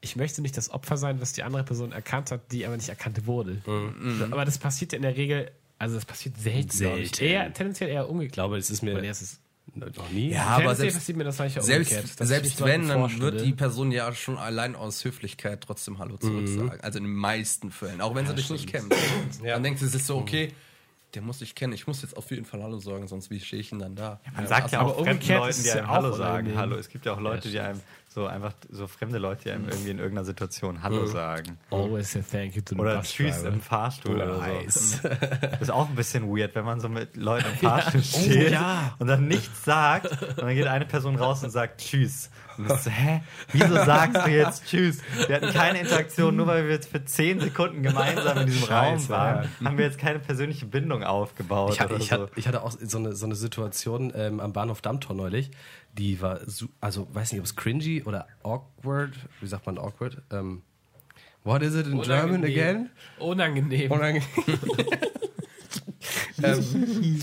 ich 0.00 0.16
möchte 0.16 0.42
nicht 0.42 0.56
das 0.56 0.70
Opfer 0.70 0.96
sein, 0.96 1.20
was 1.20 1.32
die 1.32 1.42
andere 1.44 1.62
Person 1.62 1.92
erkannt 1.92 2.32
hat, 2.32 2.50
die 2.50 2.66
aber 2.66 2.76
nicht 2.76 2.88
erkannt 2.88 3.26
wurde. 3.26 3.62
Mhm. 3.66 4.28
Aber 4.32 4.44
das 4.44 4.58
passiert 4.58 4.92
ja 4.92 4.96
in 4.96 5.02
der 5.02 5.16
Regel, 5.16 5.50
also 5.78 5.94
das 5.94 6.04
passiert 6.04 6.36
selten. 6.38 6.68
Ich. 6.70 6.72
Selten. 6.74 7.24
Eher, 7.24 7.52
tendenziell 7.52 7.90
eher 7.90 8.08
umgekehrt. 8.08 8.30
Ich 8.30 8.34
glaube, 8.34 8.56
es 8.56 8.70
ist 8.70 8.82
mir 8.82 8.94
Weil 8.94 9.04
erst 9.04 9.22
ist, 9.22 9.41
noch 9.74 10.10
nie. 10.10 10.30
Ja, 10.30 10.46
aber 10.46 10.74
selbst, 10.74 11.06
selbst, 11.06 11.10
umgekehrt. 11.10 12.20
dass 12.20 12.20
ich 12.20 12.28
selbst 12.28 12.64
wenn, 12.64 12.88
dann 12.88 13.20
wird 13.20 13.44
die 13.44 13.52
Person 13.52 13.90
ja 13.90 14.12
schon 14.14 14.36
allein 14.36 14.74
aus 14.74 15.04
Höflichkeit 15.04 15.62
trotzdem 15.62 15.98
Hallo 15.98 16.16
zurücksagen. 16.16 16.80
Also 16.80 16.98
in 16.98 17.04
den 17.04 17.14
meisten 17.14 17.70
Fällen. 17.70 18.00
Auch 18.00 18.14
wenn 18.14 18.26
sie 18.26 18.34
dich 18.34 18.50
nicht 18.50 18.68
kennt. 18.68 18.94
Ja. 19.42 19.54
Dann 19.54 19.62
denkt 19.62 19.80
sie 19.80 19.88
sich 19.88 20.04
so, 20.04 20.16
okay, 20.16 20.52
der 21.14 21.22
muss 21.22 21.38
dich 21.38 21.54
kennen. 21.54 21.72
Ich 21.72 21.86
muss 21.86 22.02
jetzt 22.02 22.16
auf 22.16 22.30
jeden 22.30 22.44
Fall 22.44 22.62
Hallo 22.62 22.78
sagen, 22.78 23.06
sonst 23.06 23.30
wie 23.30 23.40
stehe 23.40 23.60
ich 23.60 23.70
denn 23.70 23.78
dann 23.78 23.94
da? 23.94 24.20
Man 24.34 24.46
sagt 24.46 24.72
ja 24.72 24.80
aber 24.80 24.90
auch 24.90 25.04
fremden 25.04 25.12
umgekehrt 25.12 25.40
Leuten, 25.40 25.62
die 25.62 25.68
es 25.68 25.74
einem 25.74 25.84
ja 25.84 25.90
auch 25.90 25.94
Hallo 25.94 26.12
sagen. 26.12 26.56
Hallo. 26.56 26.76
Es 26.76 26.88
gibt 26.88 27.06
ja 27.06 27.12
auch 27.14 27.20
Leute, 27.20 27.48
die 27.50 27.58
einem 27.58 27.80
so 28.14 28.26
einfach, 28.26 28.52
so 28.70 28.86
fremde 28.86 29.18
Leute, 29.18 29.44
die 29.44 29.50
einem 29.52 29.68
irgendwie 29.68 29.90
in 29.90 29.98
irgendeiner 29.98 30.24
Situation 30.24 30.82
Hallo 30.82 31.06
sagen. 31.06 31.58
Always 31.70 32.12
say 32.12 32.22
thank 32.22 32.54
you 32.54 32.62
to 32.62 32.74
the 32.74 32.80
Oder 32.80 32.98
bus 32.98 33.10
Tschüss 33.10 33.36
driver. 33.36 33.48
im 33.48 33.60
Fahrstuhl 33.60 34.16
oder 34.16 34.36
so. 34.68 35.08
Das 35.42 35.60
ist 35.62 35.70
auch 35.70 35.88
ein 35.88 35.94
bisschen 35.94 36.28
weird, 36.28 36.54
wenn 36.54 36.64
man 36.64 36.80
so 36.80 36.88
mit 36.88 37.16
Leuten 37.16 37.46
im 37.50 37.56
Fahrstuhl 37.56 38.02
steht 38.02 38.52
ja. 38.52 38.94
und 38.98 39.06
dann 39.06 39.28
nichts 39.28 39.64
sagt 39.64 40.10
und 40.10 40.38
dann 40.38 40.54
geht 40.54 40.66
eine 40.66 40.84
Person 40.84 41.16
raus 41.16 41.42
und 41.42 41.50
sagt 41.50 41.80
Tschüss. 41.80 42.30
Und 42.58 42.68
du 42.68 42.76
so, 42.76 42.90
hä? 42.90 43.22
Wieso 43.52 43.74
sagst 43.74 44.26
du 44.26 44.30
jetzt 44.30 44.66
Tschüss? 44.66 44.98
Wir 45.26 45.36
hatten 45.36 45.52
keine 45.52 45.80
Interaktion, 45.80 46.36
nur 46.36 46.46
weil 46.46 46.64
wir 46.64 46.72
jetzt 46.72 46.90
für 46.90 47.04
10 47.04 47.40
Sekunden 47.40 47.82
gemeinsam 47.82 48.38
in 48.38 48.46
diesem 48.46 48.64
Raum 48.64 48.98
Scheiße, 48.98 49.08
waren, 49.08 49.48
haben 49.64 49.78
wir 49.78 49.86
jetzt 49.86 49.98
keine 49.98 50.18
persönliche 50.18 50.66
Bindung 50.66 51.02
aufgebaut. 51.02 51.72
Ich 51.72 51.80
hatte, 51.80 51.94
oder 51.94 52.02
ich, 52.02 52.10
so. 52.10 52.16
hatte, 52.16 52.30
ich 52.36 52.46
hatte 52.46 52.62
auch 52.62 52.72
so 52.72 52.98
eine, 52.98 53.14
so 53.14 53.26
eine 53.26 53.36
Situation 53.36 54.12
ähm, 54.14 54.40
am 54.40 54.52
Bahnhof 54.52 54.82
Dammtor 54.82 55.16
neulich, 55.16 55.50
die 55.92 56.20
war, 56.20 56.40
su- 56.48 56.68
also 56.80 57.08
weiß 57.12 57.32
nicht, 57.32 57.40
ob 57.40 57.46
es 57.46 57.56
cringy 57.56 58.02
oder 58.04 58.26
awkward, 58.42 59.12
wie 59.40 59.46
sagt 59.46 59.66
man 59.66 59.78
awkward? 59.78 60.18
Ähm, 60.30 60.62
what 61.44 61.62
is 61.62 61.74
it 61.74 61.86
in 61.86 62.00
German 62.02 62.44
again? 62.44 62.90
Unangenehm. 63.18 63.90
Unangenehm. 63.90 64.26
ähm, 66.42 67.22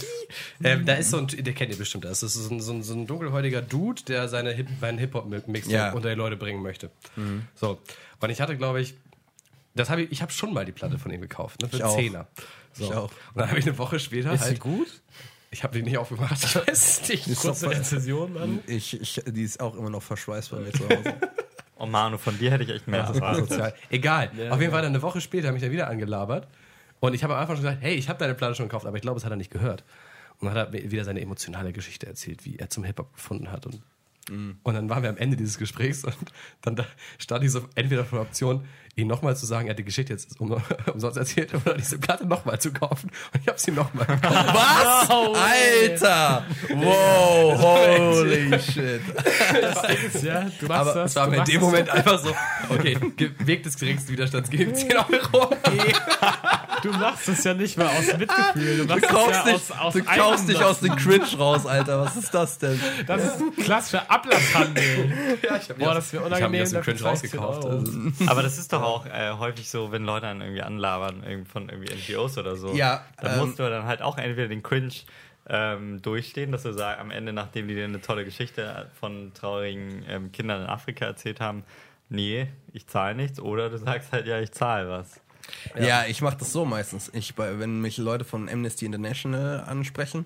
ähm, 0.63 0.85
da 0.85 0.93
ist 0.93 1.11
so 1.11 1.17
ein, 1.17 1.27
der 1.27 1.53
kennt 1.53 1.71
ihr 1.71 1.77
bestimmt, 1.77 2.05
das 2.05 2.23
ist 2.23 2.33
so 2.35 2.53
ein, 2.53 2.61
so 2.61 2.73
ein, 2.73 2.83
so 2.83 2.93
ein 2.93 3.07
dunkelhäutiger 3.07 3.61
Dude, 3.61 4.03
der 4.03 4.27
seine 4.27 4.51
Hip, 4.51 4.67
seinen 4.79 4.97
Hip-Hop-Mix 4.97 5.67
Ja. 5.67 5.91
unter 5.93 6.09
die 6.09 6.15
Leute 6.15 6.37
bringen 6.37 6.61
möchte. 6.61 6.91
So. 7.55 7.79
Und 8.19 8.29
ich 8.29 8.41
hatte, 8.41 8.57
glaube 8.57 8.81
ich, 8.81 8.95
das 9.75 9.89
habe 9.89 10.03
ich, 10.03 10.11
ich 10.11 10.21
habe 10.21 10.31
schon 10.31 10.53
mal 10.53 10.65
die 10.65 10.71
Platte 10.71 10.97
von 10.99 11.11
ihm 11.11 11.21
gekauft, 11.21 11.61
ne, 11.61 11.69
für 11.69 11.77
Ich 11.77 11.83
einen 11.83 11.91
auch. 11.91 11.97
Zehner. 11.97 12.27
So. 12.73 12.85
Ich 12.85 12.93
auch. 12.93 13.11
Und 13.33 13.37
dann 13.41 13.49
habe 13.49 13.59
ich 13.59 13.65
eine 13.67 13.77
Woche 13.77 13.99
später 13.99 14.33
Ist 14.33 14.43
sie 14.43 14.49
halt, 14.51 14.59
gut? 14.59 15.01
Ich 15.51 15.63
habe 15.63 15.77
die 15.77 15.83
nicht 15.83 15.97
aufgemacht, 15.97 16.43
ich 16.43 16.55
weiß 16.55 17.09
nicht. 17.09 17.39
Kurze 17.39 17.69
Rezession, 17.69 18.33
Mann. 18.33 18.59
Ich, 18.67 18.99
ich, 18.99 19.21
die 19.25 19.43
ist 19.43 19.59
auch 19.59 19.75
immer 19.75 19.89
noch 19.89 20.03
verschweißt 20.03 20.51
bei 20.51 20.59
mir 20.59 20.71
zu 20.71 20.83
Hause. 20.85 21.15
Oh 21.81 21.85
Manu, 21.85 22.17
von 22.17 22.37
dir 22.37 22.51
hätte 22.51 22.65
ich 22.65 22.71
echt 22.71 22.89
mehr 22.89 23.03
erwartet. 23.03 23.47
Sozial. 23.47 23.73
Egal. 23.89 24.29
Auf 24.49 24.59
jeden 24.59 24.73
Fall 24.73 24.81
dann 24.81 24.91
eine 24.91 25.01
Woche 25.01 25.21
später 25.21 25.47
habe 25.47 25.55
ich 25.55 25.63
dann 25.63 25.71
wieder 25.71 25.87
angelabert. 25.87 26.45
Und 26.99 27.13
ich 27.13 27.23
habe 27.23 27.35
am 27.35 27.39
Anfang 27.39 27.55
schon 27.55 27.63
gesagt, 27.63 27.81
hey, 27.81 27.95
ich 27.95 28.09
habe 28.09 28.19
deine 28.19 28.35
Platte 28.35 28.55
schon 28.55 28.67
gekauft, 28.67 28.85
aber 28.85 28.97
ich 28.97 29.01
glaube, 29.01 29.17
es 29.17 29.23
hat 29.23 29.31
er 29.31 29.37
nicht 29.37 29.49
gehört. 29.49 29.85
Und 30.39 30.47
dann 30.47 30.57
hat 30.57 30.73
er 30.73 30.91
wieder 30.91 31.05
seine 31.05 31.21
emotionale 31.21 31.71
Geschichte 31.71 32.05
erzählt, 32.05 32.43
wie 32.43 32.57
er 32.57 32.69
zum 32.69 32.83
Hip-Hop 32.83 33.13
gefunden 33.13 33.49
hat. 33.49 33.65
Und, 33.65 33.81
und 34.63 34.73
dann 34.73 34.89
waren 34.89 35.03
wir 35.03 35.09
am 35.09 35.15
Ende 35.15 35.37
dieses 35.37 35.57
Gesprächs 35.57 36.03
und 36.03 36.15
dann 36.61 36.75
da 36.75 36.85
stand 37.17 37.45
ich 37.45 37.51
so 37.51 37.61
entweder 37.75 38.03
vor 38.03 38.19
der 38.19 38.27
Option, 38.27 38.65
ihn 39.01 39.07
nochmal 39.07 39.35
zu 39.35 39.45
sagen, 39.45 39.67
er 39.67 39.71
hat 39.71 39.79
die 39.79 39.83
Geschichte 39.83 40.13
jetzt 40.13 40.39
um, 40.39 40.55
umsonst 40.93 41.17
erzählt 41.17 41.53
oder 41.53 41.75
diese 41.75 41.97
Platte 41.99 42.25
nochmal 42.27 42.59
zu 42.59 42.71
kaufen. 42.71 43.09
Und 43.33 43.41
ich 43.41 43.47
habe 43.47 43.59
sie 43.59 43.71
nochmal 43.71 44.05
gekauft. 44.05 44.53
Was? 44.53 45.09
Alter! 45.09 46.45
Wow, 46.69 47.61
holy 47.61 48.59
shit. 48.59 49.01
Ja, 50.23 50.45
du 50.59 50.65
machst 50.67 50.71
Aber 50.71 50.93
das. 50.93 51.11
es 51.11 51.15
war 51.15 51.25
du 51.25 51.31
mir 51.31 51.35
in 51.35 51.39
machst 51.39 51.51
dem 51.53 51.61
das. 51.61 51.69
Moment 51.69 51.89
einfach 51.89 52.19
so, 52.19 52.35
okay, 52.69 52.97
Weg 53.39 53.63
des 53.63 53.77
geringsten 53.77 54.11
Widerstands, 54.13 54.49
geben 54.49 54.75
10 54.75 54.91
Euro. 54.97 55.49
Du 56.83 56.91
machst 56.91 57.27
das 57.27 57.43
ja 57.43 57.53
nicht 57.53 57.77
mal 57.77 57.87
aus 57.87 58.17
Mitgefühl. 58.17 58.77
Du, 58.77 58.85
machst 58.85 59.03
Du 59.03 59.07
kaufst, 59.07 59.41
das 59.45 59.45
ja 59.45 59.51
aus, 59.51 59.67
dich, 59.67 59.79
aus 59.79 59.93
du 59.93 60.03
kaufst 60.03 60.49
dich 60.49 60.63
aus 60.63 60.79
dem 60.79 60.95
Cringe 60.95 61.37
raus, 61.37 61.65
Alter. 61.65 62.01
Was 62.01 62.15
ist 62.15 62.33
das 62.33 62.57
denn? 62.57 62.79
Das 63.05 63.23
ist 63.23 63.57
klassischer 63.63 64.09
Ablasshandel. 64.09 65.11
Ja, 65.43 65.57
ich 65.57 65.69
habe 65.69 65.79
Boah, 65.79 65.93
das 65.93 66.13
wäre 66.13 66.27
Ich 66.29 66.41
habe 66.41 66.49
mir 66.49 66.63
aus 66.63 66.69
dem 66.71 66.81
Cringe 66.81 66.99
zahle 66.99 67.15
ich 67.15 67.29
10 67.31 67.39
rausgekauft. 67.39 67.65
Also, 67.65 67.91
Aber 68.27 68.43
das 68.43 68.57
ist 68.57 68.71
doch 68.71 68.81
auch 68.81 68.88
äh, 69.05 69.33
häufig 69.37 69.69
so, 69.69 69.91
wenn 69.91 70.03
Leute 70.05 70.25
dann 70.27 70.41
irgendwie 70.41 70.61
anlabern 70.61 71.23
irgend- 71.23 71.47
von 71.47 71.69
irgendwie 71.69 71.91
NGOs 71.93 72.37
oder 72.37 72.55
so. 72.55 72.75
Ja, 72.75 73.03
Dann 73.21 73.33
ähm, 73.33 73.39
musst 73.39 73.59
du 73.59 73.69
dann 73.69 73.85
halt 73.85 74.01
auch 74.01 74.17
entweder 74.17 74.47
den 74.47 74.61
Cringe 74.63 74.93
ähm, 75.47 76.01
durchstehen, 76.01 76.51
dass 76.51 76.63
du 76.63 76.73
sagst, 76.73 76.99
am 76.99 77.11
Ende, 77.11 77.33
nachdem 77.33 77.67
die 77.67 77.75
dir 77.75 77.85
eine 77.85 78.01
tolle 78.01 78.25
Geschichte 78.25 78.89
von 78.99 79.31
traurigen 79.33 80.03
ähm, 80.07 80.31
Kindern 80.31 80.61
in 80.63 80.67
Afrika 80.67 81.05
erzählt 81.05 81.39
haben, 81.41 81.63
nee, 82.09 82.47
ich 82.73 82.85
zahle 82.87 83.15
nichts, 83.15 83.39
oder 83.39 83.69
du 83.69 83.77
sagst 83.77 84.11
halt, 84.11 84.27
ja, 84.27 84.39
ich 84.39 84.51
zahle 84.51 84.89
was. 84.89 85.19
Ja, 85.79 86.05
ich 86.05 86.21
mache 86.21 86.37
das 86.37 86.51
so 86.51 86.65
meistens. 86.65 87.09
Ich, 87.13 87.35
wenn 87.37 87.81
mich 87.81 87.97
Leute 87.97 88.23
von 88.25 88.47
Amnesty 88.49 88.85
International 88.85 89.61
ansprechen 89.61 90.25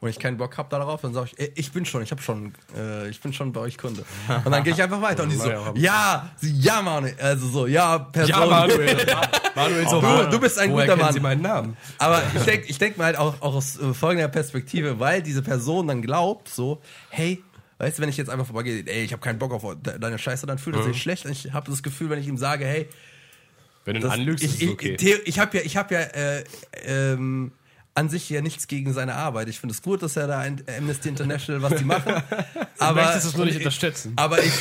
und 0.00 0.08
ich 0.10 0.18
keinen 0.18 0.36
Bock 0.36 0.58
habe 0.58 0.68
darauf, 0.68 1.00
dann 1.00 1.14
sage 1.14 1.30
ich, 1.32 1.38
ey, 1.40 1.52
ich 1.54 1.72
bin 1.72 1.84
schon, 1.86 2.02
ich 2.02 2.10
habe 2.10 2.20
schon, 2.20 2.52
äh, 2.76 3.08
ich 3.08 3.20
bin 3.20 3.32
schon 3.32 3.52
bei 3.52 3.60
euch 3.60 3.78
Kunde. 3.78 4.04
Und 4.44 4.52
dann 4.52 4.62
gehe 4.64 4.72
ich 4.74 4.82
einfach 4.82 5.00
weiter 5.00 5.22
und 5.22 5.30
die 5.30 5.36
so, 5.36 5.48
ja, 5.76 6.30
sie, 6.36 6.52
ja, 6.58 6.82
Manuel, 6.82 7.14
also 7.20 7.48
so, 7.48 7.66
ja, 7.66 7.98
Person. 7.98 8.30
Ja, 8.40 8.46
Manuel. 8.46 9.06
Manuel 9.54 9.88
so, 9.88 10.00
Du, 10.00 10.30
du 10.30 10.40
bist 10.40 10.58
ein 10.58 10.72
woher 10.72 10.86
guter 10.86 10.96
Mann. 11.02 11.12
Sie 11.14 11.20
meinen 11.20 11.42
Namen? 11.42 11.76
Aber 11.98 12.22
ich 12.34 12.42
denke 12.42 12.66
ich 12.68 12.78
denk 12.78 12.98
mir 12.98 13.04
halt 13.04 13.16
auch, 13.16 13.40
auch 13.40 13.54
aus 13.54 13.78
äh, 13.78 13.94
folgender 13.94 14.28
Perspektive, 14.28 15.00
weil 15.00 15.22
diese 15.22 15.40
Person 15.42 15.88
dann 15.88 16.02
glaubt, 16.02 16.48
so, 16.48 16.82
hey, 17.08 17.42
weißt 17.78 17.98
du, 17.98 18.02
wenn 18.02 18.08
ich 18.10 18.16
jetzt 18.16 18.28
einfach 18.30 18.46
vorbeigehe, 18.46 18.84
ey, 18.86 19.04
ich 19.04 19.12
habe 19.12 19.20
keinen 19.22 19.38
Bock 19.38 19.52
auf 19.52 19.62
de- 19.80 19.98
deine 19.98 20.18
Scheiße, 20.18 20.46
dann 20.46 20.58
fühlt 20.58 20.76
er 20.76 20.82
sich 20.82 21.00
schlecht. 21.00 21.24
Und 21.24 21.32
ich 21.32 21.52
habe 21.52 21.70
das 21.70 21.82
Gefühl, 21.82 22.10
wenn 22.10 22.18
ich 22.18 22.28
ihm 22.28 22.36
sage, 22.36 22.64
hey, 22.66 22.88
Wenn 23.84 23.94
du 23.94 24.00
ihn 24.00 24.02
das, 24.02 24.12
anlügst, 24.12 24.44
ich, 24.44 24.50
ist 24.50 24.56
es 24.56 24.62
ich, 24.62 24.70
okay. 24.70 24.96
Theo, 24.96 25.16
ich 25.24 25.38
habe 25.38 25.56
ja, 25.58 25.62
ich 25.64 25.76
habe 25.76 25.94
ja 25.94 26.00
äh, 26.00 26.44
ähm, 26.84 27.52
an 27.96 28.08
sich 28.08 28.28
ja 28.28 28.40
nichts 28.40 28.66
gegen 28.66 28.92
seine 28.92 29.14
Arbeit. 29.14 29.48
Ich 29.48 29.60
finde 29.60 29.72
es 29.72 29.80
gut, 29.80 30.02
dass 30.02 30.16
er 30.16 30.26
da 30.26 30.40
ein 30.40 30.64
Amnesty 30.78 31.08
International 31.08 31.62
was 31.62 31.76
die 31.78 31.84
machen. 31.84 32.12
aber 32.80 33.02
möchtest 33.02 33.26
es 33.26 33.36
nur 33.36 33.46
nicht 33.46 33.56
unterstützen. 33.58 34.14
Aber 34.16 34.42
ich 34.42 34.52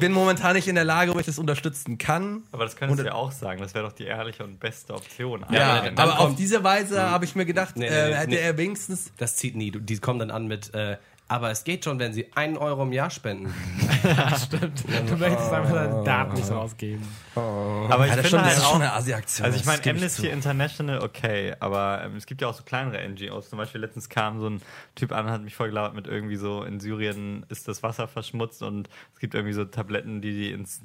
bin 0.00 0.12
momentan 0.12 0.54
nicht 0.54 0.66
in 0.66 0.76
der 0.76 0.84
Lage, 0.84 1.14
wo 1.14 1.18
ich 1.18 1.26
das 1.26 1.38
unterstützen 1.38 1.98
kann. 1.98 2.42
Aber 2.52 2.64
das 2.64 2.76
könntest 2.76 2.98
Und- 3.00 3.04
du 3.04 3.10
ja 3.10 3.14
auch 3.14 3.32
sagen, 3.32 3.60
das 3.60 3.74
wäre 3.74 3.84
doch 3.84 3.92
die 3.92 4.04
ehrliche 4.04 4.44
und 4.44 4.58
beste 4.60 4.94
Option. 4.94 5.44
Ja, 5.50 5.82
eigentlich. 5.82 5.98
aber 5.98 6.20
auf 6.20 6.36
diese 6.36 6.64
Weise 6.64 7.02
habe 7.02 7.26
ich 7.26 7.34
mir 7.36 7.44
gedacht, 7.44 7.76
Nee, 7.76 7.88
nee, 7.88 7.94
äh, 7.94 8.08
nee, 8.08 8.14
hätte 8.14 8.30
nee. 8.30 8.36
er 8.36 8.56
wenigstens 8.56 9.12
Das 9.18 9.36
zieht 9.36 9.56
nie. 9.56 9.70
Du- 9.70 9.80
Die 9.80 9.98
kommen 9.98 10.18
dann 10.18 10.30
an 10.30 10.46
mit, 10.46 10.72
äh, 10.74 10.96
aber 11.30 11.52
es 11.52 11.62
geht 11.62 11.84
schon, 11.84 12.00
wenn 12.00 12.12
sie 12.12 12.26
einen 12.34 12.56
Euro 12.56 12.82
im 12.82 12.92
Jahr 12.92 13.08
spenden. 13.08 13.54
Stimmt. 14.36 14.82
Du 15.08 15.16
möchtest 15.16 15.52
einfach 15.52 15.74
deine 15.74 16.02
Daten 16.02 16.34
nicht 16.34 16.50
rausgeben. 16.50 17.06
aber 17.36 18.04
ich 18.04 18.10
Ja, 18.10 18.16
das 18.16 18.26
finde 18.26 18.26
stimmt, 18.26 18.32
das 18.32 18.42
halt 18.42 18.56
ist 18.56 18.64
auch, 18.64 18.72
schon 18.72 18.82
eine 18.82 18.92
Asi-Aktion. 18.94 19.44
Also 19.44 19.56
ich 19.56 19.62
das 19.64 19.80
meine, 19.80 19.96
Amnesty. 19.96 20.26
International, 20.26 21.04
okay, 21.04 21.54
aber 21.60 22.02
ähm, 22.04 22.16
es 22.16 22.26
gibt 22.26 22.42
ja 22.42 22.48
auch 22.48 22.54
so 22.54 22.64
kleinere 22.64 23.08
NGOs. 23.08 23.48
Zum 23.48 23.58
Beispiel 23.58 23.80
letztens 23.80 24.08
kam 24.08 24.40
so 24.40 24.50
ein 24.50 24.60
Typ 24.96 25.12
an, 25.12 25.30
hat 25.30 25.42
mich 25.42 25.54
vollgelabert 25.54 25.94
mit 25.94 26.08
irgendwie 26.08 26.34
so, 26.34 26.64
in 26.64 26.80
Syrien 26.80 27.46
ist 27.48 27.68
das 27.68 27.84
Wasser 27.84 28.08
verschmutzt 28.08 28.64
und 28.64 28.88
es 29.14 29.20
gibt 29.20 29.34
irgendwie 29.34 29.54
so 29.54 29.64
Tabletten, 29.64 30.20
die 30.20 30.32
die 30.32 30.50
ins 30.50 30.82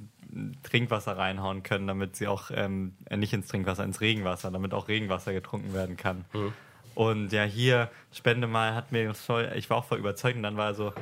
Trinkwasser 0.61 1.17
reinhauen 1.17 1.63
können, 1.63 1.87
damit 1.87 2.17
sie 2.17 2.27
auch, 2.27 2.51
ähm, 2.53 2.93
äh, 3.09 3.17
nicht 3.17 3.33
ins 3.33 3.47
Trinkwasser, 3.47 3.83
ins 3.83 3.99
Regenwasser, 3.99 4.51
damit 4.51 4.75
auch 4.75 4.89
Regenwasser 4.89 5.33
getrunken 5.33 5.73
werden 5.73 5.97
kann. 5.97 6.25
Und 6.95 7.33
ja, 7.33 7.43
hier, 7.43 7.91
Spende 8.13 8.47
mal, 8.47 8.73
hat 8.73 8.93
mir 8.93 9.13
voll, 9.13 9.51
ich 9.55 9.69
war 9.69 9.77
auch 9.77 9.85
voll 9.85 9.99
überzeugt 9.99 10.37
und 10.37 10.43
dann 10.43 10.55
war 10.55 10.67
er 10.67 10.73
so, 10.73 10.93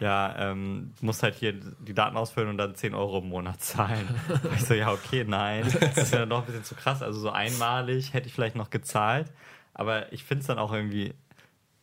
ja, 0.00 0.34
ähm, 0.50 0.94
du 0.98 1.06
musst 1.06 1.22
halt 1.22 1.34
hier 1.34 1.52
die 1.52 1.92
Daten 1.92 2.16
ausfüllen 2.16 2.48
und 2.48 2.56
dann 2.56 2.74
10 2.74 2.94
Euro 2.94 3.18
im 3.18 3.28
Monat 3.28 3.60
zahlen. 3.60 4.08
Ich 4.56 4.64
so, 4.64 4.72
ja, 4.74 4.90
okay, 4.90 5.24
nein, 5.26 5.64
das 5.78 5.96
ist 5.98 6.12
ja 6.12 6.20
dann 6.20 6.30
doch 6.30 6.40
ein 6.40 6.46
bisschen 6.46 6.64
zu 6.64 6.74
krass. 6.74 7.02
Also 7.02 7.20
so 7.20 7.30
einmalig 7.30 8.14
hätte 8.14 8.28
ich 8.28 8.34
vielleicht 8.34 8.56
noch 8.56 8.70
gezahlt, 8.70 9.30
aber 9.74 10.10
ich 10.12 10.24
finde 10.24 10.40
es 10.40 10.46
dann 10.46 10.58
auch 10.58 10.72
irgendwie 10.72 11.12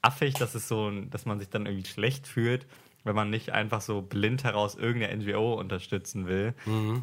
affig, 0.02 0.34
dass 0.34 0.56
es 0.56 0.68
so, 0.68 0.90
dass 0.90 1.26
man 1.26 1.40
sich 1.40 1.50
dann 1.50 1.68
irgendwie 1.68 1.88
schlecht 1.88 2.28
fühlt, 2.28 2.66
wenn 3.04 3.16
man 3.16 3.30
nicht 3.30 3.52
einfach 3.52 3.82
so 3.82 4.02
blind 4.02 4.44
heraus 4.44 4.76
irgendeine 4.76 5.16
NGO 5.18 5.54
unterstützen 5.54 6.28
will, 6.28 6.54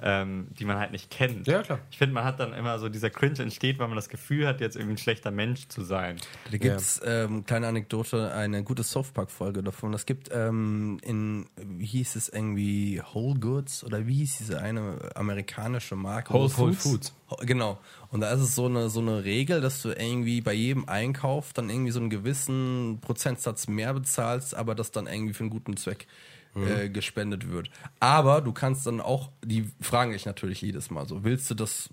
ähm, 0.03 0.49
die 0.59 0.65
man 0.65 0.79
halt 0.79 0.93
nicht 0.93 1.11
kennt. 1.11 1.47
Ja, 1.47 1.63
klar. 1.63 1.79
Ich 1.91 1.99
finde, 1.99 2.15
man 2.15 2.25
hat 2.25 2.39
dann 2.39 2.53
immer 2.53 2.79
so, 2.79 2.89
dieser 2.89 3.11
Cringe 3.11 3.39
entsteht, 3.39 3.79
weil 3.79 3.89
man 3.89 3.97
das 3.97 4.09
Gefühl 4.09 4.47
hat, 4.47 4.61
jetzt 4.61 4.77
irgendwie 4.77 4.95
ein 4.95 4.99
schlechter 4.99 5.31
Mensch 5.31 5.69
zu 5.69 5.83
sein. 5.83 6.17
Da 6.51 6.59
gibt's 6.59 7.01
ähm, 7.05 7.45
kleine 7.47 7.67
Anekdote, 7.69 8.33
eine 8.33 8.63
gute 8.63 8.83
South 8.83 9.11
Park 9.13 9.31
Folge 9.31 9.63
davon. 9.63 9.95
Es 9.95 10.05
gibt 10.07 10.29
ähm, 10.33 10.99
in 11.03 11.47
wie 11.57 11.87
hieß 11.87 12.17
es 12.17 12.29
irgendwie 12.29 13.01
Whole 13.15 13.39
Goods 13.41 13.83
oder 13.85 14.07
wie 14.07 14.15
hieß 14.17 14.39
diese 14.39 14.61
eine 14.61 14.99
amerikanische 15.15 15.97
Marke? 15.97 16.33
Whole 16.35 16.51
Wo- 16.57 16.73
Foods. 16.73 17.15
Ho- 17.31 17.37
Genau. 17.41 17.79
Und 18.11 18.21
da 18.21 18.31
ist 18.31 18.41
es 18.41 18.55
so 18.55 18.67
eine 18.67 18.89
so 18.89 19.01
eine 19.01 19.25
Regel, 19.25 19.61
dass 19.61 19.83
du 19.83 19.91
irgendwie 19.91 20.41
bei 20.41 20.53
jedem 20.53 20.89
Einkauf 20.89 21.53
dann 21.53 21.71
irgendwie 21.71 21.91
so 21.91 22.01
einen 22.01 22.11
gewissen 22.11 22.99
Prozentsatz 23.01 23.69
mehr 23.69 23.95
bezahlst, 23.95 24.55
aber 24.55 24.75
das 24.75 24.91
dann 24.91 25.07
irgendwie 25.07 25.35
für 25.35 25.45
einen 25.45 25.51
guten 25.51 25.77
Zweck 25.77 26.07
äh, 26.55 26.89
gespendet 26.89 27.51
wird. 27.51 27.71
Aber 28.01 28.41
du 28.41 28.53
kannst 28.53 28.87
dann 28.87 29.01
auch, 29.01 29.31
die 29.45 29.71
fragen 29.81 30.13
dich 30.13 30.25
natürlich 30.25 30.63
jedes 30.63 30.91
Mal 30.91 31.07
so, 31.07 31.25
willst 31.25 31.51
du 31.51 31.55
das 31.55 31.91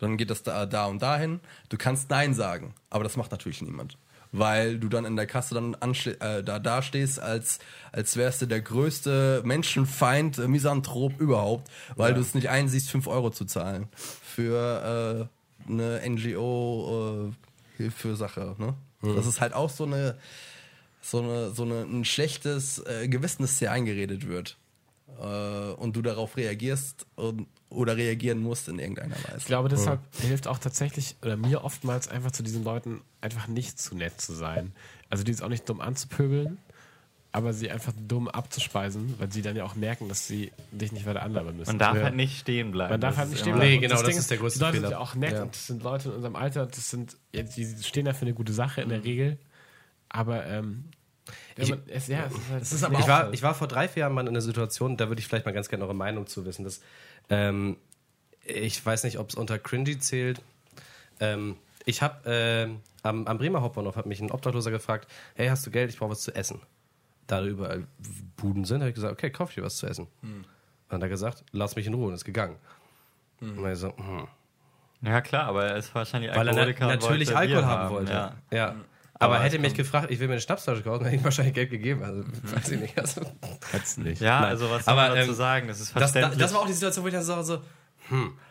dann 0.00 0.16
geht 0.16 0.30
das 0.30 0.42
da, 0.42 0.66
da 0.66 0.86
und 0.86 1.02
dahin. 1.02 1.40
Du 1.68 1.76
kannst 1.76 2.10
Nein 2.10 2.34
sagen, 2.34 2.74
aber 2.90 3.04
das 3.04 3.16
macht 3.16 3.32
natürlich 3.32 3.62
niemand. 3.62 3.98
Weil 4.30 4.78
du 4.78 4.88
dann 4.88 5.06
in 5.06 5.16
der 5.16 5.26
Kasse 5.26 5.54
dann 5.54 5.76
äh, 6.20 6.42
da, 6.42 6.58
da 6.58 6.82
stehst, 6.82 7.18
als, 7.18 7.60
als 7.92 8.16
wärst 8.16 8.42
du 8.42 8.46
der 8.46 8.60
größte 8.60 9.42
Menschenfeind, 9.44 10.38
äh, 10.38 10.48
Misanthrop 10.48 11.18
überhaupt, 11.18 11.70
weil 11.96 12.12
du 12.12 12.20
es 12.20 12.34
nicht 12.34 12.50
einsiehst, 12.50 12.90
5 12.90 13.06
Euro 13.06 13.30
zu 13.30 13.46
zahlen 13.46 13.88
für 13.94 15.28
äh, 15.66 15.70
eine 15.70 16.02
NGO 16.06 17.32
äh. 17.78 18.58
Ne? 18.58 18.74
Das 19.14 19.26
ist 19.26 19.40
halt 19.40 19.54
auch 19.54 19.70
so 19.70 19.84
eine, 19.84 20.18
so 21.00 21.22
eine, 21.22 21.50
so 21.50 21.62
eine, 21.62 21.82
ein 21.82 22.04
schlechtes 22.04 22.78
äh, 22.80 23.08
Gewissen, 23.08 23.42
das 23.42 23.58
dir 23.58 23.70
eingeredet 23.72 24.28
wird. 24.28 24.56
Äh, 25.20 25.72
und 25.72 25.96
du 25.96 26.02
darauf 26.02 26.36
reagierst 26.36 27.06
und, 27.14 27.46
oder 27.70 27.96
reagieren 27.96 28.38
musst 28.40 28.68
in 28.68 28.78
irgendeiner 28.78 29.16
Ich 29.16 29.28
Weise. 29.34 29.46
glaube, 29.46 29.68
deshalb 29.68 30.00
hilft 30.20 30.46
auch 30.46 30.58
tatsächlich, 30.58 31.16
oder 31.22 31.36
mir 31.36 31.64
oftmals 31.64 32.08
einfach 32.08 32.30
zu 32.30 32.42
diesen 32.42 32.64
Leuten 32.64 33.02
einfach 33.20 33.46
nicht 33.48 33.78
zu 33.78 33.94
nett 33.96 34.20
zu 34.20 34.32
sein. 34.32 34.72
Also 35.10 35.24
die 35.24 35.32
ist 35.32 35.42
auch 35.42 35.48
nicht 35.48 35.68
dumm 35.68 35.80
anzupöbeln, 35.80 36.58
aber 37.30 37.52
sie 37.52 37.70
einfach 37.70 37.92
dumm 38.08 38.26
abzuspeisen, 38.28 39.14
weil 39.18 39.30
sie 39.30 39.42
dann 39.42 39.54
ja 39.54 39.64
auch 39.64 39.74
merken, 39.74 40.08
dass 40.08 40.26
sie 40.26 40.50
dich 40.72 40.92
nicht 40.92 41.04
weiter 41.04 41.22
anlabern 41.22 41.56
müssen. 41.58 41.68
Man 41.70 41.78
darf 41.78 41.96
Ja. 41.96 42.04
halt 42.04 42.16
nicht 42.16 42.38
stehen 42.40 42.70
bleiben. 42.70 42.90
Man 42.92 43.00
darf 43.02 43.12
Das 43.12 43.18
halt 43.18 43.30
nicht 43.30 43.40
stehen 43.40 43.54
bleiben. 43.56 43.70
Nee, 43.70 43.78
genau, 43.78 43.96
das 43.96 44.04
Ding 44.04 44.16
ist 44.18 44.30
der 44.30 44.38
größte 44.38 44.58
Die 44.60 44.64
Leute 44.64 44.76
Fehler. 44.78 44.88
sind 44.88 44.96
ja 44.96 44.98
auch 45.02 45.14
nett 45.14 45.32
Ja. 45.34 45.42
und 45.42 45.54
das 45.54 45.66
sind 45.66 45.82
Leute 45.82 46.08
in 46.08 46.14
unserem 46.14 46.36
Alter, 46.36 46.66
das 46.66 46.88
sind, 46.90 47.16
ja, 47.34 47.42
die 47.42 47.66
stehen 47.82 48.06
da 48.06 48.14
für 48.14 48.22
eine 48.22 48.32
gute 48.34 48.52
Sache 48.54 48.80
in 48.80 48.88
der 48.88 49.04
Regel. 49.04 49.38
Aber 50.08 50.46
ähm, 50.46 50.84
Ich- 51.56 51.68
man, 51.68 51.82
es, 51.88 52.06
ja, 52.06 52.24
es 52.26 52.32
ist, 52.32 52.50
halt, 52.50 52.62
ist 52.62 52.82
aber 52.84 52.98
Ich 52.98 53.06
war, 53.06 53.26
so. 53.26 53.32
ich 53.32 53.42
war 53.42 53.54
vor 53.54 53.68
drei, 53.68 53.88
vier 53.88 54.00
Jahren 54.02 54.14
mal 54.14 54.22
in 54.22 54.28
einer 54.28 54.40
Situation, 54.40 54.96
da 54.96 55.08
würde 55.08 55.20
ich 55.20 55.26
vielleicht 55.28 55.44
mal 55.44 55.52
ganz 55.52 55.68
gerne 55.68 55.84
eure 55.84 55.94
Meinung 55.94 56.26
zu 56.26 56.46
wissen. 56.46 56.64
Dass, 56.64 56.80
ähm, 57.30 57.76
ich 58.44 58.84
weiß 58.84 59.04
nicht, 59.04 59.18
ob 59.18 59.30
es 59.30 59.34
unter 59.34 59.58
cringy 59.58 59.98
zählt. 59.98 60.40
Ähm, 61.20 61.56
ich 61.84 62.02
habe 62.02 62.20
ähm, 62.26 62.80
am, 63.02 63.26
am 63.26 63.38
Bremer 63.38 63.62
Hauptbahnhof 63.62 63.96
hat 63.96 64.06
mich 64.06 64.20
ein 64.20 64.30
Obdachloser 64.30 64.70
gefragt, 64.70 65.08
hey, 65.34 65.48
hast 65.48 65.66
du 65.66 65.70
Geld? 65.70 65.90
Ich 65.90 65.98
brauche 65.98 66.10
was 66.10 66.22
zu 66.22 66.34
essen. 66.34 66.60
Da 67.26 67.44
überall 67.44 67.86
Buden 68.36 68.64
sind, 68.64 68.80
habe 68.80 68.88
ich 68.88 68.94
gesagt, 68.94 69.12
okay, 69.12 69.30
kauf 69.30 69.52
dir 69.52 69.62
was 69.62 69.76
zu 69.76 69.86
essen. 69.86 70.06
Hm. 70.22 70.44
Dann 70.88 70.96
hat 70.96 71.02
er 71.02 71.08
gesagt, 71.08 71.44
lass 71.52 71.76
mich 71.76 71.86
in 71.86 71.94
Ruhe 71.94 72.08
und 72.08 72.14
ist 72.14 72.24
gegangen. 72.24 72.56
Und 73.40 73.70
ich 73.70 73.78
so, 73.78 73.94
hm. 73.96 74.26
Ja, 75.02 75.20
klar, 75.20 75.44
aber 75.44 75.66
er 75.66 75.76
ist 75.76 75.94
wahrscheinlich 75.94 76.30
Weil 76.34 76.48
er 76.48 76.54
na 76.54 76.62
Alkoholiker 76.62 76.86
natürlich 76.86 77.36
Alkohol 77.36 77.60
Bier 77.60 77.66
haben 77.66 77.90
wollte. 77.90 78.12
Ja. 78.12 78.32
Ja. 78.50 78.74
Aber, 79.20 79.34
Aber 79.34 79.44
hätte 79.44 79.56
es 79.56 79.62
mich 79.62 79.74
gefragt, 79.74 80.10
ich 80.10 80.20
will 80.20 80.28
mir 80.28 80.34
eine 80.34 80.40
Schnapsflasche 80.40 80.82
kaufen, 80.82 81.04
hätte 81.04 81.16
ich 81.16 81.20
ihm 81.22 81.24
wahrscheinlich 81.24 81.54
Geld 81.54 81.70
gegeben. 81.70 82.02
Also, 82.04 82.22
weiß 82.54 82.68
ich 82.70 82.80
nicht. 82.80 82.98
Also, 82.98 83.20
nicht. 83.96 84.20
Ja, 84.20 84.40
Nein. 84.40 84.50
also 84.50 84.70
was 84.70 84.84
soll 84.84 84.92
Aber, 84.92 85.08
man 85.08 85.16
dazu 85.16 85.30
ähm, 85.30 85.34
sagen? 85.36 85.68
Das 85.68 85.80
ist 85.80 85.94
das, 85.96 86.02
verständlich. 86.12 86.38
das 86.40 86.54
war 86.54 86.60
auch 86.60 86.66
die 86.66 86.72
Situation, 86.72 87.04
wo 87.04 87.08
ich 87.08 87.14
dann 87.14 87.24
so, 87.24 87.42
so 87.42 87.60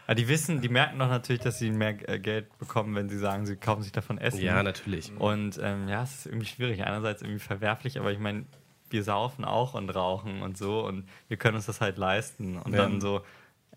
Aber 0.06 0.16
die 0.16 0.28
wissen, 0.28 0.62
die 0.62 0.70
merken 0.70 1.00
doch 1.00 1.08
natürlich, 1.10 1.42
dass 1.42 1.58
sie 1.58 1.72
mehr 1.72 2.10
äh, 2.10 2.20
Geld 2.20 2.58
bekommen, 2.60 2.96
wenn 2.96 3.08
sie 3.10 3.18
sagen, 3.18 3.46
sie 3.46 3.56
kaufen 3.56 3.82
sich 3.82 3.92
davon 3.92 4.18
Essen. 4.18 4.42
ja, 4.42 4.62
natürlich. 4.62 5.12
Und 5.18 5.60
ähm, 5.62 5.88
ja, 5.88 6.04
es 6.04 6.16
ist 6.20 6.26
irgendwie 6.28 6.48
schwierig. 6.48 6.84
Einerseits 6.84 7.22
irgendwie 7.22 7.40
verwerflich, 7.40 8.00
aber 8.00 8.12
ich 8.12 8.20
meine, 8.20 8.46
wir 8.90 9.04
saufen 9.04 9.46
auch 9.46 9.74
und 9.74 9.90
rauchen 9.90 10.42
und 10.42 10.58
so 10.58 10.86
und 10.86 11.08
wir 11.28 11.38
können 11.38 11.56
uns 11.56 11.66
das 11.66 11.82
halt 11.82 11.98
leisten. 11.98 12.58
Und 12.58 12.74
Ja. 12.74 12.80
dann 12.84 13.02
so, 13.02 13.22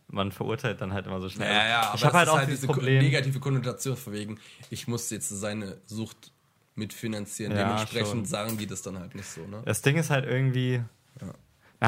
man 0.08 0.32
verurteilt 0.32 0.80
dann 0.80 0.92
halt 0.92 1.06
immer 1.06 1.20
so 1.20 1.28
schnell. 1.28 1.52
Ja, 1.52 1.68
ja, 1.68 1.80
aber 1.82 1.94
ich 1.96 2.04
habe 2.04 2.12
das 2.12 2.14
halt 2.14 2.26
ist 2.28 2.32
auch 2.34 2.38
halt 2.38 2.48
diese 2.50 2.66
Problem. 2.66 3.02
negative 3.02 3.40
Konnotation 3.40 3.96
von 3.96 4.12
wegen, 4.12 4.38
ich 4.70 4.86
muss 4.88 5.08
jetzt 5.10 5.28
seine 5.28 5.78
Sucht 5.86 6.32
mitfinanzieren. 6.80 7.56
Ja, 7.56 7.68
Dementsprechend 7.68 8.08
schon. 8.10 8.24
sagen 8.24 8.58
die 8.58 8.66
das 8.66 8.82
dann 8.82 8.98
halt 8.98 9.14
nicht 9.14 9.28
so, 9.28 9.46
ne? 9.46 9.62
Das 9.64 9.82
Ding 9.82 9.96
ist 9.96 10.10
halt 10.10 10.24
irgendwie. 10.24 10.82
Ja, 11.20 11.34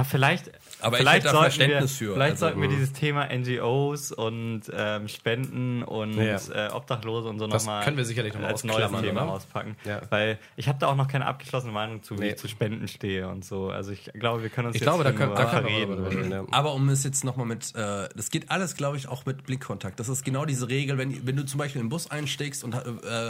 vielleicht. 0.05 0.51
Aber 0.81 0.97
ich 0.97 1.03
vielleicht 1.03 1.17
hätte 1.25 1.25
da 1.27 1.31
sollten 1.33 1.45
Verständnis 1.53 2.01
wir, 2.01 2.07
für, 2.09 2.15
Vielleicht 2.15 2.31
also, 2.33 2.47
sollten 2.47 2.63
wir 2.63 2.69
dieses 2.69 2.93
Thema 2.95 3.27
NGOs 3.33 4.11
und 4.11 4.63
ähm, 4.75 5.07
Spenden 5.07 5.83
und 5.83 6.15
Ja. 6.15 6.37
äh, 6.53 6.71
Obdachlose 6.73 7.29
und 7.29 7.39
so 7.39 7.47
Das 7.47 7.65
nochmal 7.65 7.85
können 7.85 7.99
wir 7.99 8.05
sicherlich 8.07 8.33
noch 8.35 8.43
als 8.43 8.65
neues 8.65 8.91
Thema 8.91 9.23
oder? 9.25 9.33
auspacken. 9.33 9.77
Ja. 9.85 10.01
Weil 10.09 10.39
ich 10.57 10.67
habe 10.69 10.79
da 10.79 10.87
auch 10.89 10.97
noch 10.97 11.09
keine 11.09 11.27
abgeschlossene 11.27 11.73
Meinung 11.73 12.03
zu, 12.03 12.17
wie 12.17 12.23
Nee. 12.23 12.29
ich 12.31 12.37
zu 12.37 12.49
Spenden 12.49 12.89
stehe 12.89 13.29
und 13.29 13.45
so. 13.45 13.69
Also 13.69 13.93
ich 13.93 14.11
glaube, 14.15 14.43
wir 14.43 14.49
können 14.49 14.69
uns 14.69 14.77
Ich 14.77 14.81
jetzt 14.81 14.87
glaube, 14.89 15.05
da 15.05 15.13
können, 15.13 15.35
da 15.35 15.45
können 15.45 15.67
reden. 15.67 16.31
Ja. 16.33 16.45
Aber 16.53 16.73
um 16.73 16.89
es 16.89 17.05
jetzt 17.05 17.23
nochmal 17.23 17.47
mit, 17.47 17.75
äh, 17.77 18.09
das 18.17 18.31
geht 18.31 18.51
alles, 18.51 18.75
glaube 18.77 18.97
ich, 18.97 19.09
auch 19.09 19.27
mit 19.27 19.45
Blickkontakt. 19.45 20.01
Das 20.01 20.09
ist 20.09 20.25
genau 20.25 20.47
diese 20.47 20.69
Regel, 20.69 20.97
wenn, 20.97 21.27
wenn 21.27 21.37
du 21.37 21.45
zum 21.45 21.59
Beispiel 21.59 21.81
in 21.83 21.87
den 21.87 21.91
Bus 21.91 22.11
einsteigst 22.11 22.65
und 22.65 22.75
äh, 22.75 22.79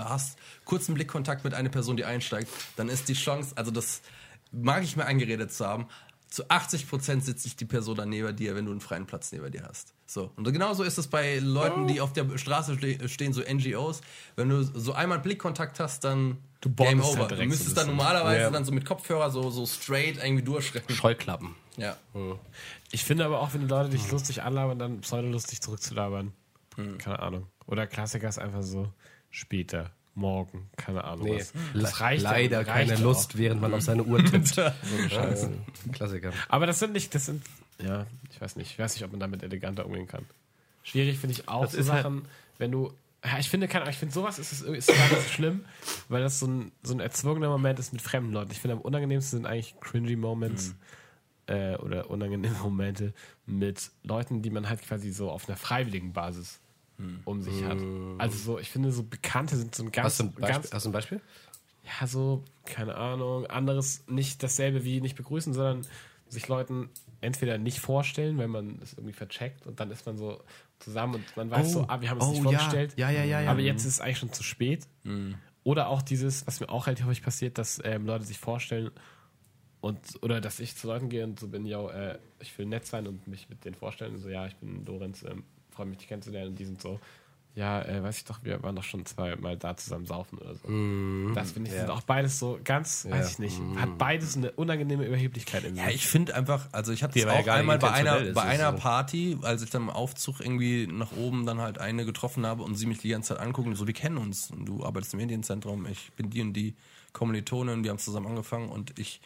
hast 0.05 0.39
kurzen 0.65 0.95
Blickkontakt 0.95 1.43
mit 1.45 1.55
einer 1.55 1.71
Person, 1.71 1.97
die 1.97 2.05
einsteigt, 2.05 2.49
dann 2.77 2.89
ist 2.89 3.09
die 3.09 3.15
Chance, 3.15 3.53
also 3.57 3.71
das 3.73 4.01
mag 4.53 4.83
ich 4.85 4.97
mir 4.97 5.07
eingeredet 5.07 5.53
zu 5.53 5.67
haben, 5.67 5.87
zu 6.33 6.49
80 6.49 6.89
Prozent 6.89 7.23
sitzt 7.25 7.43
sich 7.43 7.57
die 7.57 7.67
Person 7.67 7.95
dann 7.95 8.09
neben 8.09 8.35
dir, 8.35 8.55
wenn 8.55 8.65
du 8.65 8.71
einen 8.71 8.81
freien 8.81 9.05
Platz 9.05 9.33
neben 9.33 9.51
dir 9.53 9.65
hast. 9.69 9.93
So. 10.07 10.31
Und 10.37 10.51
genauso 10.51 10.83
ist 10.83 10.97
es 10.97 11.07
bei 11.07 11.39
Leuten, 11.39 11.87
die 11.87 12.01
auf 12.01 12.15
der 12.15 12.39
Straße 12.39 12.77
ste 12.79 13.07
stehen, 13.09 13.35
so 13.35 13.43
NGOs. 13.43 14.01
Wenn 14.35 14.49
du 14.49 14.63
so 14.63 14.95
einmal 14.95 15.19
Blickkontakt 15.19 15.79
hast, 15.79 16.05
dann 16.05 16.39
Du 16.63 16.71
Game 16.71 16.99
bondest 16.99 17.11
over. 17.11 17.29
halt 17.29 17.33
du 17.39 17.45
müsstest 17.45 17.77
dann 17.77 17.89
normalerweise 17.89 18.41
Ja. 18.45 18.51
dann 18.51 18.65
so 18.65 18.73
mit 18.73 18.87
Kopfhörer 18.87 19.31
so, 19.31 19.51
so 19.51 19.67
straight 19.67 20.17
irgendwie 20.25 20.43
durchrennen. 20.43 20.89
Scheuklappen. 20.89 21.55
Ja. 21.77 21.97
Ich 22.93 23.05
finde 23.05 23.27
aber 23.27 23.41
auch, 23.41 23.53
wenn 23.53 23.61
die 23.63 23.67
Leute 23.67 23.91
dich 23.91 24.11
lustig 24.11 24.43
anlabern, 24.43 24.79
dann 24.79 25.01
pseudolustig 25.03 25.61
zurückzulabern. 25.61 26.33
Keine 26.97 27.19
Ahnung. 27.19 27.47
Oder 27.67 27.87
Klassiker 27.87 28.29
ist 28.29 28.39
einfach 28.39 28.63
so 28.63 28.91
später, 29.29 29.91
morgen, 30.15 30.69
keine 30.77 31.05
Ahnung 31.05 31.25
Nee, 31.27 31.39
was. 31.41 31.53
Das 31.75 32.01
reicht 32.01 32.23
leider 32.23 32.59
reicht 32.59 32.69
keine 32.69 32.95
ja 32.95 32.99
Lust, 33.01 33.39
während 33.39 33.61
man 33.61 33.73
auf 33.75 33.83
seine 33.83 34.05
Uhr 34.05 34.25
tippt. 34.25 34.47
so 34.55 34.61
eine 34.63 35.11
Scheiße. 35.11 35.51
Klassiker. 35.93 36.31
Auch. 36.31 36.35
Aber 36.51 36.67
das 36.67 36.79
sind 36.79 36.93
nicht, 36.93 37.15
das 37.15 37.27
sind, 37.27 37.43
ja, 37.83 38.07
ich 38.31 38.41
weiß 38.41 38.57
nicht, 38.57 38.71
ich 38.73 38.79
weiß 38.79 38.95
nicht, 38.95 39.05
ob 39.05 39.11
man 39.13 39.21
damit 39.21 39.43
eleganter 39.43 39.87
umgehen 39.87 40.07
kann. 40.07 40.25
Schwierig 40.83 41.19
finde 41.19 41.35
ich 41.35 41.49
auch 41.49 41.63
Das 41.63 41.73
so 41.73 41.79
ist 41.79 41.91
halt- 41.91 42.03
Sachen, 42.03 42.27
wenn 42.59 42.71
du, 42.73 42.93
ja, 43.25 43.39
ich 43.39 43.49
finde, 43.49 43.69
keine 43.69 43.89
ich 43.89 43.97
finde 43.97 44.13
sowas 44.15 44.39
ist, 44.39 44.53
es- 44.53 44.63
ist 44.63 44.89
gar 44.89 44.97
nicht 45.09 45.23
so 45.23 45.29
schlimm, 45.29 45.65
weil 46.09 46.23
das 46.23 46.39
so 46.41 46.47
ein, 46.47 46.73
so 46.83 46.93
ein 46.95 47.01
erzwungener 47.01 47.49
Moment 47.49 47.79
ist 47.79 47.93
mit 47.93 48.03
fremden 48.03 48.33
Leuten. 48.33 48.51
Ich 48.51 48.61
finde, 48.61 48.77
am 48.77 48.81
unangenehmsten 48.83 49.39
sind 49.39 49.47
eigentlich 49.47 49.75
cringy 49.81 50.17
Moments 50.17 50.75
äh, 51.47 51.77
oder 51.77 52.11
unangenehme 52.11 52.55
Momente 52.63 53.15
mit 53.47 53.91
Leuten, 54.03 54.43
die 54.43 54.51
man 54.51 54.69
halt 54.69 54.83
quasi 54.83 55.11
so 55.13 55.31
auf 55.31 55.49
einer 55.49 55.57
freiwilligen 55.57 56.13
Basis 56.13 56.61
um 57.25 57.43
sich 57.43 57.65
hat. 57.65 57.79
Also 58.19 58.37
so, 58.37 58.59
ich 58.59 58.71
finde, 58.71 58.93
so 58.93 59.03
Bekannte 59.03 59.57
sind 59.57 59.75
so 59.75 59.85
ein 59.85 59.93
ganz, 59.93 60.07
Hast 60.07 60.21
du 60.21 60.25
ein 60.25 60.33
Beispiel? 60.33 60.49
ganz 60.49 60.73
Hast 60.73 60.85
du 60.85 60.91
ein 60.91 60.93
Beispiel? 60.93 61.21
ja, 61.85 62.07
so, 62.07 62.45
keine 62.65 62.97
Ahnung, 62.97 63.47
anderes, 63.47 64.05
nicht 64.09 64.43
dasselbe 64.43 64.85
wie 64.85 65.01
nicht 65.01 65.17
begrüßen, 65.17 65.53
sondern 65.53 65.87
sich 66.29 66.49
Leuten 66.49 66.91
entweder 67.21 67.59
nicht 67.59 67.81
vorstellen, 67.81 68.39
wenn 68.39 68.51
man 68.51 68.79
es 68.83 68.95
irgendwie 68.95 69.13
vercheckt 69.13 69.67
und 69.67 69.81
dann 69.81 69.91
ist 69.91 70.07
man 70.07 70.17
so 70.17 70.43
zusammen 70.79 71.17
und 71.17 71.37
man 71.37 71.51
weiß 71.51 71.73
so, 71.73 71.85
ah, 71.89 72.01
wir 72.01 72.11
haben 72.11 72.19
es 72.19 72.25
oh, 72.25 72.31
nicht 72.31 72.39
ja. 72.39 72.51
vorgestellt. 72.51 72.95
Ja, 72.97 73.11
ja, 73.11 73.25
ja, 73.25 73.41
ja. 73.43 73.51
Aber 73.51 73.61
jetzt 73.61 73.85
ist 73.85 73.95
es 73.95 74.01
eigentlich 74.01 74.19
schon 74.19 74.33
zu 74.33 74.43
spät. 74.43 74.89
Oder 75.65 75.89
auch 75.89 76.03
dieses, 76.03 76.47
was 76.47 76.59
mir 76.59 76.69
auch 76.71 76.87
relativ 76.87 77.07
häufig 77.07 77.23
passiert, 77.23 77.59
dass 77.59 77.81
ähm, 77.85 78.07
Leute 78.07 78.25
sich 78.25 78.39
vorstellen 78.39 78.91
und 79.81 79.99
oder 80.23 80.41
dass 80.41 80.59
ich 80.59 80.77
zu 80.77 80.89
Leuten 80.89 81.09
gehe 81.09 81.23
und 81.23 81.39
so 81.39 81.49
bin, 81.49 81.67
ja, 81.67 81.89
äh, 81.89 82.19
ich 82.41 82.57
will 82.59 82.67
nett 82.67 82.87
sein 82.87 83.07
und 83.07 83.29
mich 83.29 83.49
mit 83.49 83.65
denen 83.65 83.77
vorstellen. 83.77 84.15
Und 84.15 84.21
so, 84.21 84.29
ja, 84.29 84.47
ich 84.47 84.57
bin 84.57 84.85
Lorenz, 84.85 85.23
ähm, 85.23 85.45
freue 85.73 85.87
mich, 85.87 85.99
dich 85.99 86.09
kennenzulernen. 86.09 86.51
Und 86.51 86.59
die 86.59 86.65
sind 86.65 86.81
so, 86.81 87.01
ja, 87.55 87.83
äh, 87.83 88.03
weiß 88.03 88.19
ich 88.19 88.25
doch, 88.25 88.43
wir 88.45 88.63
waren 88.63 88.75
doch 88.75 88.83
schon 88.83 89.05
zweimal 89.05 89.59
da 89.59 89.77
zusammen 89.77 90.07
saufen 90.07 90.39
oder 90.39 90.55
so. 90.55 91.35
Das 91.35 91.53
finde 91.53 91.71
ich, 91.71 91.77
sind 91.77 91.91
auch 91.91 92.01
beides 92.01 92.39
so 92.39 92.59
ganz, 92.65 93.07
weiß 93.09 93.33
ich 93.33 93.39
nicht, 93.39 93.61
hat 93.77 93.99
beides 93.99 94.37
eine 94.39 94.53
unangenehme 94.53 95.05
Überheblichkeit 95.05 95.65
in 95.65 95.75
sich. 95.75 95.85
Ja, 95.85 95.91
ich 95.91 96.07
finde 96.07 96.35
einfach, 96.35 96.69
also 96.73 96.93
ich 96.93 97.03
hatte 97.03 97.19
es 97.19 97.25
ja 97.27 97.31
auch 97.31 97.47
einmal 97.49 97.79
bei 97.79 97.91
einer, 97.91 98.33
bei 98.33 98.43
einer 98.43 98.73
so. 98.73 98.79
Party, 98.79 99.39
als 99.43 99.63
ich 99.63 99.69
dann 99.69 99.83
im 99.83 99.91
Aufzug 99.91 100.41
irgendwie 100.41 100.87
nach 100.87 101.13
oben 101.13 101.45
dann 101.45 101.61
halt 101.61 101.79
eine 101.79 102.07
getroffen 102.07 102.47
habe 102.47 102.63
und 102.63 102.77
sie 102.77 102.87
mich 102.87 102.99
die 102.99 103.11
ganze 103.11 103.35
Zeit 103.35 103.45
angucken 103.45 103.69
und 103.69 103.77
so, 103.77 103.87
wir 103.87 103.95
kennen 103.95 104.17
uns. 104.17 104.51
Und 104.51 104.65
du 104.65 104.85
arbeitest 104.85 105.13
im 105.13 105.19
Medienzentrum, 105.19 105.87
ich 105.87 106.11
bin 106.13 106.31
die 106.31 106.41
und 106.41 106.55
die 106.55 106.75
Kommilitonin, 107.13 107.85
wir 107.85 107.91
haben 107.91 107.99
zusammen 107.99 108.29
angefangen 108.29 108.71
und 108.71 108.99
ich 108.99 109.21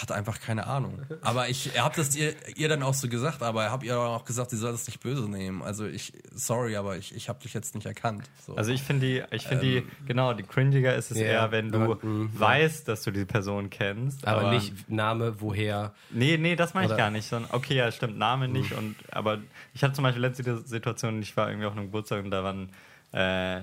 hatte 0.00 0.14
einfach 0.14 0.40
keine 0.40 0.66
Ahnung. 0.66 1.00
Aber 1.22 1.48
ich 1.48 1.78
habe 1.78 1.94
das 1.96 2.16
ihr, 2.16 2.34
ihr 2.56 2.68
dann 2.68 2.82
auch 2.82 2.94
so 2.94 3.08
gesagt, 3.08 3.42
aber 3.42 3.70
habe 3.70 3.86
ihr 3.86 3.98
auch 3.98 4.24
gesagt, 4.24 4.50
sie 4.50 4.56
soll 4.56 4.72
das 4.72 4.86
nicht 4.86 5.00
böse 5.00 5.28
nehmen. 5.28 5.62
Also 5.62 5.86
ich, 5.86 6.12
sorry, 6.34 6.76
aber 6.76 6.96
ich, 6.96 7.14
ich 7.14 7.28
habe 7.28 7.40
dich 7.40 7.54
jetzt 7.54 7.74
nicht 7.74 7.86
erkannt. 7.86 8.28
So. 8.46 8.54
Also 8.54 8.72
ich 8.72 8.82
finde 8.82 9.06
die, 9.06 9.22
ich 9.34 9.46
finde 9.46 9.64
die, 9.64 9.86
genau, 10.06 10.32
die 10.32 10.42
cringiger 10.42 10.94
ist 10.94 11.10
es 11.10 11.18
Ja, 11.18 11.26
eher, 11.26 11.52
wenn 11.52 11.70
du 11.70 11.78
aber, 11.78 12.06
mm, 12.06 12.30
weißt, 12.34 12.88
dass 12.88 13.02
du 13.02 13.10
die 13.10 13.24
Person 13.24 13.70
kennst. 13.70 14.26
Aber, 14.26 14.50
nicht 14.50 14.88
Name, 14.90 15.40
woher. 15.40 15.94
Nee, 16.10 16.36
nee, 16.36 16.56
das 16.56 16.74
meine 16.74 16.90
ich 16.90 16.96
gar 16.96 17.10
nicht. 17.10 17.28
Sondern, 17.28 17.50
okay, 17.52 17.74
ja, 17.74 17.90
stimmt, 17.92 18.18
Name 18.18 18.48
nicht. 18.48 18.72
Und, 18.72 18.96
aber 19.10 19.38
ich 19.74 19.82
hatte 19.82 19.94
zum 19.94 20.04
Beispiel 20.04 20.22
letzte 20.22 20.42
die 20.42 20.56
Situation, 20.68 21.20
ich 21.22 21.36
war 21.36 21.48
irgendwie 21.48 21.66
auf 21.66 21.72
einem 21.72 21.86
Geburtstag 21.86 22.24
und 22.24 22.30
da 22.30 22.44
waren, 22.44 22.70
äh, 23.12 23.60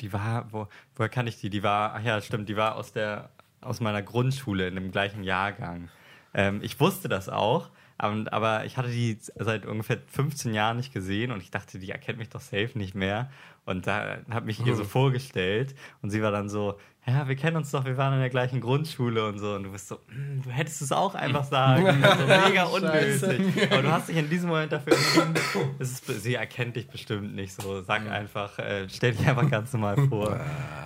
die 0.00 0.12
war, 0.12 0.46
wo, 0.52 0.68
woher 0.94 1.08
kann 1.08 1.26
ich 1.26 1.40
die? 1.40 1.50
Die 1.50 1.62
war, 1.62 1.94
ach 1.94 2.02
ja, 2.02 2.20
stimmt, 2.20 2.48
die 2.48 2.56
war 2.56 2.76
aus 2.76 2.92
der, 2.92 3.30
aus 3.60 3.80
meiner 3.80 4.02
Grundschule 4.02 4.68
in 4.68 4.74
dem 4.74 4.90
gleichen 4.90 5.24
Jahrgang. 5.24 5.88
Ähm, 6.34 6.60
ich 6.62 6.78
wusste 6.80 7.08
das 7.08 7.28
auch, 7.28 7.70
aber, 7.98 8.32
aber 8.32 8.64
ich 8.64 8.76
hatte 8.76 8.90
die 8.90 9.18
seit 9.20 9.64
ungefähr 9.66 9.98
15 10.06 10.52
Jahren 10.52 10.76
nicht 10.76 10.92
gesehen 10.92 11.32
und 11.32 11.40
ich 11.40 11.50
dachte, 11.50 11.78
die 11.78 11.90
erkennt 11.90 12.18
mich 12.18 12.28
doch 12.28 12.40
safe 12.40 12.72
nicht 12.74 12.94
mehr. 12.94 13.30
Und 13.64 13.86
da 13.86 14.18
habe 14.30 14.46
mich 14.46 14.64
ihr 14.64 14.76
so 14.76 14.84
vorgestellt 14.84 15.74
und 16.02 16.10
sie 16.10 16.22
war 16.22 16.30
dann 16.30 16.48
so, 16.48 16.78
ja, 17.06 17.28
wir 17.28 17.36
kennen 17.36 17.56
uns 17.56 17.70
doch, 17.70 17.84
wir 17.84 17.96
waren 17.96 18.14
in 18.14 18.20
der 18.20 18.30
gleichen 18.30 18.60
Grundschule 18.60 19.26
und 19.28 19.38
so. 19.38 19.54
Und 19.54 19.62
du 19.64 19.70
bist 19.72 19.86
so, 19.88 19.96
"Mm, 20.08 20.42
du 20.42 20.50
hättest 20.50 20.82
es 20.82 20.90
auch 20.92 21.14
einfach 21.14 21.44
sagen. 21.50 21.84
können." 21.84 22.02
so 22.02 22.26
mega 22.26 22.64
unnötig. 22.64 23.70
Aber 23.72 23.82
du 23.82 23.90
hast 23.92 24.08
dich 24.08 24.16
in 24.16 24.28
diesem 24.28 24.48
Moment 24.48 24.72
dafür 24.72 24.94
entschieden. 24.94 25.34
Ist, 25.78 26.06
sie 26.06 26.34
erkennt 26.34 26.74
dich 26.76 26.88
bestimmt 26.88 27.34
nicht 27.34 27.52
so. 27.54 27.82
Sag 27.82 28.08
einfach, 28.10 28.58
äh, 28.58 28.88
stell 28.88 29.12
dich 29.12 29.26
einfach 29.26 29.48
ganz 29.50 29.72
normal 29.72 29.96
vor. 30.08 30.38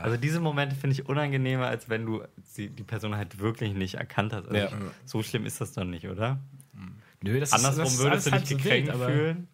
Also 0.03 0.17
diese 0.17 0.41
Momente 0.41 0.77
finde 0.77 0.95
ich 0.95 1.09
unangenehmer, 1.09 1.67
als 1.69 1.89
wenn 1.89 2.05
du 2.07 2.23
sie, 2.45 2.69
die 2.69 2.85
Person 2.85 3.17
halt 3.17 3.39
wirklich 3.39 3.73
nicht 3.75 3.95
erkannt 3.95 4.33
hast. 4.33 4.45
Also 4.49 4.57
Ja. 4.57 4.67
ich, 4.67 4.73
so 5.11 5.23
schlimm 5.23 5.47
ist 5.47 5.61
das 5.61 5.73
doch 5.73 5.85
nicht, 5.85 6.07
oder? 6.09 6.39
Nö, 7.23 7.39
das 7.39 7.53
Andersrum 7.53 7.85
das 7.85 7.99
würdest 7.99 8.27
du 8.27 8.31
dich 8.31 8.39
halb 8.41 8.47
so 8.49 8.57
gekränkt 8.57 8.89
wild, 8.89 8.95
aber- 8.97 9.07
fühlen. 9.13 9.49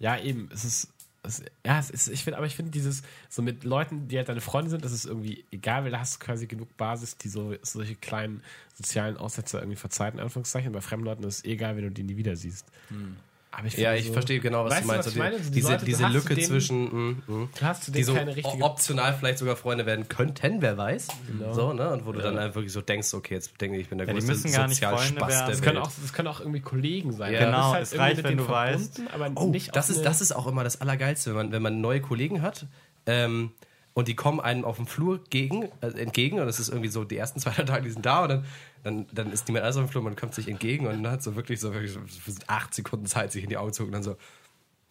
Ja, 0.00 0.16
eben. 0.18 0.48
Es 0.52 0.64
ist, 0.64 0.92
es, 1.28 1.42
ja, 1.64 1.78
es 1.78 1.90
ist, 1.90 2.08
ich 2.08 2.24
finde, 2.24 2.38
aber 2.38 2.46
ich 2.46 2.56
finde 2.56 2.70
dieses, 2.72 3.02
so 3.28 3.42
mit 3.42 3.64
Leuten, 3.64 4.08
die 4.08 4.16
halt 4.16 4.28
deine 4.28 4.40
Freunde 4.40 4.70
sind, 4.70 4.84
das 4.84 4.92
ist 4.92 5.04
irgendwie 5.04 5.44
egal, 5.50 5.84
weil 5.84 5.90
da 5.90 6.00
hast 6.00 6.16
du 6.16 6.24
quasi 6.24 6.46
genug 6.46 6.76
Basis, 6.76 7.16
die 7.18 7.28
so 7.28 7.54
solche 7.62 7.94
kleinen 7.94 8.42
sozialen 8.74 9.16
Aussetzer 9.16 9.60
irgendwie 9.60 9.76
verzeiht, 9.76 10.14
in 10.14 10.20
Anführungszeichen. 10.20 10.72
Bei 10.72 10.80
fremden 10.80 11.04
Leuten 11.04 11.22
ist 11.24 11.38
es 11.38 11.44
egal, 11.44 11.76
wenn 11.76 11.84
du 11.84 11.90
die 11.90 12.02
nie 12.02 12.16
wieder 12.16 12.36
siehst. 12.36 12.66
Aber 12.90 13.27
ich 13.66 13.76
Ja, 13.76 13.94
ich 13.94 14.06
so- 14.06 14.12
verstehe 14.12 14.38
genau, 14.40 14.64
was 14.64 14.70
Weißt 14.72 14.82
du 14.82 14.86
du, 14.86 14.92
meinst. 14.92 15.06
was 15.08 15.14
meine? 15.16 15.36
die, 15.38 15.42
So 15.42 15.48
die 15.50 15.54
diese 15.56 15.68
Leute, 15.72 15.78
du 15.80 15.86
diese 15.86 16.06
Lücke 16.08 16.34
denen- 16.34 16.46
zwischen. 16.46 16.84
mm, 16.84 17.22
mm. 17.26 17.48
Du 17.58 17.64
hast 17.66 17.84
zu 17.84 17.90
die 17.90 18.02
so 18.04 18.14
keine 18.14 18.36
richtige. 18.36 18.62
optional 18.62 19.14
vielleicht 19.18 19.38
sogar 19.38 19.56
Freunde 19.56 19.84
werden 19.86 20.08
könnten, 20.08 20.62
wer 20.62 20.76
weiß. 20.76 21.08
Genau. 21.26 21.52
So, 21.52 21.72
ne? 21.72 21.90
Und 21.90 22.06
wo 22.06 22.12
du 22.12 22.20
dann 22.20 22.38
einfach 22.38 22.56
wirklich 22.56 22.72
so 22.72 22.80
denkst, 22.80 23.12
okay, 23.14 23.34
jetzt 23.34 23.60
denke 23.60 23.76
ich, 23.76 23.82
ich 23.82 23.88
bin 23.88 23.98
der 23.98 24.06
Ja, 24.06 24.12
größte 24.12 24.30
müssen 24.30 24.52
gar 24.52 24.68
nicht 24.68 24.78
Freunde 24.80 24.98
Sozialspaß 25.00 25.28
werden. 25.30 25.46
der 25.46 25.54
das, 25.56 25.62
können 25.62 25.76
Welt. 25.76 25.86
auch, 25.86 25.92
das 26.02 26.12
können 26.12 26.28
auch 26.28 26.40
irgendwie 26.40 26.60
Kollegen 26.60 27.12
sein. 27.12 27.32
Ja. 27.32 27.40
Du 27.40 27.46
Genau, 27.46 27.72
halt 27.72 27.82
es 27.82 27.92
irgendwie 27.92 28.02
reicht, 28.04 28.16
mit 28.18 28.24
wenn 28.26 28.36
denen 28.36 28.46
du 28.46 28.52
weißt. 28.52 29.00
Oh, 29.34 29.46
nicht 29.46 29.74
das 29.74 29.90
ist, 29.90 30.02
das 30.02 30.20
ist 30.20 30.32
auch 30.32 30.46
immer 30.46 30.62
das 30.64 30.80
Allergeilste, 30.80 31.30
wenn 31.30 31.36
man, 31.36 31.52
wenn 31.52 31.62
man 31.62 31.80
neue 31.80 32.00
Kollegen 32.00 32.42
hat 32.42 32.66
ähm, 33.06 33.50
und 33.98 34.06
die 34.06 34.14
kommen 34.14 34.38
einem 34.38 34.64
auf 34.64 34.76
dem 34.76 34.86
Flur 34.86 35.24
gegen, 35.28 35.64
äh, 35.80 35.88
entgegen 36.00 36.38
und 36.38 36.46
es 36.46 36.60
ist 36.60 36.68
irgendwie 36.68 36.88
so, 36.88 37.02
die 37.04 37.16
ersten 37.16 37.40
zwei 37.40 37.50
drei 37.50 37.64
Tage, 37.64 37.82
die 37.82 37.90
sind 37.90 38.06
da 38.06 38.22
und 38.22 38.28
dann, 38.28 38.44
dann, 38.84 39.06
dann 39.12 39.32
ist 39.32 39.48
niemand 39.48 39.64
anders 39.64 39.76
auf 39.76 39.84
dem 39.86 39.88
Flur, 39.90 40.02
man 40.04 40.14
kommt 40.14 40.34
sich 40.34 40.46
entgegen 40.48 40.86
und 40.86 41.02
dann 41.02 41.12
hat 41.12 41.22
so 41.22 41.34
wirklich 41.34 41.58
so 41.58 41.74
wirklich 41.74 41.92
so 41.92 42.00
acht 42.46 42.72
Sekunden 42.74 43.06
Zeit, 43.06 43.32
sich 43.32 43.42
in 43.42 43.48
die 43.50 43.56
Augen 43.56 43.72
zu 43.72 43.82
gucken 43.82 43.96
und 43.98 44.04
dann 44.06 44.14
so, 44.14 44.18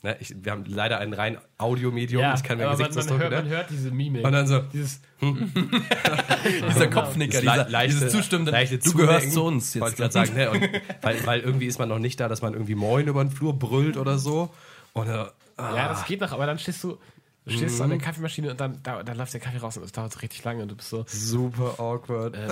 ne, 0.03 0.17
ich, 0.19 0.35
wir 0.43 0.51
haben 0.51 0.65
leider 0.67 0.99
ein 0.99 1.13
rein 1.13 1.37
Audiomedium, 1.57 2.21
ja, 2.21 2.33
ich 2.35 2.43
kann 2.43 2.57
mir 2.57 2.65
aber 2.65 2.73
man, 2.73 2.79
man, 2.81 2.87
Gesichtsausdruck, 2.89 3.19
hört, 3.21 3.31
man 3.33 3.43
ne? 3.45 3.49
hört 3.49 3.69
diese 3.69 3.91
Mimik. 3.91 4.25
Und 4.25 4.31
dann 4.33 4.45
so, 4.45 4.59
dieses, 4.73 4.99
dieser 6.69 6.87
Kopfnicker, 6.87 7.39
Dieses 7.39 7.41
dieser, 7.53 7.63
le- 7.65 7.69
leichte- 7.71 7.93
dieses 7.95 8.11
zustimmende, 8.11 8.51
leichte 8.51 8.77
du 8.79 8.93
gehörst 8.93 9.31
zu 9.31 9.43
uns 9.43 9.79
Wollte 9.79 10.03
jetzt. 10.03 10.15
ich 10.15 10.23
gerade 10.23 10.27
sagen, 10.33 10.37
ne? 10.37 10.51
Und 10.51 10.81
weil, 11.01 11.25
weil 11.25 11.39
irgendwie 11.41 11.65
ist 11.67 11.79
man 11.79 11.89
noch 11.89 11.99
nicht 11.99 12.19
da, 12.19 12.27
dass 12.27 12.41
man 12.41 12.53
irgendwie 12.53 12.75
Moin 12.75 13.07
über 13.07 13.23
den 13.23 13.31
Flur 13.31 13.57
brüllt 13.57 13.97
oder 13.97 14.17
so. 14.17 14.53
Und 14.93 15.07
äh, 15.07 15.25
Ja, 15.57 15.87
das 15.89 16.05
geht 16.05 16.21
noch, 16.21 16.31
aber 16.31 16.45
dann 16.45 16.59
stehst 16.59 16.83
du, 16.83 16.97
du 17.47 17.53
stehst 17.53 17.81
an 17.81 17.89
der 17.89 17.99
Kaffeemaschine 17.99 18.51
und 18.51 18.59
dann, 18.59 18.81
da, 18.83 19.03
dann 19.03 19.17
läuft 19.17 19.33
der 19.33 19.39
Kaffee 19.41 19.57
raus 19.57 19.77
und 19.77 19.83
es 19.83 19.91
dauert 19.91 20.13
so 20.13 20.19
richtig 20.19 20.43
lange 20.43 20.63
und 20.63 20.69
du 20.69 20.75
bist 20.75 20.89
so, 20.89 21.05
super 21.07 21.79
awkward. 21.79 22.35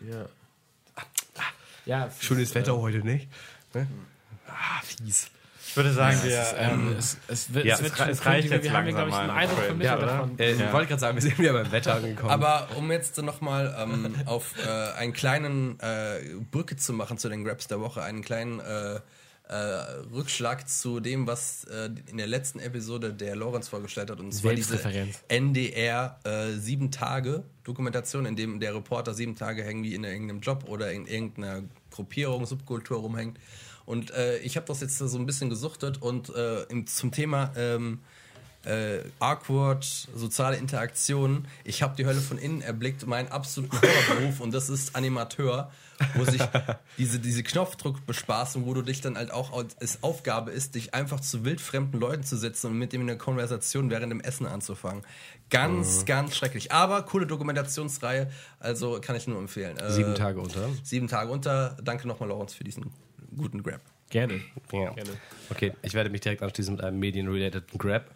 ja. 0.00 0.26
Ja, 1.86 2.06
es 2.06 2.22
Schönes 2.22 2.54
Wetter 2.54 2.76
heute, 2.76 2.98
nicht? 2.98 3.28
Ne? 3.74 3.86
Ah, 4.46 4.80
fies. 4.82 5.28
Ich 5.66 5.76
würde 5.76 5.92
sagen, 5.92 6.22
wir, 6.22 6.40
ist, 6.40 6.54
ähm, 6.56 6.94
es, 6.96 7.18
es, 7.26 7.52
wird, 7.52 7.64
Ja, 7.64 7.74
es, 7.74 7.82
wird 7.82 7.98
es 7.98 8.18
schon 8.22 8.32
reicht 8.32 8.48
jetzt 8.48 8.62
Wir 8.62 8.72
haben 8.72 8.86
glaube 8.86 9.08
ich, 9.10 9.14
einen 9.16 9.30
Eindruck 9.30 9.58
vermittelt 9.58 10.00
Ja, 10.00 10.06
davon. 10.06 10.38
Äh, 10.38 10.54
Ja. 10.54 10.72
Wollte 10.72 10.86
gerade 10.86 11.00
sagen, 11.00 11.16
wir 11.16 11.22
sind 11.22 11.36
wieder 11.38 11.52
beim 11.52 11.72
Wetter 11.72 11.96
angekommen. 11.96 12.30
Aber 12.30 12.68
um 12.76 12.92
jetzt 12.92 13.20
nochmal 13.20 13.74
ähm, 13.76 14.14
auf 14.26 14.54
äh, 14.64 14.92
einen 14.96 15.12
kleinen 15.12 15.80
äh, 15.80 16.20
Brücke 16.52 16.76
zu 16.76 16.92
machen 16.92 17.18
zu 17.18 17.28
den 17.28 17.44
Raps 17.46 17.66
der 17.66 17.80
Woche, 17.80 18.02
einen 18.02 18.22
kleinen 18.22 18.60
äh, 18.60 19.00
äh, 19.48 19.54
Rückschlag 20.12 20.68
zu 20.68 21.00
dem, 21.00 21.26
was 21.26 21.64
äh, 21.64 21.90
in 22.06 22.16
der 22.16 22.26
letzten 22.26 22.60
Episode 22.60 23.12
der 23.12 23.36
Lorenz 23.36 23.68
vorgestellt 23.68 24.10
hat. 24.10 24.18
Und 24.20 24.32
zwar 24.32 24.54
diese. 24.54 24.78
NDR 25.28 26.18
äh, 26.24 26.52
sieben 26.52 26.90
Tage 26.90 27.44
Dokumentation, 27.62 28.24
in 28.26 28.36
dem 28.36 28.60
der 28.60 28.74
Reporter 28.74 29.12
sieben 29.12 29.36
Tage 29.36 29.62
irgendwie 29.62 29.94
in 29.94 30.04
irgendeinem 30.04 30.40
Job 30.40 30.64
oder 30.66 30.92
in 30.92 31.06
irgendeiner 31.06 31.62
Gruppierung, 31.90 32.46
Subkultur 32.46 32.98
rumhängt. 32.98 33.38
Und 33.86 34.12
äh, 34.12 34.38
ich 34.38 34.56
habe 34.56 34.66
das 34.66 34.80
jetzt 34.80 34.96
so 34.96 35.18
ein 35.18 35.26
bisschen 35.26 35.50
gesuchtet 35.50 36.00
und 36.00 36.34
äh, 36.34 36.62
im, 36.64 36.86
zum 36.86 37.10
Thema 37.10 37.52
ähm, 37.56 38.00
äh, 38.66 39.00
awkward, 39.18 39.84
soziale 40.14 40.56
Interaktionen. 40.56 41.46
Ich 41.64 41.82
habe 41.82 41.96
die 41.96 42.06
Hölle 42.06 42.20
von 42.20 42.38
innen 42.38 42.62
erblickt, 42.62 43.06
meinen 43.06 43.28
absoluten 43.28 43.80
Horrorberuf 43.80 44.40
und 44.40 44.52
das 44.52 44.68
ist 44.68 44.96
Animateur, 44.96 45.70
wo 46.14 46.24
sich 46.24 46.42
diese, 46.98 47.18
diese 47.18 47.42
Knopfdruckbespaßung, 47.42 48.66
wo 48.66 48.74
du 48.74 48.82
dich 48.82 49.00
dann 49.00 49.16
halt 49.16 49.30
auch, 49.30 49.64
es 49.80 50.02
Aufgabe 50.02 50.50
ist, 50.50 50.74
dich 50.74 50.94
einfach 50.94 51.20
zu 51.20 51.44
wildfremden 51.44 52.00
Leuten 52.00 52.24
zu 52.24 52.36
setzen 52.36 52.68
und 52.68 52.78
mit 52.78 52.92
dem 52.92 53.02
in 53.02 53.10
eine 53.10 53.18
Konversation 53.18 53.90
während 53.90 54.10
dem 54.10 54.20
Essen 54.20 54.46
anzufangen. 54.46 55.02
Ganz, 55.50 56.04
ganz 56.04 56.34
schrecklich. 56.34 56.72
Aber 56.72 57.02
coole 57.02 57.26
Dokumentationsreihe, 57.26 58.30
also 58.58 58.98
kann 59.00 59.14
ich 59.14 59.26
nur 59.26 59.38
empfehlen. 59.38 59.76
Äh, 59.76 59.92
Sieben 59.92 60.14
Tage 60.14 60.40
unter. 60.40 60.68
Sieben 60.82 61.08
Tage 61.08 61.30
unter. 61.30 61.76
Danke 61.82 62.08
nochmal, 62.08 62.28
Lorenz, 62.28 62.54
für 62.54 62.64
diesen 62.64 62.92
guten 63.36 63.62
Grab. 63.62 63.80
Gerne. 64.14 64.40
Ja. 64.70 64.92
Gerne. 64.92 65.10
Okay, 65.50 65.72
ich 65.82 65.92
werde 65.92 66.08
mich 66.08 66.20
direkt 66.20 66.40
anschließen 66.40 66.76
mit 66.76 66.84
einem 66.84 67.00
medienrelateden 67.00 67.80
Grab. 67.80 68.08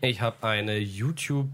Ich 0.00 0.20
habe 0.20 0.44
eine 0.44 0.78
YouTube 0.78 1.48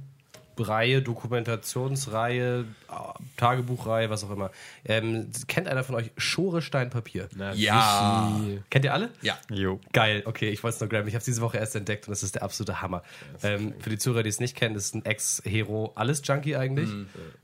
Reihe, 0.60 1.02
Dokumentationsreihe, 1.02 2.60
äh, 2.60 2.94
Tagebuchreihe, 3.36 4.10
was 4.10 4.24
auch 4.24 4.30
immer. 4.30 4.50
Ähm, 4.84 5.30
kennt 5.48 5.68
einer 5.68 5.84
von 5.84 5.94
euch 5.94 6.10
Schore 6.16 6.62
Stein 6.62 6.90
Papier? 6.90 7.28
Na, 7.36 7.52
Ja. 7.54 8.32
sichi. 8.38 8.62
Kennt 8.70 8.84
ihr 8.84 8.92
alle? 8.94 9.10
Ja. 9.22 9.38
Jo. 9.50 9.80
Geil, 9.92 10.22
okay, 10.26 10.50
ich 10.50 10.62
wollte 10.62 10.74
es 10.76 10.80
nur 10.80 10.88
graben. 10.88 11.08
Ich 11.08 11.14
habe 11.14 11.20
es 11.20 11.24
diese 11.24 11.40
Woche 11.40 11.58
erst 11.58 11.76
entdeckt 11.76 12.06
und 12.08 12.12
das 12.12 12.22
ist 12.22 12.34
der 12.34 12.42
absolute 12.42 12.80
Hammer. 12.82 13.02
Ähm, 13.42 13.74
für 13.80 13.90
die 13.90 13.98
Zuhörer, 13.98 14.22
die 14.22 14.28
es 14.30 14.40
nicht 14.40 14.56
kennen, 14.56 14.74
das 14.74 14.84
ist 14.86 14.94
ein 14.94 15.04
Ex-Hero, 15.04 15.92
alles 15.94 16.22
Junkie 16.24 16.56
eigentlich. 16.56 16.90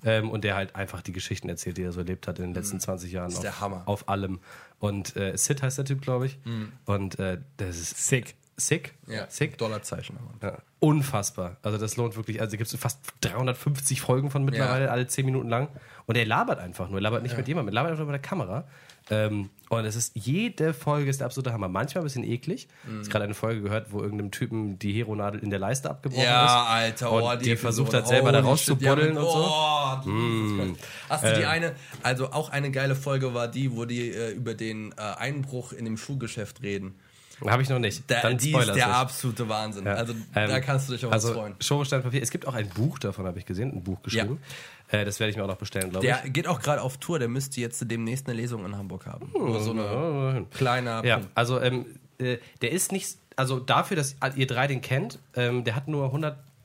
Ähm, 0.05 0.31
und 0.31 0.45
der 0.45 0.55
halt 0.57 0.75
einfach 0.77 1.03
die 1.03 1.13
Geschichten 1.13 1.49
erzählt, 1.49 1.77
die 1.79 1.83
er 1.83 1.93
so 1.93 2.01
erlebt 2.01 2.27
hat 2.29 2.39
in 2.39 2.47
den 2.47 2.55
letzten 2.55 2.81
20 2.81 3.13
Jahren. 3.13 3.29
ist 3.31 3.37
auf, 3.37 3.43
der 3.43 3.61
Hammer. 3.61 3.83
Auf 3.87 4.09
allem. 4.09 4.41
Und 4.79 5.17
äh, 5.17 5.37
Sid 5.37 5.63
heißt 5.63 5.79
der 5.79 5.85
Typ, 5.85 6.03
glaube 6.03 6.27
ich. 6.27 6.39
Und 6.85 7.19
äh, 7.19 7.39
das 7.57 7.77
ist 7.79 7.97
Sick. 8.09 8.35
Sick. 8.57 8.95
Ja. 9.07 9.27
Sick. 9.29 9.59
Dollarzeichen. 9.59 10.19
Ja, 10.43 10.59
unfassbar. 10.81 11.57
Also 11.63 11.79
das 11.79 11.97
lohnt 11.97 12.17
wirklich. 12.17 12.41
Also 12.41 12.57
gibt 12.57 12.73
es 12.73 12.79
fast 12.79 13.01
350 13.21 14.01
Folgen 14.01 14.31
von 14.31 14.45
mittlerweile, 14.45 14.87
Ja. 14.87 14.91
alle 14.91 15.07
10 15.07 15.25
Minuten 15.27 15.49
lang. 15.49 15.69
Und 16.07 16.17
er 16.17 16.25
labert 16.27 16.59
einfach 16.61 16.89
nur. 16.89 16.99
Er 16.99 17.03
labert 17.03 17.23
nicht 17.23 17.37
mit 17.37 17.49
jemandem, 17.49 17.73
er 17.73 17.75
labert 17.75 17.93
einfach 17.93 18.05
nur 18.05 18.13
mit 18.13 18.23
der 18.25 18.29
Kamera. 18.29 18.65
Ähm, 19.09 19.51
und 19.69 19.85
es 19.85 19.95
ist, 19.95 20.13
jede 20.15 20.75
Folge 20.75 21.11
ist 21.11 21.21
der 21.21 21.27
absolute 21.27 21.53
Hammer. 21.53 21.69
Manchmal 21.69 22.03
ein 22.03 22.07
bisschen 22.07 22.25
eklig. 22.25 22.67
Ich 22.85 22.91
habe 22.93 23.09
gerade 23.09 23.25
eine 23.25 23.35
Folge 23.35 23.61
gehört, 23.63 23.93
wo 23.93 24.01
irgendeinem 24.01 24.33
Typen 24.33 24.79
die 24.81 24.93
Heronadel 24.93 25.41
in 25.43 25.51
der 25.51 25.61
Leiste 25.61 25.91
abgebrochen 25.91 26.23
ist. 26.25 26.29
Ja, 26.29 26.65
Alter, 26.65 27.13
oh, 27.13 27.31
Und 27.31 27.41
die, 27.43 27.51
die 27.51 27.57
versucht 27.57 27.95
hat, 27.95 28.09
selber 28.09 28.33
da 28.33 28.39
Holy 28.43 28.57
shit, 28.59 28.71
rauszubuddeln 28.71 29.17
und 29.17 29.25
so. 29.25 29.47
Oh, 29.49 29.99
Jesus 30.05 30.59
Christ. 30.59 30.89
Hast 31.09 31.25
du 31.25 31.35
die 31.37 31.47
eine, 31.47 31.75
also 32.03 32.33
auch 32.33 32.51
eine 32.51 32.71
geile 32.73 32.97
Folge 32.97 33.33
war 33.35 33.47
die, 33.49 33.77
wo 33.77 33.85
die 33.85 34.11
äh, 34.11 34.31
über 34.33 34.55
den 34.55 34.93
äh, 34.93 35.01
Einbruch 35.01 35.73
in 35.73 35.85
dem 35.85 35.97
Schuhgeschäft 35.97 36.63
reden. 36.63 36.97
Habe 37.45 37.63
ich 37.63 37.69
noch 37.69 37.79
nicht. 37.79 38.03
Da, 38.07 38.23
Dann 38.23 38.39
die 38.39 38.53
ist 38.53 38.67
der 38.69 38.75
nicht. 38.75 38.87
absolute 38.87 39.49
Wahnsinn. 39.49 39.85
Ja. 39.85 39.95
Also 39.95 40.15
Ähm, 40.35 40.49
da 40.49 40.61
kannst 40.61 40.89
du 40.89 40.95
dich 40.95 41.05
auf 41.05 41.13
was 41.13 41.25
also, 41.27 41.39
freuen. 41.39 41.55
Schorestein 41.61 42.03
Papier. 42.03 42.23
Es 42.23 42.31
gibt 42.31 42.47
auch 42.47 42.55
ein 42.55 42.69
Buch 42.69 42.99
davon, 42.99 43.27
habe 43.27 43.39
ich 43.39 43.45
gesehen. 43.45 43.73
Ein 43.73 43.83
Buch 43.83 44.01
geschrieben. 44.03 44.41
Äh, 44.89 45.05
das 45.05 45.21
werde 45.21 45.31
ich 45.31 45.37
mir 45.37 45.45
auch 45.45 45.49
noch 45.49 45.57
bestellen, 45.57 45.91
glaube 45.91 46.07
ich. 46.07 46.13
Der 46.15 46.31
geht 46.31 46.47
auch 46.47 46.61
gerade 46.61 46.81
auf 46.81 46.97
Tour, 46.99 47.19
der 47.19 47.29
müsste 47.29 47.61
jetzt 47.61 47.91
demnääst 47.91 48.27
eine 48.29 48.37
Lesung 48.37 48.65
in 48.65 48.77
Hamburg 48.77 49.07
haben. 49.07 49.31
Nur 49.35 49.61
so 49.61 49.73
eine 49.73 50.47
kleiner 50.53 51.05
Ja, 51.05 51.21
also 51.35 51.61
ähm, 51.61 51.87
äh, 52.19 52.39
der 52.63 52.73
ist 52.73 52.93
nicht, 52.93 53.19
also 53.35 53.59
dafür, 53.59 53.97
dass 53.97 54.17
ihr 54.37 54.47
drei 54.47 54.67
den 54.67 54.81
kennt, 54.81 55.19
ähm, 55.35 55.65
der 55.65 55.77
hat 55.77 55.89
nur 55.89 56.13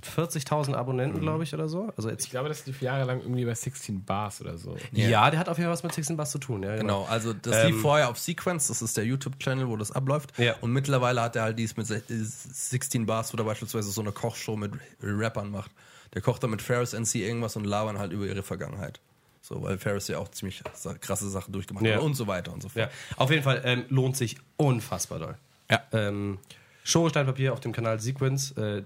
140.000 0.06 0.74
Abonnenten, 0.76 1.18
Mhm. 1.20 1.22
glaube 1.22 1.44
ich, 1.44 1.54
oder 1.54 1.68
so. 1.70 1.92
Also 1.98 2.10
Ich 2.10 2.14
jetzt, 2.14 2.30
glaube, 2.30 2.50
das 2.50 2.66
lief 2.66 2.82
jahrelang 2.82 3.22
irgendwie 3.22 3.46
bei 3.46 3.54
16 3.54 4.04
Bars 4.04 4.42
oder 4.42 4.58
so. 4.58 4.76
ja. 4.92 5.30
der 5.30 5.40
hat 5.40 5.50
auf 5.50 5.58
jeden 5.58 5.68
Fall 5.68 5.74
was 5.74 5.84
mit 5.84 5.94
16 5.94 6.18
Bass 6.18 6.32
zu 6.32 6.40
tun. 6.40 6.64
Ja, 6.64 6.76
Genau, 6.76 7.06
also 7.06 7.34
das 7.34 7.56
Ähm, 7.66 7.72
lief 7.74 7.82
vorher 7.82 8.10
auf 8.10 8.18
Sequence, 8.20 8.68
das 8.68 8.82
ist 8.82 8.98
der 8.98 9.06
YouTube-Channel, 9.06 9.68
wo 9.68 9.78
das 9.78 9.92
abläuft. 9.92 10.38
Ja. 10.38 10.56
Und 10.62 10.72
mittlerweile 10.74 11.22
hat 11.22 11.36
er 11.36 11.44
halt 11.44 11.60
dies 11.60 11.78
mit 11.78 11.88
16 11.88 13.06
Bars, 13.06 13.34
wo 13.34 13.38
er 13.38 13.44
beispielsweise 13.44 13.92
so 13.92 14.02
eine 14.02 14.12
Kochshow 14.12 14.56
mit 14.58 14.72
Rappern 15.02 15.52
macht. 15.52 15.72
Der 16.14 16.22
kocht 16.22 16.44
dann 16.44 16.50
mit 16.52 16.62
Ferris 16.62 16.94
NC 16.94 17.16
irgendwas 17.26 17.56
und 17.56 17.66
labern 17.66 17.98
halt 18.00 18.12
über 18.12 18.26
ihre 18.26 18.44
Vergangenheit. 18.44 19.00
So, 19.42 19.62
weil 19.64 19.78
Ferris 19.78 20.08
ja 20.08 20.18
auch 20.20 20.28
ziemlich 20.30 20.62
krasse 21.00 21.30
Sachen 21.30 21.52
durchgemacht 21.52 21.86
Ja. 21.86 21.96
hat 21.96 22.02
und 22.04 22.14
so 22.14 22.28
weiter 22.28 22.54
und 22.54 22.62
so 22.62 22.70
Ja, 22.76 22.88
fort. 22.88 22.92
auf 23.18 23.32
jeden 23.32 23.44
Fall 23.44 23.62
ähm, 23.66 23.86
lohnt 23.90 24.16
sich 24.18 24.38
unfassbar 24.58 25.20
doll. 25.20 25.36
Ja. 25.70 25.82
Ähm, 25.94 26.38
Schoresteinpapier 26.84 27.54
auf 27.54 27.60
dem 27.60 27.72
Kanal 27.72 28.00
Sequence, 28.00 28.52
äh, 28.58 28.84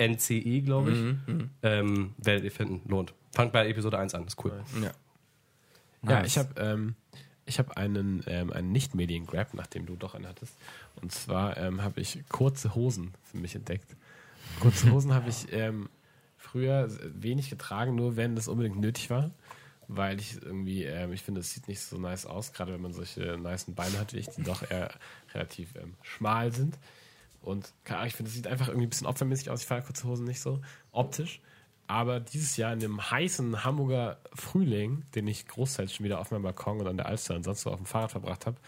ZQNCE, 0.00 0.60
glaube 0.62 0.90
ich. 0.92 0.98
Mhm, 0.98 1.50
Ähm, 1.62 2.14
werdet 2.18 2.44
ihr 2.44 2.52
finden, 2.52 2.88
lohnt. 2.88 3.12
Fangt 3.32 3.52
bei 3.52 3.68
Episode 3.68 3.98
1 3.98 4.14
an, 4.14 4.26
ist 4.26 4.42
cool. 4.44 4.52
Ja. 4.80 4.92
Ja, 6.02 6.20
Nice. 6.20 6.26
ich 6.28 6.38
habe 6.38 6.60
ähm, 6.60 6.94
ich 7.44 7.58
hab 7.58 7.76
einen, 7.76 8.22
ähm, 8.26 8.52
einen 8.52 8.70
Nicht-Medien-Grab, 8.72 9.54
nachdem 9.54 9.86
du 9.86 9.96
doch 9.96 10.14
einen 10.14 10.28
hattest. 10.28 10.54
Und 11.02 11.10
zwar 11.12 11.56
ähm, 11.56 11.82
habe 11.82 12.00
ich 12.00 12.22
kurze 12.28 12.74
Hosen 12.74 13.14
für 13.24 13.38
mich 13.38 13.54
entdeckt. 13.54 13.96
Kurze 14.60 14.90
Hosen 14.92 15.12
habe 15.12 15.28
ich 15.30 15.52
ähm, 15.52 15.88
früher 16.36 16.88
wenig 17.20 17.50
getragen, 17.50 17.94
nur 17.96 18.16
wenn 18.16 18.36
das 18.36 18.48
unbedingt 18.48 18.78
nötig 18.78 19.10
war. 19.10 19.30
Weil 19.88 20.20
ich 20.20 20.40
irgendwie, 20.42 20.84
ähm, 20.84 21.12
ich 21.14 21.22
finde, 21.22 21.40
es 21.40 21.52
sieht 21.52 21.66
nicht 21.66 21.80
so 21.80 21.96
nice 21.98 22.26
aus, 22.26 22.52
gerade 22.52 22.72
wenn 22.74 22.82
man 22.82 22.92
solche 22.92 23.38
niceen 23.38 23.74
Beine 23.74 23.98
hat 23.98 24.12
wie 24.12 24.18
ich, 24.18 24.28
die 24.28 24.42
doch 24.42 24.70
eher 24.70 24.90
relativ 25.34 25.74
ähm, 25.76 25.94
schmal 26.02 26.52
sind. 26.52 26.78
Und 27.40 27.72
keine 27.84 27.98
Ahnung, 27.98 28.08
ich 28.08 28.16
finde, 28.16 28.28
es 28.28 28.34
sieht 28.34 28.46
einfach 28.46 28.68
irgendwie 28.68 28.86
ein 28.86 28.90
bisschen 28.90 29.06
opfermäßig 29.06 29.50
aus. 29.50 29.62
Ich 29.62 29.66
fahre 29.66 29.82
kurze 29.82 30.06
Hosen 30.06 30.26
nicht 30.26 30.40
so 30.40 30.60
optisch. 30.90 31.40
Aber 31.86 32.20
dieses 32.20 32.56
Jahr 32.58 32.72
in 32.72 32.80
dem 32.80 33.10
heißen 33.10 33.64
Hamburger 33.64 34.18
Frühling, 34.34 35.04
den 35.14 35.26
ich 35.26 35.46
großteils 35.46 35.94
schon 35.94 36.04
wieder 36.04 36.20
auf 36.20 36.30
meinem 36.30 36.42
Balkon 36.42 36.80
und 36.80 36.86
an 36.86 36.98
der 36.98 37.06
Alster 37.06 37.34
und 37.34 37.44
sonst 37.44 37.62
so 37.62 37.70
auf 37.70 37.78
dem 37.78 37.86
Fahrrad 37.86 38.10
verbracht 38.10 38.44
habe, 38.44 38.58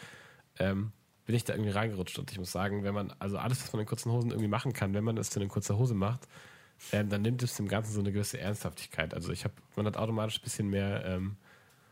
ähm, 0.58 0.92
bin 1.26 1.36
ich 1.36 1.44
da 1.44 1.52
irgendwie 1.52 1.70
reingerutscht. 1.70 2.18
Und 2.18 2.32
ich 2.32 2.38
muss 2.38 2.50
sagen, 2.50 2.82
wenn 2.82 2.94
man, 2.94 3.12
also 3.18 3.36
alles, 3.36 3.62
was 3.62 3.72
man 3.72 3.80
in 3.80 3.86
kurzen 3.86 4.10
Hosen 4.10 4.30
irgendwie 4.30 4.48
machen 4.48 4.72
kann, 4.72 4.94
wenn 4.94 5.04
man 5.04 5.18
es 5.18 5.28
dann 5.28 5.42
in 5.42 5.50
kurzer 5.50 5.76
Hose 5.76 5.94
macht, 5.94 6.26
ähm, 6.92 7.10
dann 7.10 7.20
nimmt 7.20 7.42
es 7.42 7.54
dem 7.56 7.68
Ganzen 7.68 7.92
so 7.92 8.00
eine 8.00 8.10
gewisse 8.10 8.40
Ernsthaftigkeit. 8.40 9.12
Also 9.12 9.32
ich 9.32 9.44
habe, 9.44 9.54
man 9.76 9.86
hat 9.86 9.98
automatisch 9.98 10.38
ein 10.38 10.44
bisschen 10.44 10.70
mehr 10.70 11.04
ähm, 11.04 11.36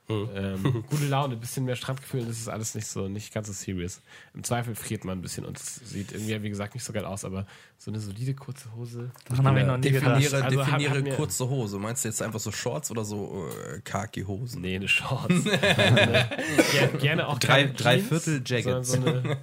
ähm, 0.09 0.84
gute 0.90 1.06
Laune, 1.06 1.34
ein 1.34 1.40
bisschen 1.40 1.64
mehr 1.64 1.76
Strandgefühl 1.76 2.24
das 2.24 2.38
ist 2.38 2.48
alles 2.48 2.74
nicht 2.74 2.86
so, 2.86 3.09
nicht 3.09 3.32
ganz 3.32 3.46
so 3.46 3.52
serious. 3.52 4.00
Im 4.34 4.42
Zweifel 4.42 4.74
friert 4.74 5.04
man 5.04 5.18
ein 5.18 5.22
bisschen 5.22 5.44
und 5.44 5.59
es 5.59 5.76
sieht 5.76 6.12
irgendwie, 6.12 6.42
wie 6.42 6.48
gesagt, 6.48 6.74
nicht 6.74 6.84
so 6.84 6.92
geil 6.92 7.04
aus, 7.04 7.24
aber 7.24 7.46
so 7.80 7.92
eine 7.92 8.00
solide 8.00 8.34
kurze 8.34 8.74
Hose. 8.74 9.12
Daran 9.28 9.46
habe 9.46 9.60
ich 9.60 9.66
noch 9.66 9.76
nie 9.76 9.90
gedacht. 9.92 10.16
Definiere, 10.16 10.42
Also, 10.44 10.60
hat- 10.60 10.66
definiere 10.66 10.94
hat 10.96 11.02
mir- 11.04 11.14
kurze 11.14 11.48
Hose. 11.48 11.78
Meinst 11.78 12.04
du 12.04 12.08
jetzt 12.08 12.20
einfach 12.22 12.40
so 12.40 12.50
Shorts 12.50 12.90
oder 12.90 13.04
so 13.04 13.46
äh, 13.72 13.80
Khaki-Hosen? 13.82 14.60
Nee, 14.60 14.74
eine 14.76 14.88
Shorts. 14.88 15.44
Ger 16.72 16.88
gerne 17.00 17.28
auch 17.28 17.38
Drei- 17.38 17.64
drei 17.66 18.00
Viertel 18.00 18.42
Jackets. 18.44 18.92
So 18.92 18.96
eine, 18.96 19.36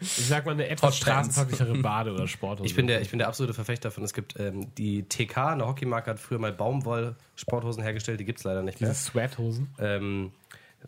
ich 0.00 0.08
sag 0.26 0.46
mal 0.46 0.52
eine 0.52 0.68
etwas 0.68 1.00
Hotpants. 1.00 1.34
straßentauglichechere 1.34 1.78
Bade- 1.82 2.12
oder 2.14 2.26
Sporthose. 2.28 2.66
Ich 2.66 2.74
bin, 2.74 2.86
der, 2.86 3.02
ich 3.02 3.10
bin 3.10 3.18
der 3.18 3.28
absolute 3.28 3.54
Verfechter 3.54 3.90
davon. 3.90 4.04
Es 4.04 4.14
gibt 4.14 4.38
ähm, 4.40 4.68
die 4.78 5.02
TK, 5.02 5.36
eine 5.52 5.66
Hockeymarke, 5.66 6.10
hat 6.12 6.18
früher 6.18 6.38
mal 6.38 6.52
Baumwoll-Sporthosen 6.52 7.82
hergestellt, 7.82 8.20
die 8.20 8.24
gibt 8.24 8.38
es 8.38 8.44
leider 8.44 8.62
nicht 8.62 8.80
mehr. 8.80 8.90
Diese 8.90 9.02
Sweathosen. 9.04 9.68
Ähm, 9.78 10.32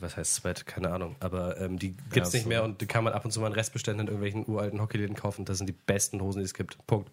was 0.00 0.16
heißt 0.16 0.34
Sweat? 0.34 0.66
Keine 0.66 0.90
Ahnung. 0.90 1.16
Aber 1.20 1.60
ähm, 1.60 1.78
die 1.78 1.92
gibt 1.92 2.26
es 2.26 2.32
Ja, 2.32 2.36
nicht 2.38 2.42
so. 2.44 2.48
mehr 2.48 2.64
und 2.64 2.80
die 2.80 2.86
kann 2.86 3.04
man 3.04 3.12
ab 3.12 3.24
und 3.24 3.30
zu 3.30 3.40
mal 3.40 3.46
in 3.48 3.52
Restbeständen 3.52 4.06
in 4.06 4.12
irgendwelchen 4.12 4.46
uralten 4.48 4.80
Hockeyläden 4.80 5.14
kaufen. 5.16 5.44
Das 5.44 5.58
sind 5.58 5.66
die 5.68 5.72
besten 5.74 6.20
Hosen, 6.20 6.38
die 6.40 6.44
es 6.44 6.54
gibt. 6.54 6.78
Punkt. 6.86 7.10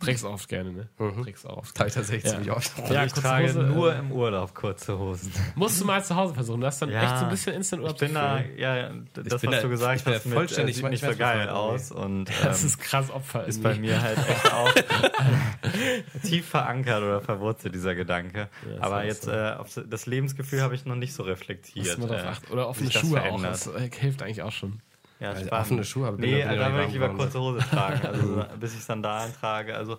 Trägst 0.00 0.24
oft 0.24 0.48
gerne, 0.48 0.72
ne? 0.72 0.88
Trägst 1.22 1.46
auch 1.46 1.58
oft. 1.58 1.76
Trage 1.76 1.88
ich 1.88 1.94
tatsächlich 1.94 2.24
Ja. 2.24 2.30
ziemlich 2.30 2.50
oft. 2.50 2.72
Ja, 2.90 3.04
ich 3.04 3.12
trage 3.12 3.48
Hose, 3.48 3.62
nur 3.62 3.94
äh, 3.94 3.98
im 3.98 4.10
Urlaub 4.12 4.54
kurze 4.54 4.98
Hosen. 4.98 5.32
Musst 5.54 5.80
du 5.80 5.84
mal 5.84 6.02
zu 6.02 6.16
Hause 6.16 6.32
versuchen. 6.34 6.60
Das 6.62 6.74
ist 6.76 6.82
dann 6.82 6.90
Ja. 6.90 7.02
echt 7.02 7.18
so 7.18 7.24
ein 7.24 7.30
bisschen 7.30 7.54
instant 7.54 7.82
Ich 7.86 7.94
bin 7.96 8.14
da, 8.14 8.40
ja, 8.56 8.76
ja, 8.76 8.90
das, 9.12 9.40
bin 9.42 9.50
was 9.50 9.56
da- 9.56 9.62
du 9.62 9.68
gesagt 9.68 10.00
ich 10.00 10.06
hast, 10.06 10.24
mit, 10.26 10.34
vollständig- 10.34 10.76
äh, 10.76 10.80
sieht 10.80 10.90
nicht 10.90 11.02
ich 11.02 11.10
so 11.10 11.16
geil 11.16 11.48
aus 11.50 11.92
und 11.92 12.24
Das 12.42 12.60
ähm, 12.62 12.66
ist 12.68 12.78
krass 12.80 13.10
Opfer. 13.10 13.46
ist 13.46 13.62
bei 13.62 13.74
mir 13.74 14.00
halt 14.00 14.18
echt 14.26 14.52
auch 14.52 14.72
tief 16.22 16.46
verankert 16.48 17.02
oder 17.02 17.20
verwurzelt, 17.20 17.74
dieser 17.74 17.94
Gedanke. 17.94 18.48
ist 18.74 18.80
Aber 18.82 19.04
jetzt 19.04 19.22
so. 19.24 19.30
äh, 19.32 19.52
auf 19.58 19.68
das 19.88 20.06
Lebensgefühl 20.06 20.62
habe 20.62 20.74
ich 20.74 20.84
noch 20.86 20.96
nicht 20.96 21.12
so 21.12 21.22
reflektiert. 21.22 21.98
äh. 21.98 22.50
Oder 22.50 22.68
offene 22.68 22.88
das 22.90 23.00
Schuhe 23.00 23.22
auch. 23.22 23.40
Das 23.42 23.66
äh, 23.66 23.90
hilft 23.98 24.22
eigentlich 24.22 24.42
auch 24.42 24.52
schon. 24.52 24.80
Ja, 25.20 25.30
Also 25.30 25.52
offene 25.52 25.84
Schuhe, 25.84 26.08
aber 26.08 26.16
bin 26.16 26.30
nee, 26.30 26.42
da- 26.42 26.72
würde 26.72 26.86
ich 26.86 26.92
lieber 26.92 27.10
kurze 27.10 27.38
Hose 27.40 27.58
tragen, 27.58 28.06
also 28.06 28.44
bis 28.58 28.74
ich 28.74 28.82
Sandalen 28.82 29.32
trage. 29.34 29.74
Also 29.76 29.98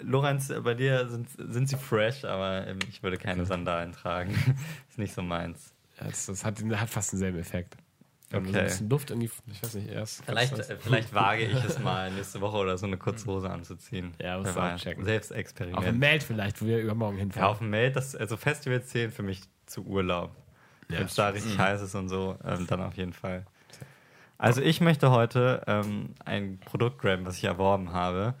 Lorenz, 0.00 0.52
bei 0.62 0.74
dir 0.74 1.08
sind, 1.08 1.28
sind 1.38 1.68
sie 1.68 1.76
fresh, 1.76 2.24
aber 2.24 2.66
ähm, 2.66 2.78
ich 2.88 3.02
würde 3.02 3.16
keine 3.16 3.46
Sandalen 3.46 3.92
tragen. 3.92 4.32
ist 4.90 4.98
nicht 4.98 5.14
so 5.14 5.22
meins. 5.22 5.72
Ja, 6.00 6.06
das, 6.06 6.26
das 6.26 6.44
hat, 6.44 6.60
hat 6.62 6.90
fast 6.90 7.12
denselben 7.12 7.38
Effekt. 7.38 7.76
Man 8.32 8.42
so 8.44 8.50
Okay. 8.50 8.58
ein 8.58 8.64
bisschen 8.64 8.90
Luft 8.90 9.10
irgendwie, 9.10 9.30
ich 9.52 9.62
weiß 9.62 9.74
nicht, 9.74 9.88
erst. 9.88 10.24
Vielleicht, 10.24 10.58
äh, 10.58 10.76
vielleicht 10.80 11.14
wage 11.14 11.44
ich 11.44 11.62
es 11.64 11.78
mal 11.78 12.10
nächste 12.10 12.40
Woche 12.40 12.56
oder 12.56 12.76
so 12.76 12.86
eine 12.86 12.96
kurze 12.96 13.24
Hose 13.26 13.48
anzuziehen. 13.48 14.14
Ja, 14.20 14.40
auch 14.40 14.44
weiß. 14.44 14.82
checken. 14.82 15.02
Auf 15.04 15.06
Selbstexperiment. 15.08 15.86
dem 15.86 15.98
Meld 16.00 16.22
vielleicht, 16.24 16.60
wo 16.60 16.66
wir 16.66 16.80
übermorgen 16.80 17.18
Ja, 17.18 17.22
hinfahren. 17.22 17.48
auf 17.50 17.58
dem 17.58 17.70
Meld, 17.70 17.94
das, 17.94 18.16
also 18.16 18.36
Festivals 18.36 18.88
zählen 18.88 19.12
für 19.12 19.22
mich 19.22 19.42
zu 19.66 19.84
Urlaub. 19.84 20.34
Ja, 20.88 20.98
Wenn 20.98 21.06
es 21.06 21.14
da 21.14 21.28
richtig 21.28 21.56
heiß 21.56 21.80
ist 21.82 21.94
und 21.94 22.08
so, 22.08 22.36
ähm, 22.44 22.66
dann 22.66 22.82
auf 22.82 22.96
jeden 22.96 23.12
Fall. 23.12 23.46
Also 24.38 24.60
ich 24.60 24.80
möchte 24.80 25.10
heute 25.10 25.62
ähm, 25.66 26.14
ein 26.24 26.58
Produkt 26.60 26.98
graben, 26.98 27.24
was 27.24 27.38
ich 27.38 27.44
erworben 27.44 27.92
habe, 27.92 28.34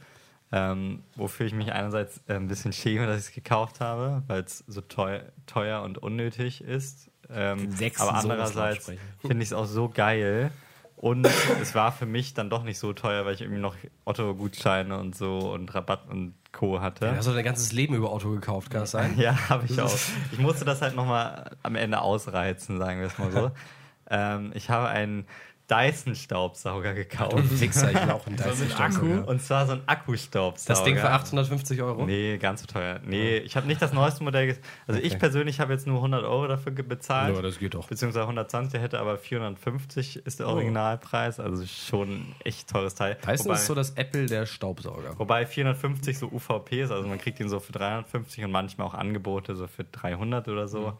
ähm, 0.52 1.02
wofür 1.14 1.46
ich 1.46 1.54
mich 1.54 1.72
einerseits 1.72 2.20
äh, 2.28 2.34
ein 2.34 2.48
bisschen 2.48 2.72
schäme, 2.72 3.06
dass 3.06 3.18
ich 3.18 3.26
es 3.28 3.32
gekauft 3.32 3.80
habe, 3.80 4.22
weil 4.26 4.42
es 4.42 4.64
so 4.66 4.80
teuer, 4.80 5.22
teuer 5.46 5.82
und 5.82 5.98
unnötig 5.98 6.62
ist. 6.62 7.10
Ähm, 7.28 7.74
aber 7.98 8.14
andererseits 8.14 8.92
finde 9.20 9.42
ich 9.42 9.48
es 9.48 9.52
auch 9.52 9.66
so 9.66 9.88
geil. 9.88 10.50
Und 10.96 11.26
es 11.62 11.74
war 11.74 11.92
für 11.92 12.06
mich 12.06 12.34
dann 12.34 12.50
doch 12.50 12.62
nicht 12.62 12.78
so 12.78 12.92
teuer, 12.92 13.24
weil 13.24 13.34
ich 13.34 13.42
irgendwie 13.42 13.60
noch 13.60 13.76
Otto-Gutscheine 14.04 14.98
und 14.98 15.14
so 15.16 15.52
und 15.52 15.74
Rabatt 15.74 16.08
und 16.08 16.34
Co. 16.52 16.80
hatte. 16.80 17.10
Du 17.10 17.16
hast 17.16 17.26
doch 17.26 17.34
dein 17.34 17.44
ganzes 17.44 17.72
Leben 17.72 17.94
über 17.94 18.10
Auto 18.10 18.30
gekauft, 18.30 18.70
kann 18.70 18.82
das 18.82 18.92
sein? 18.92 19.14
Ja, 19.18 19.48
habe 19.48 19.66
ich 19.66 19.80
auch. 19.80 19.94
Ich 20.32 20.38
musste 20.38 20.64
das 20.64 20.80
halt 20.80 20.94
nochmal 20.94 21.56
am 21.62 21.74
Ende 21.74 22.00
ausreizen, 22.00 22.78
sagen 22.78 23.00
wir 23.00 23.08
es 23.08 23.18
mal 23.18 23.30
so. 23.30 23.50
ähm, 24.10 24.52
ich 24.54 24.70
habe 24.70 24.88
einen 24.88 25.26
Dyson-Staubsauger 25.70 26.94
gekauft. 26.94 27.46
Fixer, 27.58 27.90
ich 27.90 28.02
will 28.02 28.10
auch 28.10 28.26
einen 28.26 28.36
Dyson 28.36 28.60
mit 28.68 28.80
Akku? 28.80 28.94
Staubsauger. 28.94 29.28
Und 29.28 29.42
zwar 29.42 29.66
so 29.66 29.72
ein 29.72 29.82
Akkustaubsauger. 29.86 30.68
Das 30.68 30.84
Ding 30.84 30.96
für 30.96 31.10
850 31.10 31.82
Euro? 31.82 32.06
Nee, 32.06 32.38
ganz 32.38 32.60
so 32.62 32.66
teuer. 32.66 33.00
Nee, 33.04 33.38
ich 33.38 33.56
habe 33.56 33.66
nicht 33.66 33.82
das 33.82 33.92
neueste 33.92 34.22
Modell. 34.24 34.56
Also 34.86 35.00
ich 35.00 35.06
Okay. 35.12 35.18
persönlich 35.18 35.60
habe 35.60 35.72
jetzt 35.72 35.86
nur 35.86 35.96
100 35.96 36.24
Euro 36.24 36.46
dafür 36.46 36.72
bezahlt. 36.72 37.34
Ja, 37.34 37.42
das 37.42 37.58
geht 37.58 37.74
doch. 37.74 37.88
Beziehungsweise 37.88 38.22
120, 38.24 38.72
der 38.72 38.80
hätte 38.80 38.98
aber 39.00 39.16
450 39.18 40.24
ist 40.26 40.40
der 40.40 40.48
Originalpreis. 40.48 41.40
Also 41.40 41.64
schon 41.66 42.08
ein 42.10 42.34
echt 42.44 42.68
teures 42.68 42.94
Teil. 42.94 43.16
Dyson 43.26 43.46
wobei, 43.46 43.54
ist 43.56 43.66
so 43.66 43.74
das 43.74 43.90
Apple 43.90 44.26
der 44.26 44.46
Staubsauger. 44.46 45.18
wobei 45.18 45.46
450 45.46 46.18
so 46.18 46.26
UVP 46.28 46.82
ist, 46.82 46.90
also 46.90 47.06
man 47.08 47.18
kriegt 47.18 47.40
ihn 47.40 47.48
so 47.48 47.60
für 47.60 47.72
350 47.72 48.44
und 48.44 48.50
manchmal 48.52 48.86
auch 48.86 48.94
Angebote 48.94 49.56
so 49.56 49.66
für 49.66 49.84
300 49.84 50.48
oder 50.48 50.68
so. 50.68 50.98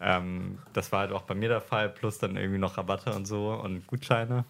Ähm, 0.00 0.58
das 0.72 0.92
war 0.92 1.00
halt 1.00 1.12
auch 1.12 1.22
bei 1.22 1.34
mir 1.34 1.48
der 1.48 1.60
Fall, 1.60 1.88
plus 1.88 2.18
dann 2.18 2.36
irgendwie 2.36 2.58
noch 2.58 2.78
Rabatte 2.78 3.14
und 3.14 3.26
so 3.26 3.50
und 3.52 3.86
Gutscheine. 3.86 4.44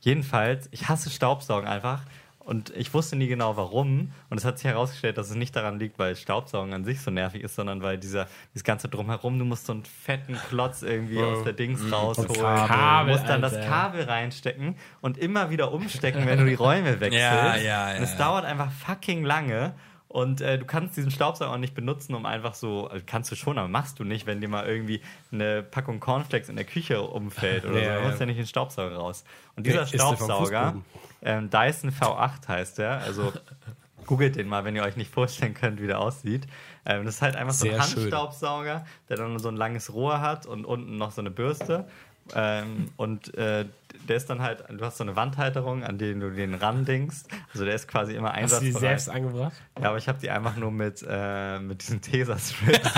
Jedenfalls, 0.00 0.68
ich 0.70 0.88
hasse 0.88 1.10
Staubsaugen 1.10 1.68
einfach. 1.68 2.02
Und 2.50 2.70
ich 2.70 2.92
wusste 2.94 3.16
nie 3.16 3.28
genau 3.28 3.56
warum. 3.56 4.12
Und 4.30 4.38
es 4.38 4.44
hat 4.44 4.58
sich 4.58 4.66
herausgestellt, 4.66 5.18
dass 5.18 5.28
es 5.28 5.36
nicht 5.36 5.54
daran 5.54 5.78
liegt, 5.78 5.98
weil 5.98 6.16
Staubsaugen 6.16 6.72
an 6.72 6.84
sich 6.84 7.00
so 7.00 7.10
nervig 7.10 7.44
ist, 7.44 7.54
sondern 7.54 7.82
weil 7.82 7.98
dieser, 7.98 8.26
dieses 8.54 8.64
ganze 8.64 8.88
Drumherum, 8.88 9.38
du 9.38 9.44
musst 9.44 9.66
so 9.66 9.72
einen 9.72 9.84
fetten 9.84 10.36
Klotz 10.48 10.82
irgendwie 10.82 11.22
aus 11.22 11.44
der 11.44 11.52
Dings 11.52 11.80
rausholen. 11.92 12.32
Kabel, 12.32 13.12
du 13.12 13.18
musst 13.18 13.30
dann 13.30 13.42
das 13.42 13.54
Alter. 13.54 13.68
Kabel 13.68 14.02
reinstecken 14.04 14.74
und 15.02 15.18
immer 15.18 15.50
wieder 15.50 15.70
umstecken, 15.70 16.26
wenn 16.26 16.38
du 16.38 16.46
die 16.46 16.54
Räume 16.54 16.98
wechselst. 17.00 17.22
Ja, 17.22 17.56
ja, 17.56 17.96
Und 17.96 18.02
es 18.02 18.12
ja. 18.12 18.18
dauert 18.18 18.44
einfach 18.46 18.72
fucking 18.72 19.22
lange. 19.22 19.74
Und 20.10 20.40
äh, 20.40 20.58
du 20.58 20.64
kannst 20.64 20.96
diesen 20.96 21.12
Staubsauger 21.12 21.52
auch 21.52 21.58
nicht 21.58 21.72
benutzen, 21.72 22.16
um 22.16 22.26
einfach 22.26 22.54
so, 22.54 22.88
also 22.88 23.04
kannst 23.06 23.30
du 23.30 23.36
schon, 23.36 23.58
aber 23.58 23.68
machst 23.68 24.00
du 24.00 24.02
nicht, 24.02 24.26
wenn 24.26 24.40
dir 24.40 24.48
mal 24.48 24.66
irgendwie 24.66 25.02
eine 25.30 25.62
Packung 25.62 26.00
Cornflakes 26.00 26.48
in 26.48 26.56
der 26.56 26.64
Küche 26.64 27.00
umfällt 27.00 27.64
oder 27.64 27.80
Ja, 27.80 27.94
so. 27.94 28.00
Du 28.00 28.06
musst 28.08 28.20
ja 28.20 28.26
nicht 28.26 28.38
den 28.40 28.46
Staubsauger 28.48 28.96
raus. 28.96 29.22
Und 29.54 29.66
dieser 29.66 29.86
vom 29.86 30.00
Staubsauger, 30.00 30.74
ähm, 31.22 31.48
Dyson 31.48 31.92
V8 31.92 32.48
heißt 32.48 32.78
der, 32.78 33.02
also 33.02 33.32
googelt 34.06 34.34
den 34.34 34.48
mal, 34.48 34.64
wenn 34.64 34.74
ihr 34.74 34.82
euch 34.82 34.96
nicht 34.96 35.12
vorstellen 35.14 35.54
könnt, 35.54 35.80
wie 35.80 35.86
der 35.86 36.00
aussieht. 36.00 36.48
Ähm, 36.84 37.04
das 37.04 37.14
ist 37.14 37.22
halt 37.22 37.36
einfach 37.36 37.54
so 37.54 37.66
ein 37.66 37.74
Sehr 37.74 37.82
schön. 37.84 37.98
Handstaubsauger, 38.02 38.84
der 39.08 39.16
dann 39.16 39.38
so 39.38 39.46
ein 39.46 39.56
langes 39.56 39.92
Rohr 39.92 40.20
hat 40.20 40.44
und 40.44 40.64
unten 40.64 40.96
noch 40.96 41.12
so 41.12 41.20
eine 41.20 41.30
Bürste. 41.30 41.86
Ähm, 42.34 42.90
und 42.96 43.34
äh, 43.34 43.66
der 44.08 44.16
ist 44.16 44.30
dann 44.30 44.40
halt, 44.40 44.64
du 44.68 44.84
hast 44.84 44.96
so 44.96 45.04
eine 45.04 45.16
Wandhalterung, 45.16 45.84
an 45.84 45.98
die 45.98 46.14
du 46.14 46.30
den 46.30 46.54
randingst. 46.54 47.28
Also 47.52 47.64
der 47.64 47.74
ist 47.74 47.88
quasi 47.88 48.14
immer 48.14 48.32
Hast 48.32 48.54
du 48.54 48.60
die 48.60 48.66
einsatzbereit. 48.66 48.80
selbst 48.80 49.08
angebracht? 49.08 49.52
Ja, 49.80 49.88
aber 49.88 49.98
ich 49.98 50.08
habe 50.08 50.18
die 50.20 50.30
einfach 50.30 50.56
nur 50.56 50.70
mit, 50.70 51.04
äh, 51.08 51.58
mit 51.58 51.82
diesen 51.82 52.00
Tesa-Strips 52.00 52.90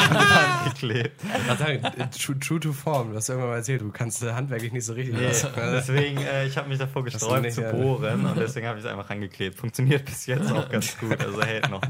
geklebt. 0.65 1.21
Äh, 1.25 2.09
true, 2.09 2.39
true 2.39 2.61
to 2.61 2.73
form, 2.73 3.11
du 3.11 3.17
hast 3.17 3.29
irgendwann 3.29 3.51
mal 3.51 3.57
erzählt, 3.57 3.83
du 3.83 3.91
kannst 3.91 4.23
äh, 4.23 4.33
handwerklich 4.33 4.73
nicht 4.73 4.85
so 4.85 4.93
richtig. 4.93 5.15
Nee, 5.15 5.29
was. 5.29 5.49
deswegen, 5.55 6.19
äh, 6.19 6.47
ich 6.47 6.57
habe 6.57 6.69
mich 6.69 6.79
davor 6.79 7.05
gesträubt 7.05 7.53
zu 7.53 7.63
ja. 7.63 7.73
bohren 7.73 8.25
und 8.25 8.39
deswegen 8.39 8.67
habe 8.67 8.79
ich 8.79 8.85
es 8.85 8.91
einfach 8.91 9.11
angeklebt. 9.11 9.59
Funktioniert 9.59 10.05
bis 10.05 10.27
jetzt 10.27 10.51
auch 10.53 10.69
ganz 10.69 10.99
gut, 10.99 11.21
also 11.21 11.43
hält 11.43 11.71
noch. 11.71 11.83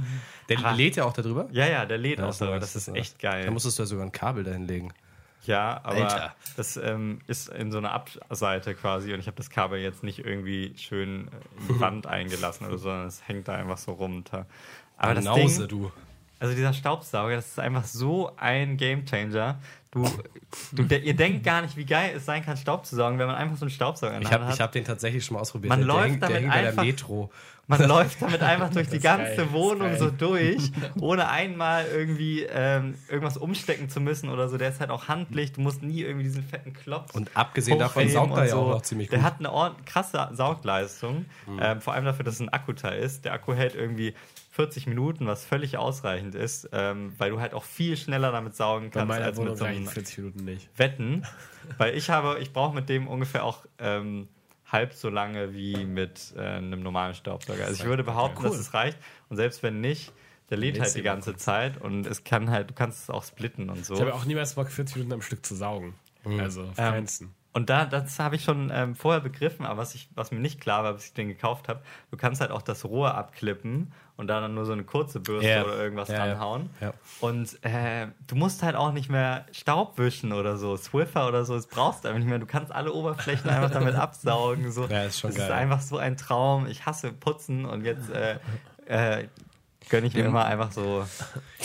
Der 0.49 0.73
lädt 0.73 0.97
ja 0.97 1.05
auch 1.05 1.13
darüber. 1.13 1.49
Ja, 1.53 1.67
ja, 1.67 1.87
der 1.87 1.99
lädt 1.99 2.21
auch 2.21 2.31
ist 2.31 2.39
so, 2.39 2.47
nice, 2.47 2.61
das 2.61 2.77
ist 2.77 2.89
echt 2.89 3.19
geil. 3.19 3.45
Da 3.45 3.51
musstest 3.51 3.79
du 3.79 3.83
ja 3.83 3.87
sogar 3.87 4.05
ein 4.05 4.13
Kabel 4.13 4.45
dahin 4.45 4.67
legen. 4.67 4.93
Ja, 5.45 5.81
aber 5.83 6.05
Alter. 6.05 6.35
das 6.57 6.77
ähm, 6.77 7.21
ist 7.27 7.49
in 7.49 7.73
so 7.73 7.79
einer 7.79 7.93
Abseite 7.93 8.75
quasi 8.75 9.13
und 9.13 9.21
ich 9.21 9.27
habe 9.27 9.37
das 9.37 9.51
Kabel 9.51 9.81
jetzt 9.81 10.03
nicht 10.05 10.21
irgendwie 10.21 10.73
schön 10.77 11.29
äh, 11.29 11.31
in 11.63 11.75
die 11.75 11.81
Wand 11.81 12.07
eingelassen 12.09 12.67
oder 12.67 12.79
so, 12.79 12.85
sondern 12.85 13.07
es 13.09 13.27
hängt 13.27 13.49
da 13.49 13.55
einfach 13.55 13.79
so 13.79 13.93
runter. 13.93 14.47
Aber 14.97 15.15
das 15.15 15.25
Nause, 15.25 15.67
Ding, 15.67 15.81
du. 15.81 15.93
also 16.39 16.55
dieser 16.55 16.73
Staubsauger, 16.73 17.35
das 17.37 17.49
ist 17.49 17.59
einfach 17.59 17.85
so 17.85 18.31
ein 18.37 18.77
Gamechanger. 18.77 19.59
Du, 19.91 20.09
du, 20.73 20.85
de 20.85 21.01
ihr 21.03 21.15
denkt 21.15 21.45
gar 21.45 21.61
nicht, 21.61 21.77
wie 21.77 21.85
geil 21.85 22.15
es 22.17 22.25
sein 22.25 22.43
kann, 22.45 22.57
Staub 22.57 22.87
zu 22.87 22.97
saugen, 22.97 23.19
wenn 23.19 23.27
man 23.27 23.37
einfach 23.37 23.57
so 23.57 23.65
einen 23.67 23.71
Staubsauger 23.71 24.15
in 24.17 24.23
Ich 24.23 24.29
der 24.29 24.35
habe 24.39 24.45
Hand 24.45 24.55
ich 24.55 24.61
hat. 24.61 24.69
hab 24.69 24.73
den 24.73 24.85
tatsächlich 24.85 25.25
schon 25.25 25.35
mal 25.35 25.41
ausprobiert. 25.41 25.69
Man 25.71 25.81
der, 25.81 25.87
läuft 25.89 26.07
der, 26.07 26.09
hing- 26.09 26.19
der 26.21 26.29
damit 26.29 26.41
hing 26.41 26.49
bei 26.51 26.61
der 26.61 26.71
einfach- 26.71 26.85
Metro. 26.85 27.31
Man 27.79 27.89
läuft 27.89 28.23
damit 28.23 28.43
einfach 28.43 28.71
durch 28.71 28.89
die 28.89 28.99
ganze 28.99 29.37
geil, 29.37 29.53
Wohnung 29.53 29.97
so 29.97 30.11
durch, 30.11 30.71
ohne 31.01 31.29
einmal 31.29 31.87
irgendwie 31.87 32.43
ähm, 32.43 32.95
irgendwas 33.09 33.37
umstecken 33.37 33.89
zu 33.89 34.01
müssen 34.01 34.29
oder 34.29 34.49
so. 34.49 34.59
Der 34.59 34.69
ist 34.69 34.81
halt 34.81 34.91
auch 34.91 35.09
handlich, 35.09 35.53
du 35.53 35.61
musst 35.61 35.83
nie 35.83 36.03
irgendwie 36.03 36.25
diesen 36.25 36.43
fetten 36.43 36.73
Klopf. 36.73 37.15
Und 37.15 37.31
abgesehen 37.35 37.79
davon 37.79 38.09
saugt 38.09 38.37
er 38.37 38.47
ja 38.47 38.55
auch 38.55 38.71
noch 38.71 38.83
ziemlich 38.83 39.09
Der 39.09 39.19
gut. 39.19 39.27
hat 39.27 39.39
eine 39.39 39.75
krasse 39.85 40.29
Saugleistung, 40.33 41.27
ähm, 41.61 41.81
vor 41.81 41.95
allem 41.95 42.05
dafür, 42.05 42.25
dass 42.25 42.35
es 42.35 42.41
ein 42.41 42.49
Akkuteil 42.49 43.01
ist. 43.01 43.25
Der 43.25 43.33
Akku 43.33 43.55
hält 43.55 43.75
irgendwie 43.75 44.15
40 44.53 44.87
Minuten, 44.87 45.27
was 45.27 45.45
völlig 45.45 45.79
ausreichend 45.79 46.35
ist, 46.35 46.69
ähm, 46.73 47.15
weil 47.17 47.31
du 47.31 47.41
halt 47.41 47.55
auch 47.55 47.65
viel 47.65 47.97
schneller 47.97 48.33
damit 48.33 48.55
saugen 48.55 48.91
kannst 48.91 49.19
als 49.19 49.37
Wohnung 49.39 49.51
mit 49.51 49.59
so 49.59 49.65
einem 49.65 49.77
reichen 49.79 49.89
40 49.89 50.19
Minuten 50.19 50.45
nicht. 50.45 50.69
Wetten. 50.77 51.27
Weil 51.79 51.97
ich 51.97 52.11
habe, 52.11 52.39
ich 52.41 52.53
brauche 52.53 52.75
mit 52.75 52.89
dem 52.89 53.07
ungefähr 53.07 53.45
auch 53.45 53.65
ähm, 53.79 54.29
halb 54.73 54.95
so 54.95 55.11
lange 55.11 55.55
wie 55.55 55.85
mit 55.85 56.33
äh, 56.37 56.41
einem 56.41 56.83
normalen 56.83 57.15
Staubsauger. 57.15 57.65
Also 57.65 57.83
ich 57.83 57.89
würde 57.89 58.03
behaupten, 58.03 58.43
dass 58.43 58.57
es 58.57 58.75
reicht. 58.75 58.99
Und 59.29 59.37
selbst 59.37 59.63
wenn 59.63 59.81
nicht, 59.81 60.13
der 60.51 60.59
lädt 60.59 60.81
halt 60.81 60.95
die 60.95 61.03
ganze 61.03 61.37
Zeit 61.37 61.81
und 61.81 62.07
es 62.07 62.25
kann 62.25 62.51
halt, 62.51 62.71
du 62.71 62.75
kannst 62.75 63.03
es 63.03 63.11
auch 63.11 63.25
splitten 63.25 63.71
und 63.71 63.85
so. 63.85 63.95
Ich 63.95 64.01
habe 64.01 64.15
auch 64.15 64.25
niemals 64.25 64.55
Bock, 64.55 64.71
40 64.71 64.97
Minuten 64.97 65.15
am 65.15 65.23
Stück 65.23 65.45
zu 65.45 65.55
saugen. 65.55 65.95
Also, 66.25 66.63
auf 66.65 66.79
Ähm. 66.79 67.07
Und 67.55 67.69
da, 67.69 67.85
das 67.85 68.19
habe 68.19 68.37
ich 68.37 68.45
schon 68.45 68.71
ähm, 68.73 68.95
vorher 68.95 69.21
begriffen, 69.21 69.67
aber 69.67 69.83
was, 69.83 69.95
ich, 69.95 70.09
was 70.15 70.31
mir 70.31 70.41
nicht 70.41 70.61
klar 70.61 70.85
war, 70.85 70.95
bis 70.95 71.07
ich 71.07 71.13
den 71.13 71.29
gekauft 71.29 71.69
habe, 71.69 71.83
du 72.11 72.17
kannst 72.17 72.41
halt 72.41 72.51
auch 72.51 72.63
das 72.63 72.85
Rohr 72.85 73.15
abklippen 73.15 73.93
und 74.17 74.27
da 74.29 74.41
dann 74.41 74.55
nur 74.55 74.67
so 74.67 74.73
eine 74.73 74.85
kurze 74.85 75.21
Bürste 75.21 75.49
Ja. 75.49 75.65
oder 75.65 75.77
irgendwas 75.79 76.09
Ja, 76.09 76.15
ja. 76.19 76.27
dranhauen. 76.27 76.71
Ja. 76.81 76.93
Und 77.21 77.59
äh, 77.65 78.09
du 78.27 78.37
musst 78.37 78.63
halt 78.63 78.77
auch 78.77 78.93
nicht 78.93 79.09
mehr 79.11 79.47
Staub 79.53 79.99
wischen 79.99 80.33
oder 80.33 80.57
so, 80.57 80.77
Swiffer 80.77 81.27
oder 81.29 81.45
so, 81.45 81.55
das 81.55 81.67
brauchst 81.67 82.05
du 82.05 82.09
einfach 82.09 82.19
nicht 82.21 82.29
mehr. 82.29 82.39
Du 82.39 82.47
kannst 82.47 82.73
alle 82.73 82.93
Oberflächen 82.93 83.49
einfach 83.51 83.71
damit 83.71 83.95
absaugen. 83.97 84.71
So. 84.71 84.87
Ja, 84.87 85.05
ist 85.05 85.19
schon 85.21 85.31
das 85.31 85.39
geil. 85.39 85.47
ist 85.47 85.53
einfach 85.53 85.81
so 85.81 85.97
ein 85.99 86.17
Traum. 86.17 86.67
Ich 86.67 86.85
hasse 86.87 87.13
Putzen 87.13 87.65
und 87.65 87.85
jetzt 87.85 88.11
äh, 88.11 88.39
äh, 88.87 89.27
gönne 89.93 90.07
ich 90.09 90.15
mir 90.15 90.25
immer 90.25 90.45
einfach 90.47 90.73
so, 90.73 91.07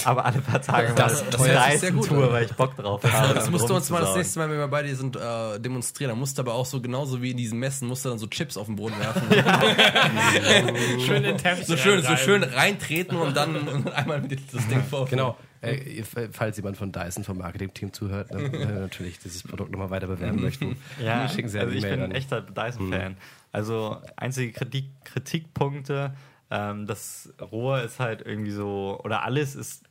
aber 0.03 0.25
alle 0.25 0.39
paar 0.41 0.61
Tage 0.61 0.93
Das- 0.93 1.23
mal 1.23 1.31
das 1.31 1.41
an. 1.41 2.31
weil 2.31 2.45
ich 2.45 2.53
Bock 2.53 2.75
drauf 2.75 3.01
habe. 3.03 3.33
Das 3.33 3.49
musst 3.49 3.67
du 3.69 3.73
uns 3.75 3.89
mal 3.89 4.01
das 4.01 4.15
nächste 4.15 4.37
Mal, 4.39 4.49
wenn 4.51 4.57
wir 4.59 4.67
bei 4.67 4.83
dir 4.83 4.95
sind, 4.95 5.15
äh, 5.15 5.59
demonstrieren. 5.59 6.09
Da 6.09 6.15
musst 6.15 6.37
du 6.37 6.41
aber 6.43 6.53
auch 6.53 6.65
so 6.65 6.81
genauso 6.81 7.21
wie 7.21 7.31
in 7.31 7.37
diesen 7.37 7.57
Messen, 7.57 7.87
musst 7.87 8.03
du 8.05 8.09
dann 8.09 8.19
so 8.19 8.27
Chips 8.27 8.57
auf 8.57 8.65
den 8.67 8.75
Boden 8.75 8.95
werfen. 8.99 9.23
Schön 11.05 11.15
in 11.17 11.23
den 11.23 11.37
Teppich. 11.37 11.65
so 11.65 11.77
schön, 11.77 12.03
so 12.03 12.15
schön 12.17 12.43
reintreten 12.43 13.17
und 13.17 13.35
dann 13.35 13.55
und 13.67 13.91
einmal 13.95 14.21
mit 14.21 14.53
das 14.53 14.67
Ding 14.67 14.83
vor. 14.83 15.05
Genau. 15.05 15.37
Äh, 15.61 16.03
falls 16.31 16.57
jemand 16.57 16.77
von 16.77 16.91
Dyson 16.91 17.23
vom 17.23 17.37
Marketing-Team 17.39 17.91
zuhört, 17.91 18.27
dann, 18.31 18.53
äh, 18.53 18.65
natürlich 18.65 19.17
dieses 19.19 19.41
Produkt 19.41 19.71
nochmal 19.71 19.89
weiter 19.89 20.05
bewerben 20.07 20.39
möchten, 20.41 20.75
Ja, 21.03 21.27
schicken 21.27 21.49
Sie 21.49 21.59
also 21.59 21.73
ich 21.73 21.81
bin 21.81 21.99
ein 22.01 22.11
echter 22.11 22.41
Dyson-Fan. 22.41 23.17
Also 23.51 23.97
einzige 24.17 24.51
Kritik, 24.51 24.85
Kritikpunkte, 25.05 26.13
ähm, 26.49 26.85
das 26.87 27.33
Rohr 27.41 27.81
ist 27.81 27.99
halt 27.99 28.21
irgendwie 28.21 28.51
so, 28.51 28.99
oder 29.03 29.23
alles 29.23 29.55
ist 29.55 29.83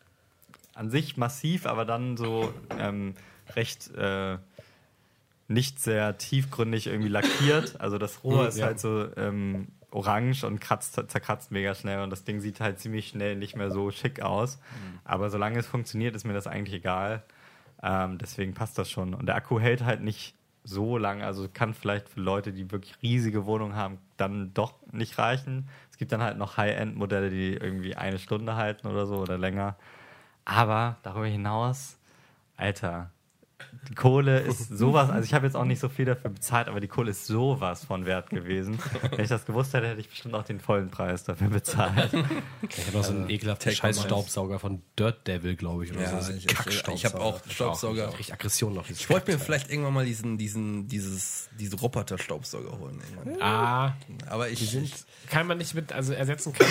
an 0.74 0.90
sich 0.90 1.16
massiv, 1.16 1.66
aber 1.66 1.84
dann 1.84 2.16
so 2.16 2.52
ähm, 2.78 3.14
recht 3.54 3.92
äh, 3.94 4.38
nicht 5.48 5.80
sehr 5.80 6.18
tiefgründig 6.18 6.86
irgendwie 6.88 7.08
lackiert. 7.08 7.80
Also 7.80 7.98
das 7.98 8.24
Rohr 8.24 8.42
Mhm, 8.42 8.48
ist 8.48 8.58
ja. 8.58 8.66
halt 8.66 8.80
so 8.80 9.08
ähm, 9.16 9.68
orange 9.90 10.44
und 10.44 10.60
kratzt, 10.60 10.94
zerkratzt 10.94 11.52
mega 11.52 11.74
schnell 11.74 12.00
und 12.02 12.10
das 12.10 12.24
Ding 12.24 12.40
sieht 12.40 12.60
halt 12.60 12.78
ziemlich 12.80 13.08
schnell 13.08 13.36
nicht 13.36 13.56
mehr 13.56 13.70
so 13.70 13.90
schick 13.90 14.20
aus. 14.20 14.58
Aber 15.04 15.30
solange 15.30 15.58
es 15.58 15.66
funktioniert, 15.66 16.16
ist 16.16 16.24
mir 16.24 16.32
das 16.34 16.46
eigentlich 16.46 16.74
egal. 16.74 17.22
Ähm, 17.82 18.18
deswegen 18.18 18.52
passt 18.54 18.76
das 18.78 18.90
schon. 18.90 19.14
Und 19.14 19.26
der 19.26 19.36
Akku 19.36 19.60
hält 19.60 19.84
halt 19.84 20.02
nicht 20.02 20.34
so 20.64 20.98
lang. 20.98 21.22
Also 21.22 21.48
kann 21.48 21.72
vielleicht 21.74 22.08
für 22.08 22.20
Leute, 22.20 22.52
die 22.52 22.70
wirklich 22.72 23.00
riesige 23.02 23.46
Wohnungen 23.46 23.76
haben, 23.76 23.98
dann 24.16 24.52
doch 24.52 24.74
nicht 24.90 25.16
reichen. 25.18 25.68
Es 25.96 25.98
gibt 25.98 26.12
dann 26.12 26.22
halt 26.22 26.36
noch 26.36 26.58
High-End-Modelle, 26.58 27.30
die 27.30 27.54
irgendwie 27.54 27.96
eine 27.96 28.18
Stunde 28.18 28.54
halten 28.56 28.86
oder 28.86 29.06
so 29.06 29.16
oder 29.16 29.38
länger. 29.38 29.76
Aber 30.44 30.98
darüber 31.02 31.24
hinaus, 31.24 31.96
Alter, 32.58 33.10
die 33.88 33.94
Kohle 33.94 34.40
ist 34.40 34.68
sowas, 34.76 35.10
also 35.10 35.24
ich 35.24 35.32
habe 35.32 35.46
jetzt 35.46 35.54
auch 35.54 35.64
nicht 35.64 35.78
so 35.78 35.88
viel 35.88 36.04
dafür 36.04 36.30
bezahlt, 36.30 36.66
aber 36.68 36.80
die 36.80 36.88
Kohle 36.88 37.10
ist 37.12 37.26
sowas 37.26 37.84
von 37.84 38.04
wert 38.04 38.30
gewesen. 38.30 38.78
Wenn 39.10 39.20
ich 39.20 39.28
das 39.28 39.46
gewusst 39.46 39.72
hätte, 39.74 39.86
hätte 39.88 40.00
ich 40.00 40.08
bestimmt 40.08 40.34
auch 40.34 40.42
den 40.42 40.58
vollen 40.60 40.90
Preis 40.90 41.22
dafür 41.24 41.48
bezahlt. 41.48 42.12
Ich 42.68 42.86
habe 42.86 42.96
noch 42.98 43.04
so 43.04 43.12
einen 43.12 43.30
ekelhaften 43.30 43.72
Scheiß-Staubsauger 43.72 44.58
von 44.58 44.82
Dirt 44.98 45.26
Devil, 45.26 45.54
glaube 45.56 45.84
ich. 45.84 45.92
Oder 45.92 46.02
Ja, 46.02 46.20
so. 46.20 46.32
ich- 46.32 46.46
ich- 46.46 46.88
ich 46.94 47.04
hab 47.04 47.14
auch 47.14 47.40
Staubsauger. 47.48 48.08
Richtig 48.10 48.32
Aggression 48.32 48.74
noch. 48.74 48.90
Ich 48.90 49.08
wollte 49.08 49.30
mir 49.32 49.38
vielleicht 49.38 49.70
irgendwann 49.70 49.94
mal 49.94 50.04
diesen, 50.04 50.36
diesen, 50.36 50.88
dieses, 50.88 51.48
diese 51.58 51.76
Roboter-Staubsauger 51.76 52.78
holen. 52.78 53.00
Irgendwann. 53.16 53.42
Ah, 53.42 53.96
Aber 54.28 54.48
ich, 54.50 54.74
ich 54.76 54.92
kann 55.30 55.46
man 55.46 55.58
nicht 55.58 55.74
mit, 55.74 55.92
also 55.92 56.12
ersetzen 56.12 56.52
kann 56.52 56.66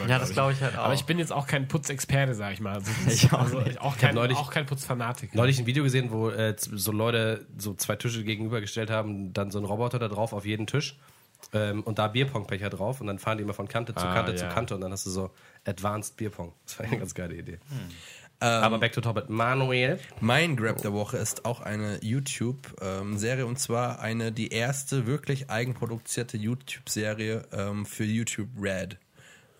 man 0.00 0.08
Ja, 0.08 0.18
das 0.18 0.30
glaube 0.32 0.52
ich 0.52 0.60
halt 0.62 0.78
auch. 0.78 0.84
Aber 0.84 0.94
ich 0.94 1.04
bin 1.04 1.18
jetzt 1.18 1.32
auch 1.32 1.46
kein 1.46 1.66
Putzexperte, 1.68 2.34
sag 2.34 2.52
ich 2.52 2.60
mal. 2.60 2.74
Also, 2.74 2.90
Ich 3.08 3.32
auch 3.32 3.40
also, 3.40 3.60
nicht. 3.60 3.80
auch, 3.80 3.98
kein, 3.98 4.14
neulich- 4.14 4.36
auch 4.38 4.50
kein 4.50 4.66
Putzfanatiker. 4.66 5.36
neulich 5.36 5.58
ein 5.58 5.66
Video 5.66 5.82
gesehen, 5.84 6.10
wo 6.14 6.30
äh, 6.30 6.54
so 6.58 6.92
Leute 6.92 7.46
so 7.58 7.74
zwei 7.74 7.96
Tische 7.96 8.24
gegenübergestellt 8.24 8.90
haben, 8.90 9.32
dann 9.32 9.50
so 9.50 9.58
ein 9.58 9.64
Roboter 9.64 9.98
da 9.98 10.08
drauf 10.08 10.32
auf 10.32 10.46
jeden 10.46 10.66
Tisch 10.66 10.96
ähm, 11.52 11.82
und 11.82 11.98
da 11.98 12.08
Bierpongbecher 12.08 12.70
drauf 12.70 13.00
und 13.00 13.06
dann 13.08 13.18
fahren 13.18 13.38
die 13.38 13.44
immer 13.44 13.54
von 13.54 13.68
Kante 13.68 13.94
zu 13.94 14.06
Ah, 14.06 14.14
Kante 14.14 14.32
ja. 14.32 14.38
zu 14.38 14.48
Kante 14.48 14.74
und 14.74 14.80
dann 14.80 14.92
hast 14.92 15.04
du 15.06 15.10
so 15.10 15.30
Advanced 15.64 16.16
Bierpong. 16.16 16.52
Das 16.64 16.78
war 16.78 16.86
eine 16.86 16.98
ganz 16.98 17.14
geile 17.14 17.34
Idee. 17.34 17.58
Aber 18.40 18.78
back 18.78 18.92
to 18.92 19.00
topic. 19.00 19.28
Manuel. 19.28 19.98
Mein 20.20 20.56
Grab 20.56 20.82
der 20.82 20.92
Woche 20.92 21.16
ist 21.16 21.44
auch 21.46 21.60
eine 21.62 21.98
YouTube-Serie 22.02 23.46
und 23.46 23.58
zwar 23.58 24.00
eine, 24.00 24.32
die 24.32 24.48
erste 24.48 25.06
wirklich 25.06 25.48
eigenproduzierte 25.50 26.36
YouTube-Serie 26.36 27.46
ähm, 27.52 27.86
für 27.86 28.04
YouTube 28.04 28.48
Red. 28.60 28.98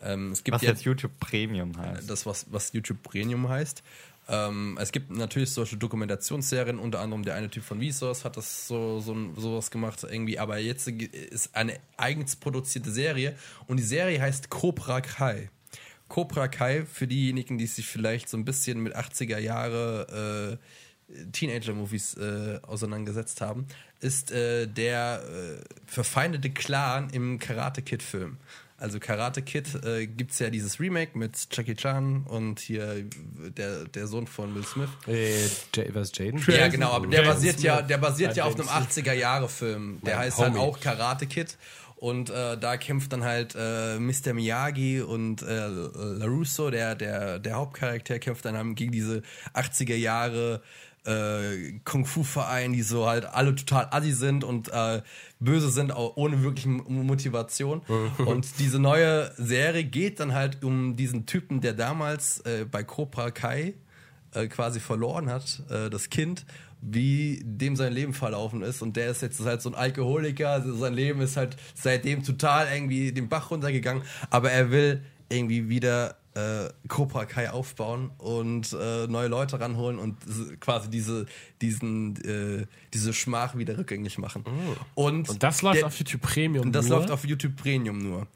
Ähm, 0.03 0.33
es 0.33 0.45
gibt 0.45 0.57
Was 0.57 0.63
ja 0.63 0.71
jetzt 0.71 0.85
YouTube 0.85 1.13
Premium 1.19 1.79
heißt. 1.79 2.11
das, 2.11 2.27
was, 2.27 2.47
was 2.53 2.73
YouTube 2.75 3.03
Premium 3.03 3.49
heißt. 3.49 3.83
Ähm, 4.29 4.79
es 4.81 4.91
gibt 4.91 5.11
natürlich 5.11 5.51
solche 5.51 5.77
Dokumentationsserien, 5.77 6.79
unter 6.79 7.01
anderem 7.01 7.25
der 7.25 7.35
eine 7.35 7.51
Typ 7.51 7.63
von 7.63 7.83
Vsauce 7.83 8.25
hat 8.25 8.37
das 8.37 8.67
so, 8.67 9.01
so 9.01 9.15
sowas 9.37 9.71
gemacht 9.71 10.03
irgendwie, 10.03 10.39
aber 10.39 10.59
jetzt 10.59 10.89
ist 10.89 11.55
eine 11.55 11.79
eigens 11.97 12.37
produzierte 12.37 12.91
Serie 12.91 13.37
und 13.67 13.79
die 13.79 13.85
Serie 13.85 14.21
heißt 14.21 14.49
Cobra 14.49 15.01
Kai. 15.01 15.51
Cobra 16.09 16.49
Kai, 16.49 16.85
für 16.87 17.07
diejenigen, 17.07 17.59
die 17.59 17.67
sich 17.67 17.87
vielleicht 17.87 18.29
so 18.29 18.37
ein 18.37 18.45
bisschen 18.45 18.81
mit 18.81 18.97
80er 18.97 19.39
Jahre 19.39 20.59
äh, 20.59 21.27
Teenager-Movies 21.33 22.15
äh, 22.15 22.61
auseinandergesetzt 22.63 23.41
haben, 23.41 23.67
ist 24.01 24.31
äh, 24.33 24.67
der 24.67 25.23
äh, 25.23 25.65
verfeindete 25.87 26.51
Clan 26.51 27.11
im 27.11 27.39
Karate 27.39 27.83
Kid-Film. 27.83 28.39
Also 28.77 28.99
Karate 28.99 29.41
Kid 29.43 29.85
äh, 29.85 30.07
gibt 30.07 30.33
es 30.33 30.41
ja 30.41 30.51
dieses 30.51 30.81
Remake 30.81 31.17
mit 31.17 31.47
Jackie 31.53 31.77
Chan 31.77 32.25
und 32.25 32.59
hier 32.59 33.05
der, 33.57 33.85
der 33.85 34.07
Sohn 34.09 34.27
von 34.27 34.55
Will 34.55 34.65
Smith. 34.65 34.89
Äh, 35.07 35.47
J 35.75 35.95
was 35.95 36.11
Jaden? 36.17 36.43
Ja, 36.49 36.69
genau, 36.69 36.91
aber 36.91 37.07
der 37.07 37.23
basiert 37.23 37.61
ja, 37.61 37.83
der 37.83 37.99
basiert 37.99 38.37
ja 38.37 38.45
auf 38.45 38.57
einem 38.57 38.67
Jaden 38.67 38.89
80er-Jahre-Film. 38.89 40.01
Der 40.03 40.15
Ja, 40.15 40.19
heißt 40.19 40.39
halt 40.39 40.57
auch 40.57 40.81
Karate 40.81 41.27
Kid. 41.27 41.57
Und 41.97 42.29
äh, 42.29 42.59
da 42.59 42.77
kämpft 42.77 43.13
dann 43.13 43.25
halt 43.25 43.55
äh, 43.57 43.99
Mr. 43.99 44.35
Miyagi 44.35 45.01
und 45.01 45.41
äh, 45.43 45.69
LaRusso, 45.69 46.71
der, 46.71 46.97
der, 46.97 47.39
der 47.39 47.55
Hauptcharakter, 47.55 48.19
kämpft 48.19 48.45
dann 48.45 48.75
gegen 48.75 48.93
diese 48.93 49.23
80er 49.55 49.95
Jahre 49.95 50.61
äh, 51.05 51.79
Kung-Fu-Verein, 51.85 52.73
die 52.73 52.83
so 52.83 53.07
halt 53.07 53.27
alle 53.27 53.55
total 53.55 53.89
assi 53.91 54.13
sind 54.13 54.45
und 54.45 54.69
äh, 54.73 55.03
böse 55.39 55.71
sind, 55.71 55.93
auch 55.93 56.17
ohne 56.17 56.43
wirkliche 56.43 56.69
Motivation. 56.69 57.83
und 58.19 58.59
diese 58.59 58.79
neue 58.79 59.33
Serie 59.37 59.85
geht 59.85 60.21
dann 60.21 60.33
halt 60.33 60.63
um 60.65 60.97
diesen 60.97 61.27
Typen, 61.27 61.61
der 61.61 61.75
damals 61.75 62.41
äh, 62.41 62.65
bei 62.71 62.83
Cobra 62.83 63.31
Kai 63.31 63.75
äh, 64.33 64.47
quasi 64.49 64.81
verloren 64.81 65.31
hat, 65.31 65.63
äh, 65.71 65.91
das 65.91 66.11
Kind, 66.11 66.45
wie 66.81 67.41
dem 67.45 67.77
sein 67.77 67.93
Leben 67.93 68.13
verlaufen 68.13 68.63
ist. 68.63 68.83
Und 68.83 68.97
der 68.97 69.11
ist 69.11 69.23
jetzt 69.23 69.41
halt 69.45 69.63
so 69.63 69.71
ein 69.71 69.75
Alkoholiker, 69.75 70.51
also 70.51 70.75
sein 70.77 70.95
Leben 70.95 71.21
ist 71.21 71.37
halt 71.37 71.57
seitdem 71.75 72.23
total 72.23 72.69
irgendwie 72.73 73.13
den 73.13 73.29
Bach 73.29 73.51
runtergegangen, 73.51 74.03
aber 74.31 74.51
er 74.51 74.71
will 74.71 75.03
irgendwie 75.29 75.69
wieder 75.69 76.17
äh, 76.35 76.69
Cobra 76.89 77.25
Kai 77.27 77.51
aufbauen 77.51 78.11
und 78.19 78.73
äh, 78.73 79.07
neue 79.07 79.29
Leute 79.29 79.61
ranholen 79.61 79.99
und 79.99 80.17
quasi 80.61 80.91
diese, 80.91 81.27
diesen, 81.63 82.17
äh, 82.25 82.67
diese 82.93 83.13
Schmach 83.13 83.57
wieder 83.57 83.79
rückgängig 83.79 84.19
machen. 84.19 84.45
Und, 84.95 85.29
Und 85.29 85.43
das 85.43 85.63
läuft 85.63 85.81
der- 85.81 85.87
auf 85.87 85.99
YouTube 85.99 86.23
Premium. 86.23 86.67
und 86.67 86.73
das 86.73 86.87
nur? 86.89 86.99
läuft 86.99 87.11
auf 87.11 87.25
YouTube 87.25 87.57
Premium 87.57 87.99
nur. 87.99 88.27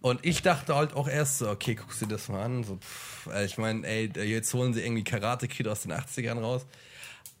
Und 0.00 0.24
ich 0.26 0.42
dachte 0.42 0.74
halt 0.74 0.92
auch 0.94 1.08
erst 1.08 1.38
so, 1.38 1.48
okay, 1.48 1.74
guckst 1.76 2.02
du 2.02 2.06
dir 2.06 2.14
das 2.16 2.28
mal 2.28 2.42
an. 2.42 2.62
So, 2.64 2.76
pff, 2.76 3.28
äh, 3.32 3.44
ich 3.46 3.56
meine, 3.56 3.86
ey, 3.86 4.10
jetzt 4.28 4.52
holen 4.52 4.74
sie 4.74 4.82
irgendwie 4.82 5.04
Karate 5.04 5.48
Kid 5.48 5.66
aus 5.68 5.80
den 5.82 5.92
80ern 5.92 6.40
raus. 6.40 6.66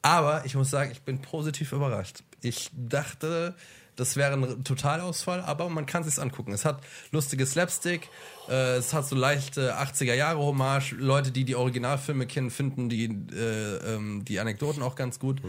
Aber 0.00 0.44
ich 0.46 0.54
muss 0.54 0.70
sagen, 0.70 0.90
ich 0.92 1.02
bin 1.02 1.20
positiv 1.20 1.72
überrascht. 1.72 2.22
Ich 2.40 2.70
dachte, 2.74 3.54
das 3.96 4.16
wäre 4.16 4.32
ein 4.34 4.64
Totalausfall, 4.64 5.40
aber 5.42 5.68
man 5.68 5.86
kann 5.86 6.04
sich's 6.04 6.18
angucken. 6.18 6.52
Es 6.52 6.64
hat 6.64 6.82
lustige 7.10 7.46
Slapstick, 7.46 8.08
äh, 8.48 8.76
es 8.76 8.92
hat 8.92 9.06
so 9.06 9.16
leichte 9.16 9.76
80er 9.78 10.14
Jahre 10.14 10.38
Hommage. 10.38 10.92
Leute, 10.98 11.30
die 11.32 11.44
die 11.44 11.56
Originalfilme 11.56 12.26
kennen, 12.26 12.50
finden 12.50 12.88
die, 12.88 13.04
äh, 13.06 13.94
ähm, 13.94 14.24
die 14.24 14.40
Anekdoten 14.40 14.82
auch 14.82 14.94
ganz 14.96 15.18
gut. 15.18 15.40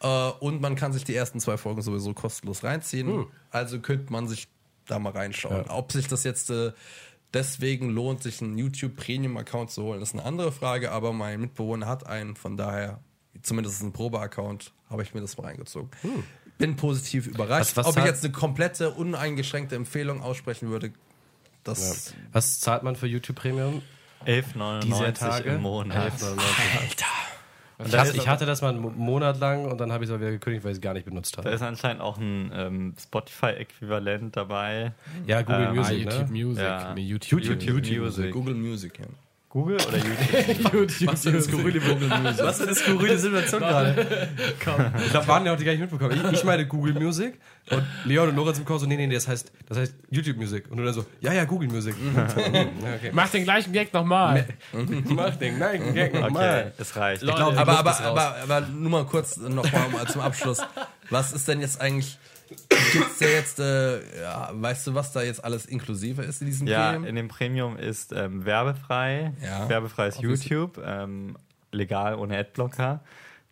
Äh, 0.00 0.06
und 0.40 0.60
man 0.60 0.76
kann 0.76 0.92
sich 0.92 1.04
die 1.04 1.14
ersten 1.14 1.40
zwei 1.40 1.56
Folgen 1.56 1.82
sowieso 1.82 2.12
kostenlos 2.14 2.62
reinziehen. 2.64 3.26
Also 3.50 3.80
könnte 3.80 4.12
man 4.12 4.28
sich 4.28 4.48
da 4.86 4.98
mal 4.98 5.10
reinschauen. 5.12 5.64
Ob 5.68 5.90
sich 5.92 6.06
das 6.08 6.22
jetzt 6.24 6.50
äh, 6.50 6.72
deswegen 7.34 7.90
lohnt, 7.90 8.22
sich 8.22 8.40
einen 8.42 8.56
YouTube 8.58 8.96
Premium 8.96 9.36
Account 9.36 9.70
zu 9.70 9.82
holen, 9.82 10.00
ist 10.02 10.14
eine 10.14 10.24
andere 10.24 10.52
Frage. 10.52 10.92
Aber 10.92 11.12
mein 11.12 11.40
Mitbewohner 11.40 11.86
hat 11.86 12.06
einen, 12.06 12.36
von 12.36 12.56
daher 12.56 13.00
zumindest 13.42 13.82
ein 13.82 13.92
Probe-Account, 13.92 14.72
habe 14.90 15.02
ich 15.02 15.12
mir 15.14 15.20
das 15.20 15.36
mal 15.36 15.44
reingezogen. 15.46 15.90
Bin 16.58 16.76
positiv 16.76 17.26
überrascht. 17.26 17.76
Was- 17.76 17.84
was 17.84 17.86
Ob 17.88 17.98
ich 17.98 18.04
jetzt 18.04 18.24
eine 18.24 18.32
komplette, 18.32 18.90
uneingeschränkte 18.92 19.74
Empfehlung 19.76 20.22
aussprechen 20.22 20.70
würde, 20.70 20.92
das 21.68 22.14
Was 22.32 22.60
zahlt 22.60 22.82
man 22.82 22.96
für 22.96 23.06
YouTube 23.06 23.36
Premium? 23.36 23.82
11,99 24.26 25.42
im 25.44 25.62
Monat. 25.62 26.12
11,99. 26.12 27.04
Und 27.78 27.86
Ich 27.86 27.92
da 27.92 27.98
hatte, 28.00 28.08
ist 28.10 28.16
ich 28.16 28.26
hatte 28.26 28.46
das 28.46 28.62
mal 28.62 28.70
einen 28.70 28.80
Mo- 28.80 28.88
Monat 28.90 29.38
lang 29.38 29.66
und 29.66 29.78
dann 29.78 29.92
habe 29.92 30.02
ich 30.02 30.08
es 30.08 30.14
aber 30.14 30.22
wieder 30.22 30.30
gekündigt, 30.32 30.64
weil 30.64 30.70
ich 30.72 30.78
es 30.78 30.80
gar 30.80 30.94
nicht 30.94 31.04
benutzt 31.04 31.34
Da 31.36 31.42
habe. 31.44 31.50
ist 31.50 31.60
anscheinend 31.60 32.00
auch 32.00 32.16
ein 32.16 32.50
ähm, 32.54 32.94
Spotify-Äquivalent 32.98 34.34
dabei. 34.34 34.92
Ja, 35.26 35.42
Google 35.42 35.60
Ähm, 35.62 35.68
ah, 35.68 35.72
Music, 35.74 35.98
YouTube 36.04 36.30
ne? 36.30 36.44
Music. 36.44 36.64
Ja. 36.64 36.94
Nee, 36.94 37.00
YouTube, 37.02 37.40
YouTube, 37.44 37.98
Music. 38.00 38.32
Google 38.32 38.54
Music. 38.54 38.98
Ja. 38.98 39.04
Google 39.56 39.76
oder 39.88 39.96
YouTube? 39.96 40.90
YouTube 40.90 41.12
Was 41.12 41.22
für 41.22 41.28
eine 41.30 41.40
skurrile, 41.40 41.80
Was 41.80 42.58
für 42.58 42.64
eine 42.64 42.74
skurrile 42.74 43.18
Situation 43.18 43.60
gerade. 43.60 44.28
Ich 45.06 45.10
glaube, 45.10 45.28
Warnen 45.28 45.48
hat 45.48 45.60
die 45.60 45.64
gar 45.64 45.72
nicht 45.72 45.80
mitbekommen. 45.80 46.20
Ich, 46.26 46.32
ich 46.32 46.44
meine 46.44 46.66
Google 46.66 46.92
Music 46.92 47.38
und 47.70 47.82
Leon 48.04 48.28
und 48.28 48.36
Lorenz 48.36 48.58
im 48.58 48.66
Chor 48.66 48.78
so, 48.78 48.84
nee, 48.84 48.96
nee, 48.96 49.08
das 49.08 49.26
heißt, 49.26 49.50
das 49.66 49.78
heißt 49.78 49.94
YouTube 50.10 50.36
Music. 50.36 50.70
Und 50.70 50.76
du 50.76 50.84
dann 50.84 50.92
so, 50.92 51.06
ja, 51.22 51.32
ja, 51.32 51.44
Google 51.44 51.68
Music. 51.68 51.94
ja, 52.14 52.24
okay. 52.96 53.10
Mach 53.12 53.30
den 53.30 53.44
gleichen 53.44 53.72
Gag 53.72 53.94
nochmal. 53.94 54.46
Mach 55.08 55.36
den, 55.36 55.58
nein, 55.58 55.94
Gag 55.94 56.10
Okay, 56.12 56.20
nochmal. 56.20 56.72
es 56.76 56.94
reicht. 56.94 57.22
Ich 57.22 57.34
glaube, 57.34 57.56
Aber, 57.58 57.78
aber, 57.78 58.00
aber, 58.00 58.36
aber 58.42 58.60
nur 58.68 58.90
mal 58.90 59.06
kurz 59.06 59.38
noch 59.38 59.72
mal 59.72 59.88
mal 59.88 60.06
zum 60.06 60.20
Abschluss. 60.20 60.58
Was 61.08 61.32
ist 61.32 61.48
denn 61.48 61.60
jetzt 61.62 61.80
eigentlich, 61.80 62.18
gibt's 62.48 63.18
da 63.18 63.26
jetzt, 63.26 63.58
äh, 63.60 64.22
ja, 64.22 64.50
weißt 64.52 64.86
du, 64.86 64.94
was 64.94 65.12
da 65.12 65.22
jetzt 65.22 65.44
alles 65.44 65.66
inklusive 65.66 66.22
ist 66.22 66.40
in 66.40 66.46
diesem 66.46 66.66
Ja, 66.66 66.90
Premium? 66.92 67.04
in 67.08 67.14
dem 67.16 67.28
Premium 67.28 67.76
ist 67.76 68.12
ähm, 68.12 68.44
werbefrei, 68.44 69.32
Ja. 69.42 69.68
werbefreies 69.68 70.18
Obviously. 70.18 70.50
YouTube, 70.50 70.80
ähm, 70.84 71.36
legal 71.72 72.14
ohne 72.16 72.38
Adblocker. 72.38 73.00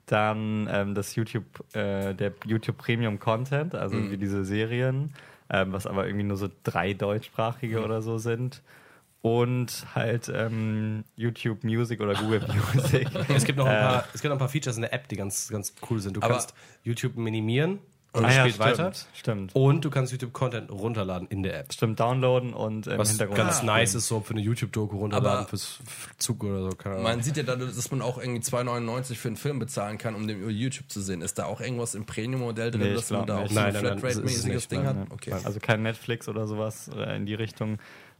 Dann 0.06 0.68
ähm, 0.70 0.94
das 0.94 1.14
YouTube, 1.16 1.44
äh, 1.74 2.14
der 2.14 2.32
YouTube 2.44 2.76
Premium 2.78 3.18
Content, 3.18 3.74
also 3.74 3.96
Mhm. 3.96 4.10
wie 4.10 4.16
diese 4.18 4.44
Serien, 4.44 5.14
ähm, 5.50 5.72
was 5.72 5.86
aber 5.86 6.06
irgendwie 6.06 6.24
nur 6.24 6.36
so 6.36 6.48
drei 6.62 6.92
deutschsprachige 6.92 7.78
Mhm. 7.78 7.84
oder 7.84 8.02
so 8.02 8.18
sind. 8.18 8.62
Und 9.22 9.86
halt 9.94 10.30
ähm, 10.34 11.04
YouTube 11.16 11.64
Music 11.64 12.00
oder 12.02 12.12
Google 12.14 12.42
Music. 12.74 13.08
Es 13.30 13.44
gibt 13.44 13.56
noch 13.56 13.64
ein 13.66 13.80
paar, 13.80 14.04
es 14.12 14.20
gibt 14.20 14.24
noch 14.28 14.32
ein 14.36 14.38
paar 14.38 14.50
Features 14.50 14.76
in 14.76 14.82
der 14.82 14.92
App, 14.92 15.08
die 15.08 15.16
ganz, 15.16 15.48
ganz 15.48 15.74
cool 15.88 15.98
sind. 16.00 16.14
Du 16.18 16.20
Aber- 16.20 16.34
kannst 16.34 16.52
YouTube 16.82 17.16
minimieren 17.16 17.78
und 18.14 18.24
Ah 18.24 18.28
es 18.28 18.36
ja, 18.36 18.40
spielt 18.42 18.54
stimmt, 18.54 18.78
weiter. 18.78 18.92
Stimmt. 19.14 19.54
Und 19.54 19.84
du 19.84 19.90
kannst 19.90 20.12
YouTube-Content 20.12 20.70
runterladen 20.70 21.28
in 21.28 21.42
der 21.42 21.58
App. 21.60 21.72
Stimmt, 21.72 21.98
downloaden 22.00 22.54
und 22.54 22.86
im 22.86 22.98
Was 22.98 23.10
Hintergrund. 23.10 23.36
ganz 23.36 23.50
abspielen. 23.56 23.74
nice 23.74 23.94
ist, 23.94 24.06
so 24.08 24.20
für 24.20 24.34
eine 24.34 24.40
YouTube-Doku 24.40 24.96
runterladen, 24.96 25.38
Aber- 25.40 25.48
fürs 25.48 25.80
Zug 26.18 26.42
oder 26.44 26.62
so. 26.62 26.68
Keine 26.70 26.94
Ahnung. 26.94 27.04
Man 27.04 27.22
sieht 27.22 27.36
ja 27.36 27.42
da, 27.42 27.56
dass 27.56 27.90
man 27.90 28.00
auch 28.02 28.18
irgendwie 28.18 28.40
2,99 28.40 29.16
für 29.18 29.28
einen 29.28 29.36
Film 29.36 29.58
bezahlen 29.58 29.98
kann, 29.98 30.14
um 30.14 30.26
den 30.28 30.40
über 30.40 30.50
YouTube 30.50 30.88
zu 30.90 31.00
sehen. 31.00 31.20
Ist 31.22 31.38
da 31.38 31.44
auch 31.46 31.60
irgendwas 31.60 31.94
im 31.94 32.06
Premium-Modell 32.06 32.70
drin, 32.70 32.80
Nee, 32.82 32.94
dass 32.94 33.10
man 33.10 33.26
da 33.26 33.38
auch 33.38 33.42
nicht. 33.42 33.52
so 33.54 33.58
ein 33.60 33.72
Nein, 33.72 33.82
Flatrate-mäßiges. 33.98 34.68
Ding 34.68 34.82
Nein, 34.84 34.98
hat? 35.00 35.10
Okay. 35.10 35.32
Also 35.44 35.58
kein 35.60 35.82
Netflix 35.82 36.28
oder 36.28 36.46
sowas 36.46 36.88
äh, 36.96 37.16
in 37.16 37.26
die 37.26 37.34
Richtung. 37.34 37.78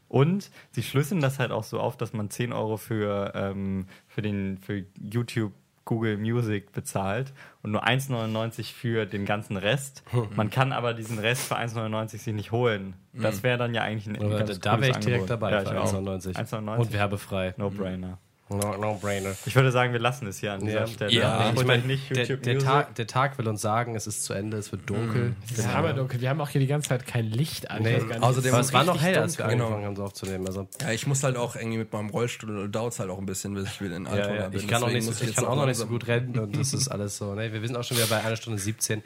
Und 0.08 0.50
sie 0.72 0.82
schlüsseln 0.82 1.20
das 1.20 1.38
halt 1.38 1.50
auch 1.50 1.64
so 1.64 1.80
auf, 1.80 1.96
dass 1.96 2.12
man 2.12 2.30
10 2.30 2.52
Euro 2.52 2.76
für, 2.76 3.32
ähm, 3.34 3.86
für, 4.06 4.22
den, 4.22 4.58
für 4.58 4.84
YouTube 5.00 5.52
Google 5.84 6.16
Music 6.16 6.72
bezahlt 6.72 7.32
und 7.62 7.72
nur 7.72 7.86
1,99 7.86 8.72
für 8.72 9.06
den 9.06 9.24
ganzen 9.24 9.56
Rest. 9.56 10.02
Man 10.36 10.50
kann 10.50 10.72
aber 10.72 10.94
diesen 10.94 11.18
Rest 11.18 11.48
für 11.48 11.56
1,99 11.56 12.18
sich 12.18 12.34
nicht 12.34 12.52
holen. 12.52 12.94
Das 13.12 13.42
wäre 13.42 13.58
dann 13.58 13.74
ja 13.74 13.82
eigentlich 13.82 14.06
ein, 14.06 14.22
ein 14.22 14.30
ganz 14.38 14.58
da 14.60 14.80
wäre 14.80 14.90
ich 14.90 14.96
direkt 14.98 15.30
Angebot. 15.30 15.30
dabei 15.30 15.52
ja, 15.52 15.60
für 15.60 15.74
ich 15.74 15.78
auch. 15.78 15.94
1,99. 15.94 16.34
1,99. 16.34 16.76
Und 16.76 16.92
werbefrei. 16.92 17.54
No-brainer. 17.56 18.18
No, 18.50 18.76
no 18.76 18.98
brainer. 19.00 19.34
Ich 19.46 19.54
würde 19.56 19.72
sagen, 19.72 19.92
wir 19.94 20.00
lassen 20.00 20.26
es 20.26 20.38
hier 20.38 20.52
an 20.52 20.60
dieser 20.60 20.80
Ja, 20.80 20.86
Stelle. 20.86 21.12
ja. 21.12 21.52
Ich 21.56 21.64
meine, 21.64 21.82
nicht 21.84 22.14
der, 22.14 22.36
der. 22.36 22.58
Tag, 22.58 22.94
der 22.94 23.06
Tag 23.06 23.38
will 23.38 23.48
uns 23.48 23.62
sagen, 23.62 23.96
es 23.96 24.06
ist 24.06 24.22
zu 24.24 24.34
Ende, 24.34 24.58
es 24.58 24.70
wird 24.70 24.88
dunkel. 24.88 25.34
Es 25.50 25.58
ist 25.60 25.68
hammer 25.72 25.94
dunkel. 25.94 26.20
Wir 26.20 26.28
haben 26.28 26.40
auch 26.42 26.50
hier 26.50 26.60
die 26.60 26.66
ganze 26.66 26.90
Zeit 26.90 27.06
kein 27.06 27.24
Licht 27.24 27.70
an. 27.70 27.82
Nee, 27.82 27.96
außerdem- 28.20 28.54
es 28.60 28.72
war 28.74 28.84
noch 28.84 29.00
hell, 29.00 29.16
als 29.18 29.38
wir 29.38 29.46
dunkel, 29.46 29.62
angefangen 29.62 29.76
genau. 29.80 29.86
haben, 29.88 29.96
so 29.96 30.04
aufzunehmen. 30.04 30.46
Also, 30.46 30.68
Ja, 30.82 30.90
ich 30.90 31.06
muss 31.06 31.22
halt 31.24 31.38
auch 31.38 31.56
irgendwie 31.56 31.78
mit 31.78 31.92
meinem 31.92 32.10
Rollstuhl, 32.10 32.68
dauert 32.68 32.92
es 32.92 32.98
halt 33.00 33.08
auch 33.08 33.18
ein 33.18 33.24
bisschen, 33.26 33.54
bis 33.54 33.64
ich 33.66 33.80
wieder 33.80 33.96
in 33.96 34.06
Altona 34.06 34.34
ja, 34.34 34.40
ja. 34.42 34.48
bin. 34.48 34.60
Ich 34.60 34.68
kann, 34.68 34.82
auch 34.82 34.90
nicht, 34.90 35.04
so, 35.04 35.24
ich 35.24 35.34
kann 35.34 35.46
auch 35.46 35.56
noch 35.56 35.66
nicht 35.66 35.78
so 35.78 35.86
gut 35.86 36.06
rennen 36.06 36.38
und 36.38 36.54
das 36.58 36.74
ist 36.74 36.88
alles 36.88 37.16
so. 37.16 37.34
Ne? 37.34 37.50
Wir 37.50 37.66
sind 37.66 37.76
auch 37.76 37.84
schon 37.84 37.96
wieder 37.96 38.08
bei 38.08 38.22
einer 38.22 38.36
Stunde 38.36 38.58
17. 38.58 39.02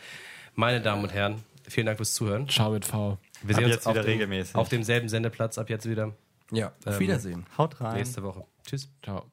Meine 0.57 0.81
Damen 0.81 1.05
und 1.05 1.13
Herren, 1.15 1.37
vielen 1.69 1.87
Dank 1.87 1.99
fürs 1.99 2.13
Zuhören. 2.15 2.47
Schau 2.51 2.73
mit 2.73 2.85
V. 2.85 3.19
Wir 3.43 3.55
Ab 3.55 3.61
sehen 3.63 3.71
jetzt 3.71 3.87
uns 3.87 3.95
wieder 3.95 4.01
auf, 4.01 4.07
dem, 4.07 4.13
regelmäßig. 4.15 4.55
auf 4.57 4.69
demselben 4.69 5.09
Sendeplatz 5.09 5.59
ab 5.59 5.71
jetzt 5.71 5.89
wieder 5.89 6.13
Ja, 6.51 6.73
auf 6.85 6.99
Wiedersehen. 6.99 7.47
Haut 7.57 7.81
rein. 7.81 7.95
nächste 7.99 8.25
Woche. 8.25 8.43
Tschüss. 8.69 8.89
Ciao. 9.03 9.33